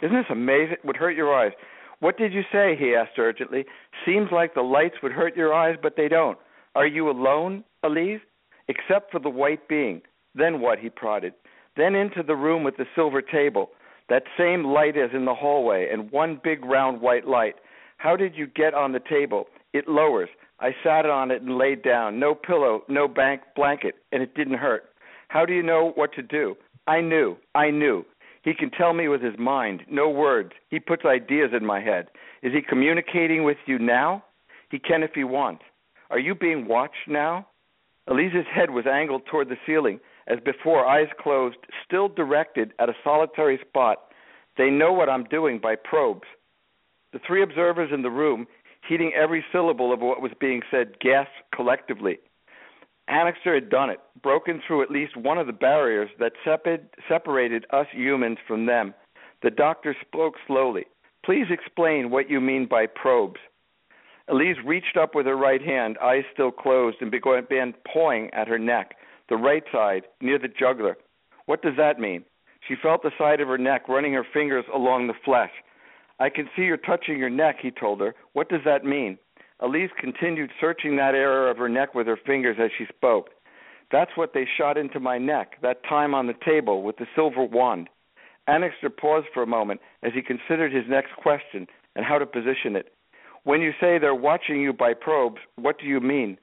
Isn't 0.05 0.17
this 0.17 0.27
amazing? 0.31 0.77
Would 0.85 0.97
hurt 0.97 1.17
your 1.17 1.35
eyes. 1.35 1.53
What 2.01 2.19
did 2.19 2.35
you 2.35 2.43
say? 2.53 2.77
He 2.79 2.95
asked 2.95 3.19
urgently. 3.19 3.65
Seems 4.05 4.29
like 4.31 4.53
the 4.53 4.61
lights 4.61 4.97
would 5.03 5.13
hurt 5.13 5.35
your 5.35 5.55
eyes, 5.55 5.77
but 5.83 5.95
they 5.97 6.09
don't. 6.09 6.37
Are 6.75 6.87
you 6.87 7.09
alone, 7.09 7.65
Elise? 7.83 8.21
Except 8.69 9.11
for 9.11 9.19
the 9.19 9.31
white 9.31 9.67
being. 9.67 10.03
Then 10.35 10.61
what? 10.61 10.79
He 10.79 10.91
prodded. 10.91 11.33
Then 11.77 11.95
into 11.95 12.23
the 12.23 12.37
room 12.37 12.65
with 12.65 12.77
the 12.77 12.85
silver 12.95 13.23
table. 13.23 13.71
That 14.11 14.25
same 14.37 14.65
light 14.65 14.99
as 14.99 15.11
in 15.15 15.25
the 15.25 15.35
hallway, 15.35 15.89
and 15.91 16.11
one 16.11 16.39
big 16.45 16.63
round 16.67 17.01
white 17.01 17.27
light. 17.27 17.55
How 17.97 18.15
did 18.15 18.35
you 18.35 18.47
get 18.47 18.75
on 18.75 18.93
the 18.93 19.01
table? 19.01 19.47
It 19.73 19.89
lowers. 19.89 20.29
I 20.61 20.73
sat 20.85 21.07
on 21.07 21.31
it 21.31 21.41
and 21.41 21.57
laid 21.57 21.83
down. 21.83 22.21
No 22.21 22.35
pillow, 22.35 22.83
no 22.89 23.09
bank 23.09 23.41
blanket, 23.57 23.95
and 24.13 24.23
it 24.23 24.35
didn't 24.35 24.59
hurt. 24.59 24.85
How 25.29 25.47
do 25.47 25.55
you 25.55 25.63
know 25.63 25.93
what 25.95 26.13
to 26.15 26.23
do? 26.23 26.57
I 26.87 27.01
knew. 27.01 27.37
I 27.55 27.71
knew. 27.71 28.05
He 28.45 28.53
can 28.53 28.71
tell 28.71 28.93
me 28.93 29.09
with 29.09 29.23
his 29.23 29.39
mind, 29.39 29.83
no 29.91 30.09
words. 30.11 30.53
He 30.69 30.79
puts 30.79 31.05
ideas 31.07 31.51
in 31.59 31.65
my 31.65 31.81
head. 31.81 32.09
Is 32.43 32.53
he 32.53 32.61
communicating 32.61 33.43
with 33.43 33.57
you 33.67 33.79
now? 33.79 34.23
He 34.71 34.79
can 34.79 35.03
if 35.03 35.13
he 35.15 35.25
wants. 35.25 35.63
Are 36.11 36.19
you 36.19 36.35
being 36.35 36.69
watched 36.69 37.09
now? 37.09 37.47
Elise's 38.07 38.45
head 38.55 38.71
was 38.71 38.85
angled 38.87 39.23
toward 39.25 39.49
the 39.49 39.57
ceiling, 39.67 39.99
as 40.27 40.39
before, 40.45 40.87
eyes 40.87 41.09
closed, 41.19 41.57
still 41.87 42.09
directed 42.09 42.73
at 42.79 42.91
a 42.91 42.95
solitary 43.03 43.59
spot. 43.67 43.99
They 44.59 44.69
know 44.69 44.93
what 44.93 45.09
I'm 45.09 45.25
doing 45.25 45.59
by 45.59 45.77
probes. 45.77 46.29
The 47.15 47.21
three 47.27 47.43
observers 47.43 47.91
in 47.95 48.03
the 48.03 48.11
room, 48.11 48.47
heeding 48.87 49.13
every 49.17 49.43
syllable 49.53 49.91
of 49.93 50.01
what 50.01 50.21
was 50.21 50.33
being 50.39 50.61
said, 50.71 50.99
gasped 51.01 51.33
collectively. 51.55 52.19
Annixter 53.09 53.55
had 53.55 53.69
done 53.69 53.91
it, 53.91 54.01
broken 54.23 54.63
through 54.67 54.83
at 54.83 54.91
least 54.91 55.17
one 55.17 55.39
of 55.39 55.47
the 55.47 55.53
barriers 55.53 56.11
that 56.19 56.33
separated 57.09 57.67
us 57.71 57.87
humans 57.93 58.39
from 58.47 58.67
them. 58.67 58.95
The 59.43 59.51
doctor 59.51 59.95
spoke 60.01 60.35
slowly. 60.47 60.87
Please 61.25 61.47
explain 61.51 62.11
what 62.11 62.31
you 62.31 62.41
mean 62.41 62.67
by 62.67 62.87
probes. 62.87 63.41
Elise 64.29 64.57
reached 64.65 64.97
up 64.97 65.15
with 65.15 65.27
her 65.27 65.37
right 65.37 65.61
hand, 65.61 65.99
eyes 66.03 66.25
still 66.33 66.51
closed, 66.51 66.97
and 67.03 67.11
began 67.11 67.75
pawing 67.93 68.31
at 68.33 68.49
her 68.49 68.59
neck, 68.59 68.95
the 69.29 69.37
right 69.37 69.65
side, 69.71 70.05
near 70.23 70.39
the 70.39 70.49
jugular. 70.49 70.97
What 71.45 71.61
does 71.61 71.77
that 71.77 71.99
mean? 71.99 72.25
She 72.67 72.75
felt 72.75 73.03
the 73.03 73.11
side 73.19 73.43
of 73.43 73.49
her 73.49 73.59
neck, 73.59 73.87
running 73.87 74.15
her 74.15 74.27
fingers 74.33 74.65
along 74.75 75.07
the 75.07 75.15
flesh. 75.25 75.51
I 76.21 76.31
can 76.31 76.49
see 76.57 76.63
you're 76.63 76.79
touching 76.79 77.19
your 77.19 77.29
neck, 77.29 77.57
he 77.61 77.71
told 77.71 78.01
her. 78.01 78.15
What 78.33 78.49
does 78.49 78.63
that 78.65 78.85
mean? 78.85 79.19
Elise 79.61 79.91
continued 79.99 80.51
searching 80.61 80.97
that 80.97 81.15
area 81.15 81.51
of 81.51 81.59
her 81.59 81.69
neck 81.69 81.95
with 81.95 82.07
her 82.07 82.19
fingers 82.27 82.57
as 82.61 82.71
she 82.77 82.87
spoke. 82.95 83.31
That's 83.93 84.11
what 84.17 84.35
they 84.35 84.47
shot 84.59 84.77
into 84.77 84.99
my 84.99 85.19
neck, 85.19 85.61
that 85.63 85.85
time 85.85 86.15
on 86.15 86.27
the 86.27 86.35
table 86.45 86.83
with 86.83 86.97
the 86.97 87.07
silver 87.15 87.45
wand. 87.45 87.89
Annixter 88.47 88.91
paused 88.91 89.29
for 89.33 89.43
a 89.43 89.47
moment 89.47 89.81
as 90.03 90.13
he 90.15 90.23
considered 90.23 90.73
his 90.73 90.85
next 90.89 91.15
question 91.17 91.67
and 91.95 92.05
how 92.05 92.19
to 92.19 92.27
position 92.27 92.77
it. 92.77 92.93
When 93.45 93.61
you 93.61 93.73
say 93.81 93.99
they're 93.99 94.15
watching 94.15 94.61
you 94.61 94.73
by 94.73 94.95
probes, 94.95 95.41
what 95.57 95.79
do 95.79 95.87
you 95.87 96.01
mean? 96.01 96.39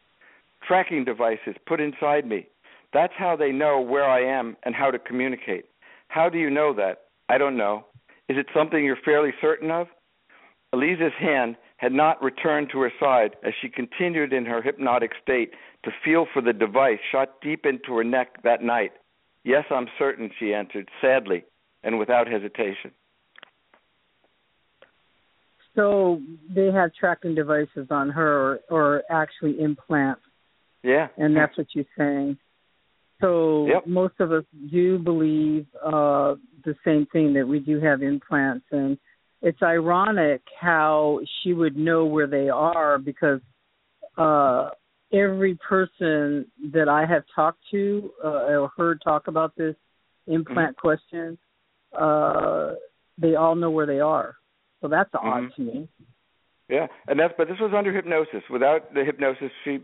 Tracking 0.65 1.03
devices 1.03 1.55
put 1.65 1.81
inside 1.81 2.25
me. 2.25 2.47
That's 2.93 3.13
how 3.17 3.35
they 3.35 3.51
know 3.51 3.81
where 3.81 4.05
I 4.05 4.21
am 4.21 4.55
and 4.63 4.75
how 4.75 4.91
to 4.91 4.99
communicate. 4.99 5.65
How 6.07 6.29
do 6.29 6.37
you 6.37 6.49
know 6.49 6.73
that? 6.75 7.03
I 7.29 7.37
don't 7.37 7.57
know. 7.57 7.85
Is 8.29 8.37
it 8.37 8.47
something 8.55 8.83
you're 8.83 8.97
fairly 9.03 9.31
certain 9.41 9.71
of? 9.71 9.87
Elise's 10.73 11.13
hand 11.19 11.55
had 11.81 11.91
not 11.91 12.21
returned 12.21 12.69
to 12.71 12.79
her 12.79 12.91
side 12.99 13.35
as 13.43 13.53
she 13.59 13.67
continued 13.67 14.33
in 14.33 14.45
her 14.45 14.61
hypnotic 14.61 15.11
state 15.21 15.51
to 15.83 15.89
feel 16.05 16.27
for 16.31 16.39
the 16.39 16.53
device 16.53 16.99
shot 17.11 17.41
deep 17.41 17.65
into 17.65 17.95
her 17.95 18.03
neck 18.03 18.43
that 18.43 18.61
night. 18.61 18.91
Yes, 19.43 19.63
I'm 19.71 19.87
certain, 19.97 20.29
she 20.39 20.53
answered, 20.53 20.87
sadly 21.01 21.43
and 21.83 21.97
without 21.97 22.27
hesitation. 22.27 22.91
So 25.75 26.21
they 26.53 26.67
had 26.67 26.91
tracking 26.93 27.33
devices 27.33 27.87
on 27.89 28.11
her, 28.11 28.29
or, 28.29 28.59
or 28.69 29.03
actually 29.09 29.59
implants. 29.59 30.21
Yeah. 30.83 31.07
And 31.17 31.35
that's 31.35 31.57
what 31.57 31.65
you're 31.73 31.85
saying. 31.97 32.37
So 33.21 33.65
yep. 33.67 33.87
most 33.87 34.15
of 34.19 34.31
us 34.31 34.43
do 34.69 34.99
believe 34.99 35.65
uh, 35.83 36.35
the 36.63 36.75
same 36.85 37.07
thing 37.11 37.33
that 37.33 37.47
we 37.47 37.59
do 37.59 37.79
have 37.79 38.03
implants, 38.03 38.65
and 38.71 38.99
it's 39.41 39.61
ironic 39.61 40.41
how 40.59 41.19
she 41.41 41.53
would 41.53 41.75
know 41.75 42.05
where 42.05 42.27
they 42.27 42.49
are 42.49 42.97
because 42.97 43.41
uh, 44.17 44.69
every 45.11 45.55
person 45.55 46.45
that 46.73 46.87
I 46.87 47.05
have 47.05 47.23
talked 47.35 47.61
to 47.71 48.11
uh, 48.23 48.27
or 48.27 48.71
heard 48.77 49.01
talk 49.03 49.27
about 49.27 49.55
this 49.55 49.75
implant 50.27 50.77
mm-hmm. 50.77 50.87
question, 50.87 51.37
uh, 51.99 52.73
they 53.17 53.35
all 53.35 53.55
know 53.55 53.71
where 53.71 53.85
they 53.85 53.99
are. 53.99 54.35
So 54.81 54.87
that's 54.87 55.11
mm-hmm. 55.11 55.27
odd 55.27 55.55
to 55.55 55.61
me. 55.61 55.87
Yeah, 56.69 56.87
and 57.07 57.19
that's 57.19 57.33
but 57.37 57.47
this 57.47 57.57
was 57.59 57.73
under 57.75 57.93
hypnosis. 57.93 58.43
Without 58.49 58.93
the 58.93 59.03
hypnosis, 59.03 59.51
she 59.65 59.79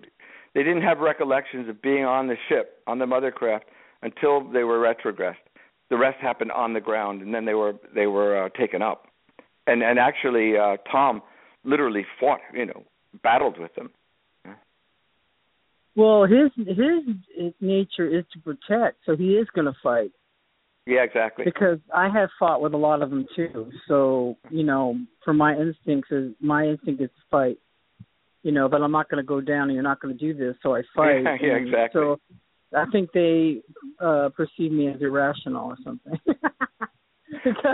they 0.55 0.63
didn't 0.63 0.84
have 0.84 0.99
recollections 0.99 1.67
of 1.67 1.81
being 1.81 2.05
on 2.05 2.27
the 2.27 2.35
ship 2.47 2.81
on 2.88 2.97
the 2.97 3.05
mothercraft 3.05 3.63
until 4.03 4.41
they 4.49 4.63
were 4.63 4.79
retrogressed. 4.79 5.35
The 5.89 5.97
rest 5.97 6.17
happened 6.21 6.51
on 6.51 6.73
the 6.73 6.79
ground, 6.79 7.21
and 7.21 7.34
then 7.34 7.43
they 7.43 7.55
were 7.55 7.73
they 7.93 8.07
were 8.07 8.45
uh, 8.45 8.49
taken 8.57 8.81
up. 8.81 9.07
And 9.68 9.84
and 9.84 9.99
actually, 9.99 10.57
uh, 10.57 10.77
Tom 10.89 11.22
literally 11.64 12.06
fought, 12.19 12.39
you 12.53 12.65
know, 12.65 12.84
battled 13.22 13.60
with 13.60 13.76
them. 13.76 13.91
Well, 15.95 16.26
his 16.26 16.52
his 16.56 17.53
nature 17.60 18.07
is 18.07 18.23
to 18.34 18.39
protect, 18.39 18.99
so 19.06 19.15
he 19.15 19.31
is 19.31 19.48
going 19.56 19.65
to 19.65 19.73
fight. 19.81 20.11
Yeah, 20.85 21.02
exactly. 21.02 21.44
Because 21.44 21.80
I 21.94 22.07
have 22.07 22.30
fought 22.39 22.61
with 22.61 22.73
a 22.73 22.77
lot 22.77 23.02
of 23.02 23.10
them 23.10 23.26
too. 23.35 23.72
So 23.88 24.38
you 24.52 24.64
know, 24.64 24.95
for 25.26 25.34
my 25.34 25.56
instincts 25.56 26.11
is 26.11 26.34
my 26.39 26.65
instinct 26.65 27.02
is 27.02 27.10
to 27.10 27.22
fight. 27.31 27.57
You 28.44 28.52
know, 28.52 28.69
but 28.69 28.81
I'm 28.81 28.91
not 28.91 29.10
going 29.10 29.22
to 29.22 29.27
go 29.27 29.41
down, 29.41 29.64
and 29.64 29.73
you're 29.73 29.84
not 29.84 29.99
going 29.99 30.15
to 30.15 30.34
do 30.34 30.38
this, 30.38 30.56
so 30.61 30.76
I 30.76 30.84
fight. 30.95 31.23
Yeah, 31.23 31.38
yeah 31.41 31.56
exactly. 31.56 31.99
So 31.99 32.19
I 32.76 32.85
think 32.91 33.11
they 33.11 33.61
uh 33.99 34.30
perceive 34.38 34.72
me 34.72 34.89
as 34.89 35.02
irrational 35.02 35.65
or 35.65 35.77
something. 35.84 36.19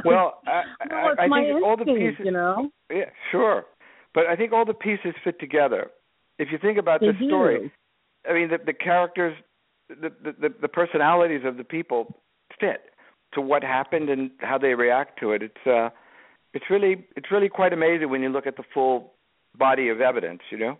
well, 0.06 0.40
I, 0.48 0.64
well, 0.90 1.16
I, 1.18 1.26
I 1.26 1.28
think 1.28 1.48
instinct, 1.48 1.66
all 1.66 1.78
the 1.78 1.86
pieces. 1.86 2.26
You 2.26 2.32
know. 2.32 2.70
Yeah, 2.92 3.10
sure, 3.32 3.66
but 4.14 4.26
I 4.26 4.36
think 4.36 4.54
all 4.54 4.66
the 4.66 4.74
pieces 4.74 5.14
fit 5.24 5.40
together. 5.40 5.92
If 6.40 6.50
you 6.52 6.58
think 6.58 6.78
about 6.78 7.02
they 7.02 7.08
the 7.08 7.14
do. 7.14 7.28
story, 7.28 7.72
I 8.30 8.34
mean, 8.34 8.50
the, 8.50 8.58
the 8.66 8.74
characters, 8.74 9.36
the, 9.90 10.12
the 10.24 10.54
the 10.62 10.68
personalities 10.68 11.42
of 11.46 11.58
the 11.58 11.64
people 11.64 12.16
fit 12.60 12.82
to 13.34 13.42
what 13.42 13.64
happened 13.64 14.10
and 14.10 14.32
how 14.40 14.58
they 14.58 14.74
react 14.74 15.20
to 15.20 15.32
it. 15.32 15.44
It's 15.44 15.68
uh, 15.68 15.90
it's 16.54 16.66
really 16.70 17.06
it's 17.16 17.32
really 17.32 17.50
quite 17.50 17.74
amazing 17.74 18.10
when 18.10 18.22
you 18.22 18.30
look 18.30 18.48
at 18.48 18.58
the 18.58 18.64
full 18.74 19.14
body 19.58 19.90
of 19.90 20.02
evidence. 20.02 20.42
You 20.52 20.58
know. 20.58 20.78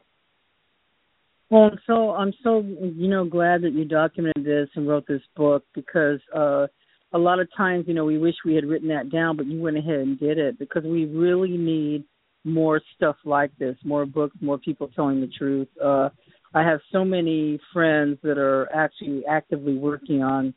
Well, 1.50 1.64
I'm 1.64 1.80
so 1.86 2.12
I'm 2.12 2.34
so 2.44 2.60
you 2.62 3.08
know 3.08 3.26
glad 3.26 3.62
that 3.62 3.74
you 3.74 3.86
documented 3.86 4.46
this 4.46 4.70
and 4.76 4.88
wrote 4.88 5.08
this 5.08 5.22
book 5.36 5.64
because 5.74 6.20
uh, 6.36 6.68
a 7.14 7.18
lot 7.18 7.40
of 7.40 7.48
times 7.56 7.86
you 7.88 7.94
know 7.94 8.06
we 8.06 8.18
wish 8.18 8.36
we 8.46 8.56
had 8.56 8.66
written 8.66 8.90
that 8.90 9.12
down, 9.12 9.38
but 9.38 9.46
you 9.46 9.62
went 9.62 9.78
ahead 9.78 10.00
and 10.00 10.20
did 10.20 10.38
it 10.38 10.60
because 10.60 10.84
we 10.84 11.06
really 11.06 11.58
need 11.58 12.04
more 12.44 12.82
stuff 12.96 13.16
like 13.24 13.58
this, 13.58 13.76
more 13.84 14.06
books, 14.06 14.36
more 14.42 14.58
people 14.58 14.90
telling 14.96 15.22
the 15.22 15.28
truth. 15.28 15.68
Uh, 15.82 16.10
I 16.54 16.62
have 16.64 16.80
so 16.92 17.04
many 17.04 17.60
friends 17.72 18.18
that 18.24 18.38
are 18.38 18.70
actually 18.74 19.24
actively 19.26 19.76
working 19.76 20.22
on 20.22 20.54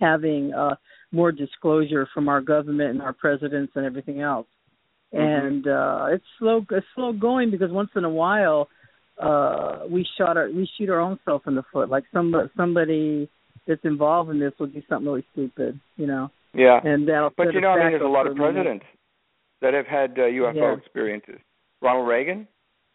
having 0.00 0.52
uh, 0.52 0.74
more 1.12 1.32
disclosure 1.32 2.08
from 2.12 2.28
our 2.28 2.40
government 2.40 2.90
and 2.90 3.02
our 3.02 3.12
presidents 3.12 3.72
and 3.74 3.86
everything 3.86 4.20
else. 4.20 4.46
Mm-hmm. 5.14 5.46
And 5.46 5.66
uh, 5.66 6.06
it's 6.10 6.24
slow, 6.38 6.64
it's 6.70 6.86
slow 6.94 7.12
going 7.12 7.50
because 7.50 7.70
once 7.70 7.90
in 7.96 8.04
a 8.04 8.10
while 8.10 8.68
uh, 9.18 9.80
we 9.88 10.06
shot 10.18 10.36
our, 10.36 10.50
we 10.50 10.68
shoot 10.76 10.90
our 10.90 11.00
own 11.00 11.18
self 11.24 11.42
in 11.46 11.54
the 11.54 11.64
foot. 11.72 11.88
Like 11.88 12.04
somebody, 12.12 12.50
somebody 12.56 13.30
that's 13.68 13.84
involved 13.84 14.30
in 14.30 14.40
this 14.40 14.52
will 14.58 14.66
do 14.66 14.82
something 14.88 15.06
really 15.06 15.24
stupid, 15.32 15.78
you 15.96 16.06
know. 16.06 16.30
Yeah. 16.54 16.80
And 16.82 17.06
that'll. 17.06 17.30
But 17.36 17.52
you 17.52 17.60
know, 17.60 17.68
I 17.68 17.78
mean, 17.78 17.90
there's 17.92 18.02
a 18.02 18.06
lot 18.06 18.26
of 18.26 18.34
presidents 18.34 18.84
that 19.60 19.74
have 19.74 19.86
had 19.86 20.12
uh, 20.18 20.22
UFO 20.22 20.54
Yeah. 20.56 20.76
experiences. 20.76 21.38
Ronald 21.82 22.08
Reagan, 22.08 22.48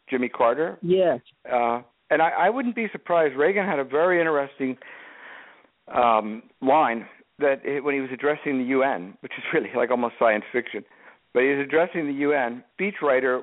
Jimmy 0.10 0.28
Carter, 0.28 0.78
Yes. 0.82 1.20
uh, 1.50 1.82
and 2.10 2.22
I, 2.22 2.30
I 2.32 2.50
wouldn't 2.50 2.76
be 2.76 2.88
surprised. 2.92 3.36
Reagan 3.36 3.66
had 3.66 3.80
a 3.80 3.84
very 3.86 4.20
interesting 4.20 4.78
um, 5.94 6.44
line 6.62 7.06
that 7.40 7.62
it, 7.64 7.84
when 7.84 7.96
he 7.96 8.02
was 8.02 8.10
addressing 8.14 8.58
the 8.58 8.66
UN, 8.66 9.18
which 9.22 9.32
is 9.38 9.44
really 9.54 9.70
like 9.76 9.92
almost 9.92 10.16
science 10.20 10.44
fiction, 10.52 10.84
but 11.34 11.44
he 11.44 11.50
was 11.50 11.66
addressing 11.66 12.08
the 12.08 12.14
UN. 12.14 12.64
Speechwriter 12.80 13.42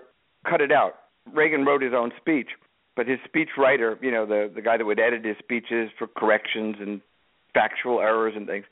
cut 0.49 0.61
it 0.61 0.73
out. 0.73 0.95
Reagan 1.33 1.65
wrote 1.65 1.83
his 1.83 1.93
own 1.95 2.13
speech, 2.21 2.49
but 2.97 3.07
his 3.07 3.19
speechwriter, 3.29 3.97
you 4.03 4.11
know, 4.11 4.27
the 4.27 4.51
the 4.55 4.63
guy 4.63 4.77
that 4.77 4.85
would 4.85 5.01
edit 5.01 5.25
his 5.25 5.37
speeches 5.39 5.91
for 5.99 6.07
corrections 6.07 6.77
and 6.81 7.01
factual 7.55 8.01
errors 8.01 8.35
and 8.37 8.47
things, 8.47 8.65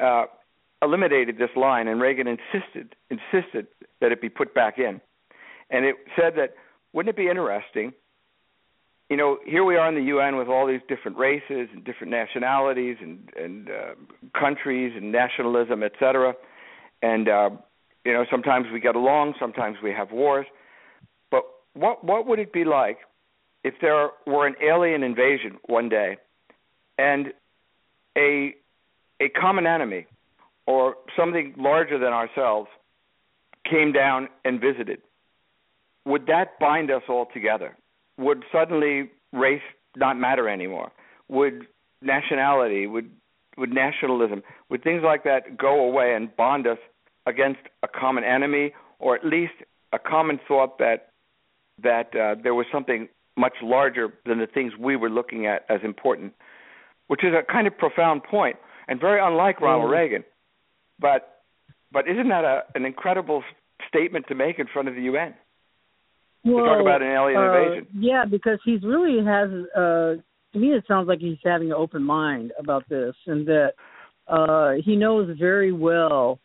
uh, 0.00 0.24
eliminated 0.82 1.38
this 1.38 1.50
line, 1.56 1.88
and 1.88 2.00
Reagan 2.00 2.26
insisted 2.26 2.94
insisted 3.10 3.66
that 4.00 4.12
it 4.12 4.20
be 4.20 4.28
put 4.28 4.54
back 4.54 4.78
in, 4.78 5.00
and 5.70 5.84
it 5.84 5.96
said 6.16 6.34
that 6.36 6.54
wouldn't 6.92 7.10
it 7.10 7.16
be 7.16 7.28
interesting 7.28 7.92
you 9.12 9.18
know, 9.18 9.36
here 9.44 9.62
we 9.62 9.76
are 9.76 9.90
in 9.90 9.94
the 9.94 10.08
UN 10.08 10.36
with 10.36 10.48
all 10.48 10.66
these 10.66 10.80
different 10.88 11.18
races 11.18 11.68
and 11.70 11.84
different 11.84 12.10
nationalities 12.10 12.96
and 12.98 13.28
and 13.36 13.68
uh, 13.68 13.94
countries 14.38 14.94
and 14.96 15.12
nationalism, 15.12 15.82
et 15.82 15.92
cetera. 16.00 16.32
And 17.02 17.28
uh, 17.28 17.50
you 18.06 18.14
know, 18.14 18.24
sometimes 18.30 18.68
we 18.72 18.80
get 18.80 18.96
along, 18.96 19.34
sometimes 19.38 19.76
we 19.82 19.90
have 19.92 20.12
wars. 20.12 20.46
But 21.30 21.42
what 21.74 22.02
what 22.02 22.26
would 22.26 22.38
it 22.38 22.54
be 22.54 22.64
like 22.64 23.00
if 23.64 23.74
there 23.82 24.08
were 24.26 24.46
an 24.46 24.54
alien 24.62 25.02
invasion 25.02 25.58
one 25.66 25.90
day, 25.90 26.16
and 26.96 27.34
a 28.16 28.54
a 29.20 29.28
common 29.28 29.66
enemy 29.66 30.06
or 30.66 30.96
something 31.16 31.54
larger 31.56 31.98
than 31.98 32.12
ourselves 32.12 32.68
came 33.68 33.92
down 33.92 34.28
and 34.44 34.60
visited? 34.60 35.00
Would 36.04 36.26
that 36.26 36.58
bind 36.58 36.90
us 36.90 37.02
all 37.08 37.26
together? 37.32 37.76
Would 38.18 38.44
suddenly 38.52 39.10
race 39.32 39.62
not 39.96 40.18
matter 40.18 40.48
anymore? 40.48 40.90
Would 41.28 41.66
nationality, 42.00 42.86
would 42.86 43.10
would 43.56 43.72
nationalism, 43.72 44.42
would 44.70 44.82
things 44.82 45.02
like 45.04 45.24
that 45.24 45.56
go 45.58 45.84
away 45.84 46.14
and 46.14 46.34
bond 46.36 46.66
us 46.66 46.78
against 47.26 47.60
a 47.82 47.88
common 47.88 48.24
enemy, 48.24 48.72
or 48.98 49.14
at 49.14 49.24
least 49.24 49.52
a 49.92 49.98
common 49.98 50.40
thought 50.48 50.78
that 50.78 51.10
that 51.82 52.14
uh, 52.16 52.34
there 52.42 52.54
was 52.54 52.66
something 52.72 53.08
much 53.36 53.54
larger 53.62 54.12
than 54.26 54.38
the 54.38 54.46
things 54.46 54.72
we 54.78 54.96
were 54.96 55.10
looking 55.10 55.46
at 55.46 55.64
as 55.68 55.80
important, 55.82 56.32
which 57.12 57.24
is 57.24 57.34
a 57.34 57.42
kind 57.52 57.66
of 57.66 57.76
profound 57.76 58.24
point 58.24 58.56
and 58.88 58.98
very 58.98 59.20
unlike 59.22 59.60
Ronald 59.60 59.90
mm. 59.90 59.92
Reagan. 59.92 60.24
But 60.98 61.42
but 61.92 62.08
isn't 62.08 62.30
that 62.30 62.42
a, 62.42 62.62
an 62.74 62.86
incredible 62.86 63.42
statement 63.86 64.24
to 64.28 64.34
make 64.34 64.58
in 64.58 64.66
front 64.72 64.88
of 64.88 64.94
the 64.94 65.02
UN? 65.02 65.34
Well, 66.42 66.64
to 66.64 66.70
talk 66.70 66.80
about 66.80 67.02
an 67.02 67.08
alien 67.12 67.38
uh, 67.38 67.52
invasion. 67.52 67.86
Yeah, 67.98 68.24
because 68.24 68.60
he's 68.64 68.82
really 68.82 69.22
has. 69.26 69.50
Uh, 69.76 70.22
to 70.54 70.58
me, 70.58 70.68
it 70.68 70.84
sounds 70.88 71.06
like 71.06 71.18
he's 71.18 71.36
having 71.44 71.66
an 71.66 71.74
open 71.74 72.02
mind 72.02 72.52
about 72.58 72.88
this, 72.88 73.14
and 73.26 73.46
that 73.46 73.72
uh, 74.26 74.80
he 74.82 74.96
knows 74.96 75.36
very 75.38 75.70
well. 75.70 76.38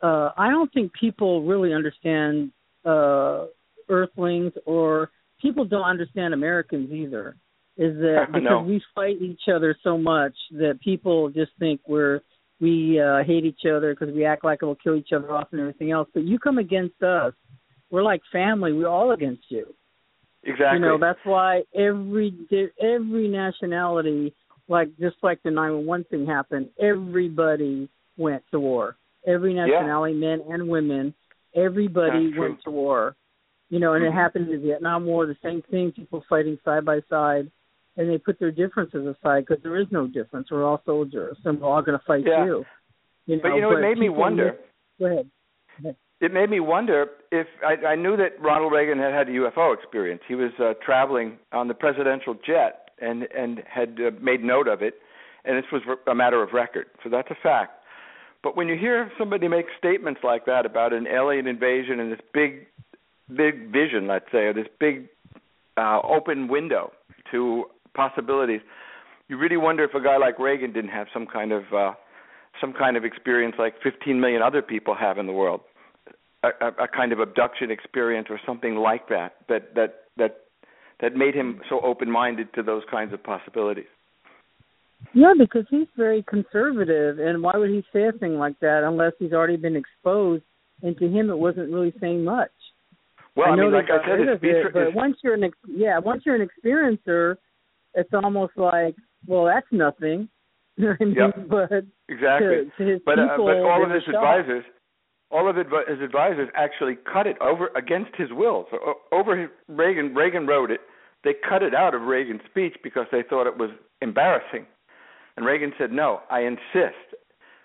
Uh, 0.00 0.30
I 0.38 0.48
don't 0.48 0.72
think 0.72 0.90
people 0.98 1.42
really 1.42 1.74
understand 1.74 2.50
uh, 2.82 3.44
Earthlings, 3.90 4.54
or 4.64 5.10
people 5.42 5.66
don't 5.66 5.82
understand 5.82 6.32
Americans 6.32 6.90
either. 6.92 7.36
Is 7.78 7.96
that 7.98 8.26
because 8.32 8.42
no. 8.42 8.62
we 8.62 8.82
fight 8.94 9.22
each 9.22 9.42
other 9.54 9.76
so 9.82 9.96
much 9.96 10.34
that 10.52 10.80
people 10.82 11.30
just 11.30 11.52
think 11.58 11.80
we're 11.86 12.20
we 12.60 13.00
uh, 13.00 13.22
hate 13.24 13.44
each 13.44 13.60
other 13.70 13.94
because 13.94 14.12
we 14.12 14.24
act 14.24 14.44
like 14.44 14.62
we'll 14.62 14.74
kill 14.74 14.96
each 14.96 15.12
other 15.14 15.32
off 15.32 15.48
and 15.52 15.60
everything 15.60 15.92
else. 15.92 16.08
But 16.12 16.24
you 16.24 16.40
come 16.40 16.58
against 16.58 17.00
us, 17.02 17.32
we're 17.88 18.02
like 18.02 18.20
family. 18.32 18.72
We're 18.72 18.88
all 18.88 19.12
against 19.12 19.44
you. 19.48 19.72
Exactly. 20.42 20.78
You 20.78 20.84
know 20.84 20.98
that's 20.98 21.20
why 21.24 21.62
every 21.74 22.34
every 22.82 23.28
nationality, 23.28 24.34
like 24.66 24.88
just 24.98 25.16
like 25.22 25.40
the 25.44 25.50
nine 25.52 25.72
one 25.72 25.86
one 25.86 26.04
thing 26.04 26.26
happened, 26.26 26.68
everybody 26.80 27.88
went 28.16 28.42
to 28.50 28.58
war. 28.58 28.96
Every 29.26 29.54
nationality, 29.54 30.14
yeah. 30.14 30.36
men 30.36 30.40
and 30.50 30.68
women, 30.68 31.14
everybody 31.54 32.32
went 32.36 32.62
to 32.64 32.70
war. 32.70 33.14
You 33.68 33.78
know, 33.78 33.92
and 33.92 34.04
mm-hmm. 34.04 34.16
it 34.16 34.20
happened 34.20 34.48
in 34.48 34.60
the 34.60 34.66
Vietnam 34.66 35.04
War. 35.04 35.26
The 35.26 35.36
same 35.42 35.62
thing, 35.70 35.92
people 35.92 36.24
fighting 36.28 36.58
side 36.64 36.84
by 36.84 37.00
side 37.10 37.50
and 37.98 38.08
they 38.08 38.16
put 38.16 38.38
their 38.38 38.52
differences 38.52 39.04
aside 39.06 39.44
because 39.46 39.62
there 39.62 39.76
is 39.76 39.86
no 39.90 40.06
difference. 40.06 40.48
We're 40.50 40.64
all 40.64 40.80
soldiers, 40.86 41.36
and 41.44 41.60
we're 41.60 41.68
all 41.68 41.82
going 41.82 41.98
to 41.98 42.04
fight 42.06 42.24
yeah. 42.24 42.44
too. 42.44 42.64
You 43.26 43.36
know, 43.36 43.42
but 43.42 43.48
you 43.54 43.60
know, 43.60 43.70
but 43.70 43.78
it 43.78 43.82
made 43.82 43.98
me 43.98 44.08
wonder. 44.08 44.56
Go 44.98 45.06
ahead. 45.06 45.30
It 46.20 46.32
made 46.32 46.50
me 46.50 46.58
wonder 46.58 47.06
if 47.30 47.46
I, 47.64 47.86
I 47.86 47.94
knew 47.94 48.16
that 48.16 48.40
Ronald 48.40 48.72
Reagan 48.72 48.98
had 48.98 49.12
had 49.12 49.28
a 49.28 49.32
UFO 49.32 49.72
experience. 49.72 50.20
He 50.26 50.34
was 50.34 50.50
uh, 50.58 50.72
traveling 50.84 51.38
on 51.52 51.68
the 51.68 51.74
presidential 51.74 52.34
jet 52.34 52.90
and 53.00 53.24
and 53.36 53.62
had 53.68 53.98
uh, 54.00 54.10
made 54.20 54.42
note 54.42 54.68
of 54.68 54.80
it, 54.80 54.94
and 55.44 55.56
this 55.56 55.70
was 55.72 55.82
a 56.08 56.14
matter 56.14 56.42
of 56.42 56.52
record. 56.52 56.86
So 57.02 57.10
that's 57.10 57.30
a 57.30 57.36
fact. 57.42 57.72
But 58.42 58.56
when 58.56 58.68
you 58.68 58.76
hear 58.76 59.10
somebody 59.18 59.48
make 59.48 59.66
statements 59.76 60.20
like 60.22 60.46
that 60.46 60.64
about 60.64 60.92
an 60.92 61.06
alien 61.08 61.48
invasion 61.48 61.98
and 61.98 62.12
this 62.12 62.20
big, 62.32 62.66
big 63.28 63.72
vision, 63.72 64.06
let's 64.06 64.26
say, 64.30 64.46
or 64.46 64.52
this 64.52 64.68
big 64.78 65.08
uh, 65.76 66.00
open 66.04 66.46
window 66.46 66.92
to 67.32 67.64
possibilities. 67.98 68.60
You 69.28 69.36
really 69.36 69.56
wonder 69.56 69.82
if 69.84 69.92
a 69.94 70.00
guy 70.00 70.16
like 70.16 70.38
Reagan 70.38 70.72
didn't 70.72 70.90
have 70.90 71.08
some 71.12 71.26
kind 71.26 71.52
of 71.52 71.64
uh, 71.74 71.92
some 72.60 72.72
kind 72.72 72.96
of 72.96 73.04
experience 73.04 73.56
like 73.58 73.74
15 73.82 74.20
million 74.20 74.40
other 74.40 74.62
people 74.62 74.94
have 74.94 75.18
in 75.18 75.26
the 75.26 75.32
world, 75.32 75.60
a, 76.42 76.48
a, 76.60 76.84
a 76.84 76.88
kind 76.88 77.12
of 77.12 77.18
abduction 77.18 77.70
experience 77.70 78.28
or 78.30 78.40
something 78.46 78.76
like 78.76 79.08
that 79.08 79.34
that 79.48 79.74
that 79.74 79.90
that 80.16 80.32
that 81.00 81.14
made 81.14 81.34
him 81.34 81.60
so 81.68 81.80
open-minded 81.80 82.52
to 82.54 82.62
those 82.62 82.82
kinds 82.90 83.12
of 83.12 83.22
possibilities. 83.22 83.90
Yeah, 85.12 85.34
because 85.38 85.64
he's 85.70 85.86
very 85.96 86.24
conservative, 86.28 87.18
and 87.18 87.42
why 87.42 87.56
would 87.56 87.70
he 87.70 87.84
say 87.92 88.06
a 88.08 88.12
thing 88.12 88.34
like 88.38 88.58
that 88.60 88.82
unless 88.84 89.12
he's 89.18 89.32
already 89.32 89.56
been 89.56 89.76
exposed? 89.76 90.42
And 90.82 90.96
to 90.98 91.08
him, 91.08 91.30
it 91.30 91.38
wasn't 91.38 91.72
really 91.72 91.92
saying 92.00 92.24
much. 92.24 92.50
Well, 93.36 93.48
I, 93.48 93.50
I 93.50 93.56
know 93.56 93.64
mean, 93.64 93.72
like 93.72 93.90
I 93.90 94.04
said, 94.06 94.20
it, 94.20 94.40
it, 94.42 94.72
but 94.72 94.94
once 94.94 95.16
you're 95.22 95.34
an 95.34 95.44
ex- 95.44 95.58
yeah, 95.68 95.98
once 95.98 96.22
you're 96.24 96.34
an 96.34 96.48
experiencer, 96.48 97.36
it's 97.98 98.14
almost 98.14 98.52
like, 98.56 98.94
well, 99.26 99.44
that's 99.44 99.66
nothing. 99.72 100.28
I 100.78 100.94
mean, 101.00 101.14
yep. 101.14 101.48
but 101.48 101.70
exactly. 102.08 102.70
To, 102.78 102.84
to 102.84 103.00
but 103.04 103.18
uh, 103.18 103.36
but 103.36 103.58
all 103.58 103.82
of 103.84 103.90
his 103.90 104.04
advisors, 104.06 104.64
all 105.30 105.50
of 105.50 105.56
his 105.56 105.66
advisors 106.02 106.48
actually 106.54 106.96
cut 107.12 107.26
it 107.26 107.36
over 107.40 107.70
against 107.76 108.14
his 108.16 108.28
will. 108.30 108.66
So 108.70 108.94
over 109.12 109.36
his, 109.36 109.50
Reagan, 109.68 110.14
Reagan 110.14 110.46
wrote 110.46 110.70
it. 110.70 110.80
They 111.24 111.32
cut 111.48 111.64
it 111.64 111.74
out 111.74 111.94
of 111.94 112.02
Reagan's 112.02 112.42
speech 112.48 112.76
because 112.84 113.06
they 113.10 113.24
thought 113.28 113.48
it 113.48 113.58
was 113.58 113.70
embarrassing, 114.00 114.66
and 115.36 115.44
Reagan 115.44 115.72
said, 115.76 115.90
"No, 115.90 116.20
I 116.30 116.42
insist," 116.42 117.16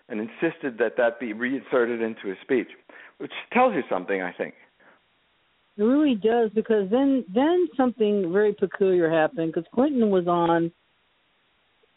and 0.10 0.20
insisted 0.20 0.80
that 0.80 0.98
that 0.98 1.20
be 1.20 1.34
reinserted 1.34 2.02
into 2.02 2.30
his 2.30 2.38
speech, 2.42 2.70
which 3.20 3.32
tells 3.54 3.76
you 3.76 3.84
something, 3.88 4.24
I 4.24 4.32
think. 4.32 4.56
It 5.78 5.84
really 5.84 6.16
does 6.16 6.52
because 6.54 6.90
then 6.91 7.26
then 7.34 7.68
something 7.76 8.32
very 8.32 8.54
peculiar 8.54 9.10
happened 9.10 9.54
because 9.54 9.70
Clinton 9.74 10.10
was 10.12 10.28
on 10.28 10.72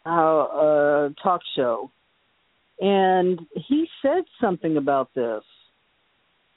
a, 0.06 0.10
a 0.10 1.06
uh, 1.06 1.08
talk 1.22 1.42
show 1.54 1.90
and 2.80 3.40
he 3.68 3.86
said 4.02 4.24
something 4.40 4.76
about 4.76 5.12
this. 5.14 5.42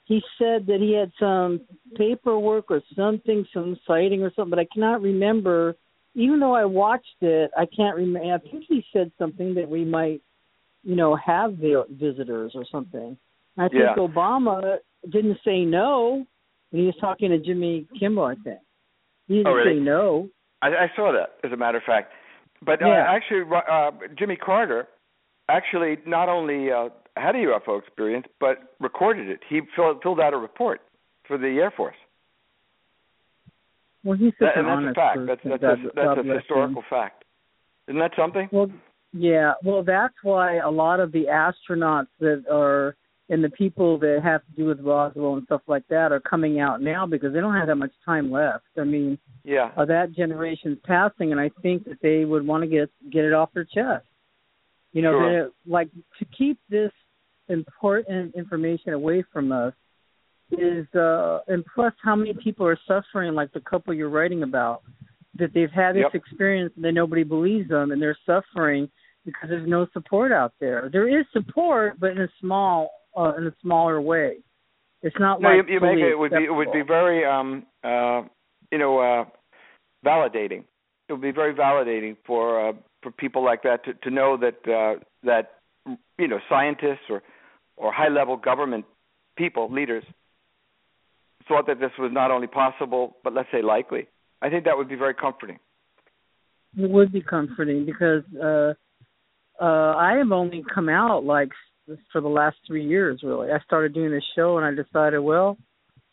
He 0.04 0.20
said 0.38 0.66
that 0.66 0.78
he 0.80 0.92
had 0.92 1.12
some 1.20 1.60
paperwork 1.96 2.70
or 2.70 2.82
something, 2.96 3.46
some 3.54 3.78
sighting 3.86 4.22
or 4.22 4.32
something, 4.34 4.50
but 4.50 4.58
I 4.58 4.66
cannot 4.72 5.02
remember. 5.02 5.76
Even 6.14 6.40
though 6.40 6.54
I 6.54 6.64
watched 6.64 7.06
it, 7.20 7.52
I 7.56 7.66
can't 7.66 7.96
remember. 7.96 8.34
I 8.34 8.38
think 8.38 8.64
he 8.68 8.84
said 8.92 9.12
something 9.18 9.54
that 9.54 9.68
we 9.68 9.84
might, 9.84 10.20
you 10.82 10.96
know, 10.96 11.14
have 11.14 11.58
the 11.58 11.84
visitors 11.88 12.52
or 12.56 12.64
something. 12.70 13.16
I 13.56 13.68
think 13.68 13.82
yeah. 13.82 13.94
Obama 13.96 14.78
didn't 15.08 15.38
say 15.44 15.60
no 15.60 16.26
he 16.70 16.82
was 16.82 16.94
talking 17.00 17.30
to 17.30 17.38
Jimmy 17.38 17.86
Kimmel, 17.98 18.24
I 18.24 18.34
think. 18.36 18.60
He 19.26 19.36
didn't 19.36 19.48
oh, 19.48 19.52
really? 19.52 19.78
say 19.78 19.80
no. 19.80 20.28
I, 20.62 20.68
I 20.68 20.92
saw 20.94 21.12
that, 21.12 21.46
as 21.46 21.52
a 21.52 21.56
matter 21.56 21.78
of 21.78 21.84
fact. 21.84 22.12
But 22.64 22.82
uh, 22.82 22.88
yeah. 22.88 23.06
actually, 23.08 23.42
uh, 23.70 23.90
Jimmy 24.18 24.36
Carter 24.36 24.88
actually 25.48 25.98
not 26.06 26.28
only 26.28 26.70
uh, 26.70 26.88
had 27.16 27.34
a 27.34 27.38
UFO 27.38 27.78
experience, 27.78 28.26
but 28.38 28.74
recorded 28.78 29.28
it. 29.28 29.40
He 29.48 29.60
filled, 29.74 30.02
filled 30.02 30.20
out 30.20 30.34
a 30.34 30.36
report 30.36 30.80
for 31.26 31.38
the 31.38 31.46
Air 31.46 31.72
Force. 31.76 31.96
Well, 34.04 34.16
he's 34.16 34.32
such 34.38 34.48
that, 34.54 34.58
an 34.58 34.66
and 34.66 34.86
that's 34.86 34.96
a 34.96 35.00
fact. 35.00 35.18
That's 35.26 35.40
that's, 35.44 35.62
God, 35.62 36.18
a, 36.18 36.22
that's 36.22 36.28
a 36.28 36.34
historical 36.34 36.82
fact. 36.88 37.24
Isn't 37.88 38.00
that 38.00 38.12
something? 38.16 38.48
Well, 38.50 38.70
yeah. 39.12 39.52
Well, 39.64 39.82
that's 39.82 40.14
why 40.22 40.58
a 40.58 40.70
lot 40.70 41.00
of 41.00 41.12
the 41.12 41.24
astronauts 41.24 42.06
that 42.20 42.44
are 42.50 42.96
and 43.30 43.44
the 43.44 43.50
people 43.50 43.96
that 44.00 44.20
have 44.22 44.44
to 44.44 44.52
do 44.56 44.66
with 44.66 44.80
Roswell 44.80 45.34
and 45.34 45.44
stuff 45.46 45.62
like 45.68 45.86
that 45.88 46.10
are 46.10 46.20
coming 46.20 46.58
out 46.60 46.82
now 46.82 47.06
because 47.06 47.32
they 47.32 47.40
don't 47.40 47.54
have 47.54 47.68
that 47.68 47.76
much 47.76 47.92
time 48.04 48.30
left. 48.30 48.64
I 48.76 48.82
mean, 48.82 49.18
yeah, 49.44 49.70
uh, 49.76 49.84
that 49.86 50.12
generation's 50.12 50.78
passing, 50.84 51.30
and 51.30 51.40
I 51.40 51.50
think 51.62 51.84
that 51.84 51.98
they 52.02 52.24
would 52.24 52.46
want 52.46 52.64
to 52.64 52.68
get 52.68 52.90
get 53.10 53.24
it 53.24 53.32
off 53.32 53.50
their 53.54 53.64
chest. 53.64 54.04
You 54.92 55.02
know, 55.02 55.12
sure. 55.12 55.50
like 55.64 55.88
to 56.18 56.24
keep 56.36 56.58
this 56.68 56.90
important 57.48 58.34
information 58.34 58.92
away 58.92 59.24
from 59.32 59.52
us 59.52 59.72
is, 60.50 60.86
uh, 60.96 61.38
and 61.46 61.64
plus 61.72 61.92
how 62.02 62.16
many 62.16 62.34
people 62.34 62.66
are 62.66 62.78
suffering, 62.88 63.34
like 63.34 63.52
the 63.52 63.60
couple 63.60 63.94
you're 63.94 64.10
writing 64.10 64.42
about, 64.42 64.82
that 65.36 65.54
they've 65.54 65.70
had 65.70 65.94
this 65.94 66.02
yep. 66.02 66.14
experience 66.14 66.72
and 66.74 66.84
then 66.84 66.94
nobody 66.94 67.22
believes 67.22 67.68
them, 67.68 67.92
and 67.92 68.02
they're 68.02 68.18
suffering 68.26 68.90
because 69.24 69.48
there's 69.48 69.68
no 69.68 69.86
support 69.92 70.32
out 70.32 70.52
there. 70.58 70.88
There 70.92 71.20
is 71.20 71.24
support, 71.32 72.00
but 72.00 72.10
in 72.10 72.22
a 72.22 72.28
small 72.40 72.90
uh, 73.16 73.34
in 73.36 73.46
a 73.46 73.54
smaller 73.62 74.00
way. 74.00 74.38
It's 75.02 75.16
not 75.18 75.40
no, 75.40 75.48
like 75.48 75.68
you, 75.68 75.74
you 75.74 75.80
make 75.80 75.98
it, 75.98 76.12
it 76.12 76.18
would 76.18 76.30
be 76.30 76.44
it 76.44 76.54
would 76.54 76.72
be 76.72 76.82
very 76.82 77.24
um 77.24 77.64
uh 77.82 78.22
you 78.70 78.78
know 78.78 78.98
uh 78.98 79.24
validating. 80.04 80.64
It 81.08 81.14
would 81.14 81.22
be 81.22 81.32
very 81.32 81.54
validating 81.54 82.16
for 82.26 82.68
uh 82.68 82.72
for 83.02 83.10
people 83.10 83.42
like 83.44 83.62
that 83.62 83.84
to 83.84 83.94
to 83.94 84.10
know 84.10 84.36
that 84.36 84.58
uh 84.70 85.02
that 85.22 85.52
you 86.18 86.28
know 86.28 86.38
scientists 86.48 87.08
or 87.08 87.22
or 87.76 87.92
high 87.92 88.08
level 88.08 88.36
government 88.36 88.84
people 89.36 89.72
leaders 89.72 90.04
thought 91.48 91.66
that 91.66 91.80
this 91.80 91.90
was 91.98 92.10
not 92.12 92.30
only 92.30 92.46
possible 92.46 93.16
but 93.24 93.32
let's 93.32 93.48
say 93.50 93.62
likely. 93.62 94.06
I 94.42 94.50
think 94.50 94.64
that 94.64 94.76
would 94.76 94.88
be 94.88 94.96
very 94.96 95.14
comforting. 95.14 95.58
It 96.76 96.90
would 96.90 97.10
be 97.10 97.22
comforting 97.22 97.86
because 97.86 98.22
uh 98.36 98.74
uh 99.58 99.94
I 99.96 100.16
have 100.18 100.30
only 100.30 100.62
come 100.74 100.90
out 100.90 101.24
like 101.24 101.52
for 102.12 102.20
the 102.20 102.28
last 102.28 102.56
three 102.66 102.86
years 102.86 103.20
really. 103.22 103.50
I 103.50 103.58
started 103.60 103.94
doing 103.94 104.10
this 104.10 104.24
show 104.36 104.58
and 104.58 104.66
I 104.66 104.82
decided, 104.82 105.20
well, 105.20 105.56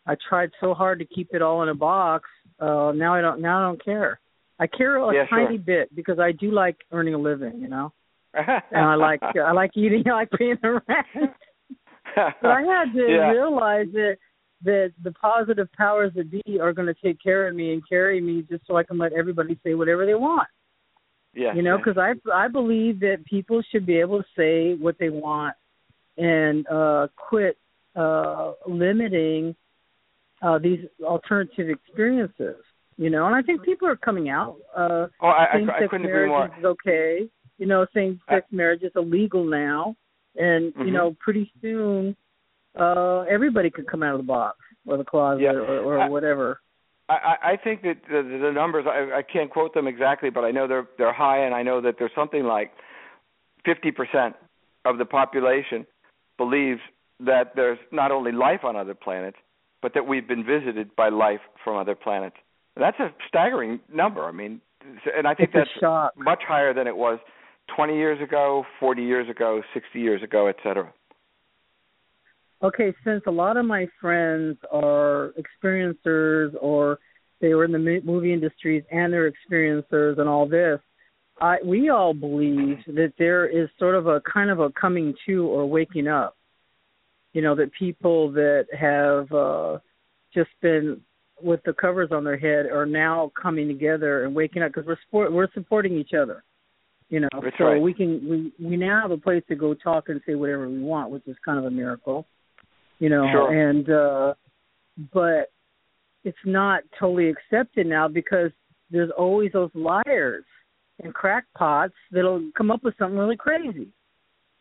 I 0.05 0.15
tried 0.29 0.51
so 0.59 0.73
hard 0.73 0.99
to 0.99 1.05
keep 1.05 1.29
it 1.31 1.41
all 1.41 1.63
in 1.63 1.69
a 1.69 1.75
box. 1.75 2.27
Uh 2.59 2.91
now 2.95 3.15
I 3.15 3.21
don't 3.21 3.41
now 3.41 3.59
I 3.59 3.69
don't 3.69 3.83
care. 3.83 4.19
I 4.59 4.67
care 4.67 4.97
a 4.97 5.13
yeah, 5.13 5.25
tiny 5.29 5.57
sure. 5.57 5.63
bit 5.63 5.95
because 5.95 6.19
I 6.19 6.31
do 6.31 6.51
like 6.51 6.77
earning 6.91 7.13
a 7.13 7.19
living, 7.19 7.59
you 7.59 7.67
know. 7.67 7.93
and 8.33 8.61
I 8.71 8.95
like 8.95 9.21
I 9.23 9.51
like 9.51 9.71
eating, 9.75 10.03
I 10.07 10.13
like 10.13 10.31
paying 10.31 10.57
the 10.61 10.81
rent. 10.87 11.33
but 12.41 12.49
I 12.49 12.61
had 12.61 12.93
to 12.93 13.05
yeah. 13.07 13.31
realize 13.31 13.87
that 13.93 14.17
that 14.63 14.93
the 15.03 15.11
positive 15.11 15.71
powers 15.73 16.11
that 16.15 16.31
be 16.31 16.59
are 16.59 16.73
going 16.73 16.87
to 16.87 16.95
take 17.03 17.21
care 17.21 17.47
of 17.47 17.55
me 17.55 17.73
and 17.73 17.87
carry 17.87 18.19
me 18.19 18.43
just 18.49 18.65
so 18.65 18.75
I 18.75 18.83
can 18.83 18.97
let 18.97 19.13
everybody 19.13 19.59
say 19.63 19.75
whatever 19.75 20.05
they 20.05 20.15
want. 20.15 20.47
Yeah, 21.33 21.53
you 21.53 21.61
know, 21.61 21.75
yeah. 21.77 21.83
because 21.83 21.97
I 21.97 22.13
I 22.33 22.47
believe 22.47 22.99
that 23.01 23.23
people 23.25 23.61
should 23.71 23.85
be 23.85 23.99
able 23.99 24.19
to 24.23 24.27
say 24.35 24.73
what 24.75 24.97
they 24.99 25.09
want 25.09 25.55
and 26.17 26.67
uh 26.67 27.07
quit 27.15 27.57
uh 27.95 28.53
limiting 28.67 29.55
uh 30.41 30.57
these 30.57 30.79
alternative 31.03 31.69
experiences. 31.69 32.55
You 32.97 33.11
know, 33.11 33.27
and 33.27 33.35
I 33.35 33.43
think 33.43 33.61
people 33.63 33.87
are 33.87 33.95
coming 33.95 34.29
out. 34.29 34.57
Uh 34.75 35.07
oh, 35.21 35.27
I, 35.27 35.45
I, 35.53 35.57
same 35.59 35.69
I 35.69 35.79
sex 35.81 35.93
agree 35.93 36.07
marriage 36.07 36.29
more. 36.29 36.45
is 36.59 36.65
okay. 36.65 37.29
You 37.59 37.65
know, 37.67 37.85
same 37.93 38.19
sex 38.29 38.47
marriage 38.51 38.81
is 38.83 38.91
illegal 38.95 39.43
now, 39.45 39.95
and 40.35 40.73
Mhm. 40.73 40.85
you 40.85 40.91
know, 40.91 41.15
pretty 41.19 41.51
soon, 41.61 42.15
uh 42.79 43.21
everybody 43.29 43.69
could 43.69 43.87
come 43.87 44.01
out 44.01 44.13
of 44.15 44.19
the 44.19 44.27
box 44.27 44.57
or 44.87 44.97
the 44.97 45.03
closet 45.03 45.41
Yeah. 45.43 45.51
or, 45.51 45.79
or 45.83 45.99
I- 45.99 46.09
whatever. 46.09 46.59
I, 47.09 47.35
I 47.53 47.57
think 47.61 47.83
that 47.83 47.97
the, 48.09 48.21
the 48.21 48.51
numbers 48.51 48.85
I, 48.87 49.19
I 49.19 49.21
can't 49.21 49.49
quote 49.49 49.73
them 49.73 49.87
exactly, 49.87 50.29
but 50.29 50.43
I 50.43 50.51
know 50.51 50.67
they're 50.67 50.87
they're 50.97 51.13
high, 51.13 51.45
and 51.45 51.55
I 51.55 51.63
know 51.63 51.79
that 51.81 51.95
there's 51.97 52.11
something 52.15 52.43
like 52.43 52.71
50% 53.65 54.33
of 54.85 54.97
the 54.97 55.05
population 55.05 55.85
believes 56.37 56.81
that 57.19 57.53
there's 57.55 57.79
not 57.91 58.11
only 58.11 58.31
life 58.31 58.63
on 58.63 58.75
other 58.75 58.93
planets, 58.93 59.37
but 59.81 59.93
that 59.93 60.07
we've 60.07 60.27
been 60.27 60.45
visited 60.45 60.95
by 60.95 61.09
life 61.09 61.39
from 61.63 61.77
other 61.77 61.95
planets. 61.95 62.35
And 62.75 62.83
that's 62.83 62.99
a 62.99 63.09
staggering 63.27 63.79
number. 63.91 64.23
I 64.23 64.31
mean, 64.31 64.61
and 65.15 65.27
I 65.27 65.33
think 65.33 65.51
it's 65.53 65.69
that's 65.81 66.15
much 66.15 66.43
higher 66.47 66.73
than 66.73 66.87
it 66.87 66.95
was 66.95 67.19
20 67.75 67.95
years 67.95 68.21
ago, 68.21 68.65
40 68.79 69.03
years 69.03 69.29
ago, 69.29 69.61
60 69.73 69.99
years 69.99 70.23
ago, 70.23 70.47
et 70.47 70.57
cetera. 70.63 70.93
Okay, 72.63 72.93
since 73.03 73.21
a 73.27 73.31
lot 73.31 73.55
of 73.55 73.65
my 73.65 73.87
friends 74.01 74.57
are 74.71 75.33
experiencers 75.37 76.55
or 76.59 76.97
they 77.39 77.53
were 77.53 77.65
in 77.65 77.71
the 77.71 78.01
movie 78.03 78.33
industries 78.33 78.83
and 78.91 79.13
they're 79.13 79.31
experiencers 79.31 80.19
and 80.19 80.27
all 80.27 80.47
this, 80.47 80.79
I 81.39 81.57
we 81.63 81.89
all 81.89 82.15
believe 82.15 82.79
that 82.87 83.13
there 83.19 83.45
is 83.45 83.69
sort 83.77 83.93
of 83.93 84.07
a 84.07 84.21
kind 84.21 84.49
of 84.49 84.59
a 84.59 84.71
coming 84.71 85.13
to 85.27 85.45
or 85.45 85.67
waking 85.67 86.07
up. 86.07 86.35
You 87.33 87.43
know, 87.43 87.53
that 87.55 87.71
people 87.73 88.31
that 88.31 88.65
have 88.77 89.31
uh 89.31 89.77
just 90.33 90.49
been 90.61 90.99
with 91.39 91.59
the 91.63 91.73
covers 91.73 92.09
on 92.11 92.23
their 92.23 92.37
head 92.39 92.65
are 92.65 92.87
now 92.87 93.31
coming 93.39 93.67
together 93.67 94.25
and 94.25 94.33
waking 94.33 94.63
up 94.63 94.69
because 94.69 94.87
we're 94.87 94.97
support, 95.05 95.31
we're 95.31 95.51
supporting 95.53 95.95
each 95.95 96.13
other. 96.19 96.43
You 97.09 97.19
know, 97.19 97.29
That's 97.39 97.55
so 97.59 97.65
right. 97.65 97.81
we 97.81 97.93
can 97.93 98.27
we 98.27 98.67
we 98.67 98.77
now 98.77 99.03
have 99.03 99.11
a 99.11 99.17
place 99.17 99.43
to 99.49 99.55
go 99.55 99.75
talk 99.75 100.09
and 100.09 100.19
say 100.25 100.33
whatever 100.33 100.67
we 100.67 100.81
want, 100.81 101.11
which 101.11 101.27
is 101.27 101.35
kind 101.45 101.59
of 101.59 101.65
a 101.65 101.71
miracle 101.71 102.25
you 102.99 103.09
know 103.09 103.27
Sure. 103.31 103.69
and 103.69 103.89
uh 103.89 104.33
but 105.13 105.51
it's 106.23 106.37
not 106.45 106.81
totally 106.99 107.29
accepted 107.29 107.85
now 107.87 108.07
because 108.07 108.51
there's 108.89 109.11
always 109.17 109.51
those 109.51 109.69
liars 109.73 110.43
and 111.03 111.13
crackpots 111.13 111.93
that'll 112.11 112.49
come 112.57 112.71
up 112.71 112.83
with 112.83 112.95
something 112.97 113.17
really 113.19 113.37
crazy 113.37 113.87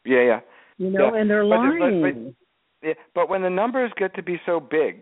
Yeah, 0.04 0.22
yeah. 0.22 0.40
you 0.78 0.90
know 0.90 1.12
Yeah. 1.14 1.20
and 1.20 1.30
they're 1.30 1.44
But 1.48 1.62
the- 1.62 1.78
but- 1.78 1.90
lying 1.90 2.36
Yeah, 2.82 2.92
but 3.14 3.28
when 3.28 3.42
the 3.42 3.50
numbers 3.50 3.90
get 3.96 4.14
to 4.14 4.22
be 4.22 4.38
so 4.44 4.60
big, 4.60 5.00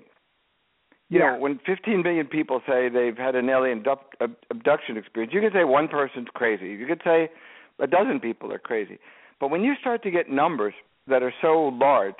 you 1.10 1.18
yeah 1.18 1.32
know, 1.32 1.38
when 1.38 1.58
15 1.66 2.02
million 2.02 2.26
people 2.26 2.62
say 2.66 2.88
they've 2.88 3.18
had 3.18 3.34
an 3.34 3.50
alien 3.50 3.78
abduct- 3.80 4.14
abduction 4.50 4.96
experience, 4.96 5.34
you 5.34 5.40
could 5.40 5.52
say 5.52 5.64
one 5.64 5.88
person's 5.88 6.28
crazy. 6.34 6.68
You 6.70 6.86
could 6.86 7.02
say 7.04 7.28
a 7.80 7.86
dozen 7.86 8.20
people 8.20 8.52
are 8.52 8.58
crazy. 8.60 8.98
But 9.40 9.50
when 9.50 9.62
you 9.64 9.74
start 9.80 10.02
to 10.04 10.10
get 10.10 10.30
numbers 10.30 10.72
that 11.08 11.22
are 11.22 11.34
so 11.42 11.68
large, 11.68 12.14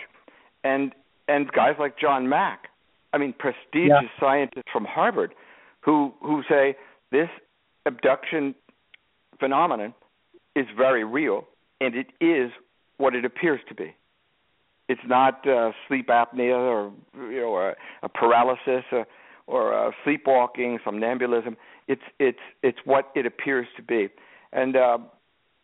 and 0.65 0.93
and 1.29 1.51
guys 1.53 1.77
like 1.79 1.99
John 1.99 2.29
Mack, 2.29 2.69
I 3.13 3.19
mean, 3.19 3.33
prestigious 3.33 3.89
Yeah. 4.03 4.21
scientists 4.21 4.71
from 4.73 4.85
Harvard, 4.85 5.35
who 5.81 6.15
who 6.21 6.43
say 6.49 6.77
this 7.11 7.29
abduction 7.87 8.55
phenomenon 9.39 9.95
is 10.55 10.67
very 10.77 11.05
real, 11.05 11.47
and 11.81 11.95
it 11.95 12.09
is 12.21 12.51
what 12.99 13.15
it 13.15 13.25
appears 13.25 13.61
to 13.69 13.75
be. 13.75 13.95
It's 14.89 15.01
not 15.07 15.47
uh, 15.47 15.73
sleep 15.89 16.09
apnea 16.09 16.57
or 16.57 16.93
you 17.31 17.41
know 17.41 17.49
or 17.49 17.77
a 18.03 18.09
paralysis 18.09 18.85
or, 18.93 19.07
or 19.47 19.75
uh, 19.75 19.91
sleepwalking, 20.05 20.79
somnambulism. 20.85 21.57
It's 21.89 22.03
it's 22.19 22.39
it's 22.63 22.79
what 22.85 23.11
it 23.15 23.27
appears 23.27 23.67
to 23.77 23.83
be, 23.83 24.09
and 24.53 24.77
uh, 24.77 24.99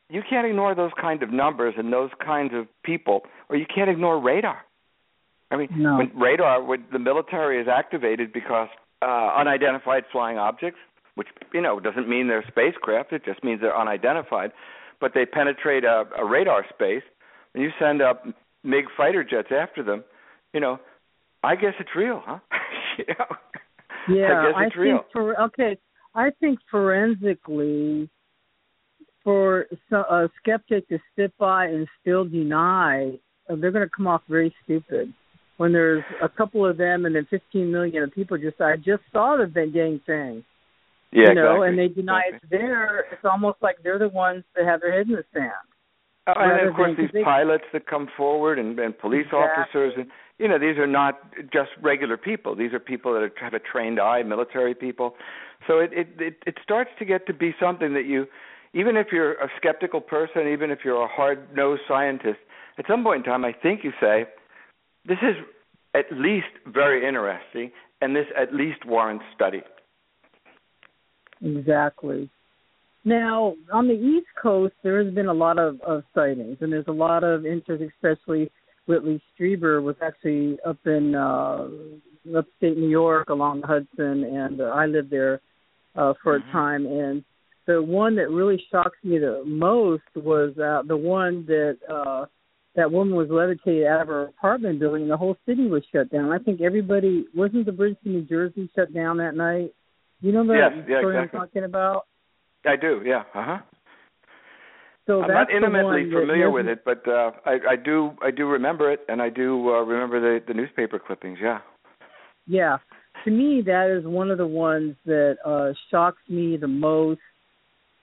you 0.09 0.23
can't 0.28 0.47
ignore 0.47 0.74
those 0.74 0.93
kind 1.01 1.23
of 1.23 1.31
numbers 1.32 1.74
and 1.77 1.93
those 1.93 2.11
kinds 2.24 2.53
of 2.55 2.66
people, 2.82 3.23
or 3.49 3.57
you 3.57 3.66
can't 3.66 3.91
ignore 3.91 4.19
radar. 4.19 4.65
I 5.51 5.56
mean, 5.56 5.68
No. 5.77 5.98
when 5.98 6.10
radar, 6.18 6.62
when 6.62 6.85
the 6.93 6.98
military 6.98 7.60
is 7.60 7.68
activated 7.68 8.32
because 8.32 8.68
uh, 9.02 9.32
unidentified 9.36 10.05
flying 10.12 10.39
objects, 10.39 10.78
which 11.16 11.28
you 11.52 11.60
know 11.60 11.81
doesn't 11.81 12.09
mean 12.09 12.28
they're 12.28 12.44
spacecraft, 12.48 13.12
it 13.12 13.24
just 13.24 13.43
means 13.43 13.60
they're 13.60 13.77
unidentified, 13.77 14.52
but 15.01 15.12
they 15.14 15.27
penetrate 15.27 15.85
a, 15.85 16.05
a 16.18 16.24
radar 16.24 16.64
space, 16.72 17.02
and 17.55 17.62
you 17.62 17.70
send 17.78 18.01
up 18.01 18.24
MiG 18.62 18.85
fighter 18.97 19.24
jets 19.24 19.48
after 19.51 19.82
them. 19.82 20.05
You 20.52 20.60
know, 20.60 20.78
I 21.43 21.56
guess 21.56 21.74
it's 21.81 21.90
real, 21.97 22.22
huh? 22.24 22.39
you 22.98 23.05
know? 23.18 23.36
yeah 24.09 24.24
I 24.56 24.64
guess 24.64 24.66
it's 24.66 24.74
think 24.74 24.74
real. 24.77 25.05
for 25.12 25.40
okay 25.43 25.77
i 26.14 26.31
think 26.40 26.59
forensically 26.70 28.09
for 29.22 29.66
so- 29.90 29.97
a 30.09 30.28
skeptic 30.40 30.89
to 30.89 30.98
sit 31.16 31.36
by 31.39 31.66
and 31.66 31.86
still 32.01 32.24
deny 32.24 33.12
they're 33.48 33.70
going 33.70 33.86
to 33.86 33.90
come 33.94 34.06
off 34.06 34.22
very 34.28 34.55
stupid 34.64 35.12
when 35.61 35.74
there's 35.74 36.03
a 36.23 36.28
couple 36.31 36.65
of 36.65 36.78
them 36.78 37.05
and 37.05 37.15
then 37.15 37.27
15 37.28 37.70
million 37.70 38.03
of 38.03 38.11
people 38.12 38.39
just 38.39 38.59
I 38.62 38.77
just 38.77 39.03
saw 39.12 39.37
the 39.37 39.47
Gang 39.47 40.01
thing, 40.07 40.43
Yeah, 41.12 41.28
you 41.28 41.35
know, 41.35 41.61
exactly. 41.62 41.69
and 41.69 41.78
they 41.78 41.89
deny 41.89 42.23
exactly. 42.28 42.39
it's 42.41 42.62
there. 42.62 43.01
It's 43.12 43.24
almost 43.31 43.59
like 43.61 43.77
they're 43.85 43.99
the 43.99 44.09
ones 44.09 44.43
that 44.57 44.65
have 44.65 44.81
their 44.81 44.91
head 44.97 45.09
in 45.09 45.16
the 45.16 45.24
sand. 45.35 45.53
Oh, 46.28 46.32
and 46.35 46.66
of 46.66 46.74
course 46.74 46.95
these 46.97 47.11
they- 47.12 47.23
pilots 47.23 47.65
that 47.74 47.87
come 47.87 48.09
forward 48.16 48.59
and, 48.59 48.78
and 48.78 48.99
police 48.99 49.27
Exactly. 49.27 49.39
officers 49.62 49.93
and 49.99 50.07
you 50.39 50.49
know 50.49 50.59
these 50.59 50.78
are 50.78 50.87
not 50.87 51.20
just 51.53 51.69
regular 51.82 52.16
people. 52.16 52.57
These 52.57 52.73
are 52.73 52.81
people 52.81 53.12
that 53.12 53.20
are, 53.20 53.32
have 53.39 53.53
a 53.53 53.59
trained 53.61 54.01
eye, 54.01 54.23
military 54.23 54.74
people. 54.74 55.15
So 55.69 55.78
it, 55.78 55.91
it 55.93 56.09
it 56.19 56.37
it 56.47 56.55
starts 56.62 56.89
to 57.01 57.05
get 57.05 57.27
to 57.27 57.35
be 57.35 57.55
something 57.61 57.93
that 57.93 58.07
you, 58.07 58.24
even 58.73 58.97
if 58.97 59.09
you're 59.12 59.32
a 59.35 59.51
skeptical 59.59 60.01
person, 60.01 60.49
even 60.49 60.70
if 60.70 60.78
you're 60.87 61.03
a 61.03 61.09
hard-nosed 61.09 61.82
scientist, 61.87 62.39
at 62.78 62.87
some 62.89 63.05
point 63.05 63.27
in 63.27 63.31
time, 63.31 63.45
I 63.45 63.53
think 63.53 63.85
you 63.85 63.93
say, 64.01 64.24
this 65.06 65.18
is 65.22 65.36
at 65.94 66.06
least 66.12 66.47
very 66.66 67.06
interesting, 67.06 67.70
and 68.01 68.14
this 68.14 68.27
at 68.36 68.55
least 68.55 68.85
warrants 68.86 69.24
study. 69.35 69.62
Exactly. 71.43 72.28
Now, 73.05 73.55
on 73.72 73.89
the 73.89 73.94
East 73.94 74.27
Coast, 74.40 74.74
there 74.82 75.02
has 75.02 75.12
been 75.14 75.27
a 75.27 75.35
lot 75.35 75.59
of, 75.59 75.81
of 75.81 76.05
sightings, 76.14 76.59
and 76.60 76.70
there's 76.70 76.89
a 76.89 76.93
lot 76.93 77.24
of 77.24 77.47
interest, 77.47 77.82
especially 77.82 78.51
Whitley 78.86 79.22
Strieber 79.32 79.82
was 79.82 79.97
actually 80.02 80.59
up 80.66 80.78
in 80.85 81.14
uh, 81.14 81.68
upstate 82.36 82.77
New 82.77 82.90
York 82.90 83.31
along 83.31 83.62
the 83.62 83.66
Hudson, 83.66 84.24
and 84.24 84.60
uh, 84.60 84.64
I 84.64 84.86
lived 84.86 85.10
there 85.10 85.40
uh, 85.97 86.12
for 86.22 86.39
Mhm. 86.39 86.48
a 86.48 86.52
time. 86.52 86.86
And 86.86 87.24
the 87.66 87.82
one 87.82 88.16
that 88.16 88.31
really 88.31 88.62
shocked 88.70 89.02
me 89.02 89.18
the 89.18 89.43
most 89.47 90.02
was 90.14 90.56
uh, 90.59 90.82
the 90.86 90.97
one 90.97 91.47
that 91.47 91.78
uh, 91.89 92.27
that 92.77 92.91
woman 92.91 93.17
was 93.17 93.29
levitated 93.31 93.87
out 93.87 94.03
of 94.03 94.09
her 94.09 94.25
apartment 94.27 94.79
building, 94.79 95.03
and 95.03 95.11
the 95.11 95.17
whole 95.17 95.37
city 95.47 95.67
was 95.67 95.83
shut 95.93 96.11
down. 96.11 96.31
I 96.31 96.39
think 96.39 96.61
everybody 96.61 97.27
wasn't 97.35 97.67
the 97.67 97.73
bridge 97.73 97.97
to 98.05 98.09
New 98.09 98.23
Jersey 98.23 98.71
shut 98.75 98.95
down 98.95 99.17
that 99.19 99.35
night. 99.35 99.73
You 100.21 100.33
know 100.33 100.47
the 100.47 100.55
Yes, 100.55 100.85
yeah, 100.89 101.01
story 101.01 101.17
exactly. 101.17 101.41
I'm 101.41 101.47
talking 101.47 101.65
about? 101.65 102.07
I 102.65 102.77
do, 102.77 103.03
yeah, 103.05 103.21
uh 103.35 103.45
huh. 103.45 103.59
So 105.07 105.23
I'm 105.23 105.29
that's 105.29 105.51
not 105.51 105.57
intimately 105.57 106.05
familiar 106.05 106.51
with 106.51 106.67
it, 106.67 106.85
but 106.85 107.07
uh, 107.09 107.33
I, 107.45 107.59
I 107.71 107.77
do 107.77 108.13
I 108.23 108.31
do 108.31 108.47
remember 108.47 108.93
it, 108.93 109.01
and 109.09 109.21
I 109.21 109.31
do 109.31 109.71
uh, 109.71 109.81
remember 109.81 110.21
the 110.21 110.45
the 110.47 110.55
newspaper 110.55 111.01
clippings. 111.05 111.39
Yeah. 111.43 111.59
Yeah, 112.47 112.79
to 113.25 113.31
me 113.31 113.63
that 113.67 113.91
is 113.91 114.07
one 114.07 114.31
of 114.31 114.39
the 114.39 114.47
ones 114.47 114.95
that 115.07 115.39
uh 115.45 115.73
shocks 115.91 116.23
me 116.29 116.57
the 116.57 116.69
most, 116.69 117.21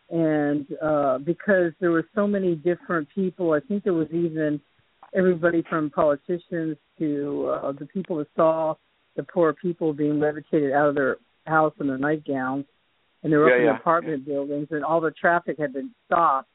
and 0.10 0.66
uh 0.82 1.18
because 1.20 1.74
there 1.80 1.92
were 1.92 2.08
so 2.16 2.26
many 2.28 2.56
different 2.56 3.08
people. 3.14 3.54
I 3.54 3.60
think 3.60 3.84
there 3.84 3.94
was 3.94 4.08
even 4.12 4.60
everybody 5.14 5.64
from 5.70 5.90
politicians 5.90 6.78
to 7.00 7.54
uh, 7.64 7.72
the 7.74 7.86
people 7.86 8.18
that 8.18 8.28
saw 8.36 8.76
the 9.16 9.24
poor 9.24 9.54
people 9.54 9.94
being 9.94 10.20
levitated 10.20 10.72
out 10.74 10.90
of 10.90 10.96
their 10.96 11.18
house 11.46 11.74
in 11.80 11.88
their 11.88 11.98
nightgowns. 11.98 12.66
and 13.24 13.34
they 13.34 13.38
were 13.38 13.50
yeah, 13.50 13.56
up 13.56 13.60
in 13.60 13.66
yeah. 13.66 13.76
apartment 13.78 14.26
buildings, 14.26 14.68
and 14.72 14.84
all 14.84 15.02
the 15.02 15.12
traffic 15.12 15.58
had 15.58 15.74
been 15.74 15.90
stopped. 16.06 16.50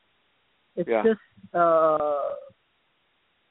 It's 0.76 0.88
Yeah. 0.88 1.02
just, 1.02 1.20
uh, 1.54 2.34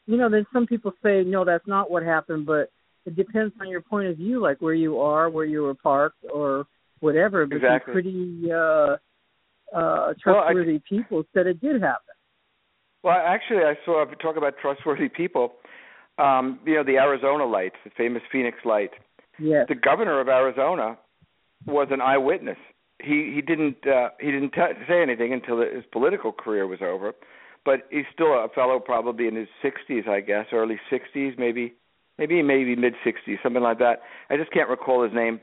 you 0.07 0.18
know, 0.18 0.30
then 0.30 0.45
some 0.53 0.65
people 0.65 0.94
say 1.03 1.23
no, 1.23 1.44
that's 1.44 1.68
not 1.68 1.91
what 1.91 2.03
happened, 2.03 2.45
but 2.45 2.72
it 3.06 3.15
depends 3.15 3.53
on 3.60 3.68
your 3.68 3.82
point 3.82 4.07
of 4.07 4.18
view, 4.18 4.40
like 4.40 4.61
where 4.61 4.73
you 4.73 4.99
are, 4.99 5.30
where 5.30 5.45
you 5.45 5.61
were 5.64 5.76
parked, 5.76 6.23
or 6.34 6.65
whatever. 6.99 7.45
But 7.45 7.57
Exactly. 7.57 7.94
pretty 7.94 8.52
uh, 8.52 8.98
uh, 9.73 10.14
Well, 10.26 10.38
I- 10.39 10.53
trustworthy 10.53 10.80
people 10.88 11.23
said 11.34 11.48
it 11.48 11.61
did 11.61 11.81
happen. 11.81 12.15
Well, 13.03 13.18
actually, 13.18 13.64
I 13.64 13.76
saw 13.84 14.06
talk 14.22 14.38
about 14.38 14.57
trustworthy 14.61 15.10
people. 15.10 15.53
Um, 16.18 16.60
you 16.65 16.76
know, 16.76 16.84
the 16.84 16.98
Arizona 16.98 17.45
lights, 17.45 17.77
the 17.84 17.89
famous 17.98 18.22
Phoenix 18.31 18.57
light. 18.64 18.91
Yes. 19.39 19.65
The 19.68 19.76
governor 19.76 20.19
of 20.19 20.27
Arizona 20.27 20.98
was 21.65 21.88
an 21.91 22.02
eyewitness. 22.02 22.57
He 23.02 23.31
he 23.34 23.41
didn't 23.41 23.88
uh, 23.88 24.10
he 24.19 24.30
didn't 24.31 24.52
t- 24.52 24.85
say 24.88 25.02
anything 25.02 25.34
until 25.34 25.60
his 25.61 25.84
political 25.91 26.31
career 26.31 26.68
was 26.68 26.80
over, 26.84 27.14
but 27.65 27.88
he's 27.89 28.06
still 28.14 28.34
a 28.34 28.48
fellow, 28.53 28.80
probably 28.80 29.27
in 29.27 29.35
his 29.35 29.48
60s, 29.64 30.07
I 30.07 30.22
guess, 30.22 30.48
early 30.53 30.80
60s, 30.91 31.39
maybe 31.39 31.73
maybe 32.19 32.43
maybe 32.43 32.76
mid 32.76 32.93
60s, 33.03 33.41
something 33.41 33.64
like 33.64 33.80
that. 33.80 34.02
I 34.30 34.38
just 34.38 34.52
can't 34.52 34.69
recall 34.69 35.03
his 35.03 35.14
name, 35.14 35.39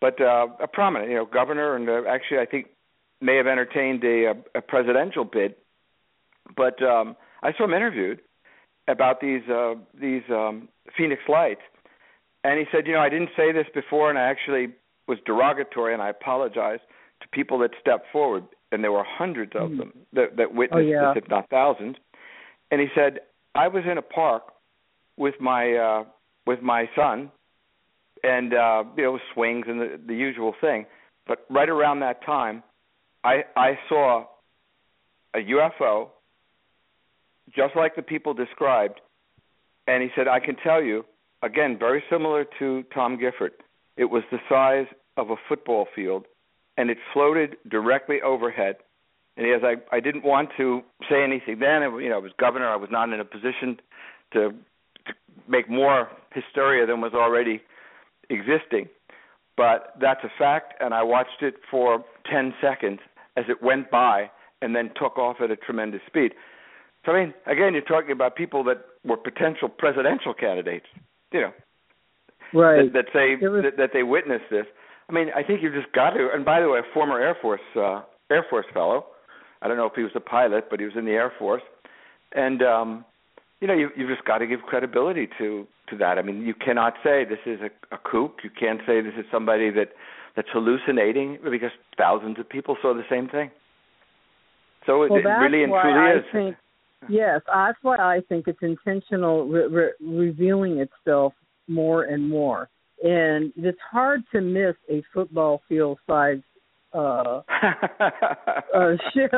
but 0.00 0.18
uh, 0.20 0.46
a 0.60 0.66
prominent, 0.66 1.10
you 1.10 1.16
know, 1.16 1.26
governor, 1.26 1.76
and 1.76 1.86
uh, 1.90 2.08
actually, 2.08 2.38
I 2.38 2.46
think 2.46 2.68
may 3.20 3.36
have 3.36 3.46
entertained 3.46 4.04
a, 4.04 4.34
a 4.54 4.60
presidential 4.60 5.24
bid. 5.24 5.54
But 6.56 6.80
um, 6.82 7.16
I 7.42 7.52
saw 7.56 7.64
him 7.64 7.74
interviewed 7.74 8.20
about 8.88 9.20
these 9.20 9.42
uh, 9.48 9.74
these 10.00 10.22
um, 10.30 10.68
Phoenix 10.96 11.22
lights, 11.28 11.62
and 12.44 12.58
he 12.58 12.66
said, 12.70 12.86
you 12.86 12.92
know, 12.92 13.00
I 13.00 13.08
didn't 13.08 13.30
say 13.36 13.52
this 13.52 13.66
before, 13.74 14.10
and 14.10 14.18
I 14.18 14.22
actually 14.22 14.68
was 15.08 15.18
derogatory, 15.26 15.92
and 15.92 16.02
I 16.02 16.10
apologize 16.10 16.80
to 17.20 17.28
people 17.28 17.58
that 17.60 17.70
stepped 17.80 18.06
forward, 18.12 18.44
and 18.70 18.82
there 18.84 18.92
were 18.92 19.04
hundreds 19.04 19.52
of 19.54 19.70
Mm. 19.70 19.78
them 19.78 19.92
that, 20.12 20.36
that 20.36 20.54
witnessed 20.54 20.86
Oh, 20.86 20.90
yeah. 20.90 21.14
this, 21.14 21.22
if 21.24 21.30
not 21.30 21.48
thousands. 21.48 21.96
And 22.70 22.80
he 22.80 22.88
said, 22.94 23.20
I 23.54 23.68
was 23.68 23.84
in 23.90 23.98
a 23.98 24.02
park 24.02 24.52
with 25.16 25.34
my 25.40 25.74
uh, 25.74 26.04
with 26.46 26.62
my 26.62 26.88
son, 26.94 27.30
and 28.22 28.54
uh, 28.54 28.84
you 28.96 29.02
know, 29.04 29.18
swings 29.32 29.66
and 29.68 29.80
the, 29.80 30.00
the 30.06 30.14
usual 30.14 30.54
thing. 30.60 30.86
But 31.26 31.44
right 31.50 31.68
around 31.68 32.00
that 32.00 32.24
time, 32.24 32.62
I 33.26 33.44
I 33.56 33.78
saw 33.88 34.24
a 35.34 35.38
UFO, 35.38 36.08
just 37.54 37.74
like 37.74 37.96
the 37.96 38.02
people 38.02 38.32
described, 38.34 39.00
and 39.88 40.00
he 40.02 40.10
said, 40.14 40.28
I 40.28 40.38
can 40.38 40.54
tell 40.56 40.80
you, 40.80 41.04
again, 41.42 41.76
very 41.76 42.04
similar 42.08 42.46
to 42.60 42.84
Tom 42.94 43.18
Gifford. 43.18 43.52
It 43.96 44.04
was 44.04 44.22
the 44.30 44.38
size 44.48 44.86
of 45.16 45.30
a 45.30 45.36
football 45.48 45.88
field, 45.94 46.26
and 46.76 46.88
it 46.88 46.98
floated 47.12 47.56
directly 47.68 48.22
overhead. 48.22 48.76
And 49.36 49.46
as 49.46 49.62
I, 49.64 49.74
I 49.94 50.00
didn't 50.00 50.24
want 50.24 50.50
to 50.56 50.82
say 51.10 51.22
anything 51.24 51.58
then, 51.58 51.82
you 52.00 52.08
know, 52.08 52.16
I 52.16 52.18
was 52.18 52.32
governor. 52.38 52.68
I 52.68 52.76
was 52.76 52.90
not 52.92 53.12
in 53.12 53.18
a 53.18 53.24
position 53.24 53.80
to, 54.34 54.50
to 55.06 55.12
make 55.48 55.68
more 55.68 56.08
hysteria 56.32 56.86
than 56.86 57.00
was 57.00 57.12
already 57.12 57.60
existing. 58.30 58.88
But 59.56 59.94
that's 60.00 60.22
a 60.22 60.30
fact, 60.38 60.74
and 60.80 60.94
I 60.94 61.02
watched 61.02 61.42
it 61.42 61.56
for 61.70 62.04
10 62.30 62.54
seconds 62.60 63.00
as 63.36 63.44
it 63.48 63.62
went 63.62 63.90
by 63.90 64.30
and 64.62 64.74
then 64.74 64.90
took 65.00 65.18
off 65.18 65.36
at 65.42 65.50
a 65.50 65.56
tremendous 65.56 66.00
speed. 66.06 66.32
So, 67.04 67.12
I 67.12 67.24
mean, 67.24 67.34
again, 67.46 67.72
you're 67.74 67.82
talking 67.82 68.10
about 68.12 68.34
people 68.36 68.64
that 68.64 68.84
were 69.04 69.16
potential 69.16 69.68
presidential 69.68 70.34
candidates, 70.34 70.86
you 71.32 71.40
know, 71.42 71.52
Right. 72.52 72.92
that, 72.92 72.92
that 72.92 73.06
say 73.12 73.36
was- 73.36 73.62
that, 73.62 73.76
that 73.76 73.90
they 73.92 74.02
witnessed 74.02 74.50
this. 74.50 74.66
I 75.08 75.12
mean, 75.12 75.28
I 75.36 75.42
think 75.42 75.62
you've 75.62 75.74
just 75.74 75.92
got 75.92 76.10
to. 76.10 76.30
And 76.34 76.44
by 76.44 76.60
the 76.60 76.68
way, 76.68 76.80
a 76.80 76.82
former 76.94 77.20
Air 77.20 77.36
Force 77.40 77.60
uh, 77.76 78.02
Air 78.30 78.44
Force 78.50 78.66
fellow. 78.74 79.06
I 79.62 79.68
don't 79.68 79.76
know 79.76 79.86
if 79.86 79.94
he 79.94 80.02
was 80.02 80.12
a 80.16 80.20
pilot, 80.20 80.64
but 80.68 80.80
he 80.80 80.86
was 80.86 80.94
in 80.96 81.04
the 81.04 81.12
Air 81.12 81.32
Force. 81.38 81.62
And 82.32 82.60
um, 82.62 83.04
you 83.60 83.68
know, 83.68 83.74
you 83.74 83.90
you've 83.96 84.08
just 84.10 84.24
got 84.24 84.38
to 84.38 84.46
give 84.48 84.62
credibility 84.62 85.28
to 85.38 85.66
to 85.90 85.96
that. 85.98 86.18
I 86.18 86.22
mean, 86.22 86.42
you 86.42 86.54
cannot 86.54 86.94
say 87.04 87.24
this 87.24 87.38
is 87.46 87.60
a, 87.60 87.94
a 87.94 87.98
kook. 87.98 88.40
You 88.42 88.50
can't 88.50 88.80
say 88.86 89.00
this 89.00 89.14
is 89.16 89.24
somebody 89.30 89.70
that 89.70 89.90
that's 90.36 90.48
hallucinating 90.52 91.38
because 91.42 91.70
thousands 91.96 92.38
of 92.38 92.48
people 92.48 92.76
saw 92.82 92.94
the 92.94 93.02
same 93.10 93.28
thing. 93.28 93.50
So 94.84 95.02
it, 95.02 95.10
well, 95.10 95.20
it 95.20 95.24
that's 95.24 95.40
really 95.40 95.64
and 95.64 95.72
truly 95.72 95.98
I 95.98 96.16
is. 96.18 96.24
think 96.32 96.56
yes, 97.08 97.40
that's 97.46 97.78
why 97.82 97.96
I 97.96 98.20
think 98.28 98.46
it's 98.46 98.62
intentional 98.62 99.48
re- 99.48 99.66
re- 99.66 99.92
revealing 100.00 100.78
itself 100.78 101.32
more 101.66 102.04
and 102.04 102.28
more, 102.28 102.68
and 103.02 103.52
it's 103.56 103.78
hard 103.90 104.22
to 104.32 104.40
miss 104.40 104.76
a 104.88 105.02
football 105.12 105.62
field 105.68 105.98
size 106.06 106.38
uh, 106.92 107.40
uh, 108.74 108.92
ship, 109.12 109.32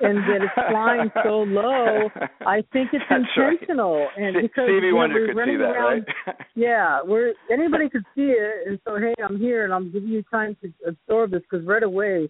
and 0.00 0.18
that 0.18 0.42
it's 0.42 0.68
flying 0.70 1.10
so 1.24 1.42
low. 1.42 2.08
I 2.46 2.62
think 2.72 2.90
it's 2.92 3.04
That's 3.10 3.22
right. 3.36 3.52
intentional, 3.60 4.06
and 4.16 4.36
because 4.42 4.64
Stevie 4.66 4.86
you 4.86 4.90
know, 4.92 4.96
Wonder 4.96 5.14
we're 5.20 5.26
could 5.28 5.36
running 5.36 5.54
see 5.56 5.58
that, 5.58 5.70
around, 5.70 6.06
right? 6.26 6.36
yeah, 6.54 7.00
we're 7.04 7.32
anybody 7.52 7.88
could 7.88 8.04
see 8.14 8.32
it, 8.36 8.68
and 8.68 8.78
so 8.84 8.96
hey, 8.98 9.14
I'm 9.22 9.38
here, 9.38 9.64
and 9.64 9.72
I'm 9.72 9.92
giving 9.92 10.08
you 10.08 10.22
time 10.24 10.56
to 10.62 10.72
absorb 10.88 11.30
this 11.32 11.42
because 11.50 11.66
right 11.66 11.82
away, 11.82 12.28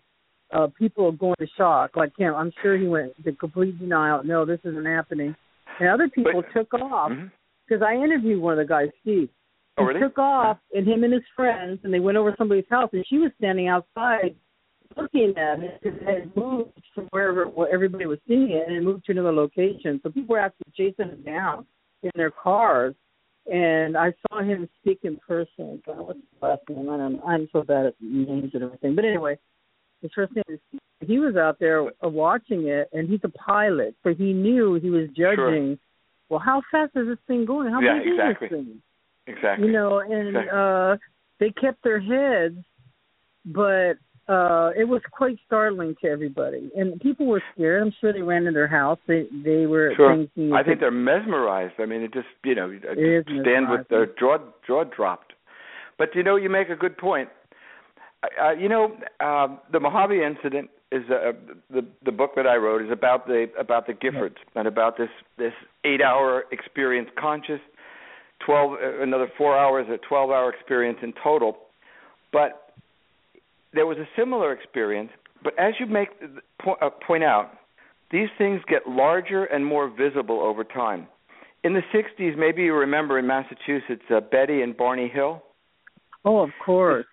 uh 0.54 0.68
people 0.78 1.06
are 1.06 1.12
going 1.12 1.36
to 1.38 1.46
shock. 1.56 1.96
Like 1.96 2.12
him, 2.18 2.34
I'm 2.34 2.52
sure 2.62 2.76
he 2.78 2.86
went 2.88 3.12
to 3.24 3.32
complete 3.32 3.78
denial. 3.78 4.22
No, 4.24 4.44
this 4.44 4.60
isn't 4.64 4.86
happening. 4.86 5.34
And 5.80 5.88
other 5.88 6.08
people 6.08 6.42
But- 6.42 6.52
took 6.58 6.74
off 6.74 7.12
because 7.66 7.82
I 7.82 7.94
interviewed 7.94 8.40
one 8.40 8.52
of 8.52 8.58
the 8.58 8.64
guys, 8.68 8.88
Steve. 9.02 9.28
Oh, 9.78 9.82
He 9.82 9.88
really? 9.88 10.00
took 10.00 10.18
off, 10.18 10.56
and 10.74 10.86
him 10.88 11.04
and 11.04 11.12
his 11.12 11.24
friends, 11.34 11.80
and 11.84 11.92
they 11.92 12.00
went 12.00 12.16
over 12.16 12.34
somebody's 12.38 12.64
house, 12.70 12.88
and 12.94 13.04
she 13.06 13.18
was 13.18 13.30
standing 13.36 13.68
outside 13.68 14.34
looking 14.96 15.34
at 15.36 15.60
it 15.60 15.80
because 15.82 15.98
it 16.00 16.06
had 16.06 16.36
moved 16.36 16.70
from 16.94 17.06
wherever 17.10 17.44
where 17.44 17.72
everybody 17.72 18.06
was 18.06 18.18
seeing 18.28 18.50
it, 18.50 18.66
and 18.66 18.76
it 18.76 18.82
moved 18.82 19.04
to 19.06 19.12
another 19.12 19.32
location. 19.32 20.00
So 20.02 20.10
people 20.10 20.34
were 20.34 20.40
actually 20.40 20.72
chasing 20.76 21.10
it 21.12 21.24
down 21.24 21.66
in 22.02 22.10
their 22.14 22.30
cars. 22.30 22.94
And 23.50 23.96
I 23.96 24.12
saw 24.28 24.42
him 24.42 24.68
speak 24.80 25.00
in 25.04 25.18
person. 25.18 25.80
God, 25.86 25.98
what's 25.98 26.18
his 26.18 26.42
last 26.42 26.62
name? 26.68 26.90
I 26.90 26.96
don't, 26.96 27.20
I'm 27.24 27.48
so 27.52 27.62
bad 27.62 27.86
at 27.86 27.94
names 28.00 28.50
and 28.54 28.62
everything. 28.64 28.96
But 28.96 29.04
anyway, 29.04 29.38
his 30.02 30.10
first 30.14 30.34
name 30.34 30.44
is. 30.48 30.60
He 31.06 31.18
was 31.18 31.36
out 31.36 31.58
there 31.60 31.86
uh, 32.04 32.08
watching 32.08 32.66
it, 32.68 32.88
and 32.92 33.08
he's 33.08 33.20
a 33.22 33.28
pilot, 33.28 33.94
so 34.02 34.14
he 34.14 34.32
knew 34.32 34.74
he 34.74 34.90
was 34.90 35.08
judging. 35.16 35.78
Well, 36.28 36.40
how 36.40 36.62
fast 36.72 36.92
is 36.96 37.06
this 37.06 37.18
thing 37.28 37.44
going? 37.44 37.70
How 37.70 37.80
Yeah, 37.80 37.98
big 37.98 38.08
exactly. 38.14 38.46
is 38.46 38.50
this 38.50 38.58
thing? 38.58 38.82
Exactly. 39.28 39.66
you 39.66 39.72
know 39.72 39.98
and 39.98 40.28
Exactly. 40.28 40.50
uh 40.54 40.96
they 41.40 41.50
kept 41.50 41.82
their 41.82 42.00
heads 42.00 42.56
but 43.44 43.94
uh 44.28 44.70
it 44.76 44.84
was 44.84 45.00
quite 45.12 45.38
startling 45.46 45.94
to 46.02 46.08
everybody 46.08 46.70
and 46.76 47.00
people 47.00 47.26
were 47.26 47.42
scared 47.54 47.82
i'm 47.82 47.92
sure 48.00 48.12
they 48.12 48.22
ran 48.22 48.46
in 48.46 48.54
their 48.54 48.66
house 48.66 48.98
they 49.06 49.26
they 49.44 49.66
were 49.66 49.92
Sure. 49.96 50.16
thinking 50.16 50.52
I 50.52 50.62
think 50.62 50.80
they're 50.80 50.90
mesmerized. 50.90 51.74
I 51.78 51.86
mean, 51.86 52.02
it 52.02 52.12
just 52.12 52.26
you 52.44 52.54
know, 52.54 52.72
just 52.72 53.28
stand 53.42 53.70
with 53.70 53.88
their 53.88 54.06
jaw 54.06 54.38
jaw 54.66 54.84
dropped. 54.84 55.32
But 55.98 56.14
you 56.14 56.22
know, 56.22 56.36
you 56.36 56.50
make 56.50 56.68
a 56.68 56.76
good 56.76 56.96
point. 56.98 57.28
Uh, 58.42 58.52
you 58.52 58.68
know, 58.68 58.96
uh, 59.20 59.48
the 59.72 59.78
Mojave 59.80 60.20
incident 60.22 60.70
is 60.90 61.02
uh, 61.10 61.32
the 61.70 61.86
the 62.04 62.12
book 62.12 62.32
that 62.36 62.46
I 62.46 62.56
wrote 62.56 62.82
is 62.82 62.90
about 62.90 63.26
the 63.26 63.46
about 63.58 63.86
the 63.86 63.92
Giffords 63.92 64.36
and 64.54 64.66
about 64.66 64.96
this 64.96 65.10
this 65.38 65.52
eight 65.84 66.00
hour 66.02 66.44
experience, 66.50 67.08
conscious, 67.18 67.60
twelve 68.44 68.72
uh, 68.72 69.02
another 69.02 69.28
four 69.38 69.56
hours, 69.56 69.86
a 69.88 69.98
twelve 70.08 70.30
hour 70.30 70.52
experience 70.52 70.98
in 71.02 71.12
total. 71.22 71.56
But 72.32 72.65
there 73.72 73.86
was 73.86 73.98
a 73.98 74.08
similar 74.16 74.52
experience. 74.52 75.10
But 75.42 75.58
as 75.58 75.74
you 75.78 75.86
make 75.86 76.08
po- 76.62 76.76
uh, 76.80 76.90
point 77.06 77.24
out, 77.24 77.50
these 78.10 78.28
things 78.38 78.60
get 78.68 78.88
larger 78.88 79.44
and 79.44 79.64
more 79.64 79.88
visible 79.88 80.40
over 80.40 80.64
time. 80.64 81.08
In 81.64 81.72
the 81.74 81.82
60s, 81.92 82.36
maybe 82.38 82.62
you 82.62 82.74
remember 82.74 83.18
in 83.18 83.26
Massachusetts, 83.26 84.02
uh, 84.10 84.20
Betty 84.20 84.62
and 84.62 84.76
Barney 84.76 85.08
Hill. 85.08 85.42
oh 86.24 86.38
of 86.38 86.50
course 86.64 87.06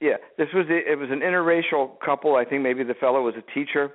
Yeah, 0.00 0.16
this 0.36 0.48
was 0.52 0.66
a, 0.68 0.92
it 0.92 0.98
was 0.98 1.10
an 1.10 1.20
interracial 1.20 1.98
couple. 2.04 2.34
I 2.34 2.44
think 2.44 2.62
maybe 2.62 2.82
the 2.82 2.94
fellow 2.94 3.22
was 3.22 3.34
a 3.36 3.54
teacher, 3.54 3.92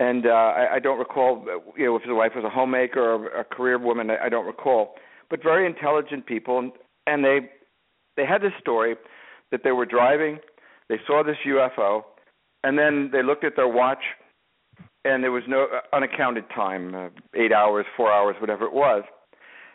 and 0.00 0.26
uh, 0.26 0.30
I, 0.30 0.76
I 0.76 0.78
don't 0.78 0.98
recall 0.98 1.44
uh, 1.46 1.60
you 1.76 1.84
know 1.86 1.96
if 1.96 2.02
his 2.02 2.12
wife 2.12 2.32
was 2.34 2.44
a 2.44 2.50
homemaker 2.50 3.02
or 3.02 3.40
a 3.40 3.44
career 3.44 3.78
woman. 3.78 4.10
I, 4.10 4.26
I 4.26 4.28
don't 4.30 4.46
recall, 4.46 4.94
but 5.28 5.42
very 5.42 5.66
intelligent 5.66 6.24
people, 6.26 6.58
and, 6.58 6.72
and 7.06 7.22
they 7.22 7.50
they 8.16 8.24
had 8.24 8.40
this 8.40 8.52
story 8.58 8.96
that 9.50 9.60
they 9.64 9.72
were 9.72 9.84
driving, 9.84 10.38
they 10.88 10.98
saw 11.06 11.22
this 11.22 11.36
UFO, 11.46 12.02
and 12.62 12.78
then 12.78 13.10
they 13.12 13.22
looked 13.22 13.44
at 13.44 13.56
their 13.56 13.68
watch, 13.68 14.02
and 15.04 15.22
there 15.22 15.32
was 15.32 15.44
no 15.46 15.64
uh, 15.64 15.96
unaccounted 15.96 16.44
time, 16.54 16.94
uh, 16.94 17.08
eight 17.34 17.52
hours, 17.52 17.86
four 17.96 18.12
hours, 18.12 18.36
whatever 18.40 18.64
it 18.64 18.72
was, 18.72 19.04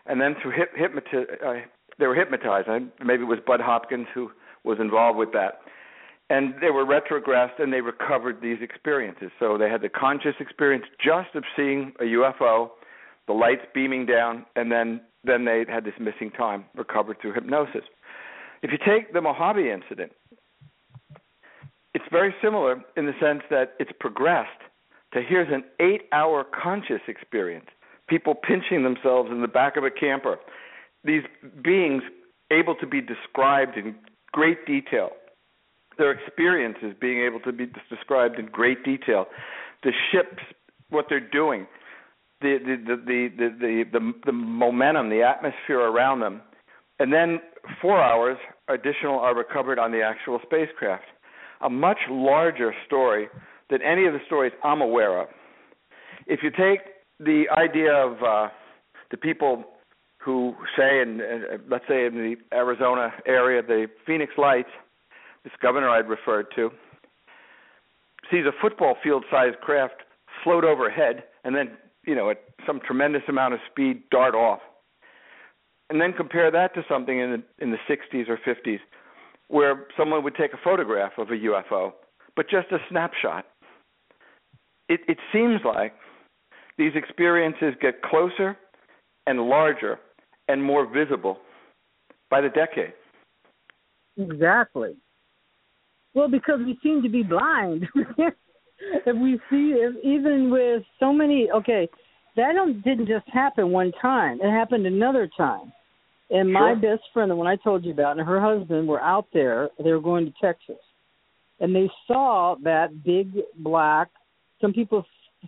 and 0.06 0.20
then 0.20 0.36
through 0.42 0.54
hypnoti- 0.54 1.46
uh, 1.46 1.66
they 2.00 2.08
were 2.08 2.16
hypnotized. 2.16 2.68
I, 2.68 2.80
maybe 3.04 3.24
it 3.24 3.28
was 3.28 3.40
Budd 3.46 3.62
Hopkins 3.62 4.08
who 4.14 4.32
was 4.64 4.78
involved 4.80 5.18
with 5.18 5.32
that. 5.34 5.60
And 6.32 6.54
they 6.62 6.70
were 6.70 6.86
retrogressed 6.86 7.60
and 7.60 7.74
they 7.74 7.82
recovered 7.82 8.42
these 8.42 8.58
experiences. 8.62 9.32
So 9.40 9.58
they 9.58 9.70
had 9.70 9.82
the 9.82 9.90
conscious 9.90 10.36
experience 10.40 10.86
just 11.04 11.34
of 11.36 11.44
seeing 11.56 11.94
a 12.00 12.04
UFO, 12.04 12.70
the 13.28 13.34
lights 13.34 13.64
beaming 13.74 14.06
down, 14.06 14.46
and 14.56 14.72
then 14.72 15.02
then 15.26 15.44
they 15.44 15.66
had 15.68 15.84
this 15.84 15.94
missing 16.00 16.32
time 16.32 16.64
recovered 16.76 17.18
through 17.22 17.34
hypnosis. 17.34 17.82
If 18.62 18.72
you 18.72 18.78
take 18.78 19.12
the 19.12 19.20
Mojave 19.20 19.70
incident, 19.70 20.14
very 22.12 22.34
similar 22.42 22.84
in 22.98 23.06
the 23.06 23.14
sense 23.20 23.42
that 23.50 23.74
it's 23.80 23.92
progressed 24.00 24.50
to 25.14 25.22
here's 25.28 25.52
an 25.52 25.64
eight 25.80 26.04
hour 26.12 26.44
conscious 26.44 27.02
experience. 27.08 27.66
People 28.08 28.36
pinching 28.36 28.84
themselves 28.84 29.30
in 29.32 29.42
the 29.42 29.48
back 29.48 29.78
of 29.78 29.84
a 29.84 29.92
camper. 29.92 30.38
These 31.04 31.24
beings 31.64 32.04
able 32.52 32.76
to 32.76 32.88
be 32.88 33.02
described 33.02 33.78
in 33.78 33.96
great 34.32 34.66
detail. 34.66 35.10
Their 35.98 36.12
experiences 36.12 36.96
being 37.00 37.22
able 37.22 37.40
to 37.42 37.52
be 37.52 37.68
described 37.90 38.40
in 38.40 38.48
great 38.48 38.84
detail. 38.84 39.26
The 39.84 39.92
ships, 40.12 40.44
what 40.90 41.06
they're 41.10 41.20
doing, 41.20 41.68
the 42.42 42.58
the 42.60 42.96
the 42.96 43.30
the 43.38 43.50
the, 43.60 43.84
the, 43.92 44.14
the 44.26 44.32
momentum, 44.32 45.10
the 45.10 45.24
atmosphere 45.24 45.80
around 45.80 46.22
them, 46.22 46.42
and 47.00 47.12
then 47.12 47.40
four 47.82 48.02
hours 48.02 48.38
additional 48.68 49.20
are 49.20 49.36
recovered 49.36 49.80
on 49.80 49.92
the 49.92 50.02
actual 50.02 50.40
spacecraft. 50.44 51.06
A 51.62 51.70
much 51.70 52.00
larger 52.10 52.74
story 52.86 53.28
than 53.70 53.82
any 53.82 54.06
of 54.06 54.14
the 54.14 54.20
stories 54.26 54.54
I'm 54.64 54.82
aware 54.82 55.22
of. 55.22 55.28
If 56.26 56.42
you 56.44 56.52
take 56.52 56.82
the 57.20 57.46
idea 57.52 57.94
of 57.94 58.24
uh, 58.24 58.50
the 59.12 59.18
people 59.18 59.64
who 60.20 60.56
say, 60.78 61.02
in, 61.02 61.22
uh, 61.22 61.58
let's 61.70 61.86
say 61.88 62.06
in 62.06 62.16
the 62.16 62.36
Arizona 62.56 63.12
area, 63.26 63.62
the 63.62 63.88
Phoenix 64.06 64.34
Lights, 64.38 64.70
this 65.44 65.54
governor 65.62 65.90
I'd 65.90 66.10
referred 66.10 66.48
to, 66.56 66.72
sees 68.30 68.46
a 68.46 68.52
football 68.62 68.96
field-sized 69.02 69.60
craft 69.62 70.04
float 70.44 70.64
overhead 70.64 71.24
and 71.44 71.56
then, 71.56 71.72
you 72.06 72.16
know, 72.16 72.30
at 72.30 72.42
some 72.66 72.80
tremendous 72.86 73.24
amount 73.28 73.54
of 73.54 73.60
speed, 73.72 74.04
dart 74.12 74.36
off. 74.36 74.60
And 75.90 76.00
then 76.00 76.14
compare 76.14 76.52
that 76.52 76.74
to 76.76 76.84
something 76.88 77.20
in 77.20 77.32
the, 77.32 77.64
in 77.64 77.72
the 77.72 77.78
60s 77.90 78.30
or 78.30 78.38
50s 78.38 78.80
where 79.50 79.86
someone 79.98 80.24
would 80.24 80.36
take 80.36 80.54
a 80.54 80.60
photograph 80.64 81.12
of 81.18 81.30
a 81.30 81.34
UFO, 81.34 81.92
but 82.36 82.50
just 82.50 82.72
a 82.72 82.78
snapshot 82.90 83.46
it, 84.90 85.02
it 85.08 85.20
seems 85.32 85.62
like 85.64 85.94
these 86.78 86.92
experiences 86.96 87.76
get 87.80 88.02
closer 88.02 88.58
and 89.28 89.40
larger 89.40 90.00
and 90.48 90.62
more 90.62 90.92
visible 90.92 91.38
by 92.30 92.42
the 92.42 92.50
decade. 92.50 92.94
Exactly. 94.18 94.96
Well, 96.16 96.28
because 96.28 96.60
we 96.66 96.78
seem 96.82 97.04
to 97.04 97.10
be 97.10 97.22
blind. 97.22 97.88
if 97.96 99.16
we 99.16 99.40
see, 99.50 99.76
if, 99.78 99.94
even 100.04 100.50
with 100.50 100.84
so 101.00 101.14
many, 101.14 101.50
okay, 101.52 101.88
that 102.36 102.54
didn't 102.84 103.08
just 103.08 103.28
happen 103.32 103.72
one 103.72 103.92
time. 104.02 104.40
It 104.42 104.50
happened 104.50 104.88
another 104.88 105.30
time. 105.38 105.72
And 106.32 106.52
my 106.54 106.74
sure. 106.74 106.96
best 106.96 107.04
friend, 107.14 107.32
the 107.32 107.36
one 107.36 107.48
I 107.48 107.56
told 107.56 107.84
you 107.84 107.92
about, 107.92 108.18
and 108.18 108.28
her 108.28 108.40
husband 108.40 108.88
were 108.88 109.02
out 109.02 109.28
there. 109.34 109.70
They 109.84 109.92
were 109.92 110.02
going 110.02 110.26
to 110.26 110.34
Texas, 110.40 110.82
and 111.60 111.76
they 111.76 111.90
saw 112.08 112.56
that 112.64 113.04
big 113.04 113.32
black 113.58 114.10
some 114.62 114.74
people 114.74 115.06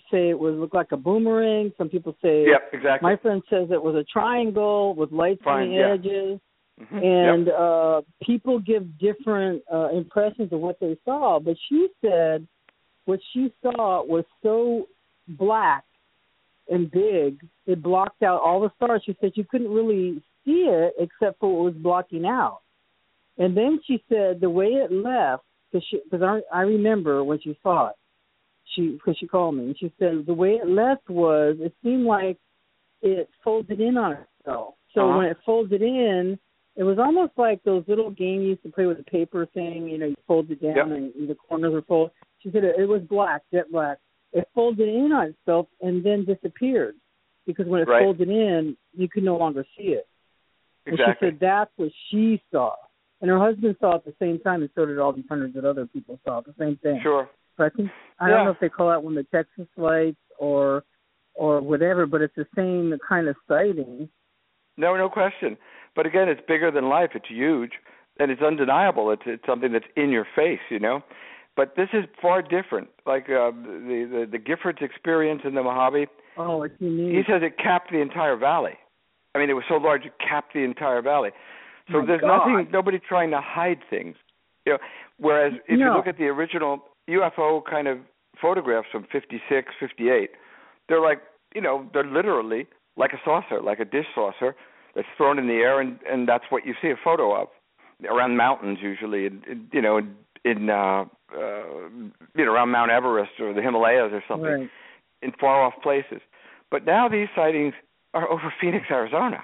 say 0.09 0.29
it 0.29 0.39
was 0.39 0.55
looked 0.55 0.73
like 0.73 0.91
a 0.91 0.97
boomerang. 0.97 1.71
Some 1.77 1.89
people 1.89 2.15
say. 2.21 2.45
Yep, 2.47 2.69
exactly. 2.73 3.09
My 3.09 3.17
friend 3.17 3.41
says 3.49 3.67
it 3.71 3.81
was 3.81 3.95
a 3.95 4.05
triangle 4.11 4.95
with 4.95 5.11
lights 5.11 5.41
Fine, 5.43 5.63
on 5.63 5.69
the 5.69 5.75
yeah. 5.75 5.93
edges. 5.93 6.39
Mm-hmm. 6.81 6.97
And 6.97 7.45
yep. 7.47 7.55
uh 7.59 8.01
people 8.25 8.59
give 8.59 8.97
different 8.97 9.61
uh 9.71 9.89
impressions 9.89 10.51
of 10.51 10.59
what 10.59 10.79
they 10.79 10.97
saw, 11.05 11.39
but 11.39 11.55
she 11.69 11.87
said 12.01 12.47
what 13.05 13.19
she 13.33 13.53
saw 13.61 14.03
was 14.03 14.23
so 14.41 14.87
black 15.27 15.83
and 16.69 16.89
big, 16.89 17.45
it 17.67 17.83
blocked 17.83 18.23
out 18.23 18.39
all 18.41 18.61
the 18.61 18.71
stars. 18.77 19.03
She 19.05 19.15
said 19.19 19.31
you 19.35 19.43
couldn't 19.43 19.69
really 19.69 20.23
see 20.45 20.67
it 20.67 20.93
except 20.99 21.39
for 21.39 21.55
what 21.55 21.73
was 21.73 21.81
blocking 21.81 22.25
out. 22.25 22.61
And 23.37 23.55
then 23.55 23.79
she 23.85 24.03
said 24.09 24.39
the 24.39 24.49
way 24.49 24.67
it 24.67 24.91
left, 24.91 25.43
because 25.71 25.87
because 26.03 26.21
I 26.21 26.41
I 26.55 26.61
remember 26.61 27.23
when 27.23 27.39
she 27.41 27.57
saw 27.63 27.89
it 27.89 27.95
she 28.75 28.91
because 28.91 29.17
she 29.17 29.27
called 29.27 29.55
me 29.55 29.65
and 29.65 29.77
she 29.77 29.91
said 29.99 30.23
the 30.25 30.33
way 30.33 30.51
it 30.51 30.67
left 30.67 31.09
was 31.09 31.57
it 31.59 31.73
seemed 31.83 32.05
like 32.05 32.37
it 33.01 33.29
folded 33.43 33.79
in 33.79 33.97
on 33.97 34.13
itself. 34.13 34.75
So 34.93 35.01
uh-huh. 35.01 35.17
when 35.17 35.27
it 35.27 35.37
folded 35.45 35.81
in, 35.81 36.37
it 36.75 36.83
was 36.83 36.99
almost 36.99 37.33
like 37.37 37.63
those 37.63 37.83
little 37.87 38.11
games 38.11 38.43
you 38.43 38.49
used 38.49 38.63
to 38.63 38.69
play 38.69 38.85
with 38.85 38.97
the 38.97 39.03
paper 39.03 39.45
thing. 39.53 39.87
You 39.87 39.97
know, 39.97 40.05
you 40.07 40.15
fold 40.27 40.51
it 40.51 40.61
down 40.61 40.75
yep. 40.75 40.87
and 40.87 41.29
the 41.29 41.35
corners 41.35 41.73
are 41.73 41.81
folded. 41.83 42.13
She 42.39 42.51
said 42.51 42.63
it, 42.63 42.75
it 42.77 42.87
was 42.87 43.01
black, 43.01 43.41
jet 43.51 43.71
black. 43.71 43.97
It 44.33 44.47
folded 44.55 44.87
in 44.87 45.11
on 45.11 45.27
itself 45.27 45.67
and 45.81 46.03
then 46.03 46.25
disappeared 46.25 46.95
because 47.45 47.67
when 47.67 47.81
it 47.81 47.87
right. 47.87 48.03
folded 48.03 48.29
in, 48.29 48.77
you 48.93 49.09
could 49.09 49.23
no 49.23 49.37
longer 49.37 49.65
see 49.77 49.89
it. 49.89 50.07
Exactly. 50.85 51.05
And 51.05 51.15
she 51.19 51.25
said 51.25 51.37
that's 51.39 51.71
what 51.75 51.91
she 52.09 52.41
saw. 52.51 52.73
And 53.21 53.29
her 53.29 53.39
husband 53.39 53.75
saw 53.79 53.93
it 53.93 53.97
at 53.97 54.05
the 54.05 54.15
same 54.19 54.39
time, 54.39 54.61
and 54.61 54.69
so 54.73 54.85
did 54.85 54.97
all 54.97 55.13
these 55.13 55.25
hundreds 55.29 55.55
of 55.55 55.63
other 55.63 55.85
people 55.85 56.19
saw 56.25 56.41
the 56.41 56.55
same 56.57 56.77
thing. 56.81 56.99
Sure. 57.03 57.29
So 57.57 57.65
I 57.65 57.69
think 57.69 57.89
I 58.19 58.29
yeah. 58.29 58.35
don't 58.35 58.45
know 58.45 58.51
if 58.51 58.59
they 58.59 58.69
call 58.69 58.89
that 58.89 59.03
one 59.03 59.15
the 59.15 59.23
Texas 59.23 59.67
lights 59.77 60.17
or 60.39 60.83
or 61.35 61.61
whatever, 61.61 62.05
but 62.05 62.21
it's 62.21 62.35
the 62.35 62.47
same 62.55 62.97
kind 63.07 63.27
of 63.27 63.35
sighting. 63.47 64.09
No, 64.77 64.95
no 64.97 65.09
question. 65.09 65.57
But 65.95 66.05
again, 66.05 66.29
it's 66.29 66.41
bigger 66.47 66.71
than 66.71 66.89
life. 66.89 67.11
It's 67.13 67.27
huge, 67.29 67.71
and 68.19 68.31
it's 68.31 68.41
undeniable. 68.41 69.11
It's 69.11 69.21
it's 69.25 69.45
something 69.45 69.71
that's 69.71 69.85
in 69.95 70.09
your 70.09 70.25
face, 70.35 70.59
you 70.69 70.79
know. 70.79 71.01
But 71.55 71.75
this 71.75 71.89
is 71.93 72.05
far 72.21 72.41
different. 72.41 72.89
Like 73.05 73.25
uh, 73.25 73.51
the 73.51 74.25
the 74.29 74.29
the 74.31 74.39
Giffords 74.39 74.81
experience 74.81 75.41
in 75.45 75.53
the 75.53 75.61
Mojave. 75.61 76.07
Oh, 76.37 76.63
it's 76.63 76.75
unique. 76.79 77.13
He 77.15 77.31
says 77.31 77.41
it 77.43 77.57
capped 77.57 77.91
the 77.91 77.99
entire 77.99 78.37
valley. 78.37 78.77
I 79.35 79.39
mean, 79.39 79.49
it 79.49 79.53
was 79.53 79.63
so 79.69 79.75
large 79.75 80.05
it 80.05 80.13
capped 80.19 80.53
the 80.53 80.59
entire 80.63 81.01
valley. 81.01 81.31
So 81.91 81.99
My 81.99 82.05
there's 82.05 82.21
God. 82.21 82.37
nothing, 82.47 82.71
nobody 82.71 82.99
trying 82.99 83.31
to 83.31 83.41
hide 83.41 83.79
things. 83.89 84.15
You 84.65 84.73
know, 84.73 84.79
whereas 85.17 85.53
if 85.67 85.79
No. 85.79 85.85
you 85.87 85.93
look 85.93 86.07
at 86.07 86.17
the 86.17 86.27
original 86.27 86.83
UFO 87.09 87.63
kind 87.63 87.87
of 87.87 87.99
photographs 88.39 88.87
from 88.91 89.05
56, 89.11 89.73
58, 89.79 90.31
they're 90.87 90.99
like, 91.01 91.21
you 91.55 91.61
know, 91.61 91.87
they're 91.93 92.03
literally 92.03 92.67
like 92.97 93.13
a 93.13 93.19
saucer, 93.23 93.61
like 93.61 93.79
a 93.79 93.85
dish 93.85 94.05
saucer 94.13 94.55
that's 94.95 95.07
thrown 95.17 95.39
in 95.39 95.47
the 95.47 95.55
air, 95.55 95.79
and 95.79 95.99
and 96.09 96.27
that's 96.27 96.45
what 96.49 96.65
you 96.65 96.73
see 96.81 96.89
a 96.89 96.95
photo 97.01 97.33
of 97.41 97.47
around 98.09 98.35
mountains 98.35 98.79
usually, 98.81 99.25
in, 99.25 99.43
in, 99.49 99.67
you 99.71 99.81
know, 99.81 99.97
in, 99.97 100.15
in 100.43 100.69
uh, 100.69 101.05
uh, 101.33 101.63
you 102.35 102.45
know, 102.45 102.51
around 102.51 102.69
Mount 102.69 102.91
Everest 102.91 103.31
or 103.39 103.53
the 103.53 103.61
Himalayas 103.61 104.11
or 104.11 104.23
something, 104.27 104.49
Right. 104.61 104.69
in 105.21 105.31
far 105.39 105.61
off 105.63 105.73
places. 105.81 106.21
But 106.69 106.85
now 106.85 107.07
these 107.09 107.27
sightings 107.35 107.73
are 108.13 108.29
over 108.29 108.53
Phoenix, 108.59 108.85
Arizona. 108.89 109.39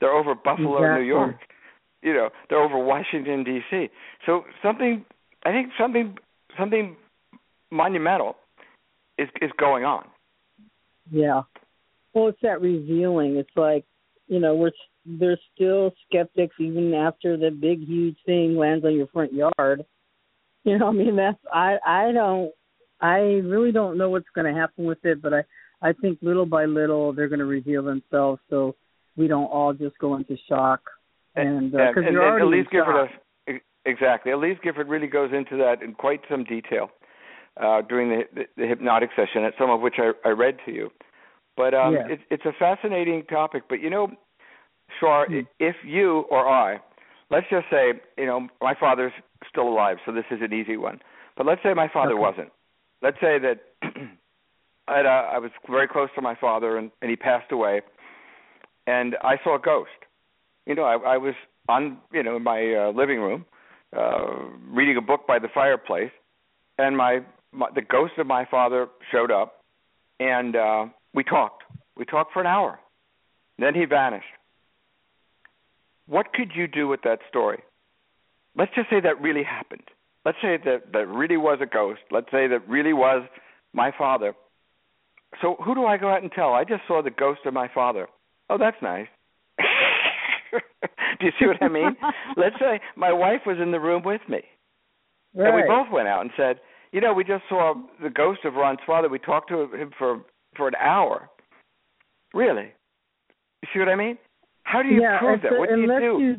They're 0.00 0.12
over 0.12 0.34
Buffalo, 0.34 0.76
Exactly. 0.78 1.02
New 1.02 1.08
York. 1.08 1.36
You 2.02 2.14
know, 2.14 2.30
they're 2.48 2.62
over 2.62 2.78
Washington 2.78 3.42
D.C. 3.42 3.88
So 4.24 4.44
something, 4.62 5.04
I 5.44 5.50
think 5.50 5.70
something, 5.78 6.16
something 6.58 6.96
monumental 7.70 8.36
is 9.18 9.28
is 9.42 9.50
going 9.58 9.84
on. 9.84 10.06
Yeah. 11.10 11.42
Well, 12.14 12.28
it's 12.28 12.38
that 12.42 12.60
revealing. 12.60 13.36
It's 13.36 13.56
like, 13.56 13.84
you 14.28 14.38
know, 14.38 14.54
we're 14.54 14.70
there's 15.04 15.40
still 15.54 15.92
skeptics 16.06 16.54
even 16.60 16.92
after 16.94 17.36
the 17.36 17.50
big 17.50 17.86
huge 17.86 18.16
thing 18.26 18.56
lands 18.56 18.84
on 18.84 18.94
your 18.94 19.06
front 19.08 19.32
yard. 19.32 19.84
You 20.64 20.78
know, 20.78 20.88
I 20.88 20.92
mean 20.92 21.16
that's 21.16 21.38
I 21.52 21.78
I 21.86 22.12
don't 22.12 22.52
I 23.00 23.18
really 23.44 23.72
don't 23.72 23.96
know 23.96 24.10
what's 24.10 24.28
going 24.34 24.52
to 24.52 24.60
happen 24.60 24.84
with 24.84 24.98
it, 25.04 25.22
but 25.22 25.32
I 25.32 25.44
I 25.82 25.92
think 25.92 26.18
little 26.22 26.46
by 26.46 26.64
little 26.64 27.12
they're 27.12 27.28
going 27.28 27.38
to 27.38 27.44
reveal 27.44 27.82
themselves 27.82 28.40
so 28.50 28.74
we 29.16 29.28
don't 29.28 29.46
all 29.46 29.72
just 29.72 29.98
go 29.98 30.16
into 30.16 30.36
shock. 30.48 30.80
And 31.34 31.74
uh, 31.74 31.78
and, 31.78 31.94
'cause 31.94 32.04
and, 32.06 32.12
you're 32.14 32.24
already 32.24 32.46
Elise 32.46 32.66
in 32.72 32.78
Gifford, 32.80 33.10
shock. 33.46 33.60
exactly. 33.84 34.32
Elise 34.32 34.58
Gifford 34.62 34.88
really 34.88 35.06
goes 35.06 35.30
into 35.32 35.56
that 35.58 35.82
in 35.82 35.94
quite 35.94 36.20
some 36.30 36.44
detail 36.44 36.90
uh, 37.60 37.82
during 37.82 38.08
the, 38.08 38.22
the, 38.34 38.42
the 38.56 38.66
hypnotic 38.66 39.10
session, 39.16 39.44
at 39.44 39.54
some 39.58 39.70
of 39.70 39.80
which 39.80 39.96
I, 39.98 40.12
I 40.24 40.30
read 40.30 40.58
to 40.66 40.72
you. 40.72 40.90
But 41.56 41.74
um, 41.74 41.94
Yeah. 41.94 42.08
it, 42.08 42.20
it's 42.30 42.44
a 42.44 42.52
fascinating 42.58 43.24
topic. 43.24 43.64
But 43.68 43.80
you 43.80 43.90
know, 43.90 44.08
Shar, 45.00 45.26
Hmm. 45.26 45.40
if 45.58 45.76
you 45.84 46.20
or 46.30 46.48
I, 46.48 46.78
let's 47.30 47.46
just 47.50 47.66
say, 47.70 47.92
you 48.16 48.26
know, 48.26 48.48
my 48.60 48.74
father's 48.78 49.12
still 49.48 49.68
alive, 49.68 49.98
so 50.06 50.12
this 50.12 50.24
is 50.30 50.38
an 50.40 50.52
easy 50.52 50.76
one. 50.76 51.00
But 51.36 51.46
let's 51.46 51.62
say 51.62 51.74
my 51.74 51.88
father 51.88 52.14
Okay. 52.14 52.20
wasn't. 52.20 52.52
Let's 53.02 53.20
say 53.20 53.38
that 53.38 53.60
I'd, 54.88 55.06
uh, 55.06 55.30
I 55.32 55.38
was 55.38 55.50
very 55.68 55.88
close 55.88 56.08
to 56.14 56.22
my 56.22 56.34
father, 56.34 56.78
and, 56.78 56.90
and 57.02 57.10
he 57.10 57.16
passed 57.16 57.52
away, 57.52 57.82
and 58.86 59.16
I 59.22 59.36
saw 59.44 59.56
a 59.56 59.60
ghost. 59.60 59.90
You 60.66 60.74
know, 60.74 60.84
I, 60.84 61.14
I 61.14 61.16
was 61.16 61.34
on, 61.68 61.98
you 62.12 62.22
know, 62.22 62.36
in 62.36 62.42
my 62.42 62.74
uh, 62.74 62.92
living 62.92 63.20
room, 63.20 63.44
uh, 63.96 64.26
reading 64.70 64.96
a 64.96 65.00
book 65.00 65.26
by 65.26 65.38
the 65.38 65.48
fireplace, 65.52 66.10
and 66.78 66.96
my, 66.96 67.20
my 67.52 67.68
the 67.74 67.82
ghost 67.82 68.14
of 68.18 68.26
my 68.26 68.44
father 68.44 68.88
showed 69.10 69.30
up, 69.30 69.64
and 70.20 70.56
uh, 70.56 70.86
we 71.14 71.24
talked. 71.24 71.64
We 71.96 72.04
talked 72.04 72.32
for 72.32 72.40
an 72.40 72.46
hour. 72.46 72.78
Then 73.58 73.74
he 73.74 73.84
vanished. 73.84 74.26
What 76.06 76.32
could 76.32 76.52
you 76.54 76.66
do 76.66 76.88
with 76.88 77.02
that 77.02 77.18
story? 77.28 77.62
Let's 78.56 78.74
just 78.74 78.88
say 78.88 79.00
that 79.00 79.20
really 79.20 79.42
happened. 79.42 79.82
Let's 80.24 80.38
say 80.40 80.58
that 80.64 80.92
that 80.92 81.08
really 81.08 81.36
was 81.36 81.58
a 81.60 81.66
ghost. 81.66 82.00
Let's 82.10 82.30
say 82.30 82.46
that 82.48 82.68
really 82.68 82.92
was 82.92 83.26
my 83.72 83.92
father. 83.96 84.34
So 85.42 85.56
who 85.64 85.74
do 85.74 85.84
I 85.84 85.96
go 85.96 86.10
out 86.10 86.22
and 86.22 86.32
tell? 86.32 86.54
I 86.54 86.64
just 86.64 86.82
saw 86.88 87.02
the 87.02 87.10
ghost 87.10 87.40
of 87.46 87.54
my 87.54 87.68
father. 87.74 88.08
Oh, 88.50 88.58
that's 88.58 88.76
nice. 88.82 89.06
do 91.20 91.26
you 91.26 91.32
see 91.38 91.46
what 91.46 91.62
I 91.62 91.68
mean? 91.68 91.96
Let's 92.36 92.56
say 92.58 92.80
my 92.96 93.12
wife 93.12 93.40
was 93.46 93.58
in 93.60 93.70
the 93.70 93.80
room 93.80 94.02
with 94.04 94.22
me. 94.28 94.40
Right. 95.34 95.48
And 95.48 95.56
we 95.56 95.62
both 95.62 95.92
went 95.92 96.08
out 96.08 96.22
and 96.22 96.30
said, 96.36 96.60
you 96.92 97.00
know, 97.00 97.12
we 97.12 97.24
just 97.24 97.44
saw 97.48 97.74
the 98.02 98.10
ghost 98.10 98.40
of 98.44 98.54
Ron's 98.54 98.78
father. 98.86 99.08
We 99.08 99.18
talked 99.18 99.48
to 99.50 99.62
him 99.74 99.90
for 99.98 100.22
for 100.56 100.68
an 100.68 100.74
hour. 100.76 101.28
Really? 102.34 102.72
You 103.62 103.68
see 103.72 103.78
what 103.78 103.88
I 103.88 103.96
mean? 103.96 104.18
How 104.62 104.82
do 104.82 104.88
you 104.88 105.02
yeah, 105.02 105.18
prove 105.18 105.42
that? 105.42 105.52
a, 105.52 105.58
What 105.58 105.68
do 105.68 105.80
you 105.80 105.86
do? 105.86 106.18
You, 106.18 106.36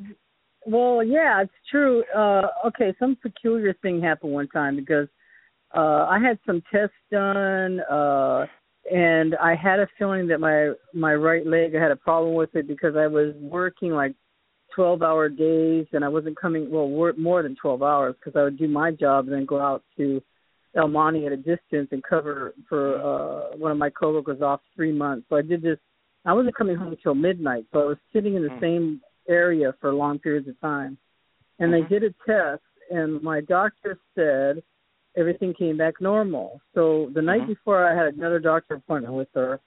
well, 0.65 1.03
yeah, 1.03 1.41
it's 1.43 1.51
true. 1.69 2.03
Uh 2.15 2.47
okay, 2.67 2.93
some 2.99 3.15
peculiar 3.21 3.73
thing 3.81 4.01
happened 4.01 4.33
one 4.33 4.47
time 4.47 4.75
because 4.75 5.07
uh 5.75 6.07
I 6.09 6.19
had 6.19 6.39
some 6.45 6.63
tests 6.71 6.95
done 7.11 7.79
uh 7.81 8.45
and 8.91 9.35
I 9.35 9.55
had 9.55 9.79
a 9.79 9.87
feeling 9.97 10.27
that 10.27 10.39
my 10.39 10.73
my 10.93 11.13
right 11.15 11.45
leg 11.45 11.75
I 11.75 11.81
had 11.81 11.91
a 11.91 11.95
problem 11.95 12.33
with 12.33 12.53
it 12.55 12.67
because 12.67 12.95
I 12.95 13.07
was 13.07 13.35
working 13.39 13.91
like 13.91 14.15
12 14.75 15.01
hour 15.01 15.29
days 15.29 15.87
and 15.93 16.03
I 16.03 16.07
wasn't 16.07 16.39
coming 16.39 16.69
well 16.69 16.89
work 16.89 17.17
more 17.17 17.43
than 17.43 17.55
12 17.55 17.83
hours 17.83 18.15
because 18.19 18.37
I 18.39 18.43
would 18.43 18.57
do 18.57 18.67
my 18.67 18.91
job 18.91 19.25
and 19.25 19.33
then 19.33 19.45
go 19.45 19.59
out 19.59 19.83
to 19.97 20.21
El 20.75 20.87
Monte 20.87 21.25
at 21.25 21.31
a 21.31 21.37
distance 21.37 21.89
and 21.91 22.03
cover 22.03 22.53
for 22.67 22.97
uh 22.97 23.57
one 23.57 23.71
of 23.71 23.77
my 23.77 23.89
coworkers 23.89 24.41
off 24.41 24.61
3 24.75 24.91
months. 24.91 25.25
So 25.29 25.35
I 25.35 25.41
did 25.41 25.61
this 25.61 25.77
I 26.25 26.33
wasn't 26.33 26.55
coming 26.55 26.75
home 26.75 26.95
till 27.01 27.15
midnight, 27.15 27.65
so 27.71 27.81
I 27.81 27.85
was 27.85 27.97
sitting 28.11 28.35
in 28.35 28.43
the 28.43 28.49
Mm. 28.49 28.59
same 28.59 29.01
area 29.27 29.73
for 29.79 29.93
long 29.93 30.19
periods 30.19 30.47
of 30.47 30.59
time. 30.59 30.97
And 31.59 31.71
Mhm. 31.71 31.89
they 31.89 31.99
did 31.99 32.03
a 32.03 32.13
test 32.25 32.63
and 32.91 33.21
my 33.21 33.41
doctor 33.41 33.97
said 34.15 34.63
everything 35.19 35.53
came 35.53 35.77
back 35.77 35.99
normal. 36.01 36.61
So 36.73 37.09
the 37.13 37.21
night 37.21 37.41
Mhm. 37.41 37.47
before 37.47 37.85
I 37.85 37.93
had 37.93 38.15
another 38.15 38.39
doctor 38.39 38.75
appointment 38.75 39.13
with 39.13 39.27
her, 39.33 39.59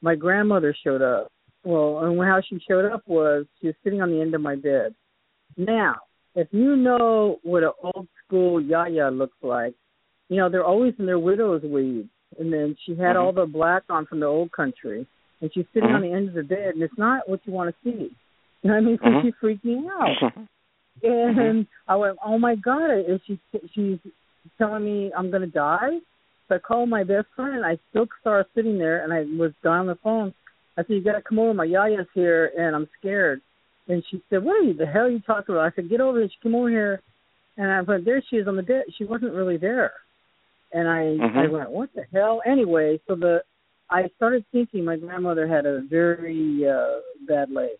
my 0.00 0.14
grandmother 0.14 0.72
showed 0.72 1.02
up. 1.02 1.30
Well, 1.64 1.98
and 2.00 2.20
how 2.22 2.40
she 2.40 2.58
showed 2.60 2.84
up 2.90 3.02
was 3.06 3.46
she 3.60 3.68
was 3.68 3.76
sitting 3.82 4.00
on 4.02 4.10
the 4.10 4.20
end 4.20 4.34
of 4.34 4.40
my 4.40 4.54
bed. 4.56 4.94
Now, 5.56 5.96
if 6.34 6.52
you 6.52 6.76
know 6.76 7.40
what 7.42 7.62
an 7.62 7.72
old 7.82 8.08
school 8.24 8.60
yaya 8.60 9.10
looks 9.10 9.42
like, 9.42 9.74
you 10.28 10.36
know 10.36 10.48
they're 10.48 10.64
always 10.64 10.94
in 10.98 11.06
their 11.06 11.18
widow's 11.18 11.62
weeds, 11.62 12.10
and 12.38 12.52
then 12.52 12.76
she 12.84 12.94
had 12.94 13.16
Mhm. 13.16 13.20
all 13.20 13.32
the 13.32 13.46
black 13.46 13.84
on 13.88 14.06
from 14.06 14.20
the 14.20 14.26
old 14.26 14.52
country, 14.52 15.06
and 15.40 15.52
she's 15.52 15.66
sitting 15.72 15.90
Mhm. 15.90 15.94
on 15.94 16.00
the 16.02 16.12
end 16.12 16.28
of 16.28 16.34
the 16.34 16.42
bed, 16.42 16.74
and 16.74 16.82
it's 16.82 16.98
not 16.98 17.28
what 17.28 17.46
you 17.46 17.52
want 17.52 17.74
to 17.74 17.76
see. 17.82 18.14
You 18.62 18.70
know 18.70 18.74
what 18.74 18.76
I 18.76 18.80
mean? 18.80 18.98
So 18.98 19.04
Mhm. 19.04 19.22
she 19.22 19.30
freaked 19.32 19.64
me 19.64 19.88
out. 19.88 20.16
Mm-hmm. 21.02 21.40
And 21.40 21.66
I 21.88 21.96
went, 21.96 22.18
oh 22.24 22.38
my 22.38 22.54
god, 22.54 23.00
is 23.08 23.20
she 23.26 23.38
she's 23.72 23.98
telling 24.58 24.84
me 24.84 25.12
I'm 25.16 25.30
gonna 25.30 25.46
die? 25.46 25.98
So 26.48 26.56
I 26.56 26.58
called 26.58 26.88
my 26.88 27.04
best 27.04 27.26
friend, 27.34 27.64
I 27.64 27.78
still 27.90 28.06
saw 28.22 28.32
her 28.32 28.46
sitting 28.54 28.78
there, 28.78 29.02
and 29.02 29.12
I 29.12 29.24
was 29.38 29.52
on 29.64 29.86
the 29.86 29.96
phone. 29.96 30.34
I 30.76 30.82
said, 30.82 30.90
you 30.90 31.02
got 31.02 31.12
to 31.12 31.22
come 31.22 31.38
over. 31.38 31.54
My 31.54 31.66
yaya's 31.66 32.08
here, 32.14 32.50
and 32.58 32.74
I'm 32.74 32.88
scared. 32.98 33.40
And 33.88 34.02
she 34.10 34.22
said, 34.28 34.42
what 34.44 34.56
are 34.56 34.62
you? 34.62 34.74
The 34.74 34.86
hell 34.86 35.04
are 35.04 35.10
you 35.10 35.20
talking 35.20 35.54
about? 35.54 35.72
I 35.72 35.76
said, 35.76 35.88
get 35.88 36.00
over 36.00 36.18
here. 36.18 36.28
She 36.28 36.38
came 36.42 36.54
over 36.54 36.68
here, 36.68 37.00
and 37.56 37.70
I 37.70 37.80
went, 37.82 38.04
there 38.04 38.22
she 38.28 38.36
is 38.36 38.48
on 38.48 38.56
the 38.56 38.62
bed. 38.62 38.84
She 38.96 39.04
wasn't 39.04 39.32
really 39.32 39.56
there. 39.56 39.92
And 40.72 40.88
I 40.88 41.02
Mhm. 41.04 41.36
I 41.36 41.46
went, 41.46 41.70
what 41.70 41.92
the 41.94 42.04
hell? 42.12 42.42
Anyway, 42.44 43.00
so 43.06 43.14
the 43.14 43.44
I 43.90 44.08
started 44.16 44.44
thinking 44.50 44.84
my 44.84 44.96
grandmother 44.96 45.46
had 45.46 45.66
a 45.66 45.82
very 45.82 46.66
uh 46.66 47.00
bad 47.28 47.50
leg. 47.50 47.78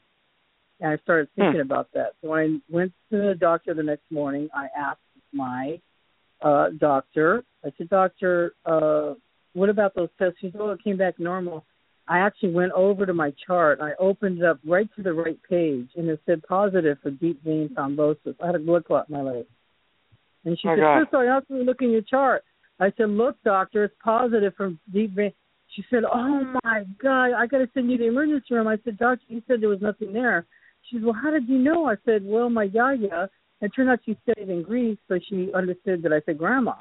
And 0.81 0.93
I 0.93 0.97
started 0.99 1.29
thinking 1.35 1.61
about 1.61 1.91
that. 1.95 2.13
So 2.21 2.29
when 2.31 2.41
I 2.41 2.73
went 2.73 2.93
to 3.11 3.17
the 3.21 3.35
doctor 3.35 3.75
the 3.75 3.83
next 3.83 4.11
morning, 4.11 4.49
I 4.55 4.69
asked 4.77 5.01
my 5.33 5.81
uh 6.45 6.69
doctor, 6.79 7.43
I 7.65 7.73
said, 7.77 7.89
Doctor, 7.89 8.55
uh, 8.67 9.15
what 9.55 9.71
about 9.71 9.95
those 9.95 10.11
tests? 10.19 10.39
She 10.41 10.51
said, 10.51 10.61
Oh, 10.61 10.71
it 10.71 10.85
came 10.85 10.97
back 10.97 11.19
normal. 11.19 11.65
I 12.07 12.19
actually 12.19 12.53
went 12.53 12.73
over 12.73 13.07
to 13.07 13.15
my 13.15 13.33
chart. 13.47 13.81
I 13.81 13.93
opened 13.99 14.39
it 14.39 14.45
up 14.45 14.61
right 14.67 14.89
to 14.95 15.03
the 15.03 15.13
right 15.13 15.41
page, 15.49 15.89
and 15.97 16.09
it 16.09 16.21
said 16.27 16.43
positive 16.47 16.99
for 17.03 17.11
deep 17.11 17.43
vein 17.43 17.71
thrombosis. 17.75 18.35
I 18.43 18.47
had 18.47 18.55
a 18.55 18.59
blood 18.59 18.85
clot 18.85 19.09
in 19.09 19.15
my 19.17 19.23
leg. 19.23 19.47
And 20.45 20.59
she 20.61 20.69
Oh, 20.69 20.77
said, 20.77 20.81
God. 20.81 20.97
Crystal, 20.99 21.21
I 21.21 21.29
also 21.29 21.55
look 21.55 21.81
in 21.81 21.91
your 21.91 22.03
chart. 22.03 22.45
I 22.79 22.93
said, 22.97 23.09
Look, 23.09 23.37
doctor, 23.43 23.85
it's 23.85 23.95
positive 24.03 24.53
for 24.57 24.75
deep 24.93 25.15
vein. 25.15 25.33
She 25.75 25.85
said, 25.91 26.03
Oh 26.05 26.53
my 26.63 26.85
God, 27.03 27.33
I 27.33 27.47
got 27.47 27.59
to 27.59 27.71
send 27.73 27.91
you 27.91 27.97
to 27.97 28.05
the 28.05 28.09
emergency 28.09 28.55
room. 28.55 28.69
I 28.69 28.79
said, 28.85 28.99
Doctor, 28.99 29.25
you 29.29 29.43
said 29.47 29.63
there 29.63 29.69
was 29.69 29.81
nothing 29.81 30.13
there. 30.13 30.47
She 30.83 30.97
said, 30.97 31.05
Well, 31.05 31.19
how 31.21 31.31
did 31.31 31.49
you 31.49 31.59
know? 31.59 31.87
I 31.87 31.95
said, 32.05 32.23
Well, 32.25 32.51
my 32.51 32.65
yaya. 32.65 33.29
It 33.65 33.73
turned 33.75 33.89
out 33.89 34.01
she 34.05 34.17
studied 34.23 34.51
in 34.51 34.63
Greece, 34.63 34.99
so 35.09 35.19
she 35.27 35.51
understood 35.55 36.03
that 36.03 36.13
I 36.13 36.21
said 36.27 36.37
grandma. 36.37 36.75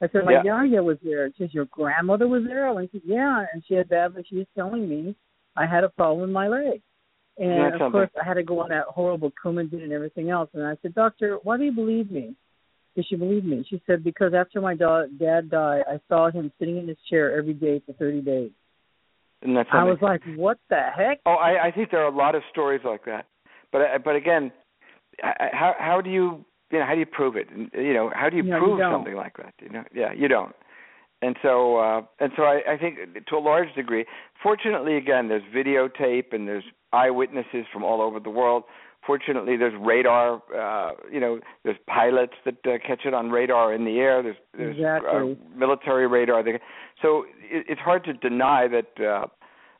I 0.00 0.08
said, 0.08 0.24
My 0.24 0.32
Yeah. 0.32 0.42
yaya 0.42 0.82
was 0.82 0.96
there. 1.02 1.28
She 1.32 1.44
says, 1.44 1.52
Your 1.52 1.66
grandmother 1.66 2.26
was 2.26 2.44
there? 2.44 2.66
I 2.66 2.70
went, 2.70 2.90
Yeah, 3.04 3.44
and 3.52 3.62
she 3.66 3.74
had 3.74 3.90
that, 3.90 4.14
but 4.14 4.26
she 4.26 4.38
was 4.38 4.46
telling 4.54 4.88
me 4.88 5.14
I 5.54 5.66
had 5.66 5.84
a 5.84 5.90
problem 5.90 6.22
with 6.22 6.30
my 6.30 6.48
leg. 6.48 6.80
And 7.36 7.74
That's 7.74 7.82
of 7.82 7.92
course, 7.92 8.10
I 8.20 8.24
had 8.24 8.34
to 8.34 8.42
go 8.42 8.60
on 8.60 8.70
that 8.70 8.86
horrible 8.86 9.30
Coumadin 9.32 9.82
and 9.82 9.92
everything 9.92 10.30
else. 10.30 10.48
And 10.54 10.66
I 10.66 10.76
said, 10.80 10.94
Doctor, 10.94 11.38
why 11.42 11.58
do 11.58 11.64
you 11.64 11.72
believe 11.72 12.10
me? 12.10 12.34
Did 12.96 13.06
she 13.06 13.16
believe 13.16 13.44
me? 13.44 13.64
She 13.68 13.82
said, 13.86 14.02
Because 14.02 14.32
after 14.32 14.62
my 14.62 14.74
da- 14.74 15.06
dad 15.18 15.50
died, 15.50 15.84
I 15.86 16.00
saw 16.08 16.30
him 16.30 16.50
sitting 16.58 16.78
in 16.78 16.88
his 16.88 16.98
chair 17.10 17.36
every 17.36 17.54
day 17.54 17.82
for 17.84 17.92
30 17.92 18.22
days. 18.22 18.50
And 19.42 19.54
that's 19.54 19.68
I 19.72 19.84
was 19.84 19.98
like, 20.00 20.22
What 20.36 20.56
the 20.70 20.80
heck? 20.96 21.20
Oh, 21.26 21.34
I, 21.34 21.66
I 21.66 21.70
think 21.70 21.90
there 21.90 22.00
are 22.02 22.12
a 22.12 22.16
lot 22.16 22.34
of 22.34 22.42
stories 22.50 22.80
like 22.82 23.04
that. 23.04 23.26
But 23.72 23.82
but 24.04 24.16
again, 24.16 24.50
how 25.22 25.74
how 25.78 26.00
do 26.00 26.10
you 26.10 26.44
you 26.70 26.78
know 26.78 26.86
how 26.86 26.94
do 26.94 27.00
you 27.00 27.06
prove 27.06 27.36
it? 27.36 27.48
You 27.74 27.94
know 27.94 28.10
how 28.14 28.28
do 28.30 28.36
you 28.36 28.42
No, 28.42 28.58
prove 28.58 28.78
don't. 28.78 28.92
something 28.94 29.14
like 29.16 29.36
that? 29.38 29.54
You 29.60 29.68
know, 29.70 29.84
yeah, 29.94 30.12
you 30.12 30.28
don't. 30.28 30.54
And 31.22 31.36
so 31.42 31.76
uh, 31.76 32.02
and 32.18 32.32
so 32.36 32.44
I, 32.44 32.60
I 32.72 32.78
think 32.78 33.26
to 33.26 33.36
a 33.36 33.38
large 33.38 33.72
degree, 33.74 34.04
fortunately, 34.42 34.96
again, 34.96 35.28
there's 35.28 35.42
videotape 35.54 36.32
and 36.32 36.48
there's 36.48 36.64
eyewitnesses 36.92 37.66
from 37.72 37.84
all 37.84 38.00
over 38.00 38.18
the 38.20 38.30
world. 38.30 38.64
Fortunately, 39.06 39.56
there's 39.56 39.74
radar. 39.80 40.40
Uh, 40.54 40.92
you 41.10 41.20
know, 41.20 41.40
there's 41.64 41.76
pilots 41.86 42.34
that 42.44 42.56
uh, 42.66 42.78
catch 42.86 43.00
it 43.04 43.14
on 43.14 43.30
radar 43.30 43.72
in 43.74 43.84
the 43.84 43.98
air. 43.98 44.22
There's 44.22 44.36
there's 44.56 44.76
Exactly. 44.76 45.10
uh, 45.32 45.56
military 45.58 46.06
radar. 46.06 46.42
So 47.02 47.24
it, 47.42 47.66
it's 47.68 47.80
hard 47.80 48.04
to 48.04 48.12
deny 48.14 48.68
that 48.68 49.04
uh, 49.04 49.26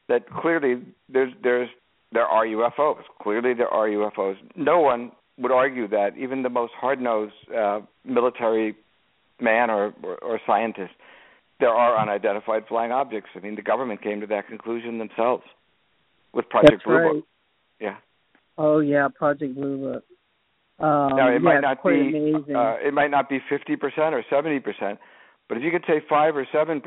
that 0.08 0.28
clearly 0.30 0.82
there's 1.08 1.32
there's 1.42 1.68
there 2.12 2.24
are 2.26 2.44
UFOs. 2.44 3.02
Clearly, 3.22 3.54
there 3.54 3.68
are 3.68 3.88
UFOs. 3.88 4.36
No 4.56 4.80
one 4.80 5.12
would 5.40 5.52
argue 5.52 5.88
that, 5.88 6.10
even 6.18 6.42
the 6.42 6.48
most 6.50 6.72
hard-nosed 6.78 7.32
uh, 7.56 7.80
military 8.04 8.76
man 9.40 9.70
or, 9.70 9.94
or, 10.02 10.16
or 10.18 10.40
scientist. 10.46 10.92
There 11.58 11.70
are 11.70 11.98
unidentified 12.00 12.64
flying 12.68 12.92
objects. 12.92 13.30
I 13.34 13.40
mean, 13.40 13.54
the 13.54 13.62
government 13.62 14.02
came 14.02 14.20
to 14.20 14.26
that 14.28 14.48
conclusion 14.48 14.98
themselves 14.98 15.42
with 16.32 16.48
Project 16.48 16.72
That's 16.72 16.84
Blue 16.84 16.94
right. 16.94 17.12
Book. 17.14 17.24
Yeah. 17.80 17.96
Oh 18.56 18.80
yeah, 18.80 19.08
Project 19.14 19.54
Blue 19.54 19.78
Book. 19.78 20.04
Um, 20.78 21.16
now 21.16 21.28
it 21.28 21.34
yeah, 21.34 21.38
might 21.38 21.60
not 21.60 21.84
be 21.84 21.90
amazing. 21.90 22.56
uh, 22.56 22.76
it 22.82 22.94
might 22.94 23.10
not 23.10 23.28
be 23.28 23.38
50% 23.50 23.78
or 24.12 24.24
70%, 24.32 24.98
but 25.48 25.58
if 25.58 25.62
you 25.62 25.70
could 25.70 25.84
say 25.86 26.00
5 26.08 26.36
or 26.36 26.46
7% 26.54 26.82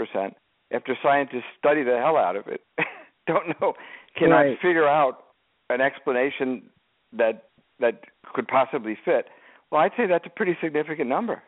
after 0.71 0.97
scientists 1.03 1.43
study 1.59 1.83
the 1.83 1.99
hell 2.03 2.17
out 2.17 2.35
of 2.35 2.47
it, 2.47 2.61
don't 3.27 3.49
know, 3.61 3.73
cannot 4.17 4.37
Right. 4.39 4.57
figure 4.59 4.87
out 4.87 5.25
an 5.69 5.81
explanation 5.81 6.63
that 7.15 7.49
that 7.83 7.99
could 8.33 8.47
possibly 8.47 8.97
fit. 9.05 9.25
Well, 9.71 9.81
I'd 9.81 9.91
say 9.97 10.07
that's 10.07 10.25
a 10.25 10.29
pretty 10.29 10.57
significant 10.63 11.09
number. 11.09 11.43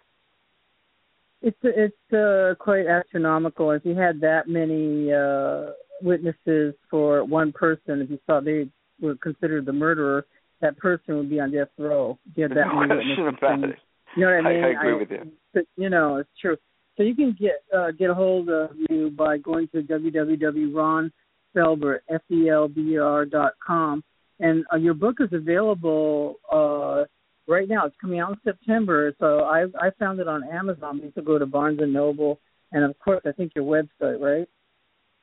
It's 1.42 1.58
it's 1.64 2.14
uh, 2.14 2.54
quite 2.60 2.86
astronomical. 2.88 3.72
If 3.72 3.86
you 3.86 3.96
had 3.96 4.20
that 4.22 4.48
many 4.48 5.12
uh, 5.14 5.72
witnesses 6.02 6.74
for 6.90 7.24
one 7.24 7.52
person, 7.52 8.02
if 8.02 8.10
you 8.10 8.20
thought 8.26 8.46
they 8.46 8.68
were 9.02 9.16
considered 9.16 9.66
the 9.66 9.74
murderer, 9.74 10.26
that 10.62 10.78
person 10.78 11.18
would 11.18 11.30
be 11.30 11.40
on 11.40 11.52
death 11.52 11.68
row. 11.78 12.18
If 12.32 12.38
you 12.38 12.44
had 12.44 12.52
that 12.52 12.68
no 12.74 12.80
many 12.80 12.96
question 12.96 13.26
witnesses. 13.26 13.38
about 13.42 13.54
and- 13.54 13.66
it. 13.74 13.80
You 14.16 14.22
know 14.26 14.36
what 14.36 14.46
I 14.46 14.50
I- 14.50 14.54
mean? 14.54 14.64
I 14.64 14.70
agree 14.70 14.94
with 15.00 15.12
you. 15.12 15.32
But, 15.54 15.66
you 15.78 15.90
know, 15.90 16.18
it's 16.18 16.30
true. 16.42 16.58
So 16.98 17.04
you 17.04 17.16
can 17.16 17.36
get 17.40 17.64
uh, 17.78 17.92
get 17.92 18.10
a 18.10 18.14
hold 18.14 18.50
of 18.50 18.72
you 18.90 19.10
by 19.12 19.38
going 19.38 19.68
to 19.70 19.82
www.ronfelber, 19.84 22.00
F-E-L-B-E-R 22.10 23.26
dot 23.26 23.54
com, 23.66 24.04
and 24.40 24.66
uh, 24.72 24.78
your 24.78 24.94
book 24.94 25.18
is 25.20 25.30
available 25.32 26.36
uh, 26.52 27.06
right 27.48 27.68
now. 27.68 27.86
It's 27.86 27.96
coming 28.00 28.20
out 28.20 28.32
in 28.32 28.38
September. 28.44 29.14
So 29.20 29.40
I 29.40 29.66
I 29.80 29.92
found 30.00 30.20
it 30.20 30.28
on 30.28 30.44
Amazon. 30.44 31.02
You 31.04 31.12
can 31.12 31.24
go 31.24 31.38
to 31.38 31.46
Barnes 31.46 31.80
and 31.82 31.94
Noble, 31.94 32.40
and 32.72 32.84
of 32.84 32.98
course 33.00 33.22
I 33.26 33.32
think 33.32 33.54
your 33.56 33.66
website, 33.66 34.20
right? 34.20 34.48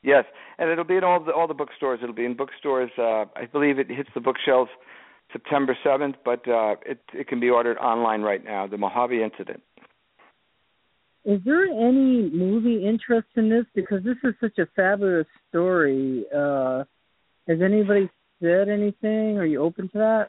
Yes, 0.02 0.24
and 0.58 0.68
it'll 0.68 0.84
be 0.84 0.96
in 0.96 1.04
all 1.04 1.22
the 1.22 1.32
all 1.32 1.46
the 1.46 1.54
bookstores. 1.54 2.00
It'll 2.02 2.14
be 2.14 2.24
in 2.24 2.36
bookstores. 2.36 2.90
Uh, 2.98 3.24
I 3.36 3.46
believe 3.50 3.78
it 3.78 3.88
hits 3.88 4.10
the 4.14 4.20
bookshelves 4.20 4.70
September 5.32 5.76
seventh, 5.84 6.16
but 6.24 6.46
uh, 6.48 6.76
it 6.84 7.00
it 7.12 7.28
can 7.28 7.40
be 7.40 7.50
ordered 7.50 7.78
online 7.78 8.22
right 8.22 8.44
now. 8.44 8.66
The 8.66 8.78
Mojave 8.78 9.22
Incident. 9.22 9.62
Is 11.24 11.40
there 11.44 11.66
any 11.66 12.30
movie 12.34 12.84
interest 12.84 13.28
in 13.36 13.48
this? 13.48 13.64
Because 13.76 14.02
this 14.02 14.16
is 14.24 14.34
such 14.40 14.58
a 14.58 14.66
fabulous 14.74 15.26
story. 15.48 16.24
Uh, 16.34 16.82
has 17.46 17.58
anybody 17.62 18.10
said 18.42 18.68
anything? 18.68 19.38
Are 19.38 19.46
you 19.46 19.62
open 19.62 19.88
to 19.90 19.98
that? 19.98 20.24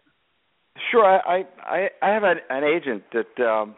Sure, 0.92 1.06
I 1.06 1.46
I 1.78 1.90
I 2.02 2.10
have 2.16 2.24
an, 2.24 2.38
an 2.50 2.64
agent 2.64 3.04
that 3.12 3.34
um, 3.44 3.76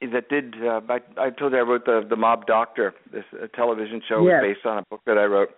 that 0.00 0.28
did. 0.28 0.54
Uh, 0.62 0.80
I, 0.88 0.98
I 1.26 1.30
told 1.30 1.52
you 1.52 1.58
I 1.58 1.62
wrote 1.62 1.84
the 1.86 1.98
the 2.08 2.16
Mob 2.16 2.46
Doctor, 2.46 2.94
this 3.12 3.24
uh, 3.32 3.46
television 3.60 4.02
show 4.08 4.26
Yes. 4.26 4.42
based 4.42 4.66
on 4.66 4.78
a 4.78 4.82
book 4.90 5.00
that 5.06 5.18
I 5.18 5.24
wrote. 5.24 5.50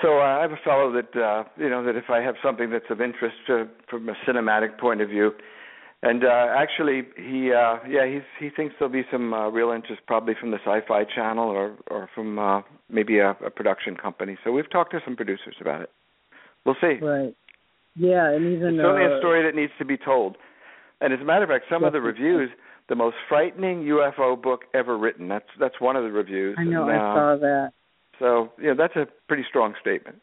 So 0.00 0.18
uh, 0.18 0.38
I 0.38 0.42
have 0.42 0.52
a 0.52 0.62
fellow 0.64 0.92
that 0.98 1.12
uh, 1.16 1.44
you 1.62 1.70
know 1.72 1.84
that 1.84 1.96
if 1.96 2.08
I 2.10 2.20
have 2.20 2.36
something 2.42 2.70
that's 2.70 2.90
of 2.90 3.00
interest 3.00 3.36
to, 3.46 3.68
from 3.88 4.08
a 4.08 4.14
cinematic 4.26 4.78
point 4.78 5.00
of 5.00 5.08
view, 5.08 5.32
And 6.02 6.24
uh, 6.24 6.46
actually, 6.56 7.02
he 7.16 7.52
uh, 7.52 7.78
yeah 7.88 8.06
he's 8.06 8.26
he 8.40 8.50
thinks 8.50 8.74
there'll 8.78 8.92
be 8.92 9.06
some 9.10 9.32
uh, 9.32 9.48
real 9.48 9.70
interest 9.70 10.02
probably 10.06 10.34
from 10.38 10.50
the 10.50 10.58
Sci-Fi 10.64 11.04
Channel 11.14 11.48
or 11.48 11.76
or 11.88 12.10
from 12.14 12.38
uh, 12.38 12.62
maybe 12.90 13.18
a, 13.18 13.30
a 13.46 13.50
production 13.50 13.96
company. 13.96 14.36
So 14.42 14.50
we've 14.50 14.70
talked 14.70 14.90
to 14.92 15.00
some 15.04 15.14
producers 15.14 15.54
about 15.60 15.82
it. 15.82 15.90
We'll 16.64 16.76
see. 16.80 16.98
Right. 17.02 17.34
Yeah, 17.94 18.30
and 18.30 18.46
even 18.54 18.74
it's 18.74 18.82
certainly 18.82 19.12
uh, 19.12 19.16
a 19.16 19.20
story 19.20 19.42
that 19.44 19.54
needs 19.54 19.72
to 19.78 19.84
be 19.84 19.96
told. 19.96 20.36
And 21.00 21.12
as 21.12 21.20
a 21.20 21.24
matter 21.24 21.42
of 21.42 21.50
fact, 21.50 21.66
some 21.70 21.84
of 21.84 21.92
the 21.92 22.00
reviews, 22.00 22.48
the 22.88 22.94
most 22.94 23.16
frightening 23.28 23.82
UFO 23.84 24.40
book 24.40 24.62
ever 24.74 24.96
written. 24.96 25.28
That's 25.28 25.48
that's 25.58 25.80
one 25.80 25.96
of 25.96 26.04
the 26.04 26.10
reviews. 26.10 26.56
I 26.58 26.64
know 26.64 26.88
and, 26.88 26.92
I 26.92 27.14
saw 27.14 27.36
that. 27.40 27.72
So 28.18 28.52
yeah, 28.62 28.72
that's 28.76 28.96
a 28.96 29.06
pretty 29.28 29.44
strong 29.48 29.74
statement. 29.80 30.18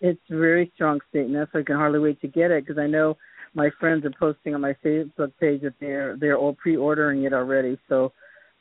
It's 0.00 0.20
a 0.30 0.36
very 0.36 0.70
strong 0.74 1.00
statement. 1.10 1.48
So 1.52 1.58
I 1.58 1.62
can 1.62 1.76
hardly 1.76 1.98
wait 1.98 2.20
to 2.20 2.28
get 2.28 2.50
it 2.50 2.64
because 2.64 2.78
I 2.78 2.86
know 2.86 3.16
my 3.54 3.70
friends 3.80 4.04
are 4.04 4.12
posting 4.18 4.54
on 4.54 4.60
my 4.60 4.74
Facebook 4.84 5.32
page 5.40 5.62
that 5.62 5.74
they're 5.80 6.16
they're 6.16 6.36
all 6.38 6.54
pre-ordering 6.54 7.24
it 7.24 7.32
already. 7.32 7.78
So 7.88 8.12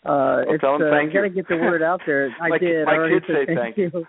uh, 0.05 0.43
well, 0.45 0.53
it's 0.55 0.61
tell 0.61 0.77
them 0.77 0.87
uh, 0.87 0.91
thank 0.91 1.13
got 1.13 1.21
to 1.21 1.29
get 1.29 1.47
the 1.47 1.57
word 1.57 1.81
out 1.81 2.01
there. 2.05 2.29
I 2.41 2.49
my, 2.49 2.57
did. 2.57 2.85
My 2.85 3.05
I 3.05 3.09
kids 3.09 3.25
say 3.27 3.55
thank 3.55 3.77
you. 3.77 3.91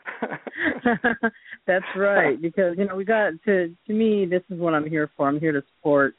That's 1.66 1.84
right. 1.96 2.40
Because 2.40 2.76
you 2.78 2.86
know 2.86 2.96
we 2.96 3.04
got 3.04 3.32
to 3.46 3.74
to 3.86 3.92
me 3.92 4.26
this 4.26 4.42
is 4.50 4.58
what 4.58 4.74
I'm 4.74 4.88
here 4.88 5.10
for. 5.16 5.28
I'm 5.28 5.40
here 5.40 5.52
to 5.52 5.62
support 5.76 6.14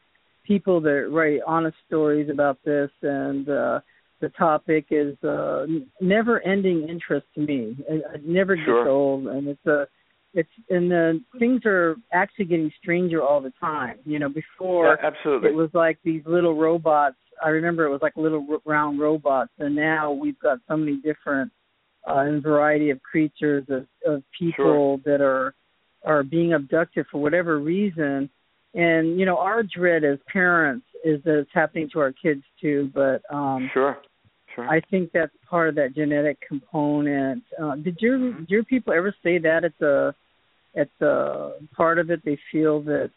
people 0.45 0.81
that 0.81 1.09
write 1.11 1.39
honest 1.45 1.77
stories 1.87 2.29
about 2.29 2.57
this 2.65 2.89
and. 3.01 3.49
uh 3.49 3.79
the 4.21 4.27
topic 4.37 4.87
is 4.91 5.15
uh 5.23 5.65
never 6.01 6.45
ending 6.45 6.85
interest 6.89 7.25
to 7.35 7.39
me 7.39 7.73
it, 7.87 8.03
it 8.15 8.27
never 8.27 8.53
gets 8.57 8.65
Sure. 8.65 8.89
old 8.89 9.27
and 9.27 9.47
it's 9.47 9.65
a 9.65 9.87
it's 10.33 10.49
and 10.69 10.91
the 10.91 11.21
things 11.39 11.61
are 11.65 11.95
actually 12.13 12.45
getting 12.45 12.71
stranger 12.81 13.21
all 13.21 13.41
the 13.41 13.53
time 13.59 13.95
you 14.05 14.19
know 14.19 14.29
before 14.29 14.97
yeah, 15.01 15.07
absolutely. 15.07 15.49
it 15.49 15.55
was 15.55 15.69
like 15.73 15.97
these 16.03 16.21
little 16.25 16.55
robots 16.55 17.15
i 17.43 17.49
remember 17.49 17.85
it 17.85 17.89
was 17.89 18.01
like 18.01 18.15
little 18.15 18.61
round 18.65 18.99
robots 18.99 19.51
and 19.59 19.75
now 19.75 20.11
we've 20.11 20.39
got 20.39 20.59
so 20.67 20.77
many 20.77 20.97
different 20.97 21.51
uh 22.07 22.19
and 22.19 22.43
variety 22.43 22.89
of 22.91 23.01
creatures 23.01 23.63
of 23.69 23.87
of 24.05 24.23
people 24.37 24.99
that 25.03 25.21
are 25.21 25.53
are 26.05 26.23
being 26.23 26.53
abducted 26.53 27.05
for 27.11 27.19
whatever 27.19 27.59
reason 27.59 28.29
and 28.75 29.19
you 29.19 29.25
know 29.25 29.37
our 29.37 29.63
dread 29.63 30.03
as 30.03 30.19
parents 30.31 30.85
is 31.03 31.21
that 31.23 31.39
it's 31.39 31.49
happening 31.53 31.89
to 31.91 31.99
our 31.99 32.11
kids 32.11 32.43
too 32.61 32.91
but 32.93 33.21
um 33.33 33.69
sure. 33.73 33.97
Sure. 34.55 34.67
I 34.67 34.81
think 34.89 35.11
that's 35.13 35.31
part 35.49 35.69
of 35.69 35.75
that 35.75 35.95
genetic 35.95 36.39
component. 36.47 37.43
Uh, 37.61 37.75
did 37.75 37.97
your 37.99 38.33
did 38.33 38.49
your 38.49 38.63
people 38.63 38.93
ever 38.93 39.13
say 39.23 39.37
that 39.39 39.63
it's 39.63 39.81
a 39.81 40.15
it's 40.73 41.01
a 41.01 41.51
part 41.75 41.99
of 41.99 42.09
it? 42.09 42.23
They 42.25 42.37
feel 42.51 42.81
that 42.83 43.11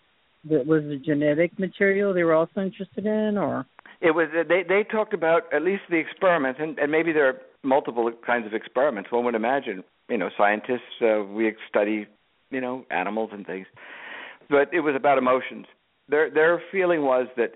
that 0.51 0.67
was 0.67 0.83
the 0.83 0.97
genetic 0.97 1.59
material 1.59 2.13
they 2.13 2.25
were 2.25 2.35
also 2.35 2.61
interested 2.61 3.07
in, 3.07 3.39
or 3.39 3.67
It 4.01 4.13
was 4.13 4.29
they 4.33 4.63
they 4.69 4.85
talked 4.85 5.15
about 5.15 5.53
at 5.53 5.63
least 5.63 5.83
the 5.89 5.97
experiments, 5.97 6.59
and, 6.61 6.79
and 6.79 6.91
maybe 6.91 7.13
there 7.13 7.29
are 7.29 7.41
multiple 7.63 8.11
kinds 8.27 8.47
of 8.47 8.55
experiments. 8.55 9.13
One 9.13 9.25
would 9.25 9.35
imagine, 9.35 9.85
you 10.09 10.19
know, 10.19 10.31
scientists 10.37 11.01
uh, 11.01 11.23
we 11.23 11.55
study, 11.69 12.07
you 12.51 12.61
know, 12.61 12.85
animals 12.91 13.31
and 13.33 13.47
things, 13.47 13.67
but 14.51 14.73
it 14.73 14.81
was 14.81 14.95
about 14.97 15.19
emotions. 15.19 15.67
Their 16.09 16.31
their 16.31 16.63
feeling 16.73 17.03
was 17.03 17.29
that 17.37 17.53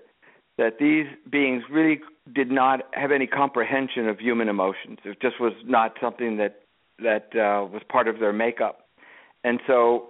that 0.57 0.79
these 0.79 1.05
beings 1.29 1.63
really 1.69 1.99
did 2.33 2.51
not 2.51 2.81
have 2.93 3.11
any 3.11 3.27
comprehension 3.27 4.07
of 4.07 4.19
human 4.19 4.49
emotions. 4.49 4.99
It 5.05 5.21
just 5.21 5.39
was 5.39 5.53
not 5.65 5.93
something 6.01 6.37
that 6.37 6.61
that 6.99 7.27
uh, 7.33 7.65
was 7.65 7.81
part 7.89 8.07
of 8.07 8.19
their 8.19 8.33
makeup, 8.33 8.87
and 9.43 9.59
so 9.67 10.07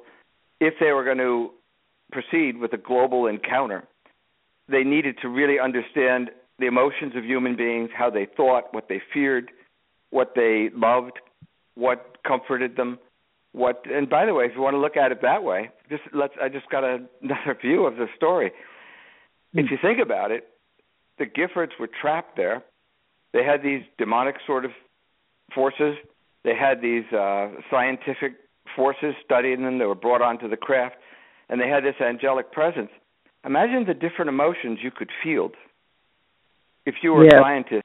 if 0.59 0.75
they 0.79 0.91
were 0.91 1.03
going 1.03 1.17
to 1.17 1.51
proceed 2.11 2.57
with 2.57 2.73
a 2.73 2.77
global 2.77 3.27
encounter, 3.27 3.83
they 4.69 4.83
needed 4.83 5.17
to 5.21 5.29
really 5.29 5.59
understand 5.59 6.31
the 6.59 6.65
emotions 6.65 7.13
of 7.15 7.23
human 7.23 7.55
beings, 7.55 7.89
how 7.95 8.09
they 8.09 8.27
thought, 8.37 8.73
what 8.73 8.87
they 8.89 9.01
feared, 9.13 9.51
what 10.09 10.33
they 10.35 10.69
loved, 10.73 11.19
what 11.75 12.17
comforted 12.25 12.75
them, 12.75 12.97
what. 13.51 13.83
And 13.85 14.09
by 14.09 14.25
the 14.25 14.33
way, 14.33 14.45
if 14.45 14.53
you 14.55 14.61
want 14.61 14.73
to 14.73 14.79
look 14.79 14.97
at 14.97 15.11
it 15.11 15.21
that 15.21 15.43
way, 15.43 15.69
just 15.89 16.03
let's. 16.13 16.33
I 16.41 16.49
just 16.49 16.69
got 16.69 16.83
a, 16.83 16.99
another 17.21 17.57
view 17.61 17.85
of 17.85 17.97
the 17.97 18.07
story. 18.15 18.51
If 19.53 19.71
you 19.71 19.77
think 19.81 19.99
about 19.99 20.31
it, 20.31 20.47
the 21.19 21.25
Giffords 21.25 21.71
were 21.79 21.89
trapped 22.01 22.35
there. 22.37 22.63
They 23.33 23.43
had 23.43 23.61
these 23.63 23.81
demonic 23.97 24.35
sort 24.45 24.65
of 24.65 24.71
forces. 25.53 25.95
They 26.43 26.55
had 26.55 26.81
these 26.81 27.05
uh, 27.11 27.49
scientific 27.69 28.33
forces 28.75 29.13
studying 29.23 29.63
them. 29.63 29.79
They 29.79 29.85
were 29.85 29.95
brought 29.95 30.21
onto 30.21 30.47
the 30.47 30.57
craft, 30.57 30.95
and 31.49 31.59
they 31.59 31.67
had 31.67 31.83
this 31.83 31.95
angelic 32.01 32.51
presence. 32.51 32.89
Imagine 33.45 33.85
the 33.85 33.93
different 33.93 34.29
emotions 34.29 34.79
you 34.81 34.91
could 34.91 35.09
field 35.23 35.53
if 36.85 36.95
you 37.01 37.13
were 37.13 37.25
Yes. 37.25 37.33
a 37.35 37.41
scientist 37.41 37.83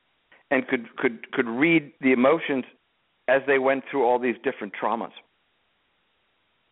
and 0.51 0.67
could 0.69 0.97
could 0.97 1.33
could 1.33 1.49
read 1.49 1.93
the 2.01 2.13
emotions 2.13 2.65
as 3.29 3.43
they 3.47 3.59
went 3.59 3.85
through 3.91 4.05
all 4.05 4.19
these 4.19 4.37
different 4.43 4.73
traumas. 4.81 5.13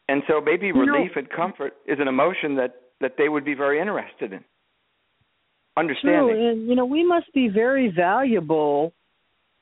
And 0.08 0.22
so 0.28 0.40
maybe 0.40 0.72
relief 0.72 1.12
and 1.16 1.28
comfort 1.30 1.74
is 1.86 1.98
an 2.00 2.08
emotion 2.08 2.56
that 2.56 2.74
that 3.00 3.16
they 3.16 3.28
would 3.28 3.44
be 3.44 3.54
very 3.54 3.80
interested 3.80 4.32
in. 4.32 4.44
Understanding. 5.76 6.34
True, 6.34 6.50
and 6.50 6.68
you 6.68 6.74
know 6.74 6.84
we 6.84 7.04
must 7.04 7.32
be 7.32 7.48
very 7.48 7.92
valuable, 7.94 8.92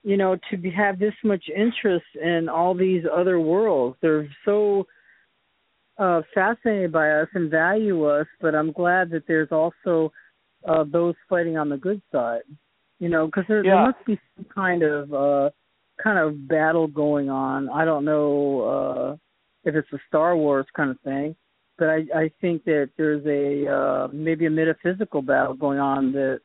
you 0.02 0.16
know, 0.16 0.36
to 0.50 0.56
be, 0.56 0.70
have 0.70 0.98
this 0.98 1.14
much 1.22 1.44
interest 1.54 2.06
in 2.20 2.48
all 2.48 2.74
these 2.74 3.04
other 3.12 3.38
worlds. 3.38 3.96
They're 4.00 4.28
so 4.44 4.86
uh 5.98 6.22
fascinated 6.34 6.92
by 6.92 7.10
us 7.10 7.28
and 7.34 7.50
value 7.50 8.04
us, 8.04 8.26
but 8.40 8.54
I'm 8.54 8.72
glad 8.72 9.10
that 9.10 9.24
there's 9.28 9.52
also 9.52 10.12
uh 10.66 10.84
those 10.90 11.14
fighting 11.28 11.58
on 11.58 11.68
the 11.68 11.76
good 11.76 12.00
side. 12.10 12.42
You 12.98 13.08
know, 13.10 13.26
because 13.26 13.44
there, 13.46 13.62
there 13.62 13.80
must 13.80 14.04
be 14.06 14.18
some 14.34 14.46
kind 14.52 14.82
of 14.82 15.12
uh 15.12 15.50
kind 16.02 16.18
of 16.18 16.48
battle 16.48 16.86
going 16.86 17.28
on. 17.28 17.68
I 17.68 17.84
don't 17.84 18.04
know 18.04 18.62
uh 18.62 19.16
if 19.64 19.74
it's 19.74 19.92
a 19.92 19.98
Star 20.08 20.36
Wars 20.36 20.66
kind 20.74 20.90
of 20.90 20.98
thing, 21.00 21.36
but 21.78 21.88
I 21.88 22.04
I 22.14 22.30
think 22.40 22.64
that 22.64 22.90
there's 22.96 23.24
a 23.26 23.70
uh 23.72 24.08
maybe 24.12 24.46
a 24.46 24.50
metaphysical 24.50 25.22
battle 25.22 25.54
going 25.54 25.78
on 25.78 26.12
that 26.12 26.40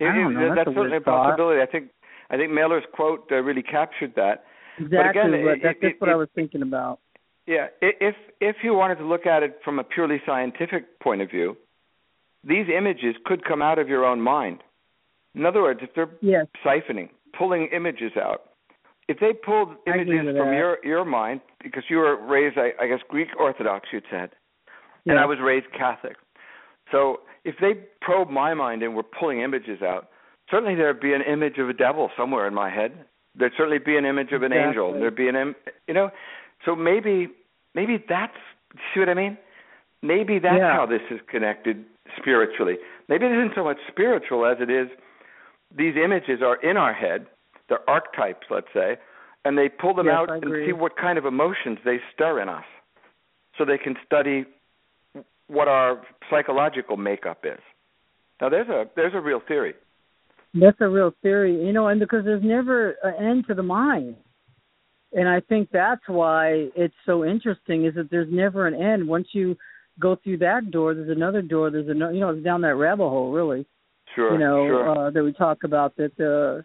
It- 0.00 0.06
I 0.06 0.14
don't 0.14 0.34
know, 0.34 0.40
that's 0.48 0.56
that's 0.56 0.70
a 0.70 0.74
certainly 0.74 0.96
a 0.98 1.00
thought. 1.00 1.24
possibility. 1.30 1.60
I 1.62 1.66
think 1.66 1.90
I 2.30 2.36
think 2.36 2.52
Mailer's 2.52 2.84
quote 2.92 3.30
uh, 3.30 3.36
really 3.42 3.62
captured 3.62 4.14
that. 4.16 4.44
exactly 4.78 5.20
again, 5.20 5.44
what 5.44 5.56
it- 5.58 5.62
that's 5.62 5.78
it- 5.82 6.00
what 6.00 6.10
I 6.10 6.16
was 6.16 6.28
thinking 6.34 6.62
about. 6.62 6.98
Yeah, 7.46 7.68
if 7.80 8.14
if 8.40 8.56
you 8.62 8.74
wanted 8.74 8.98
to 8.98 9.04
look 9.04 9.26
at 9.26 9.42
it 9.42 9.60
from 9.64 9.78
a 9.78 9.84
purely 9.84 10.20
scientific 10.26 10.98
point 11.00 11.20
of 11.22 11.30
view, 11.30 11.56
these 12.44 12.68
images 12.68 13.16
could 13.24 13.44
come 13.44 13.62
out 13.62 13.78
of 13.78 13.88
your 13.88 14.04
own 14.04 14.20
mind. 14.20 14.62
In 15.34 15.46
other 15.46 15.62
words, 15.62 15.80
if 15.82 15.92
they're 15.94 16.10
Yes. 16.20 16.46
siphoning, 16.64 17.08
pulling 17.32 17.66
images 17.68 18.16
out, 18.16 18.51
if 19.12 19.18
they 19.20 19.32
pulled 19.32 19.70
images 19.86 20.36
from 20.38 20.50
your 20.60 20.78
your 20.92 21.04
mind, 21.04 21.40
because 21.62 21.84
you 21.90 21.98
were 21.98 22.14
raised, 22.34 22.56
I, 22.58 22.68
I 22.82 22.86
guess, 22.88 23.00
Greek 23.08 23.28
Orthodox, 23.38 23.88
you'd 23.92 24.04
said, 24.10 24.30
and 25.06 25.18
I 25.18 25.26
was 25.26 25.38
raised 25.42 25.66
Catholic. 25.76 26.16
So 26.92 27.20
if 27.44 27.54
they 27.60 27.72
probe 28.00 28.28
my 28.30 28.54
mind 28.54 28.82
and 28.82 28.94
were 28.94 29.02
pulling 29.18 29.40
images 29.40 29.82
out, 29.82 30.08
certainly 30.50 30.74
there'd 30.74 31.00
be 31.00 31.12
an 31.12 31.22
image 31.22 31.58
of 31.58 31.68
a 31.68 31.72
devil 31.72 32.10
somewhere 32.16 32.46
in 32.46 32.54
my 32.54 32.70
head. 32.70 32.92
There'd 33.34 33.52
certainly 33.56 33.78
be 33.78 33.96
an 33.96 34.04
image 34.04 34.32
of 34.32 34.42
an 34.42 34.52
angel. 34.52 34.92
There'd 34.92 35.16
be 35.16 35.28
an, 35.28 35.36
im- 35.36 35.54
you 35.88 35.94
know, 35.94 36.10
so 36.64 36.76
maybe 36.76 37.28
maybe 37.74 37.94
that's 38.08 38.36
see 38.92 39.00
what 39.00 39.08
I 39.08 39.14
mean. 39.14 39.38
Maybe 40.02 40.38
that's 40.38 40.56
Yeah. 40.58 40.74
how 40.74 40.86
this 40.86 41.02
is 41.10 41.20
connected 41.30 41.84
spiritually. 42.18 42.76
Maybe 43.08 43.26
it 43.26 43.32
isn't 43.32 43.52
so 43.54 43.64
much 43.64 43.78
spiritual 43.88 44.44
as 44.46 44.58
it 44.60 44.70
is 44.70 44.88
these 45.76 45.94
images 45.96 46.42
are 46.42 46.56
in 46.56 46.76
our 46.76 46.92
head. 46.92 47.26
They're 47.72 47.88
archetypes, 47.88 48.46
let's 48.50 48.66
say, 48.74 48.98
and 49.46 49.56
they 49.56 49.70
pull 49.70 49.94
them 49.94 50.04
Yes, 50.04 50.14
out 50.14 50.30
and 50.30 50.52
see 50.66 50.74
what 50.74 50.94
kind 50.94 51.16
of 51.16 51.24
emotions 51.24 51.78
they 51.86 52.00
stir 52.12 52.42
in 52.42 52.50
us, 52.50 52.66
so 53.56 53.64
they 53.64 53.78
can 53.78 53.96
study 54.04 54.44
what 55.46 55.68
our 55.68 56.02
psychological 56.28 56.98
makeup 56.98 57.38
is. 57.44 57.60
Now, 58.42 58.50
there's 58.50 58.68
a 58.68 58.84
there's 58.94 59.14
a 59.14 59.20
real 59.20 59.40
theory. 59.48 59.72
That's 60.52 60.76
a 60.80 60.88
real 60.88 61.14
theory, 61.22 61.64
you 61.64 61.72
know, 61.72 61.88
and 61.88 61.98
because 61.98 62.26
there's 62.26 62.44
never 62.44 62.90
an 63.02 63.24
end 63.24 63.44
to 63.48 63.54
the 63.54 63.62
mind. 63.62 64.16
And 65.14 65.26
I 65.26 65.40
think 65.40 65.70
that's 65.72 66.06
why 66.06 66.68
it's 66.76 66.94
so 67.06 67.24
interesting 67.24 67.86
is 67.86 67.94
that 67.94 68.10
there's 68.10 68.30
never 68.30 68.66
an 68.66 68.74
end. 68.74 69.08
Once 69.08 69.28
you 69.32 69.56
go 69.98 70.16
through 70.22 70.38
that 70.38 70.70
door, 70.70 70.92
there's 70.92 71.08
another 71.08 71.40
door, 71.40 71.70
there's 71.70 71.88
another, 71.88 72.12
you 72.12 72.20
know, 72.20 72.30
it's 72.30 72.44
down 72.44 72.60
that 72.62 72.74
rabbit 72.74 73.08
hole, 73.08 73.32
really. 73.32 73.64
Sure, 74.14 74.34
you 74.34 74.38
know, 74.38 74.66
sure. 74.66 74.90
uh, 74.90 75.10
that 75.10 75.24
we 75.24 75.32
talk 75.32 75.64
about 75.64 75.96
that 75.96 76.12
uh, 76.20 76.62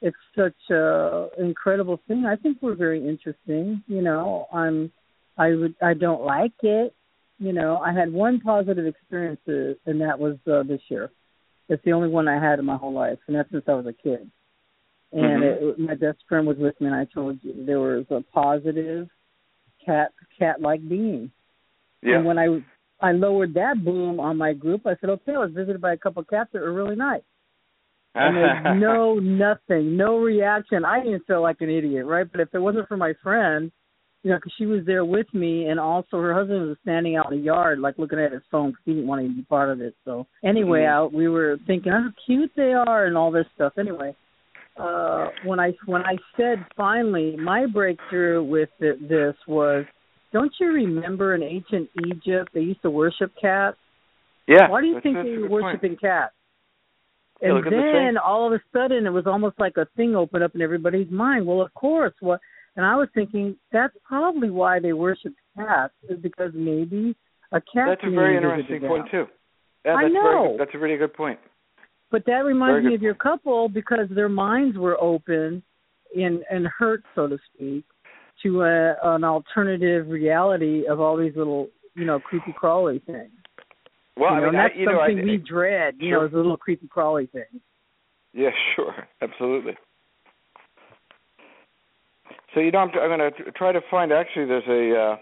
it's 0.00 0.16
such 0.36 0.70
a 0.70 1.28
incredible 1.38 2.00
thing. 2.06 2.24
I 2.26 2.36
think 2.36 2.58
we're 2.60 2.74
very 2.74 3.06
interesting. 3.06 3.82
You 3.86 4.02
know, 4.02 4.46
I'm, 4.52 4.92
I 5.36 5.54
would, 5.54 5.74
I 5.82 5.94
don't 5.94 6.22
like 6.22 6.52
it. 6.62 6.94
You 7.38 7.52
know, 7.52 7.78
I 7.78 7.92
had 7.92 8.12
one 8.12 8.40
positive 8.40 8.86
experience, 8.86 9.40
uh, 9.48 9.74
and 9.90 10.00
that 10.00 10.18
was 10.18 10.36
uh, 10.50 10.62
this 10.64 10.80
year. 10.88 11.10
It's 11.68 11.84
the 11.84 11.92
only 11.92 12.08
one 12.08 12.28
I 12.28 12.42
had 12.42 12.58
in 12.58 12.64
my 12.64 12.76
whole 12.76 12.92
life, 12.92 13.18
and 13.26 13.36
that's 13.36 13.50
since 13.50 13.64
I 13.68 13.74
was 13.74 13.86
a 13.86 13.92
kid. 13.92 14.30
And 15.12 15.42
Mhm. 15.42 15.62
it, 15.62 15.78
my 15.78 15.94
best 15.94 16.18
friend 16.28 16.46
was 16.46 16.58
with 16.58 16.80
me, 16.80 16.88
and 16.88 16.96
I 16.96 17.04
told 17.06 17.38
you 17.42 17.64
there 17.64 17.78
was 17.80 18.06
a 18.10 18.20
positive 18.32 19.08
cat 19.84 20.12
cat 20.38 20.60
like 20.60 20.86
being. 20.88 21.30
yeah. 22.02 22.16
And 22.16 22.24
when 22.26 22.38
I 22.38 22.62
I 23.00 23.12
lowered 23.12 23.54
that 23.54 23.84
boom 23.84 24.18
on 24.18 24.36
my 24.36 24.52
group. 24.52 24.86
I 24.86 24.96
said, 25.00 25.10
okay, 25.10 25.34
I 25.34 25.38
was 25.38 25.52
visited 25.52 25.80
by 25.80 25.92
a 25.92 25.96
couple 25.96 26.20
of 26.22 26.28
cats 26.28 26.50
that 26.52 26.62
were 26.62 26.72
really 26.72 26.96
nice. 26.96 27.22
And 28.18 28.36
there's 28.36 28.80
no 28.80 29.14
nothing, 29.14 29.96
no 29.96 30.18
reaction. 30.18 30.84
I 30.84 31.02
didn't 31.02 31.26
feel 31.26 31.42
like 31.42 31.60
an 31.60 31.70
idiot, 31.70 32.06
right? 32.06 32.30
But 32.30 32.40
if 32.40 32.48
it 32.52 32.58
wasn't 32.58 32.88
for 32.88 32.96
my 32.96 33.14
friend, 33.22 33.70
you 34.22 34.30
know, 34.30 34.36
because 34.36 34.52
she 34.58 34.66
was 34.66 34.80
there 34.84 35.04
with 35.04 35.32
me, 35.32 35.66
and 35.66 35.78
also 35.78 36.18
her 36.18 36.34
husband 36.34 36.68
was 36.68 36.76
standing 36.82 37.16
out 37.16 37.32
in 37.32 37.38
the 37.38 37.44
yard, 37.44 37.78
like 37.78 37.98
looking 37.98 38.18
at 38.18 38.32
his 38.32 38.42
phone 38.50 38.70
because 38.70 38.82
he 38.84 38.92
didn't 38.94 39.06
want 39.06 39.22
to 39.22 39.32
be 39.32 39.42
part 39.42 39.70
of 39.70 39.80
it. 39.80 39.94
So 40.04 40.26
anyway, 40.44 40.80
mm-hmm. 40.80 41.14
I, 41.14 41.16
we 41.16 41.28
were 41.28 41.58
thinking 41.66 41.92
how 41.92 42.08
cute 42.26 42.50
they 42.56 42.72
are 42.72 43.06
and 43.06 43.16
all 43.16 43.30
this 43.30 43.46
stuff. 43.54 43.74
Anyway, 43.78 44.16
uh, 44.76 45.28
when 45.44 45.60
I 45.60 45.72
when 45.86 46.02
I 46.02 46.16
said 46.36 46.64
finally, 46.76 47.36
my 47.36 47.66
breakthrough 47.66 48.42
with 48.42 48.70
this 48.80 49.34
was, 49.46 49.84
don't 50.32 50.52
you 50.60 50.68
remember 50.68 51.34
in 51.34 51.42
ancient 51.42 51.88
Egypt 52.06 52.50
they 52.52 52.60
used 52.60 52.82
to 52.82 52.90
worship 52.90 53.32
cats? 53.40 53.76
Yeah. 54.48 54.68
Why 54.68 54.80
do 54.80 54.88
you 54.88 55.00
think 55.00 55.16
they 55.22 55.36
were 55.36 55.48
worshiping 55.48 55.90
point. 55.90 56.00
cats? 56.00 56.34
And 57.40 57.64
then 57.64 58.14
the 58.14 58.20
all 58.24 58.46
of 58.46 58.52
a 58.52 58.62
sudden 58.72 59.06
it 59.06 59.10
was 59.10 59.26
almost 59.26 59.58
like 59.60 59.76
a 59.76 59.86
thing 59.96 60.16
opened 60.16 60.42
up 60.42 60.54
in 60.54 60.60
everybody's 60.60 61.10
mind. 61.10 61.46
Well, 61.46 61.60
of 61.60 61.72
course, 61.74 62.14
what? 62.20 62.40
And 62.76 62.84
I 62.84 62.96
was 62.96 63.08
thinking 63.14 63.56
that's 63.72 63.94
probably 64.04 64.50
why 64.50 64.80
they 64.80 64.92
worship 64.92 65.34
cats 65.56 65.94
is 66.08 66.18
because 66.20 66.52
maybe 66.54 67.16
a 67.52 67.60
cat. 67.60 67.86
That's 67.88 68.00
a 68.04 68.10
very 68.10 68.36
interesting 68.36 68.80
point 68.80 69.06
too. 69.10 69.26
Yeah, 69.84 69.94
I 69.94 70.02
that's 70.04 70.14
know. 70.14 70.42
Very, 70.46 70.58
that's 70.58 70.70
a 70.74 70.78
really 70.78 70.96
good 70.96 71.14
point. 71.14 71.38
But 72.10 72.24
that 72.26 72.44
reminds 72.44 72.86
me 72.86 72.94
of 72.94 73.02
your 73.02 73.14
couple 73.14 73.68
because 73.68 74.08
their 74.10 74.28
minds 74.28 74.76
were 74.76 75.00
open 75.00 75.62
and 76.16 76.42
and 76.50 76.66
hurt, 76.66 77.02
so 77.14 77.26
to 77.28 77.38
speak, 77.54 77.84
to 78.42 78.62
a, 78.62 78.94
an 79.02 79.24
alternative 79.24 80.08
reality 80.08 80.86
of 80.86 81.00
all 81.00 81.16
these 81.16 81.36
little, 81.36 81.68
you 81.94 82.04
know, 82.04 82.18
creepy 82.18 82.52
crawly 82.52 83.00
things. 83.06 83.30
Well, 84.18 84.34
you 84.34 84.40
know, 84.40 84.46
I 84.48 84.50
mean, 84.50 84.54
that's 84.54 84.74
I, 84.74 84.84
something 84.84 85.16
know, 85.16 85.22
I, 85.22 85.32
we 85.32 85.36
dread. 85.36 85.94
You 86.00 86.10
sure. 86.10 86.22
know, 86.22 86.28
those 86.28 86.36
little 86.36 86.56
creepy 86.56 86.88
crawly 86.88 87.26
things. 87.26 87.62
Yeah, 88.34 88.50
sure, 88.76 88.94
absolutely. 89.22 89.74
So 92.54 92.60
you 92.60 92.70
know, 92.70 92.78
I'm, 92.78 92.88
I'm 92.88 93.18
going 93.18 93.32
to 93.32 93.52
try 93.52 93.72
to 93.72 93.80
find. 93.90 94.12
Actually, 94.12 94.46
there's 94.46 94.68
a 94.68 94.98
uh, 94.98 95.16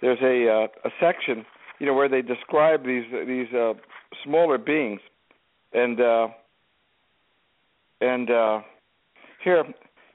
there's 0.00 0.18
a 0.22 0.50
uh, 0.50 0.88
a 0.88 0.90
section, 1.00 1.44
you 1.78 1.86
know, 1.86 1.94
where 1.94 2.08
they 2.08 2.22
describe 2.22 2.84
these 2.84 3.04
these 3.26 3.52
uh, 3.54 3.74
smaller 4.24 4.58
beings, 4.58 5.00
and 5.72 6.00
uh, 6.00 6.28
and 8.00 8.30
uh, 8.30 8.60
here 9.44 9.64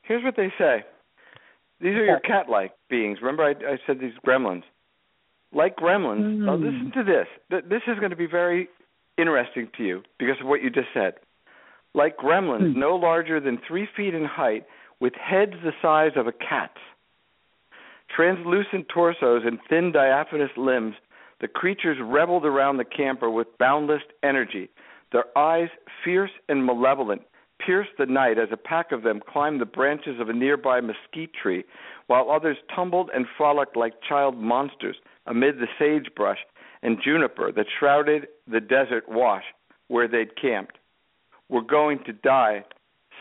here's 0.04 0.24
what 0.24 0.36
they 0.36 0.52
say. 0.58 0.84
These 1.80 1.94
are 1.94 2.06
your 2.06 2.20
cat-like 2.20 2.72
beings. 2.90 3.20
Remember, 3.22 3.44
I, 3.44 3.52
I 3.52 3.78
said 3.86 4.00
these 4.00 4.14
gremlins. 4.26 4.64
Like 5.54 5.78
gremlins. 5.78 6.22
Mm. 6.22 6.46
Now 6.46 6.56
listen 6.56 6.92
to 6.96 7.04
this. 7.04 7.28
This 7.50 7.82
is 7.88 7.98
going 8.00 8.12
to 8.12 8.18
be 8.18 8.28
very 8.28 8.68
interesting 9.18 9.70
to 9.78 9.84
you 9.84 10.04
because 10.20 10.36
of 10.42 10.48
what 10.48 10.62
you 10.62 10.70
just 10.70 10.90
said. 10.94 11.14
Like 11.94 12.18
gremlins, 12.18 12.74
Mm. 12.74 12.76
no 12.76 12.96
larger 12.96 13.40
than 13.40 13.58
three 13.68 13.88
feet 13.96 14.14
in 14.14 14.26
height, 14.26 14.66
with 15.00 15.14
heads 15.16 15.54
the 15.64 15.74
size 15.82 16.12
of 16.16 16.28
a 16.28 16.32
cat's. 16.32 16.82
Translucent 18.10 18.88
torsos 18.90 19.44
and 19.46 19.60
thin 19.70 19.92
diaphanous 19.92 20.52
limbs, 20.58 20.96
the 21.40 21.48
creatures 21.48 21.98
reveled 22.02 22.46
around 22.46 22.78
the 22.78 22.86
camper 22.86 23.30
with 23.30 23.58
boundless 23.58 24.02
energy. 24.24 24.70
Their 25.12 25.26
eyes, 25.38 25.70
fierce 26.04 26.32
and 26.50 26.66
malevolent, 26.66 27.22
pierced 27.60 27.92
the 27.98 28.06
night 28.06 28.38
as 28.38 28.50
a 28.52 28.58
pack 28.58 28.92
of 28.92 29.04
them 29.04 29.20
climbed 29.20 29.60
the 29.62 29.66
branches 29.66 30.20
of 30.20 30.30
a 30.30 30.34
nearby 30.34 30.80
mesquite 30.82 31.34
tree, 31.34 31.64
while 32.08 32.30
others 32.30 32.58
tumbled 32.74 33.10
and 33.14 33.26
frolicked 33.38 33.76
like 33.76 34.02
child 34.08 34.38
monsters 34.38 34.98
amid 35.28 35.60
the 35.60 35.68
sagebrush 35.80 36.40
and 36.82 36.98
juniper 37.04 37.52
that 37.52 37.66
shrouded 37.80 38.28
the 38.52 38.60
desert 38.60 39.06
wash 39.08 39.44
where 39.88 40.08
they'd 40.08 40.40
camped. 40.40 40.78
We're 41.50 41.62
going 41.62 42.00
to 42.06 42.14
die, 42.14 42.64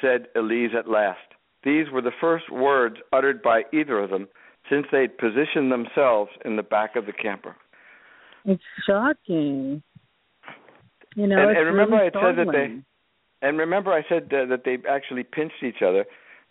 said 0.01 0.27
Elise 0.37 0.73
at 0.77 0.89
last. 0.89 1.19
These 1.63 1.91
were 1.93 2.03
the 2.03 2.13
first 2.21 2.51
words 2.51 2.97
uttered 3.13 3.43
by 3.43 3.63
either 3.73 3.99
of 3.99 4.11
them 4.11 4.29
since 4.71 4.87
they'd 4.91 5.17
positioned 5.19 5.71
themselves 5.71 6.31
in 6.45 6.57
the 6.57 6.63
back 6.63 6.97
of 6.97 7.07
the 7.07 7.13
camper. 7.13 7.57
It's 8.45 8.63
shocking. 8.87 9.83
You 11.15 11.27
know, 11.27 11.49
and, 11.49 11.57
and 11.57 11.67
remember, 11.67 11.97
really 11.97 12.11
I 12.15 12.21
said 12.21 12.37
that 12.39 12.53
they, 12.53 13.47
and 13.47 13.59
remember, 13.59 13.93
I 13.93 14.03
said 14.09 14.25
uh, 14.33 14.47
that 14.47 14.63
they 14.65 14.79
actually 14.89 15.25
pinched 15.25 15.63
each 15.63 15.83
other. 15.83 16.05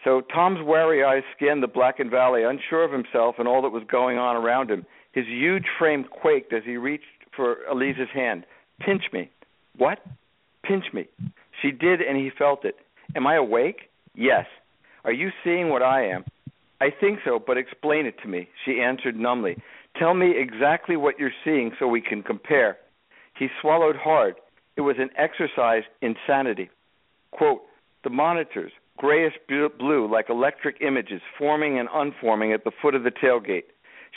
So 0.03 0.21
Tom's 0.33 0.59
wary 0.63 1.03
eyes 1.03 1.23
scanned 1.35 1.63
the 1.63 1.67
blackened 1.67 2.11
valley, 2.11 2.43
unsure 2.43 2.83
of 2.83 2.91
himself 2.91 3.35
and 3.39 3.47
all 3.47 3.61
that 3.61 3.69
was 3.69 3.83
going 3.89 4.17
on 4.17 4.35
around 4.35 4.69
him. 4.69 4.85
His 5.15 5.25
huge 5.27 5.65
frame 5.79 6.03
quaked 6.03 6.51
as 6.51 6.63
he 6.65 6.75
reached 6.75 7.05
for 7.35 7.63
Elise's 7.71 8.09
hand. 8.13 8.45
Pinch 8.79 9.03
me. 9.13 9.31
What? 9.77 9.99
Pinch 10.63 10.85
me. 10.93 11.07
She 11.61 11.71
did, 11.71 12.01
and 12.01 12.17
he 12.17 12.29
felt 12.37 12.65
it. 12.65 12.75
Am 13.15 13.25
I 13.25 13.35
awake? 13.35 13.89
Yes. 14.13 14.45
Are 15.05 15.13
you 15.13 15.29
seeing 15.43 15.69
what 15.69 15.81
I 15.81 16.05
am? 16.07 16.25
I 16.81 16.89
think 16.89 17.19
so, 17.23 17.39
but 17.39 17.57
explain 17.57 18.05
it 18.05 18.15
to 18.23 18.27
me, 18.27 18.49
she 18.65 18.81
answered 18.81 19.15
numbly. 19.15 19.55
Tell 19.97 20.13
me 20.13 20.33
exactly 20.37 20.97
what 20.97 21.17
you're 21.17 21.31
seeing 21.45 21.71
so 21.79 21.87
we 21.87 22.01
can 22.01 22.21
compare. 22.21 22.77
He 23.39 23.47
swallowed 23.61 23.95
hard. 23.95 24.35
It 24.75 24.81
was 24.81 24.97
an 24.99 25.09
exercise 25.17 25.83
in 26.01 26.15
sanity. 26.27 26.69
Quote, 27.31 27.61
the 28.03 28.09
monitors, 28.09 28.73
grayish 28.97 29.33
blue 29.47 30.11
like 30.11 30.29
electric 30.29 30.81
images, 30.81 31.21
forming 31.37 31.79
and 31.79 31.87
unforming 31.93 32.51
at 32.51 32.65
the 32.65 32.71
foot 32.81 32.95
of 32.95 33.03
the 33.03 33.11
tailgate. 33.11 33.63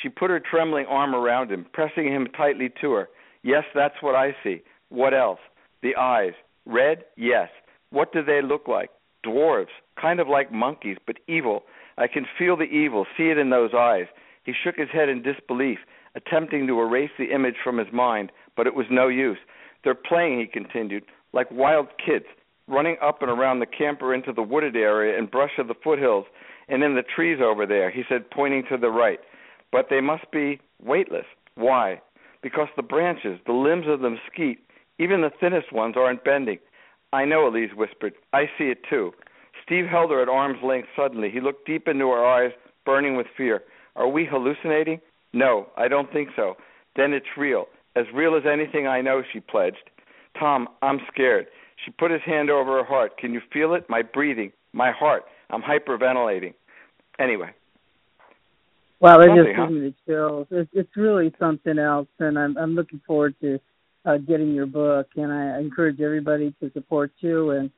She 0.03 0.09
put 0.09 0.31
her 0.31 0.41
trembling 0.41 0.87
arm 0.87 1.15
around 1.15 1.51
him, 1.51 1.67
pressing 1.73 2.07
him 2.07 2.29
tightly 2.37 2.71
to 2.81 2.93
her. 2.93 3.09
Yes, 3.43 3.65
that's 3.75 4.01
what 4.01 4.15
I 4.15 4.37
see. 4.43 4.63
What 4.91 5.15
else? 5.15 5.41
The 5.83 5.97
eyes. 5.97 6.33
Red? 6.67 7.05
Yes. 7.17 7.49
What 7.91 8.13
do 8.13 8.23
they 8.23 8.43
look 8.43 8.69
like? 8.69 8.91
Dwarves, 9.25 9.67
kind 10.01 10.21
of 10.21 10.29
like 10.29 10.53
monkeys, 10.53 10.99
but 11.07 11.17
evil. 11.27 11.65
I 11.97 12.07
can 12.07 12.27
feel 12.39 12.57
the 12.57 12.65
evil, 12.65 13.07
see 13.17 13.31
it 13.31 13.39
in 13.39 13.51
those 13.51 13.71
eyes. 13.75 14.07
He 14.45 14.53
shook 14.53 14.77
his 14.77 14.91
head 14.93 15.09
in 15.09 15.23
disbelief, 15.23 15.79
attempting 16.15 16.67
to 16.67 16.81
erase 16.81 17.11
the 17.19 17.33
image 17.35 17.57
from 17.63 17.79
his 17.79 17.93
mind, 17.93 18.31
but 18.57 18.67
it 18.67 18.75
was 18.75 18.87
no 18.91 19.09
use. 19.09 19.39
They're 19.83 19.95
playing, 19.95 20.41
he 20.41 20.47
continued, 20.47 21.05
like 21.33 21.51
wild 21.51 21.89
kids, 22.05 22.27
running 22.69 22.97
up 23.03 23.23
and 23.23 23.31
around 23.31 23.59
the 23.59 23.67
camper 23.67 24.15
into 24.15 24.33
the 24.33 24.43
wooded 24.43 24.77
area 24.77 25.19
and 25.19 25.31
brush 25.31 25.59
of 25.59 25.69
the 25.69 25.75
foothills 25.83 26.27
and 26.69 26.83
in 26.83 26.95
the 26.95 27.03
trees 27.03 27.39
over 27.43 27.67
there, 27.67 27.91
he 27.91 28.03
said, 28.09 28.31
pointing 28.31 28.65
to 28.71 28.77
the 28.77 28.91
right. 28.91 29.21
But 29.73 29.87
they 29.91 30.01
must 30.01 30.31
be 30.31 30.61
weightless. 30.83 31.27
Why? 31.55 32.01
Because 32.43 32.69
the 32.77 32.83
branches, 32.83 33.39
the 33.47 33.53
limbs 33.53 33.87
of 33.89 34.01
the 34.01 34.11
mesquite, 34.11 34.59
even 34.99 35.21
the 35.21 35.31
thinnest 35.41 35.73
ones, 35.73 35.97
aren't 35.97 36.25
bending. 36.25 36.59
I 37.13 37.25
know, 37.25 37.49
Elise 37.49 37.75
whispered. 37.75 38.15
I 38.33 38.45
see 38.59 38.65
it 38.65 38.79
too. 38.89 39.13
Steve 39.65 39.87
held 39.87 40.11
her 40.11 40.23
at 40.23 40.29
arm's 40.29 40.63
length 40.63 40.89
suddenly. 40.97 41.31
He 41.31 41.41
looked 41.41 41.67
deep 41.67 41.89
into 41.89 42.11
her 42.11 42.25
eyes, 42.25 42.53
burning 42.85 43.17
with 43.17 43.27
fear. 43.37 43.63
Are 43.97 44.09
we 44.09 44.25
hallucinating? 44.25 45.01
No, 45.33 45.67
I 45.77 45.89
don't 45.89 46.13
think 46.13 46.31
so. 46.37 46.57
Then 46.97 47.13
it's 47.13 47.37
real. 47.37 47.67
As 47.97 48.07
real 48.15 48.37
as 48.37 48.45
anything 48.51 48.87
I 48.87 49.01
know, 49.01 49.23
she 49.33 49.41
pledged. 49.41 49.91
Tom, 50.39 50.69
I'm 50.83 51.01
scared. 51.13 51.47
She 51.85 51.91
put 51.91 52.11
his 52.11 52.23
hand 52.25 52.51
over 52.51 52.79
her 52.79 52.85
heart. 52.85 53.19
Can 53.19 53.33
you 53.33 53.41
feel 53.53 53.75
it? 53.75 53.85
My 53.89 54.03
breathing, 54.03 54.53
my 54.73 54.91
heart. 54.93 55.25
I'm 55.51 55.63
hyperventilating. 55.63 56.55
Anyway. 57.19 57.51
Wow, 59.01 59.19
that 59.19 59.29
just 59.29 59.57
gives 59.57 59.71
me 59.71 59.81
the 59.81 59.95
chills. 60.07 60.47
It's, 60.51 60.71
it's 60.73 60.97
really 60.97 61.33
something 61.39 61.79
else, 61.79 62.09
and 62.19 62.37
I'm 62.39 62.57
I'm 62.57 62.75
looking 62.75 63.01
forward 63.07 63.37
to 63.43 63.61
uh, 64.05 64.19
getting 64.19 64.55
your 64.55 64.67
book. 64.67 65.07
And 65.17 65.33
I 65.33 65.61
encourage 65.61 66.01
everybody 66.01 66.53
to 66.61 66.71
support 66.73 67.13
you 67.21 67.51
and 67.51 67.71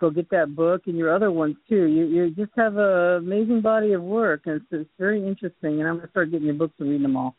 go 0.00 0.08
get 0.08 0.30
that 0.30 0.56
book 0.56 0.82
and 0.86 0.96
your 0.96 1.14
other 1.14 1.30
ones 1.30 1.56
too. 1.68 1.84
You 1.84 2.06
you 2.06 2.30
just 2.30 2.52
have 2.56 2.76
an 2.78 3.16
amazing 3.16 3.60
body 3.60 3.92
of 3.92 4.02
work, 4.02 4.42
and 4.46 4.56
it's, 4.56 4.66
it's 4.70 4.90
very 4.98 5.26
interesting. 5.26 5.80
And 5.80 5.88
I'm 5.88 5.96
gonna 5.96 6.10
start 6.10 6.30
getting 6.30 6.46
your 6.46 6.54
books 6.54 6.74
and 6.78 6.88
reading 6.88 7.02
them 7.02 7.16
all. 7.16 7.36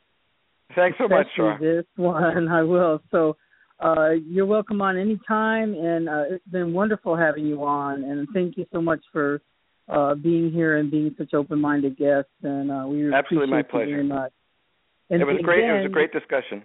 Thanks 0.76 0.98
so 1.00 1.08
much, 1.08 1.26
Especially 1.28 1.36
Shar. 1.36 1.60
This 1.60 1.86
one, 1.96 2.48
I 2.48 2.64
will. 2.64 3.02
So. 3.12 3.36
Uh, 3.80 4.12
you're 4.30 4.46
welcome 4.46 4.82
on 4.82 4.98
any 4.98 5.20
time, 5.28 5.74
and 5.74 6.08
uh, 6.08 6.24
it's 6.30 6.48
been 6.48 6.72
wonderful 6.72 7.18
having 7.18 7.46
you 7.46 7.62
on. 7.66 8.04
And 8.04 8.28
thank 8.34 8.56
you 8.56 8.66
so 8.72 8.82
much 8.82 9.02
for 9.12 9.42
uh, 9.90 10.16
being 10.16 10.52
here 10.52 10.78
and 10.78 10.90
being 10.92 11.14
such 11.18 11.34
open-minded 11.34 11.98
guests. 11.98 12.32
And 12.42 12.72
uh, 12.72 12.86
we 12.88 13.14
Absolutely 13.14 13.52
my 13.52 13.60
appreciate 13.62 13.90
you 13.90 13.96
very 13.96 14.08
much. 14.08 14.32
And 15.10 15.22
it 15.22 15.26
was 15.26 15.38
great. 15.44 15.64
It 15.64 15.74
was 15.74 15.86
a 15.86 15.90
great 15.90 16.14
discussion. 16.14 16.64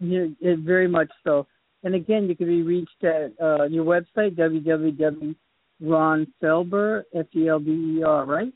you, 0.00 0.34
it, 0.40 0.58
very 0.60 0.88
much 0.88 1.10
so. 1.24 1.46
And 1.84 1.94
again, 1.94 2.28
you 2.28 2.34
can 2.36 2.46
be 2.46 2.62
reached 2.62 3.04
at 3.04 3.32
uh, 3.42 3.64
your 3.64 3.84
website 3.84 4.36
www.ronfelber 4.36 7.02
f 7.14 7.26
e 7.34 7.48
l 7.48 7.58
b 7.58 7.98
e 7.98 8.02
r 8.04 8.24
right 8.24 8.52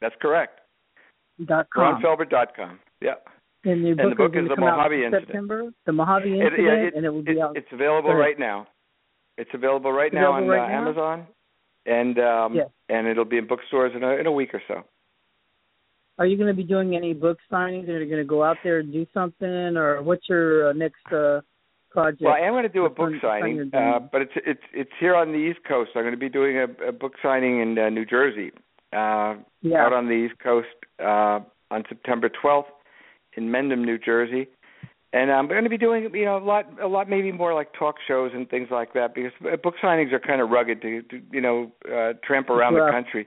That's 0.00 0.16
correct. 0.20 0.60
dot 1.44 1.68
com. 1.72 2.02
RonFelber.com. 2.02 2.80
Yeah. 3.00 3.14
And 3.64 3.86
and 3.86 3.98
the 3.98 4.14
book 4.16 4.32
is 4.34 4.48
The 4.48 4.56
Mojave 4.58 5.04
Incident. 5.04 5.26
September. 5.26 5.70
The 5.86 5.92
Mojave 5.92 6.28
It- 6.30 6.40
Incident, 6.40 6.62
yeah, 6.66 6.72
it- 6.86 6.94
and 6.94 7.04
it 7.04 7.10
will 7.10 7.22
be 7.22 7.32
it- 7.32 7.38
out. 7.40 7.56
It's 7.56 7.70
available 7.72 8.14
right 8.14 8.38
now. 8.38 8.66
It's 9.36 9.50
available 9.54 9.92
right 9.92 10.12
now 10.12 10.32
Available 10.32 10.52
on 10.52 10.58
right 10.58 10.64
uh, 10.64 10.68
now? 10.68 10.78
Amazon, 10.88 11.26
and 11.86 12.18
um, 12.18 12.54
Yes. 12.54 12.68
and 12.88 13.06
it'll 13.06 13.24
be 13.24 13.38
in 13.38 13.46
bookstores 13.46 13.92
in 13.94 14.02
a, 14.02 14.16
in 14.16 14.26
a 14.26 14.32
week 14.32 14.54
or 14.54 14.62
so. 14.68 14.84
are 16.18 16.26
you 16.26 16.36
going 16.36 16.48
to 16.48 16.54
be 16.54 16.64
doing 16.64 16.94
any 16.94 17.14
book 17.14 17.38
signings? 17.50 17.88
Are 17.88 18.02
you 18.02 18.10
going 18.10 18.22
to 18.22 18.28
go 18.28 18.42
out 18.44 18.58
there 18.62 18.78
and 18.80 18.92
do 18.92 19.06
something, 19.14 19.76
or 19.76 20.02
what's 20.02 20.28
your 20.28 20.70
uh, 20.70 20.72
next 20.74 21.06
uh, 21.12 21.40
project? 21.90 22.22
Well, 22.22 22.34
I 22.34 22.40
am 22.40 22.52
going 22.52 22.64
to 22.64 22.68
do 22.68 22.84
a 22.84 22.90
book 22.90 23.12
signing, 23.22 23.70
uh, 23.72 24.00
but 24.12 24.22
it's 24.22 24.32
it's 24.46 24.62
it's 24.74 24.90
here 25.00 25.14
on 25.16 25.32
the 25.32 25.38
East 25.38 25.60
Coast. 25.66 25.92
I'm 25.94 26.02
going 26.02 26.12
to 26.12 26.18
be 26.18 26.28
doing 26.28 26.56
a, 26.58 26.88
a 26.88 26.92
book 26.92 27.14
signing 27.22 27.60
in 27.60 27.78
uh, 27.78 27.88
New 27.88 28.04
Jersey, 28.04 28.50
uh, 28.92 29.36
yeah. 29.62 29.84
out 29.84 29.92
on 29.92 30.06
the 30.06 30.12
East 30.14 30.38
Coast 30.42 30.68
uh, 31.02 31.40
on 31.70 31.84
September 31.88 32.28
12th 32.28 32.64
in 33.36 33.44
Mendham, 33.48 33.84
New 33.84 33.98
Jersey. 33.98 34.48
And 35.12 35.32
I'm 35.32 35.48
going 35.48 35.64
to 35.64 35.70
be 35.70 35.78
doing, 35.78 36.08
you 36.14 36.24
know, 36.24 36.38
a 36.38 36.44
lot, 36.44 36.66
a 36.80 36.86
lot, 36.86 37.08
maybe 37.08 37.32
more 37.32 37.52
like 37.52 37.72
talk 37.76 37.96
shows 38.06 38.30
and 38.32 38.48
things 38.48 38.68
like 38.70 38.92
that, 38.92 39.14
because 39.14 39.32
uh, 39.44 39.56
book 39.56 39.74
signings 39.82 40.12
are 40.12 40.20
kind 40.20 40.40
of 40.40 40.50
rugged 40.50 40.80
to, 40.82 41.02
to 41.02 41.20
you 41.32 41.40
know, 41.40 41.72
uh, 41.86 42.12
tramp 42.24 42.48
around 42.48 42.74
yeah. 42.74 42.86
the 42.86 42.92
country. 42.92 43.26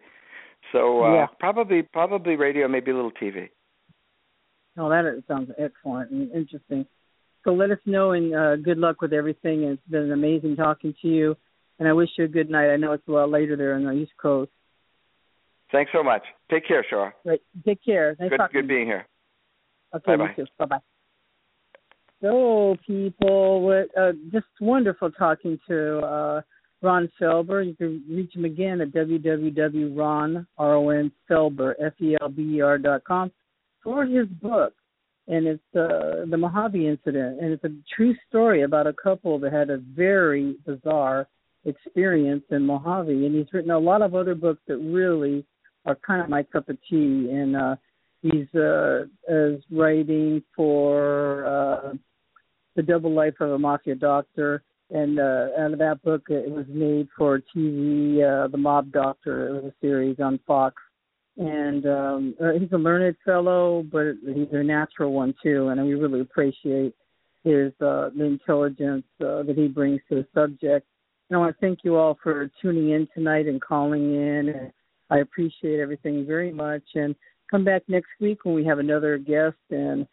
So 0.71 1.03
uh, 1.03 1.13
yeah. 1.13 1.25
probably, 1.39 1.81
probably 1.81 2.35
radio, 2.37 2.69
maybe 2.69 2.91
a 2.91 2.95
little 2.95 3.11
TV. 3.11 3.49
Oh, 4.77 4.89
that 4.89 5.23
sounds 5.27 5.51
excellent 5.59 6.09
and 6.11 6.31
interesting. 6.31 6.85
So 7.43 7.51
let 7.51 7.69
us 7.71 7.79
know 7.85 8.11
and 8.11 8.33
uh, 8.33 8.55
good 8.55 8.77
luck 8.77 9.01
with 9.01 9.13
everything. 9.13 9.63
It's 9.63 9.81
been 9.89 10.11
amazing 10.11 10.55
talking 10.55 10.95
to 11.01 11.07
you, 11.07 11.35
and 11.79 11.87
I 11.87 11.93
wish 11.93 12.09
you 12.17 12.23
a 12.23 12.29
good 12.29 12.49
night. 12.49 12.71
I 12.71 12.77
know 12.77 12.93
it's 12.93 13.07
a 13.07 13.11
lot 13.11 13.29
later 13.29 13.55
there 13.55 13.75
on 13.75 13.83
the 13.83 13.91
East 13.91 14.13
Coast. 14.19 14.51
Thanks 15.71 15.91
so 15.93 16.03
much. 16.03 16.23
Take 16.49 16.67
care, 16.67 16.85
Shara. 16.89 17.11
Right. 17.25 17.41
Take 17.65 17.83
care. 17.83 18.15
Nice 18.19 18.29
good, 18.29 18.39
good 18.53 18.67
being 18.67 18.85
here. 18.85 19.05
Okay, 19.93 20.15
bye 20.15 20.65
bye. 20.65 20.77
So, 22.23 22.77
people, 22.87 23.83
uh, 23.99 24.11
just 24.31 24.45
wonderful 24.61 25.11
talking 25.11 25.59
to 25.67 25.99
uh, 25.99 26.41
Ron 26.81 27.11
Felber. 27.19 27.67
You 27.67 27.75
can 27.75 28.01
reach 28.09 28.33
him 28.33 28.45
again 28.45 28.79
at 28.79 28.93
www.ron, 28.93 30.47
R-O-N, 30.57 31.11
Felber, 31.29 31.73
F-E-L-B-E-R 31.85 32.77
dot 32.77 33.03
com 33.03 33.29
for 33.83 34.05
his 34.05 34.25
book. 34.41 34.71
And 35.27 35.47
it's 35.47 35.75
uh, 35.75 36.23
the 36.29 36.37
Mojave 36.37 36.87
incident. 36.87 37.41
And 37.41 37.51
it's 37.51 37.63
a 37.65 37.75
true 37.93 38.15
story 38.29 38.61
about 38.61 38.87
a 38.87 38.93
couple 38.93 39.37
that 39.39 39.51
had 39.51 39.69
a 39.69 39.79
very 39.93 40.55
bizarre 40.65 41.27
experience 41.65 42.45
in 42.51 42.65
Mojave. 42.65 43.25
And 43.25 43.35
he's 43.35 43.51
written 43.51 43.71
a 43.71 43.77
lot 43.79 44.01
of 44.01 44.15
other 44.15 44.33
books 44.33 44.61
that 44.69 44.77
really 44.77 45.45
are 45.85 45.95
kind 46.07 46.21
of 46.21 46.29
my 46.29 46.43
cup 46.43 46.69
of 46.69 46.77
tea. 46.89 47.29
And 47.33 47.57
uh, 47.57 47.75
he's 48.21 48.47
uh, 48.55 49.07
is 49.27 49.61
writing 49.69 50.41
for 50.55 51.45
uh, 51.45 51.93
The 52.75 52.83
Double 52.83 53.13
Life 53.13 53.35
of 53.39 53.51
a 53.51 53.59
Mafia 53.59 53.95
Doctor 53.95 54.63
and 54.93 55.19
uh, 55.19 55.47
out 55.57 55.73
of 55.73 55.79
that 55.79 56.01
book, 56.03 56.23
it 56.29 56.49
was 56.51 56.65
made 56.69 57.07
for 57.17 57.41
TV. 57.55 58.21
Uh, 58.21 58.47
the 58.47 58.57
Mob 58.57 58.91
Doctor. 58.91 59.47
It 59.47 59.53
was 59.53 59.63
a 59.65 59.73
series 59.81 60.19
on 60.19 60.39
Fox, 60.45 60.75
and 61.37 61.85
um, 61.87 62.35
uh, 62.39 62.51
he's 62.51 62.71
a 62.73 62.77
learned 62.77 63.15
fellow, 63.25 63.83
but 63.91 64.13
he's 64.23 64.49
a 64.51 64.63
natural 64.63 65.11
one 65.11 65.33
too. 65.41 65.69
And 65.69 65.83
we 65.83 65.95
really 65.95 66.21
appreciate 66.21 66.93
his 67.43 67.73
uh, 67.81 68.09
the 68.15 68.23
intelligence 68.23 69.05
uh, 69.19 69.41
that 69.43 69.55
he 69.57 69.67
brings 69.67 70.01
to 70.09 70.15
the 70.15 70.27
subject. 70.33 70.85
And 71.29 71.37
I 71.37 71.39
want 71.39 71.55
to 71.55 71.59
thank 71.59 71.79
you 71.83 71.95
all 71.95 72.19
for 72.21 72.51
tuning 72.61 72.91
in 72.91 73.07
tonight 73.15 73.47
and 73.47 73.59
calling 73.59 74.13
in. 74.13 74.49
And 74.49 74.71
I 75.09 75.19
appreciate 75.19 75.79
everything 75.79 76.27
very 76.27 76.51
much. 76.51 76.83
And 76.93 77.15
come 77.49 77.63
back 77.63 77.81
next 77.87 78.09
week 78.19 78.45
when 78.45 78.53
we 78.53 78.65
have 78.65 78.77
another 78.77 79.17
guest 79.17 79.57
and 79.71 80.05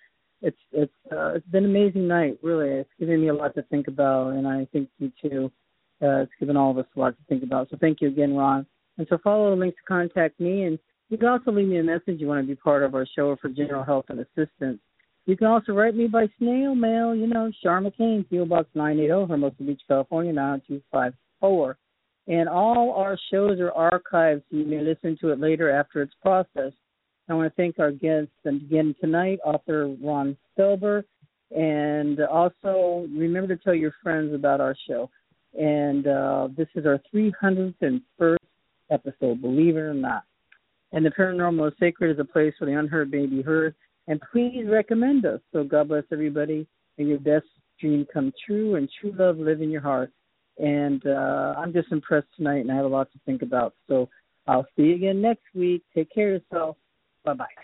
it's 0.43 0.59
it's 0.73 0.93
uh, 1.13 1.35
it's 1.35 1.47
been 1.49 1.65
an 1.65 1.71
amazing 1.71 2.09
night. 2.09 2.39
Really, 2.43 2.71
it's 2.71 2.91
given 2.99 3.21
me 3.21 3.29
a 3.29 3.35
lot 3.35 3.55
to 3.55 3.63
think 3.65 3.89
about, 3.89 4.31
and 4.31 4.47
I 4.47 4.67
think 4.73 4.89
you 4.99 5.13
too. 5.21 5.53
Uh, 6.03 6.23
it's 6.23 6.33
given 6.41 6.57
all 6.57 6.71
of 6.71 6.79
us 6.79 6.87
a 6.97 6.99
lot 6.99 7.11
to 7.11 7.25
think 7.29 7.43
about. 7.43 7.69
So 7.71 7.77
thank 7.79 8.01
you 8.01 8.09
again, 8.09 8.35
Ron. 8.35 8.65
And 8.97 9.07
so 9.11 9.19
follow 9.23 9.51
the 9.51 9.57
link 9.57 9.75
to 9.75 9.83
contact 9.87 10.41
me, 10.41 10.65
and 10.65 10.79
you 11.11 11.19
can 11.19 11.29
also 11.29 11.51
leave 11.51 11.69
me 11.69 11.79
a 11.79 11.83
message 11.83 12.21
you 12.21 12.27
want 12.27 12.43
to 12.43 12.47
be 12.47 12.55
part 12.55 12.83
of 12.83 12.95
our 12.95 13.07
show 13.17 13.37
for 13.41 13.49
general 13.49 13.85
help 13.85 14.07
and 14.09 14.21
assistance. 14.21 14.81
You 15.27 15.37
can 15.37 15.47
also 15.47 15.73
write 15.73 15.95
me 15.95 16.07
by 16.07 16.27
snail 16.39 16.75
mail. 16.75 17.15
You 17.15 17.27
know, 17.27 17.51
Char 17.63 17.81
McCain, 17.81 18.29
PO 18.31 18.47
Box 18.47 18.69
980, 18.75 19.31
Hermosa 19.31 19.63
Beach, 19.63 19.83
California 19.87 20.33
90254. 20.33 21.77
And 22.29 22.49
all 22.49 22.95
our 22.95 23.19
shows 23.31 23.59
are 23.61 23.73
archived, 23.73 24.43
so 24.51 24.57
you 24.57 24.65
may 24.65 24.81
listen 24.81 25.19
to 25.21 25.31
it 25.31 25.41
later 25.41 25.71
after 25.71 26.01
it's 26.03 26.15
processed. 26.23 26.77
I 27.31 27.35
want 27.35 27.55
to 27.55 27.57
thank 27.57 27.79
our 27.79 27.93
guests 27.93 28.33
and 28.45 28.63
again 28.63 28.95
tonight, 29.01 29.39
author 29.45 29.95
Ron 30.03 30.37
Felber, 30.59 31.05
and 31.57 32.21
also 32.21 33.07
remember 33.17 33.55
to 33.55 33.63
tell 33.63 33.75
your 33.75 33.95
friends 34.03 34.35
about 34.35 34.61
our 34.61 34.75
show. 34.89 35.09
And 35.59 36.07
uh, 36.07 36.49
this 36.57 36.69
is 36.75 36.87
our 36.87 37.01
301st 37.15 38.37
episode, 38.91 39.41
believe 39.41 39.77
it 39.77 39.81
or 39.81 39.95
not. 39.95 40.25
And 40.93 41.07
the 41.07 41.11
paranormal 41.11 41.69
is 41.69 41.75
sacred 41.79 42.13
is 42.13 42.19
a 42.19 42.25
place 42.25 42.53
where 42.59 42.71
the 42.71 42.79
unheard 42.79 43.13
may 43.13 43.27
be 43.27 43.43
heard. 43.43 43.75
And 44.09 44.21
please 44.33 44.65
recommend 44.67 45.25
us. 45.25 45.41
So 45.53 45.63
God 45.63 45.89
bless 45.89 46.05
everybody. 46.13 46.67
May 46.99 47.05
your 47.05 47.21
best 47.21 47.47
dream 47.81 48.07
come 48.13 48.33
true 48.45 48.75
and 48.75 48.89
true 49.01 49.15
love 49.17 49.39
live 49.39 49.63
in 49.63 49.71
your 49.71 49.83
heart. 49.83 50.11
And 50.59 51.05
uh, 51.07 51.55
I'm 51.57 51.73
just 51.73 51.93
impressed 51.93 52.27
tonight, 52.37 52.59
and 52.59 52.73
I 52.73 52.77
have 52.77 52.85
a 52.85 52.89
lot 52.89 53.11
to 53.13 53.19
think 53.25 53.43
about. 53.43 53.75
So 53.89 54.09
I'll 54.49 54.67
see 54.77 54.83
you 54.83 54.95
again 54.97 55.23
next 55.23 55.45
week. 55.55 55.85
Take 55.95 56.13
care 56.13 56.35
of 56.35 56.43
yourself. 56.43 56.77
Bye 57.25 57.35
bye. 57.35 57.55